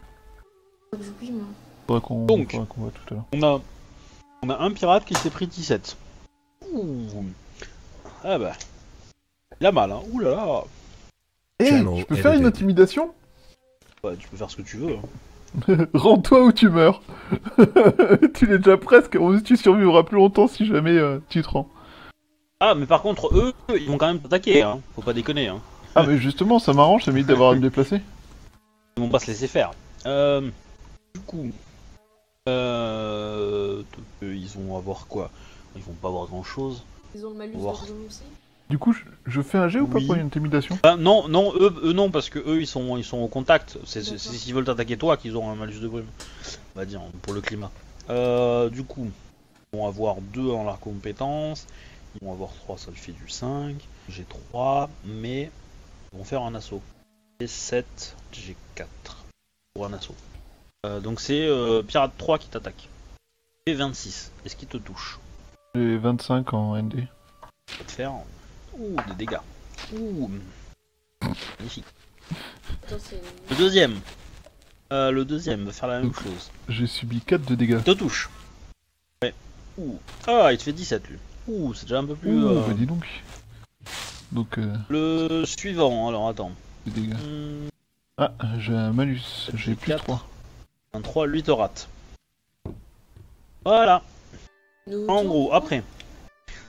Moi. 0.92 1.44
Faudra 1.86 2.00
qu'on 2.00 2.26
Donc. 2.26 2.50
faudra 2.52 2.66
qu'on 2.66 2.80
voit 2.82 2.90
tout 2.90 3.14
à 3.14 3.16
l'heure. 3.16 3.24
On 3.32 3.42
a, 3.42 3.60
on 4.42 4.50
a 4.50 4.58
un 4.58 4.70
pirate 4.72 5.04
qui 5.04 5.14
s'est 5.14 5.30
pris 5.30 5.46
17. 5.46 5.96
Ouh. 6.72 7.06
Ah 8.24 8.38
bah. 8.38 8.52
Il 9.60 9.66
a 9.66 9.72
mal, 9.72 9.92
hein. 9.92 10.00
Ouh 10.12 10.18
là 10.20 10.30
là. 10.30 10.64
Eh, 11.60 11.66
je 11.66 12.04
peux 12.04 12.16
faire 12.16 12.32
une 12.32 12.38
edited. 12.40 12.46
intimidation? 12.56 13.14
Ouais, 14.02 14.16
tu 14.16 14.26
peux 14.28 14.36
faire 14.36 14.50
ce 14.50 14.56
que 14.56 14.62
tu 14.62 14.78
veux. 14.78 14.94
hein. 14.94 15.02
Rends-toi 15.94 16.44
ou 16.44 16.52
tu 16.52 16.68
meurs. 16.68 17.02
tu 18.34 18.46
l'es 18.46 18.58
déjà 18.58 18.76
presque. 18.76 19.18
Tu 19.44 19.56
survivras 19.56 20.02
plus 20.02 20.16
longtemps 20.16 20.48
si 20.48 20.66
jamais 20.66 20.96
euh, 20.96 21.18
tu 21.28 21.42
te 21.42 21.48
rends. 21.48 21.68
Ah, 22.60 22.74
mais 22.74 22.86
par 22.86 23.02
contre, 23.02 23.34
eux, 23.36 23.52
ils 23.68 23.88
vont 23.88 23.98
quand 23.98 24.06
même 24.06 24.20
t'attaquer, 24.20 24.62
hein. 24.62 24.80
Faut 24.94 25.02
pas 25.02 25.12
déconner, 25.12 25.48
hein. 25.48 25.60
Ah 25.96 26.04
mais 26.04 26.18
justement, 26.18 26.58
ça 26.58 26.72
m'arrange, 26.72 27.04
ça 27.04 27.12
m'évite 27.12 27.28
d'avoir 27.28 27.52
à 27.52 27.54
me 27.54 27.60
déplacer. 27.60 28.00
Ils 28.96 29.02
vont 29.02 29.08
pas 29.08 29.20
se 29.20 29.28
laisser 29.28 29.46
faire. 29.46 29.70
Euh, 30.06 30.50
du 31.14 31.20
coup, 31.20 31.50
euh, 32.48 33.82
ils 34.22 34.48
vont 34.48 34.76
avoir 34.76 35.06
quoi? 35.06 35.30
Ils 35.76 35.82
vont 35.82 35.92
pas 35.92 36.08
avoir 36.08 36.26
grand 36.26 36.42
chose. 36.42 36.82
Ils 37.14 37.24
ont 37.24 37.30
le 37.30 37.36
malus 37.36 37.52
de 37.52 38.06
aussi? 38.06 38.22
Du 38.70 38.78
coup, 38.78 38.96
je, 39.26 39.42
fais 39.42 39.58
un 39.58 39.68
G 39.68 39.78
ou 39.78 39.86
pas 39.86 39.98
Oui. 39.98 40.06
pour 40.06 40.14
une 40.14 40.26
intimidation 40.26 40.78
Bah, 40.82 40.96
non, 40.96 41.28
non, 41.28 41.52
eux, 41.54 41.74
eux 41.84 41.92
non, 41.92 42.10
parce 42.10 42.30
que 42.30 42.38
eux, 42.38 42.60
ils 42.62 42.66
sont, 42.66 42.96
ils 42.96 43.04
sont 43.04 43.18
au 43.18 43.28
contact. 43.28 43.78
C'est 43.84 44.02
s'ils 44.02 44.54
veulent 44.54 44.64
t'attaquer 44.64 44.96
toi 44.96 45.16
qu'ils 45.16 45.36
auront 45.36 45.50
un 45.50 45.54
malus 45.54 45.80
de 45.80 45.88
brume. 45.88 46.06
On 46.74 46.78
va 46.78 46.86
dire, 46.86 47.02
pour 47.22 47.34
le 47.34 47.40
climat. 47.40 47.70
Euh, 48.10 48.70
du 48.70 48.84
coup, 48.84 49.10
ils 49.72 49.78
vont 49.78 49.86
avoir 49.86 50.16
2 50.20 50.50
en 50.50 50.64
la 50.64 50.74
compétence. 50.74 51.66
Ils 52.14 52.26
vont 52.26 52.32
avoir 52.32 52.50
3, 52.54 52.78
ça 52.78 52.90
le 52.90 52.96
fait 52.96 53.12
du 53.12 53.28
5. 53.28 53.76
J'ai 54.08 54.24
3, 54.24 54.88
mais 55.04 55.50
ils 56.12 56.18
vont 56.18 56.24
faire 56.24 56.42
un 56.42 56.54
assaut. 56.54 56.82
J'ai 57.40 57.46
7, 57.46 58.16
j'ai 58.32 58.56
4 58.76 58.88
pour 59.74 59.86
un 59.86 59.92
assaut. 59.92 60.14
Euh, 60.86 61.00
donc 61.00 61.20
c'est 61.20 61.46
euh, 61.46 61.82
Pirate 61.82 62.12
3 62.16 62.38
qui 62.38 62.48
t'attaque. 62.48 62.88
Et 63.66 63.74
26. 63.74 64.30
Est-ce 64.44 64.56
qu'il 64.56 64.68
te 64.68 64.76
touche 64.76 65.18
J'ai 65.74 65.96
25 65.96 66.52
en 66.54 66.76
ND. 66.76 67.06
Ça 67.68 67.78
va 67.78 67.84
te 67.84 67.92
faire 67.92 68.12
ouh, 68.78 68.96
des 69.08 69.14
dégâts. 69.26 69.38
Ouh. 69.94 70.30
Magnifique. 71.58 71.84
Attends, 72.86 72.96
c'est. 72.98 73.20
Le 73.50 73.56
deuxième. 73.56 74.00
Euh, 74.92 75.10
le 75.10 75.24
deuxième 75.24 75.64
va 75.64 75.72
faire 75.72 75.88
la 75.88 76.00
même 76.00 76.14
chose. 76.14 76.50
J'ai 76.68 76.86
subi 76.86 77.20
4 77.20 77.44
de 77.46 77.54
dégâts. 77.54 77.78
Il 77.78 77.84
te 77.84 77.90
touche. 77.92 78.28
Ouais. 79.22 79.34
Ouh. 79.78 79.98
Ah, 80.26 80.52
il 80.52 80.58
te 80.58 80.62
fait 80.64 80.72
17 80.72 81.08
lui. 81.08 81.18
Ouh, 81.48 81.74
c'est 81.74 81.84
déjà 81.86 81.98
un 81.98 82.04
peu 82.04 82.14
plus. 82.14 82.32
Ouh, 82.32 82.48
euh, 82.48 82.64
bah 82.66 82.74
dis 82.74 82.86
donc. 82.86 83.06
Donc, 84.32 84.58
euh, 84.58 84.74
Le 84.88 85.44
suivant, 85.44 86.08
alors 86.08 86.28
attends. 86.28 86.52
des 86.86 87.00
dégâts. 87.02 87.14
Hmm, 87.14 87.68
Ah, 88.18 88.32
j'ai 88.58 88.74
un 88.74 88.92
malus. 88.92 89.50
J'ai 89.54 89.74
plus 89.74 89.88
quatre. 89.92 90.04
3. 90.04 90.26
un 90.94 91.00
3, 91.00 91.26
lui 91.26 91.42
te 91.42 91.50
rate. 91.50 91.88
Voilà. 93.64 94.02
Nous, 94.86 95.06
En 95.08 95.22
tour, 95.22 95.28
gros, 95.28 95.52
après. 95.52 95.82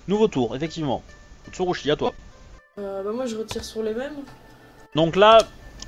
Nouveau 0.08 0.28
tour, 0.28 0.56
effectivement. 0.56 1.04
Tsurushi, 1.56 1.90
à 1.90 1.96
toi. 1.96 2.14
Euh, 2.78 3.02
bah, 3.04 3.12
moi, 3.14 3.26
je 3.26 3.38
retire 3.38 3.64
sur 3.64 3.82
les 3.82 3.94
mêmes. 3.94 4.18
Donc 4.94 5.16
là, 5.16 5.38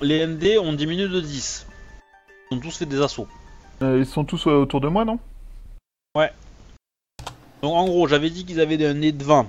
les 0.02 0.26
ND 0.26 0.58
ont 0.60 0.72
diminué 0.72 1.10
de 1.10 1.20
10. 1.20 1.68
Ils 2.50 2.58
ont 2.58 2.60
tous 2.62 2.78
fait 2.78 2.86
des 2.86 3.02
assauts. 3.02 3.28
Euh, 3.82 4.00
ils 4.00 4.06
sont 4.06 4.24
tous 4.24 4.48
euh, 4.48 4.52
autour 4.52 4.80
de 4.80 4.88
moi, 4.88 5.04
non? 5.04 5.20
Donc 7.62 7.76
en 7.76 7.86
gros, 7.86 8.08
j'avais 8.08 8.30
dit 8.30 8.46
qu'ils 8.46 8.62
avaient 8.62 8.78
des 8.78 8.94
ND 8.94 9.18
de 9.18 9.24
20. 9.24 9.48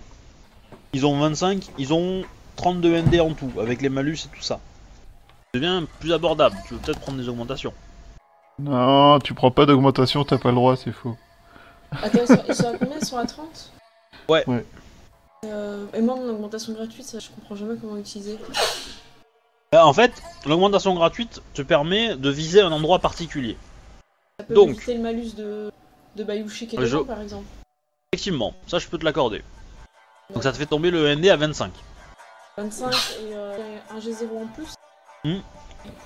Ils 0.92 1.06
ont 1.06 1.18
25, 1.20 1.66
ils 1.78 1.92
ont 1.92 2.24
32 2.56 3.02
ND 3.02 3.20
en 3.20 3.34
tout, 3.34 3.50
avec 3.60 3.80
les 3.82 3.88
malus 3.88 4.18
et 4.24 4.36
tout 4.36 4.42
ça. 4.42 4.58
Ça 5.54 5.60
devient 5.60 5.84
plus 6.00 6.12
abordable, 6.12 6.56
tu 6.66 6.74
veux 6.74 6.80
peut-être 6.80 7.00
prendre 7.00 7.18
des 7.18 7.28
augmentations. 7.28 7.72
Non, 8.58 9.18
tu 9.18 9.34
prends 9.34 9.50
pas 9.50 9.66
d'augmentation, 9.66 10.24
t'as 10.24 10.38
pas 10.38 10.48
le 10.48 10.56
droit, 10.56 10.76
c'est 10.76 10.92
faux. 10.92 11.16
Attends, 12.02 12.18
ils 12.22 12.26
sont, 12.26 12.42
ils 12.48 12.54
sont 12.54 12.68
à 12.68 12.78
combien? 12.78 12.98
Ils 12.98 13.06
sont 13.06 13.18
à 13.18 13.26
30 13.26 13.72
Ouais. 14.28 14.44
Ouais. 14.46 14.64
Euh, 15.44 15.86
et 15.94 16.00
moi, 16.00 16.16
mon 16.16 16.28
augmentation 16.30 16.72
gratuite, 16.72 17.06
ça, 17.06 17.18
je 17.18 17.28
comprends 17.30 17.54
jamais 17.54 17.76
comment 17.80 17.96
utiliser. 17.96 18.38
Euh, 19.74 19.78
en 19.78 19.92
fait, 19.92 20.12
l'augmentation 20.46 20.94
gratuite 20.94 21.42
te 21.54 21.62
permet 21.62 22.16
de 22.16 22.30
viser 22.30 22.60
un 22.60 22.72
endroit 22.72 22.98
particulier. 22.98 23.56
Ça 24.40 24.46
peut 24.46 24.54
Donc. 24.54 24.70
éviter 24.70 24.94
le 24.94 25.00
malus 25.00 25.34
de, 25.36 25.70
de 26.16 26.24
Bayouchi 26.24 26.68
je- 26.78 26.96
par 26.98 27.20
exemple. 27.20 27.46
Effectivement, 28.12 28.54
ça 28.66 28.78
je 28.78 28.88
peux 28.88 28.98
te 28.98 29.04
l'accorder. 29.04 29.42
Donc 30.32 30.42
ça 30.42 30.52
te 30.52 30.56
fait 30.56 30.66
tomber 30.66 30.90
le 30.90 31.14
ND 31.14 31.26
à 31.28 31.36
25. 31.36 31.72
25 32.56 32.90
et 32.92 33.34
euh, 33.34 33.76
un 33.90 33.98
G0 33.98 34.42
en 34.42 34.46
plus. 34.46 34.74
Hmm. 35.24 35.40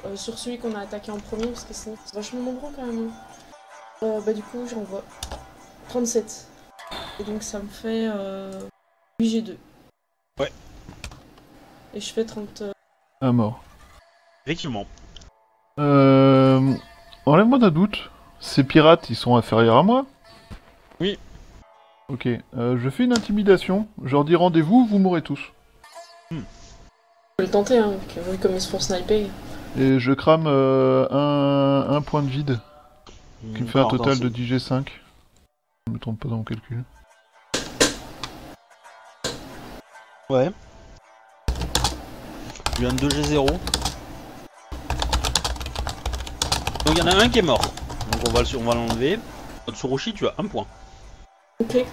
Euh, 0.06 0.16
sur 0.16 0.38
celui 0.38 0.58
qu'on 0.58 0.74
a 0.74 0.80
attaqué 0.80 1.10
en 1.10 1.18
premier, 1.18 1.46
parce 1.46 1.64
que 1.64 1.74
c'est 1.74 1.94
vachement 2.12 2.40
nombreux 2.40 2.70
quand 2.74 2.84
même. 2.86 3.10
Euh, 4.02 4.20
bah 4.20 4.32
du 4.32 4.42
coup 4.42 4.66
j'envoie 4.68 5.04
37. 5.88 6.46
Et 7.20 7.24
donc 7.24 7.42
ça 7.42 7.60
me 7.60 7.68
fait 7.68 8.08
euh, 8.12 8.60
8 9.22 9.28
G2. 9.42 9.56
Ouais. 10.40 10.50
Et 11.94 12.00
je 12.00 12.12
fais 12.12 12.24
30... 12.24 12.62
euh, 12.62 12.72
À 13.20 13.30
mort. 13.32 13.62
Effectivement. 14.46 14.86
Euh... 15.78 16.74
Enlève-moi 17.26 17.58
d'un 17.58 17.70
doute. 17.70 18.10
Ces 18.40 18.64
pirates, 18.64 19.08
ils 19.10 19.14
sont 19.16 19.36
inférieurs 19.36 19.76
à 19.76 19.82
moi 19.84 20.04
Oui. 21.00 21.18
Ok, 22.08 22.26
euh, 22.26 22.76
je 22.82 22.90
fais 22.90 23.04
une 23.04 23.12
intimidation. 23.12 23.86
Je 24.04 24.10
leur 24.12 24.24
dis 24.24 24.34
rendez-vous, 24.34 24.86
vous 24.86 24.98
mourrez 24.98 25.22
tous. 25.22 25.38
Je 26.32 26.36
vais 27.38 27.44
le 27.44 27.48
tenter, 27.50 27.78
hein, 27.78 27.92
que- 28.12 28.20
vu 28.30 28.38
comme 28.38 28.54
ils 28.54 28.60
se 28.60 28.68
font 28.68 28.80
sniper. 28.80 29.26
Et 29.78 30.00
je 30.00 30.12
crame 30.12 30.46
euh, 30.48 31.06
un, 31.10 31.94
un 31.94 32.02
point 32.02 32.22
de 32.22 32.28
vide, 32.28 32.58
qui 33.54 33.62
me 33.62 33.68
fait 33.68 33.78
un 33.78 33.86
total 33.88 34.18
de 34.18 34.28
10 34.28 34.52
G5. 34.52 34.88
Je 35.86 35.92
me 35.92 35.98
trompe 35.98 36.18
pas 36.20 36.28
dans 36.28 36.38
mon 36.38 36.42
calcul. 36.42 36.82
Ouais. 40.32 40.50
Il 42.78 42.84
y 42.84 42.86
a 42.86 42.88
un 42.88 42.94
2G0. 42.94 43.46
Donc 43.46 43.58
il 46.92 46.98
y 46.98 47.02
en 47.02 47.06
a 47.06 47.14
un 47.22 47.28
qui 47.28 47.40
est 47.40 47.42
mort. 47.42 47.60
Donc 47.60 48.22
on 48.28 48.32
va 48.32 48.40
le- 48.40 48.56
on 48.58 48.62
va 48.62 48.74
l'enlever. 48.74 49.18
Tsurushi, 49.70 50.14
tu 50.14 50.26
as 50.26 50.32
un 50.38 50.46
point. 50.46 50.66
Ok. 51.60 51.72
J'ai 51.74 51.84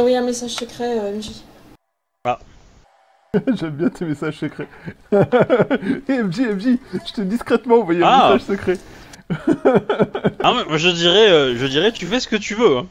envoyé 0.00 0.16
un 0.16 0.22
message 0.24 0.52
secret 0.52 0.98
euh, 0.98 1.12
MJ. 1.18 1.32
J'aime 3.56 3.70
bien 3.72 3.88
tes 3.90 4.06
messages 4.06 4.38
secrets. 4.38 4.68
Eh 5.12 6.22
MJ, 6.22 6.38
MJ, 6.48 6.78
je 6.94 7.12
t'ai 7.12 7.24
discrètement 7.24 7.76
envoyé 7.80 8.02
un 8.02 8.06
Ah. 8.08 8.32
message 8.32 8.46
secret. 8.46 8.78
Ah 10.42 10.54
mais 10.54 10.64
moi, 10.64 10.78
je 10.78 10.88
dirais, 10.88 11.28
euh, 11.30 11.56
je 11.58 11.66
dirais, 11.66 11.92
tu 11.92 12.06
fais 12.06 12.20
ce 12.20 12.28
que 12.28 12.36
tu 12.36 12.54
veux. 12.54 12.78
Hein. 12.78 12.86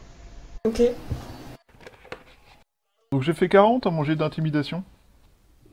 Ok. 0.68 0.82
Donc 3.14 3.22
j'ai 3.22 3.34
fait 3.36 3.48
40 3.48 3.86
à 3.86 3.92
mon 3.92 4.04
jet 4.04 4.16
d'intimidation. 4.16 4.84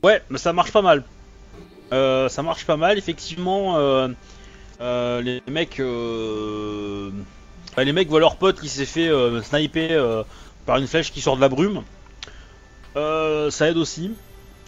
Ouais, 0.03 0.21
mais 0.29 0.37
ça 0.37 0.53
marche 0.53 0.71
pas 0.71 0.83
mal. 0.83 1.03
Euh, 1.91 2.29
ça 2.29 2.43
marche 2.43 2.67
pas 2.67 2.77
mal, 2.77 2.99
effectivement. 2.99 3.79
euh, 3.79 4.09
euh, 4.79 5.21
les 5.23 5.41
mecs, 5.47 5.79
euh, 5.79 7.09
bah, 7.75 7.83
les 7.83 7.93
mecs 7.93 8.09
voient 8.09 8.19
leur 8.19 8.35
pote 8.35 8.61
qui 8.61 8.69
s'est 8.69 8.85
fait 8.85 9.09
sniper 9.41 10.23
par 10.67 10.77
une 10.77 10.85
flèche 10.85 11.11
qui 11.11 11.19
sort 11.19 11.35
de 11.35 11.41
la 11.41 11.49
brume. 11.49 11.81
Ça 12.93 13.67
aide 13.67 13.77
aussi. 13.77 14.11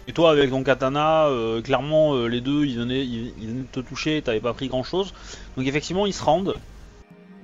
Et 0.07 0.11
toi, 0.11 0.31
avec 0.31 0.49
ton 0.49 0.63
katana, 0.63 1.27
clairement, 1.63 2.25
les 2.25 2.41
deux, 2.41 2.65
ils 2.65 2.79
venaient, 2.79 3.05
ils, 3.05 3.35
ils 3.39 3.49
venaient 3.49 3.65
te 3.71 3.81
toucher, 3.81 4.23
t'avais 4.23 4.39
pas 4.39 4.53
pris 4.53 4.67
grand 4.67 4.83
chose. 4.83 5.13
Donc 5.57 5.67
effectivement, 5.67 6.07
ils 6.07 6.13
se 6.13 6.23
rendent. 6.23 6.55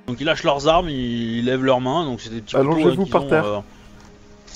Donc 0.08 0.20
ils 0.20 0.26
lâchent 0.26 0.44
leurs 0.44 0.68
armes, 0.68 0.90
ils, 0.90 1.38
ils 1.38 1.46
lèvent 1.46 1.64
leurs 1.64 1.82
mains. 1.82 2.06
Donc 2.06 2.20
c'est 2.20 2.32
des 2.32 2.42
petits 2.42 2.56
couteaux, 2.56 2.72
Allongez-vous 2.72 3.06
par 3.06 3.28
terre. 3.28 3.62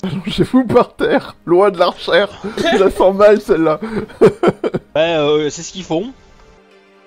Allongez-vous 0.12 0.64
par 0.66 0.94
terre, 0.96 1.36
loin 1.46 1.70
de 1.70 1.78
l'archère. 1.78 2.28
Je 2.58 2.78
la 2.78 2.90
sens 2.90 3.14
mal 3.14 3.40
celle-là. 3.40 3.80
Bah, 4.94 5.00
euh, 5.00 5.50
c'est 5.50 5.62
ce 5.62 5.72
qu'ils 5.72 5.82
font. 5.82 6.12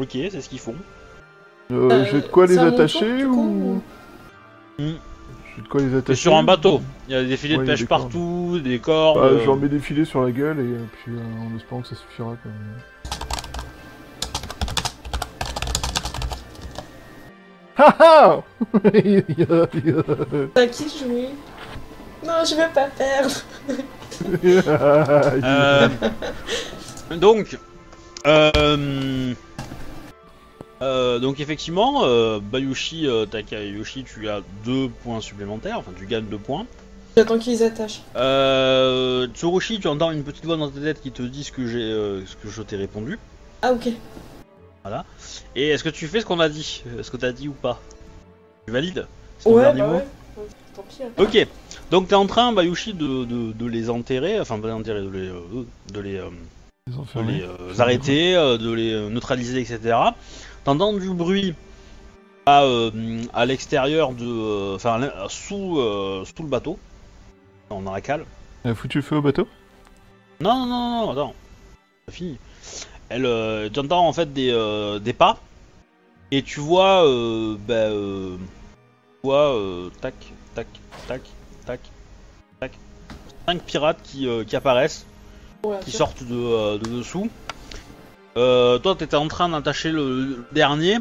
Ok, 0.02 0.10
c'est 0.12 0.42
ce 0.42 0.50
qu'ils 0.50 0.60
font. 0.60 0.76
Euh, 1.72 1.90
Euh, 1.90 2.06
j'ai 2.12 2.20
de 2.22 2.28
quoi 2.28 2.46
les 2.46 2.56
c'est 2.56 2.60
attacher 2.60 3.24
coup, 3.24 3.82
ou 4.78 4.82
Hmm. 4.82 4.96
J'ai 5.56 5.62
de 5.64 5.68
quoi 5.70 5.80
les 5.82 5.88
T'es 5.90 5.96
attacher 5.98 6.22
sur 6.22 6.36
un 6.36 6.44
bateau. 6.44 6.82
Il 7.08 7.14
y 7.14 7.18
a 7.18 7.24
des 7.24 7.38
filets 7.38 7.56
Ouais, 7.56 7.64
de 7.64 7.66
il 7.66 7.68
y 7.70 7.72
a 7.72 7.74
pêche 7.76 7.80
des 7.82 7.88
cordes. 7.88 8.02
partout, 8.04 8.60
des 8.62 8.80
cordes. 8.80 9.20
Bah, 9.22 9.26
euh, 9.28 9.40
Je 9.40 9.46
leur 9.46 9.56
mets 9.56 9.70
des 9.70 9.80
filets 9.80 10.04
sur 10.06 10.22
la 10.22 10.32
gueule 10.32 10.60
et 10.60 10.64
euh, 10.64 10.86
puis 11.04 11.14
euh, 11.14 11.20
en 11.54 11.56
espérant 11.56 11.82
que 11.82 11.88
ça 11.88 11.96
suffira 11.96 12.36
quand 12.44 12.50
même. 12.50 12.82
Haha 17.78 18.44
T'as 20.54 20.68
qui 20.68 20.90
jouer 21.00 21.30
Non, 22.26 22.44
je 22.46 22.56
veux 22.56 22.74
pas 22.74 22.88
perdre. 22.88 23.32
Euh, 27.10 27.16
donc, 27.16 27.58
euh, 28.26 29.34
euh, 30.82 31.20
donc 31.20 31.40
effectivement, 31.40 32.04
euh, 32.06 32.40
Bayushi 32.42 33.08
euh, 33.08 33.26
Takayoshi, 33.26 34.04
tu 34.04 34.28
as 34.28 34.42
deux 34.66 34.90
points 35.04 35.22
supplémentaires, 35.22 35.78
enfin 35.80 35.92
tu 35.98 36.06
gagnes 36.06 36.26
deux 36.26 36.38
points. 36.38 36.66
J'attends 37.16 37.40
qu'ils 37.40 37.64
attachent. 37.64 38.02
Euh, 38.16 39.28
Tsurushi, 39.34 39.80
tu 39.80 39.88
entends 39.88 40.12
une 40.12 40.24
petite 40.24 40.46
voix 40.46 40.58
dans 40.58 40.70
ta 40.70 40.80
tête 40.80 41.02
qui 41.02 41.12
te 41.12 41.22
dit 41.24 41.44
ce 41.44 41.52
que 41.52 41.66
j'ai, 41.68 41.80
euh, 41.82 42.26
ce 42.26 42.36
que 42.36 42.50
je 42.50 42.62
t'ai 42.62 42.76
répondu. 42.76 43.18
Ah, 43.62 43.74
ok. 43.74 43.90
Et 45.56 45.70
est-ce 45.70 45.84
que 45.84 45.90
tu 45.90 46.08
fais 46.08 46.22
ce 46.22 46.26
qu'on 46.26 46.40
a 46.40 46.48
dit? 46.48 46.84
Est-ce 47.00 47.12
que 47.12 47.18
t'as 47.18 47.32
dit 47.32 47.48
ou 47.48 47.54
pas? 47.54 47.82
Tu 48.66 48.72
valides? 48.74 49.06
Ouais, 49.46 49.74
bah 49.74 49.88
ouais. 49.88 50.08
Tant 50.76 50.84
pis. 50.88 51.04
hein. 51.04 51.08
Ok, 51.18 51.48
donc 51.92 52.08
t'es 52.08 52.16
en 52.16 52.28
train, 52.28 52.52
Bayushi, 52.54 52.94
de, 52.94 53.26
de, 53.26 53.52
de 53.54 53.66
les 53.66 53.90
enterrer, 53.90 54.40
enfin 54.40 54.60
pas 54.60 54.68
les 54.68 54.74
enterrer, 54.74 55.02
de 55.02 55.10
les, 55.10 55.28
euh, 55.28 55.66
de 55.94 56.00
les, 56.00 56.16
euh, 56.18 56.30
de 56.88 57.22
les 57.22 57.42
euh, 57.42 57.80
arrêter, 57.80 58.34
de 58.34 58.72
les 58.72 59.10
neutraliser, 59.10 59.60
etc. 59.60 59.96
T'entends 60.64 60.94
du 60.94 61.10
bruit 61.10 61.56
à, 62.46 62.64
à 63.34 63.46
l'extérieur 63.46 64.14
de, 64.14 64.76
enfin 64.76 65.00
sous, 65.30 65.80
sous 66.26 66.44
le 66.44 66.50
bateau, 66.50 66.78
dans 67.70 67.82
la 67.82 68.02
cale. 68.02 68.26
Elle 68.64 68.72
a 68.72 68.76
foutu 68.76 69.00
le 69.00 69.04
feu 69.04 69.18
au 69.18 69.22
bateau? 69.22 69.48
Non, 70.40 70.66
non, 70.66 70.66
non, 70.66 71.06
non, 71.06 71.12
attends, 71.12 71.36
c'est 72.08 72.16
fini. 72.16 72.38
Elle, 73.10 73.26
euh, 73.26 73.70
tu 73.70 73.80
entends 73.80 74.08
en 74.08 74.14
fait 74.14 74.34
des, 74.34 74.52
des 75.02 75.14
pas 75.14 75.40
et 76.32 76.44
tu 76.44 76.60
vois, 76.60 77.04
bah, 77.68 77.74
euh, 77.74 78.36
tu 78.36 79.24
vois, 79.24 79.56
tac, 80.02 80.14
tac, 80.54 80.68
tac, 81.08 81.22
cinq 83.48 83.62
pirates 83.64 84.00
qui, 84.04 84.28
euh, 84.28 84.44
qui 84.44 84.56
apparaissent. 84.56 85.06
Ouais, 85.64 85.78
qui 85.82 85.92
sortent 85.92 86.24
de, 86.24 86.36
euh, 86.36 86.78
de 86.78 86.88
dessous. 86.88 87.30
Euh, 88.38 88.78
toi, 88.78 88.96
t'étais 88.96 89.16
en 89.16 89.28
train 89.28 89.50
d'attacher 89.50 89.90
le, 89.92 90.22
le 90.26 90.46
dernier. 90.52 90.98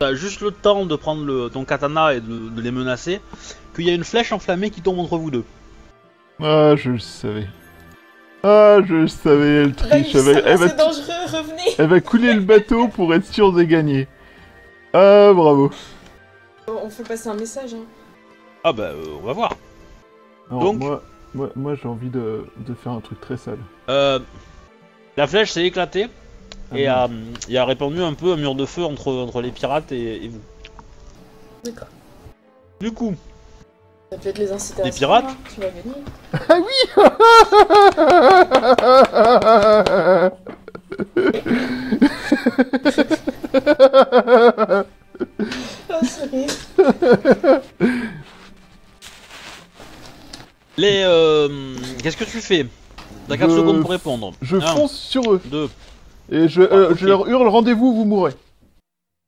T'as 0.00 0.14
juste 0.14 0.40
le 0.40 0.50
temps 0.50 0.86
de 0.86 0.96
prendre 0.96 1.24
le- 1.24 1.48
ton 1.48 1.64
katana 1.64 2.14
et 2.14 2.20
de, 2.20 2.48
de 2.48 2.60
les 2.60 2.70
menacer. 2.72 3.20
Qu'il 3.74 3.86
y 3.86 3.90
a 3.90 3.94
une 3.94 4.04
flèche 4.04 4.32
enflammée 4.32 4.70
qui 4.70 4.80
tombe 4.80 4.98
entre 4.98 5.16
vous 5.18 5.30
deux. 5.30 5.44
Ah, 6.40 6.74
je 6.76 6.90
le 6.90 6.98
savais. 6.98 7.46
Ah, 8.42 8.78
je 8.84 8.94
le 8.94 9.08
savais, 9.08 9.62
elle 9.64 9.72
Bah, 9.72 9.86
triche. 9.88 10.14
Elle 10.14 10.20
va, 10.22 10.34
ça 10.34 10.40
va, 10.40 10.48
elle 10.50 10.56
va- 10.58 10.68
c'est 10.68 10.76
dangereux, 10.76 11.38
revenez 11.38 11.74
elle 11.78 11.88
va 11.88 12.00
couler 12.00 12.32
le 12.34 12.40
bateau 12.40 12.88
pour 12.88 13.12
être 13.14 13.26
sûre 13.26 13.52
de 13.52 13.62
gagner. 13.62 14.08
Ah, 14.92 15.32
bravo. 15.34 15.70
On 16.66 16.90
fait 16.90 17.02
passer 17.06 17.28
un 17.28 17.34
message, 17.34 17.74
hein. 17.74 17.84
Ah 18.64 18.72
bah, 18.72 18.84
euh, 18.94 19.04
on 19.22 19.26
va 19.26 19.32
voir. 19.32 19.52
Alors, 20.50 20.62
Donc- 20.62 20.78
moi, 20.78 21.02
moi, 21.34 21.50
moi 21.56 21.74
j'ai 21.74 21.88
envie 21.88 22.10
de, 22.10 22.46
de 22.56 22.74
faire 22.74 22.92
un 22.92 23.00
truc 23.00 23.20
très 23.20 23.36
sale. 23.36 23.58
Euh, 23.88 24.18
la 25.16 25.26
flèche 25.26 25.50
s'est 25.52 25.64
éclatée 25.64 26.08
et 26.74 26.86
Ah, 26.86 27.04
a, 27.04 27.08
et 27.48 27.58
a 27.58 27.64
répandu 27.64 28.02
un 28.02 28.14
peu 28.14 28.32
un 28.32 28.36
mur 28.36 28.54
de 28.54 28.64
feu 28.66 28.84
entre, 28.84 29.12
entre 29.12 29.40
les 29.40 29.50
pirates 29.50 29.92
et, 29.92 30.24
et 30.24 30.28
vous. 30.28 30.40
D'accord. 31.64 31.88
Du 32.80 32.92
coup, 32.92 33.14
Ça 34.10 34.18
peut 34.18 34.28
être 34.28 34.38
les 34.38 34.52
à 34.52 34.56
Des 34.84 34.90
pirates 34.90 35.24
hein. 35.28 35.36
Tu 35.54 35.60
vas 35.60 35.68
gagner. 35.70 35.94
Ah, 45.90 46.04
sérieux 46.04 46.46
les, 50.78 51.02
euh, 51.04 51.48
qu'est-ce 52.02 52.16
que 52.16 52.24
tu 52.24 52.38
fais 52.40 52.66
T'as 53.28 53.36
4 53.36 53.50
Je- 53.50 53.56
secondes 53.56 53.80
pour 53.82 53.90
répondre. 53.90 54.32
Je 54.40 54.56
Un, 54.56 54.60
fonce 54.62 54.92
sur 54.96 55.32
eux 55.32 55.40
deux. 55.44 55.68
et 56.32 56.48
je, 56.48 56.62
euh, 56.62 56.88
Ah, 56.90 56.94
je 56.98 57.06
leur 57.06 57.26
hurle 57.28 57.48
rendez-vous, 57.48 57.94
vous 57.94 58.04
mourrez. 58.04 58.32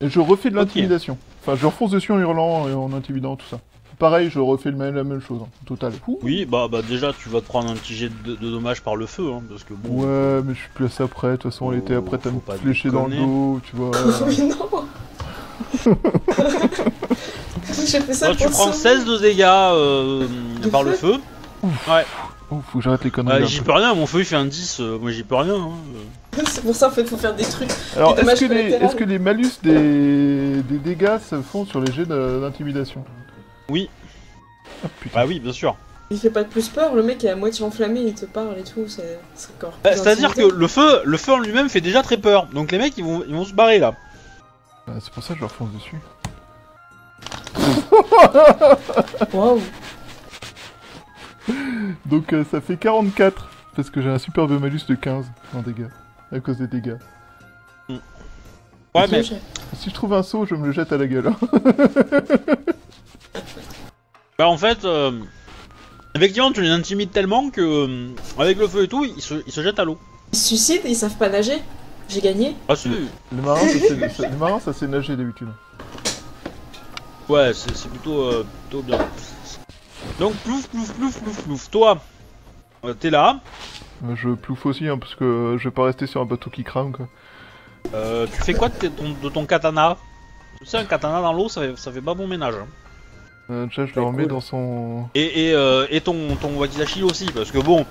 Et 0.03 0.09
je 0.09 0.18
refais 0.20 0.48
de 0.51 0.57
l'intimidation. 0.57 1.18
Enfin, 1.42 1.57
je 1.57 1.62
leur 1.62 1.74
fonce 1.74 1.90
dessus 1.90 2.12
en 2.12 2.18
hurlant 2.18 2.66
et 2.68 2.72
en 2.72 2.92
intimidant 2.94 3.36
tout 3.36 3.46
ça. 3.51 3.61
Pareil, 3.98 4.30
je 4.32 4.38
refais 4.38 4.70
le 4.70 4.78
même, 4.78 4.94
la 4.94 5.05
même 5.05 5.20
chose. 5.20 5.40
hein. 5.42 5.48
Total. 5.66 5.92
Ouh. 6.09 6.18
Oui, 6.22 6.46
bah, 6.46 6.68
bah 6.72 6.80
déjà, 6.80 7.12
tu 7.12 7.28
vas 7.28 7.40
te 7.42 7.46
prendre 7.46 7.68
un 7.70 7.74
petit 7.74 7.92
jet 7.94 8.11
de, 8.24 8.34
de 8.34 8.51
dommages 8.51 8.80
par 8.80 8.96
le 8.96 9.05
feu, 9.05 9.24
hein, 9.30 9.42
parce 9.51 9.62
que 9.62 9.74
bon. 9.74 10.05
Ouais, 10.05 10.42
mais 10.42 10.55
je 10.55 10.61
suis 10.61 10.70
plus 10.74 10.86
assez 10.86 11.03
après. 11.03 11.32
De 11.32 11.36
toute 11.36 11.51
façon, 11.53 11.66
Oh, 11.66 12.01
prête 12.03 12.26
à 12.26 12.30
faut 12.30 12.36
me 12.36 12.40
pas 12.40 12.55
flécher 12.55 12.88
dans 12.90 13.07
le 13.09 13.16
dos, 13.16 13.61
tu 13.68 13.76
vois. 13.76 13.90
Mais 14.26 14.36
non 14.46 14.57
J'ai 17.86 18.01
fait 18.01 18.14
ça 18.14 18.26
Toi, 18.28 18.36
tu 18.36 18.48
prends 18.48 18.72
sauver. 18.72 18.96
16 18.96 19.05
de 19.05 19.18
dégâts 19.18 19.42
euh, 19.46 20.26
De 20.62 20.68
par 20.68 20.82
le 20.82 20.92
feu. 20.92 21.16
Oh, 21.62 22.61
faut 22.72 22.78
que 22.78 22.84
j'arrête 22.84 23.04
les 23.04 23.11
conneries. 23.11 23.34
Ouais, 23.34 23.40
là. 23.40 23.46
j'y 23.46 23.61
peux 23.61 23.72
rien, 23.72 23.94
mon 23.94 24.06
feu 24.06 24.20
il 24.20 24.24
fait 24.24 24.36
un 24.36 24.44
10, 24.46 24.80
euh, 24.80 24.98
moi 24.98 25.11
j'y 25.12 25.22
peux 25.22 25.36
rien. 25.36 25.54
hein. 25.54 25.70
C'est 26.46 26.62
pour 26.62 26.74
ça, 26.74 26.88
en 26.88 26.90
fait, 26.90 27.04
faut 27.04 27.16
faire 27.16 27.34
des 27.34 27.44
trucs. 27.44 27.70
Alors, 27.96 28.18
est-ce 28.18 28.44
que, 28.46 28.52
les, 28.52 28.96
que 28.96 29.18
malus 29.18 29.50
des, 29.62 30.62
des 30.62 30.78
dégâts 30.78 31.18
se 31.18 31.40
font 31.42 31.64
sur 31.66 31.80
les 31.80 31.92
jets 31.92 32.06
d'intimidation 32.06 33.04
Oui. 33.68 33.88
Ah 34.84 34.88
putain. 35.00 35.20
Bah 35.20 35.26
oui, 35.28 35.38
bien 35.38 35.52
sûr. 35.52 35.76
Il 36.11 36.18
fait 36.18 36.30
pas 36.30 36.42
de 36.42 36.48
plus 36.48 36.68
peur, 36.68 36.94
le 36.94 37.04
mec 37.04 37.22
est 37.22 37.28
à 37.28 37.36
moitié 37.36 37.64
enflammé, 37.64 38.00
il 38.00 38.14
te 38.14 38.24
parle 38.24 38.58
et 38.58 38.64
tout, 38.64 38.88
c'est 38.88 39.20
encore. 39.56 39.74
Bah, 39.84 39.92
C'est-à-dire 39.94 40.34
que 40.34 40.42
le 40.42 40.66
feu, 40.66 41.02
le 41.04 41.16
feu 41.16 41.32
en 41.34 41.38
lui-même 41.38 41.68
fait 41.68 41.80
déjà 41.80 42.02
très 42.02 42.16
peur. 42.16 42.46
Donc 42.52 42.72
les 42.72 42.78
mecs 42.78 42.98
ils 42.98 43.04
vont, 43.04 43.22
ils 43.28 43.34
vont 43.34 43.44
se 43.44 43.52
barrer 43.54 43.78
là. 43.78 43.94
Ah, 44.88 44.92
c'est 45.00 45.12
pour 45.12 45.22
ça 45.22 45.34
que 45.34 45.36
je 45.36 45.40
leur 45.42 45.52
fonce 45.52 45.68
dessus. 45.72 46.00
Waouh 49.32 49.61
Donc 52.07 52.32
euh, 52.32 52.45
ça 52.51 52.61
fait 52.61 52.76
44, 52.76 53.49
parce 53.76 53.91
que 53.91 54.01
j'ai 54.03 54.11
un 54.11 54.18
superbe 54.18 54.53
malus 54.61 54.80
de 54.88 54.95
15 54.95 55.26
en 55.57 55.62
dégâts, 55.62 55.88
à 56.33 56.41
cause 56.41 56.58
des 56.58 56.67
dégâts. 56.67 56.96
Ouais, 57.88 59.07
mais 59.11 59.22
J'ai- 59.22 59.37
Si 59.76 59.88
je 59.91 59.95
trouve 59.95 60.12
un 60.14 60.22
saut, 60.25 60.46
je 60.46 60.54
me 60.57 60.67
le 60.67 60.72
jette 60.72 60.92
à 60.92 60.96
la 60.99 61.07
gueule. 61.07 61.29
hein. 61.29 61.37
bah 64.38 64.49
en 64.49 64.57
fait, 64.57 64.84
euh, 64.84 65.12
effectivement, 66.14 66.50
tu 66.53 66.62
les 66.62 66.71
intimides 66.71 67.12
tellement 67.12 67.50
que 67.50 67.61
euh, 67.61 68.08
avec 68.38 68.58
le 68.58 68.67
feu 68.67 68.84
et 68.84 68.88
tout, 68.88 69.04
ils 69.04 69.21
se, 69.22 69.34
ils 69.46 69.53
se 69.53 69.62
jettent 69.62 69.79
à 69.79 69.84
l'eau. 69.84 69.99
Ils 70.33 70.38
se 70.38 70.49
suicident 70.49 70.83
et 70.87 70.91
ils 70.91 70.96
savent 70.96 71.17
pas 71.17 71.29
nager. 71.29 71.58
J'ai 72.08 72.21
gagné. 72.21 72.57
Ah 72.68 72.75
si. 72.75 72.88
Les 73.33 73.41
marins, 73.41 74.58
ça, 74.58 74.72
ça 74.72 74.79
sait 74.80 74.88
nager 74.88 75.14
d'habitude. 75.14 75.49
Ouais, 77.29 77.53
c'est 77.54 77.76
c'est 77.76 77.88
plutôt, 77.88 78.22
euh, 78.22 78.45
plutôt 78.68 78.83
bien. 78.83 78.99
Donc 80.18 80.34
plouf, 80.44 80.68
plouf, 80.68 80.92
plouf, 80.94 81.18
plouf, 81.22 81.42
plouf. 81.44 81.70
Toi, 81.70 81.98
euh, 82.84 82.94
t'es 82.94 83.10
là. 83.10 83.40
Euh, 84.04 84.14
Je 84.16 84.30
plouffe 84.30 84.66
aussi, 84.66 84.86
hein, 84.88 84.98
parce 84.98 85.14
que 85.14 85.24
euh, 85.24 85.58
je 85.58 85.64
vais 85.64 85.74
pas 85.74 85.84
rester 85.84 86.06
sur 86.06 86.20
un 86.20 86.24
bateau 86.26 86.50
qui 86.50 86.64
crame, 86.64 86.92
quoi. 86.92 87.06
Euh, 87.94 88.26
tu 88.32 88.42
fais 88.42 88.54
quoi 88.54 88.68
de, 88.68 88.74
tes- 88.74 88.90
ton, 88.90 89.10
de 89.22 89.28
ton 89.28 89.46
katana? 89.46 89.96
Tu 90.60 90.66
sais, 90.66 90.76
un 90.78 90.84
katana 90.84 91.20
dans 91.22 91.32
l'eau, 91.32 91.48
ça 91.48 91.62
fait, 91.62 91.76
ça 91.78 91.90
fait 91.90 92.00
pas 92.02 92.14
bon 92.14 92.26
ménage. 92.26 92.54
hein. 92.54 92.66
Euh, 93.50 93.66
déjà, 93.66 93.86
je 93.86 93.94
le 93.94 94.02
remets 94.02 94.22
cool. 94.24 94.28
dans 94.32 94.40
son... 94.40 95.08
Et, 95.14 95.48
et, 95.48 95.54
euh, 95.54 95.86
et 95.90 96.00
ton, 96.00 96.36
ton 96.36 96.56
wakizashi 96.56 97.02
aussi, 97.02 97.26
parce 97.32 97.50
que 97.50 97.58
bon, 97.58 97.84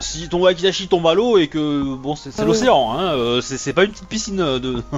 si 0.00 0.28
ton 0.28 0.40
wakizashi 0.42 0.88
tombe 0.88 1.06
à 1.06 1.14
l'eau 1.14 1.38
et 1.38 1.48
que 1.48 1.94
bon, 1.96 2.16
c'est 2.16 2.38
Ah 2.38 2.44
l'océan, 2.44 2.92
hein, 2.92 3.14
euh, 3.14 3.40
c'est 3.40 3.56
c'est 3.56 3.72
pas 3.72 3.84
une 3.84 3.92
petite 3.92 4.08
piscine 4.08 4.36
de. 4.36 4.82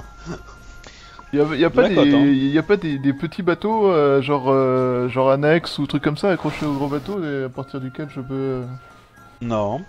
Il 1.32 1.38
y 1.38 1.64
a, 1.64 1.70
pas, 1.70 1.88
des, 1.88 1.96
hein. 1.96 2.26
y 2.26 2.58
a 2.58 2.62
pas 2.62 2.76
des, 2.76 2.98
des 2.98 3.12
petits 3.12 3.42
bateaux, 3.42 3.86
euh, 3.86 4.20
genre, 4.20 4.46
euh, 4.48 5.08
genre 5.08 5.30
annexe 5.30 5.78
ou 5.78 5.86
trucs 5.86 6.02
comme 6.02 6.16
ça, 6.16 6.30
accrochés 6.30 6.66
au 6.66 6.72
gros 6.74 6.88
bateau, 6.88 7.22
et 7.22 7.44
à 7.44 7.48
partir 7.48 7.80
duquel 7.80 8.08
je 8.10 8.20
peux... 8.20 8.34
euh, 8.34 8.64
non. 9.40 9.80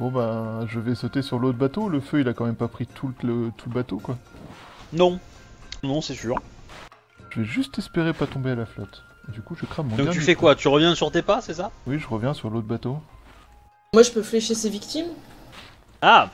Bon 0.00 0.10
ben, 0.10 0.66
je 0.66 0.80
vais 0.80 0.96
sauter 0.96 1.22
sur 1.22 1.38
l'autre 1.38 1.56
bateau, 1.56 1.88
le 1.88 2.00
feu 2.00 2.20
il 2.20 2.28
a 2.28 2.34
quand 2.34 2.44
même 2.44 2.56
pas 2.56 2.66
pris 2.66 2.86
tout 2.86 3.12
le, 3.22 3.52
tout 3.56 3.68
le 3.68 3.74
bateau, 3.74 3.98
quoi. 3.98 4.18
Non. 4.92 5.20
Non, 5.84 6.00
c'est 6.00 6.14
sûr. 6.14 6.34
Je 7.30 7.40
vais 7.40 7.46
juste 7.46 7.78
espérer 7.78 8.12
pas 8.12 8.26
tomber 8.26 8.50
à 8.50 8.56
la 8.56 8.66
flotte. 8.66 9.04
Du 9.32 9.42
coup, 9.42 9.54
je 9.54 9.66
crame 9.66 9.86
mon 9.88 9.96
Donc 9.96 10.10
tu 10.10 10.20
fais 10.20 10.34
coup. 10.34 10.40
quoi? 10.40 10.56
Tu 10.56 10.66
reviens 10.68 10.94
sur 10.94 11.10
tes 11.12 11.22
pas, 11.22 11.40
c'est 11.40 11.54
ça? 11.54 11.70
Oui, 11.86 11.98
je 11.98 12.08
reviens 12.08 12.34
sur 12.34 12.50
l'autre 12.50 12.66
bateau. 12.66 12.98
Moi, 13.94 14.02
je 14.02 14.10
peux 14.10 14.22
flécher 14.22 14.54
ses 14.54 14.68
victimes. 14.68 15.08
Ah 16.02 16.28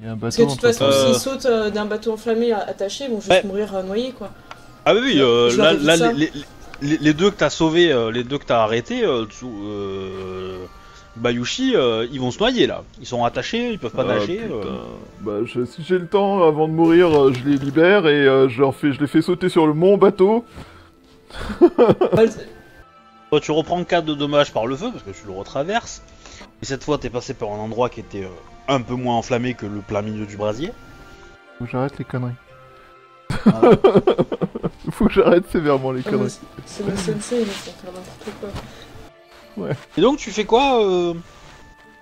Il 0.00 0.06
y 0.06 0.08
a 0.08 0.12
un 0.12 0.16
Parce 0.16 0.36
que 0.36 0.42
de 0.42 0.48
toute 0.50 0.60
façon, 0.60 0.84
Euh. 0.84 1.06
s'ils 1.12 1.20
sautent 1.20 1.46
euh, 1.46 1.70
d'un 1.70 1.84
bateau 1.84 2.12
enflammé 2.12 2.52
attaché, 2.52 3.04
ils 3.04 3.10
vont 3.10 3.20
juste 3.20 3.30
Ouais. 3.30 3.42
mourir 3.44 3.74
euh, 3.74 3.82
noyés, 3.82 4.12
quoi. 4.12 4.30
Ah 4.86 4.94
oui, 4.94 5.16
euh, 5.18 5.54
là, 5.56 5.74
les, 6.12 6.12
les- 6.14 6.32
les, 6.82 6.96
les 6.96 7.12
deux 7.12 7.30
que 7.30 7.36
t'as 7.36 7.50
sauvés, 7.50 7.92
euh, 7.92 8.10
les 8.10 8.24
deux 8.24 8.38
que 8.38 8.46
t'as 8.46 8.62
arrêtés, 8.62 9.04
euh, 9.04 9.26
euh, 9.44 10.64
Bayushi, 11.16 11.76
euh, 11.76 12.06
ils 12.10 12.18
vont 12.20 12.30
se 12.30 12.38
noyer 12.38 12.66
là. 12.66 12.82
Ils 12.98 13.06
sont 13.06 13.22
attachés, 13.24 13.72
ils 13.72 13.78
peuvent 13.78 13.90
pas 13.92 14.06
Ah, 14.08 14.14
nager. 14.18 14.40
euh. 14.50 14.62
Bah, 15.20 15.40
je- 15.44 15.66
si 15.66 15.82
j'ai 15.86 15.98
le 15.98 16.06
temps, 16.06 16.42
avant 16.44 16.66
de 16.66 16.72
mourir, 16.72 17.08
euh, 17.14 17.32
je 17.34 17.46
les 17.46 17.58
libère 17.58 18.06
et 18.08 18.26
euh, 18.26 18.48
je, 18.48 18.58
leur 18.60 18.74
fais, 18.74 18.92
je 18.94 19.00
les 19.00 19.06
fais 19.06 19.20
sauter 19.20 19.50
sur 19.50 19.66
le 19.66 19.74
mon 19.74 19.98
bateau. 19.98 20.46
Toi, 23.30 23.40
tu 23.40 23.52
reprends 23.52 23.84
4 23.84 24.04
de 24.06 24.14
dommages 24.14 24.52
par 24.52 24.66
le 24.66 24.74
feu 24.76 24.90
parce 24.90 25.04
que 25.04 25.10
tu 25.10 25.26
le 25.26 25.32
retraverses. 25.32 26.02
Et 26.62 26.66
cette 26.66 26.82
fois, 26.84 26.96
t'es 26.98 27.10
passé 27.10 27.34
par 27.34 27.50
un 27.50 27.58
endroit 27.58 27.88
qui 27.90 28.00
était 28.00 28.24
euh, 28.24 28.28
un 28.68 28.80
peu 28.80 28.94
moins 28.94 29.16
enflammé 29.16 29.54
que 29.54 29.66
le 29.66 29.80
plein 29.80 30.02
milieu 30.02 30.26
du 30.26 30.36
brasier. 30.36 30.72
Faut 31.58 31.64
que 31.64 31.70
j'arrête 31.70 31.98
les 31.98 32.04
conneries. 32.04 32.32
Voilà. 33.44 33.76
Faut 34.90 35.06
que 35.06 35.12
j'arrête 35.12 35.48
sévèrement 35.50 35.92
les 35.92 36.02
Ah, 36.06 36.10
conneries. 36.10 36.30
c'est- 36.30 36.40
C'est 36.66 36.86
le 36.86 36.96
sensei, 36.96 37.40
il 37.42 37.46
faut 37.46 37.70
faire 37.70 37.92
n'importe 37.92 38.30
quoi. 39.56 39.68
Et 39.96 40.00
donc, 40.00 40.18
tu 40.18 40.30
fais 40.30 40.44
quoi 40.44 40.84
euh, 40.84 41.14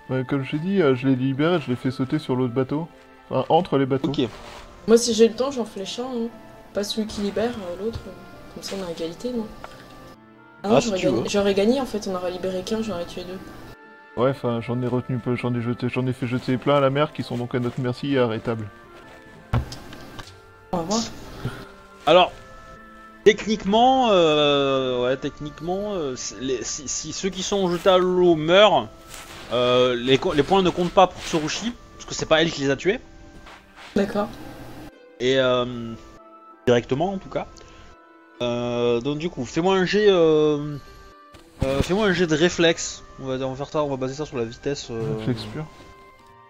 Ouais, 0.09 0.23
comme 0.27 0.43
je 0.43 0.51
t'ai 0.51 0.59
dit, 0.59 0.81
euh, 0.81 0.95
je 0.95 1.07
les 1.07 1.15
libère 1.15 1.55
et 1.55 1.61
je 1.61 1.69
les 1.69 1.75
fais 1.75 1.91
sauter 1.91 2.17
sur 2.19 2.35
l'autre 2.35 2.53
bateau. 2.53 2.87
Enfin, 3.29 3.45
entre 3.49 3.77
les 3.77 3.85
bateaux. 3.85 4.09
Ok. 4.09 4.21
Moi, 4.87 4.97
si 4.97 5.13
j'ai 5.13 5.27
le 5.27 5.35
temps, 5.35 5.51
j'en 5.51 5.65
flèche 5.65 5.99
un. 5.99 6.03
hein. 6.03 6.27
Pas 6.73 6.83
celui 6.83 7.05
qui 7.07 7.21
libère, 7.21 7.51
euh, 7.51 7.83
l'autre. 7.83 7.99
Comme 8.55 8.63
ça, 8.63 8.75
on 8.81 8.87
a 8.87 8.91
égalité, 8.91 9.31
non 9.31 9.45
Ah 10.63 10.69
non, 10.69 10.75
Ah, 10.77 10.79
j'aurais 10.79 10.99
gagné, 11.01 11.23
j'aurais 11.29 11.53
gagné 11.53 11.79
en 11.81 11.85
fait, 11.85 12.07
on 12.07 12.15
aurait 12.15 12.31
libéré 12.31 12.63
qu'un, 12.63 12.81
j'aurais 12.81 13.05
tué 13.05 13.23
deux. 13.23 13.37
Ouais, 14.17 14.31
enfin, 14.31 14.59
j'en 14.61 14.81
ai 14.81 14.87
retenu 14.87 15.17
peu, 15.17 15.35
j'en 15.35 15.53
ai 15.53 15.61
jeté, 15.61 15.87
j'en 15.89 16.05
ai 16.05 16.13
fait 16.13 16.27
jeter 16.27 16.57
plein 16.57 16.75
à 16.77 16.79
la 16.79 16.89
mer 16.89 17.13
qui 17.13 17.23
sont 17.23 17.37
donc 17.37 17.55
à 17.55 17.59
notre 17.59 17.79
merci 17.79 18.13
et 18.13 18.19
arrêtables. 18.19 18.67
On 20.71 20.77
va 20.77 20.83
voir. 20.83 21.01
Alors, 22.05 22.31
techniquement, 23.23 24.09
euh, 24.11 25.03
ouais, 25.03 25.17
techniquement, 25.17 25.93
euh, 25.93 26.15
les- 26.41 26.63
si, 26.63 26.87
si 26.87 27.13
ceux 27.13 27.29
qui 27.29 27.43
sont 27.43 27.69
jetés 27.71 27.89
à 27.89 27.97
l'eau 27.97 28.35
meurent, 28.35 28.87
euh, 29.53 29.95
les, 29.95 30.17
points 30.17 30.61
ne 30.61 30.69
comptent 30.69 30.91
pas 30.91 31.07
pour 31.07 31.21
Tsurushi, 31.21 31.73
parce 31.95 32.05
que 32.05 32.13
c'est 32.13 32.25
pas 32.25 32.41
elle 32.41 32.51
qui 32.51 32.61
les 32.61 32.69
a 32.71 32.75
tués, 32.75 32.99
D'accord. 33.95 34.27
et 35.19 35.39
euh, 35.39 35.93
directement 36.65 37.13
en 37.13 37.17
tout 37.17 37.29
cas. 37.29 37.47
Euh, 38.41 38.99
donc 39.01 39.17
du 39.17 39.29
coup, 39.29 39.45
fais-moi 39.45 39.75
un 39.75 39.85
jet, 39.85 40.07
euh, 40.09 40.77
euh, 41.63 41.81
fais-moi 41.81 42.07
un 42.07 42.13
jet 42.13 42.27
de 42.27 42.35
réflexe. 42.35 43.03
On 43.21 43.25
va, 43.27 43.33
on 43.45 43.49
va 43.51 43.55
faire 43.55 43.67
ça, 43.69 43.83
on 43.83 43.89
va 43.89 43.97
baser 43.97 44.13
ça 44.15 44.25
sur 44.25 44.37
la 44.37 44.45
vitesse. 44.45 44.89
euh, 44.91 45.17
Réflexe 45.19 45.43
pur. 45.53 45.65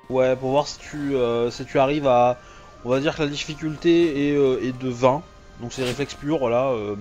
Ouais, 0.09 0.35
pour 0.35 0.51
voir 0.51 0.67
si 0.67 0.79
tu, 0.79 1.15
euh, 1.15 1.49
si 1.51 1.65
tu 1.65 1.79
arrives 1.79 2.07
à. 2.07 2.39
On 2.85 2.89
va 2.89 2.99
dire 2.99 3.15
que 3.15 3.21
la 3.23 3.27
difficulté 3.27 4.29
est, 4.29 4.35
euh, 4.35 4.59
est 4.63 4.77
de 4.77 4.89
20. 4.89 5.21
Donc 5.61 5.73
c'est 5.73 5.83
réflexe 5.83 6.13
pur, 6.13 6.37
voilà. 6.39 6.67
euh, 6.69 6.95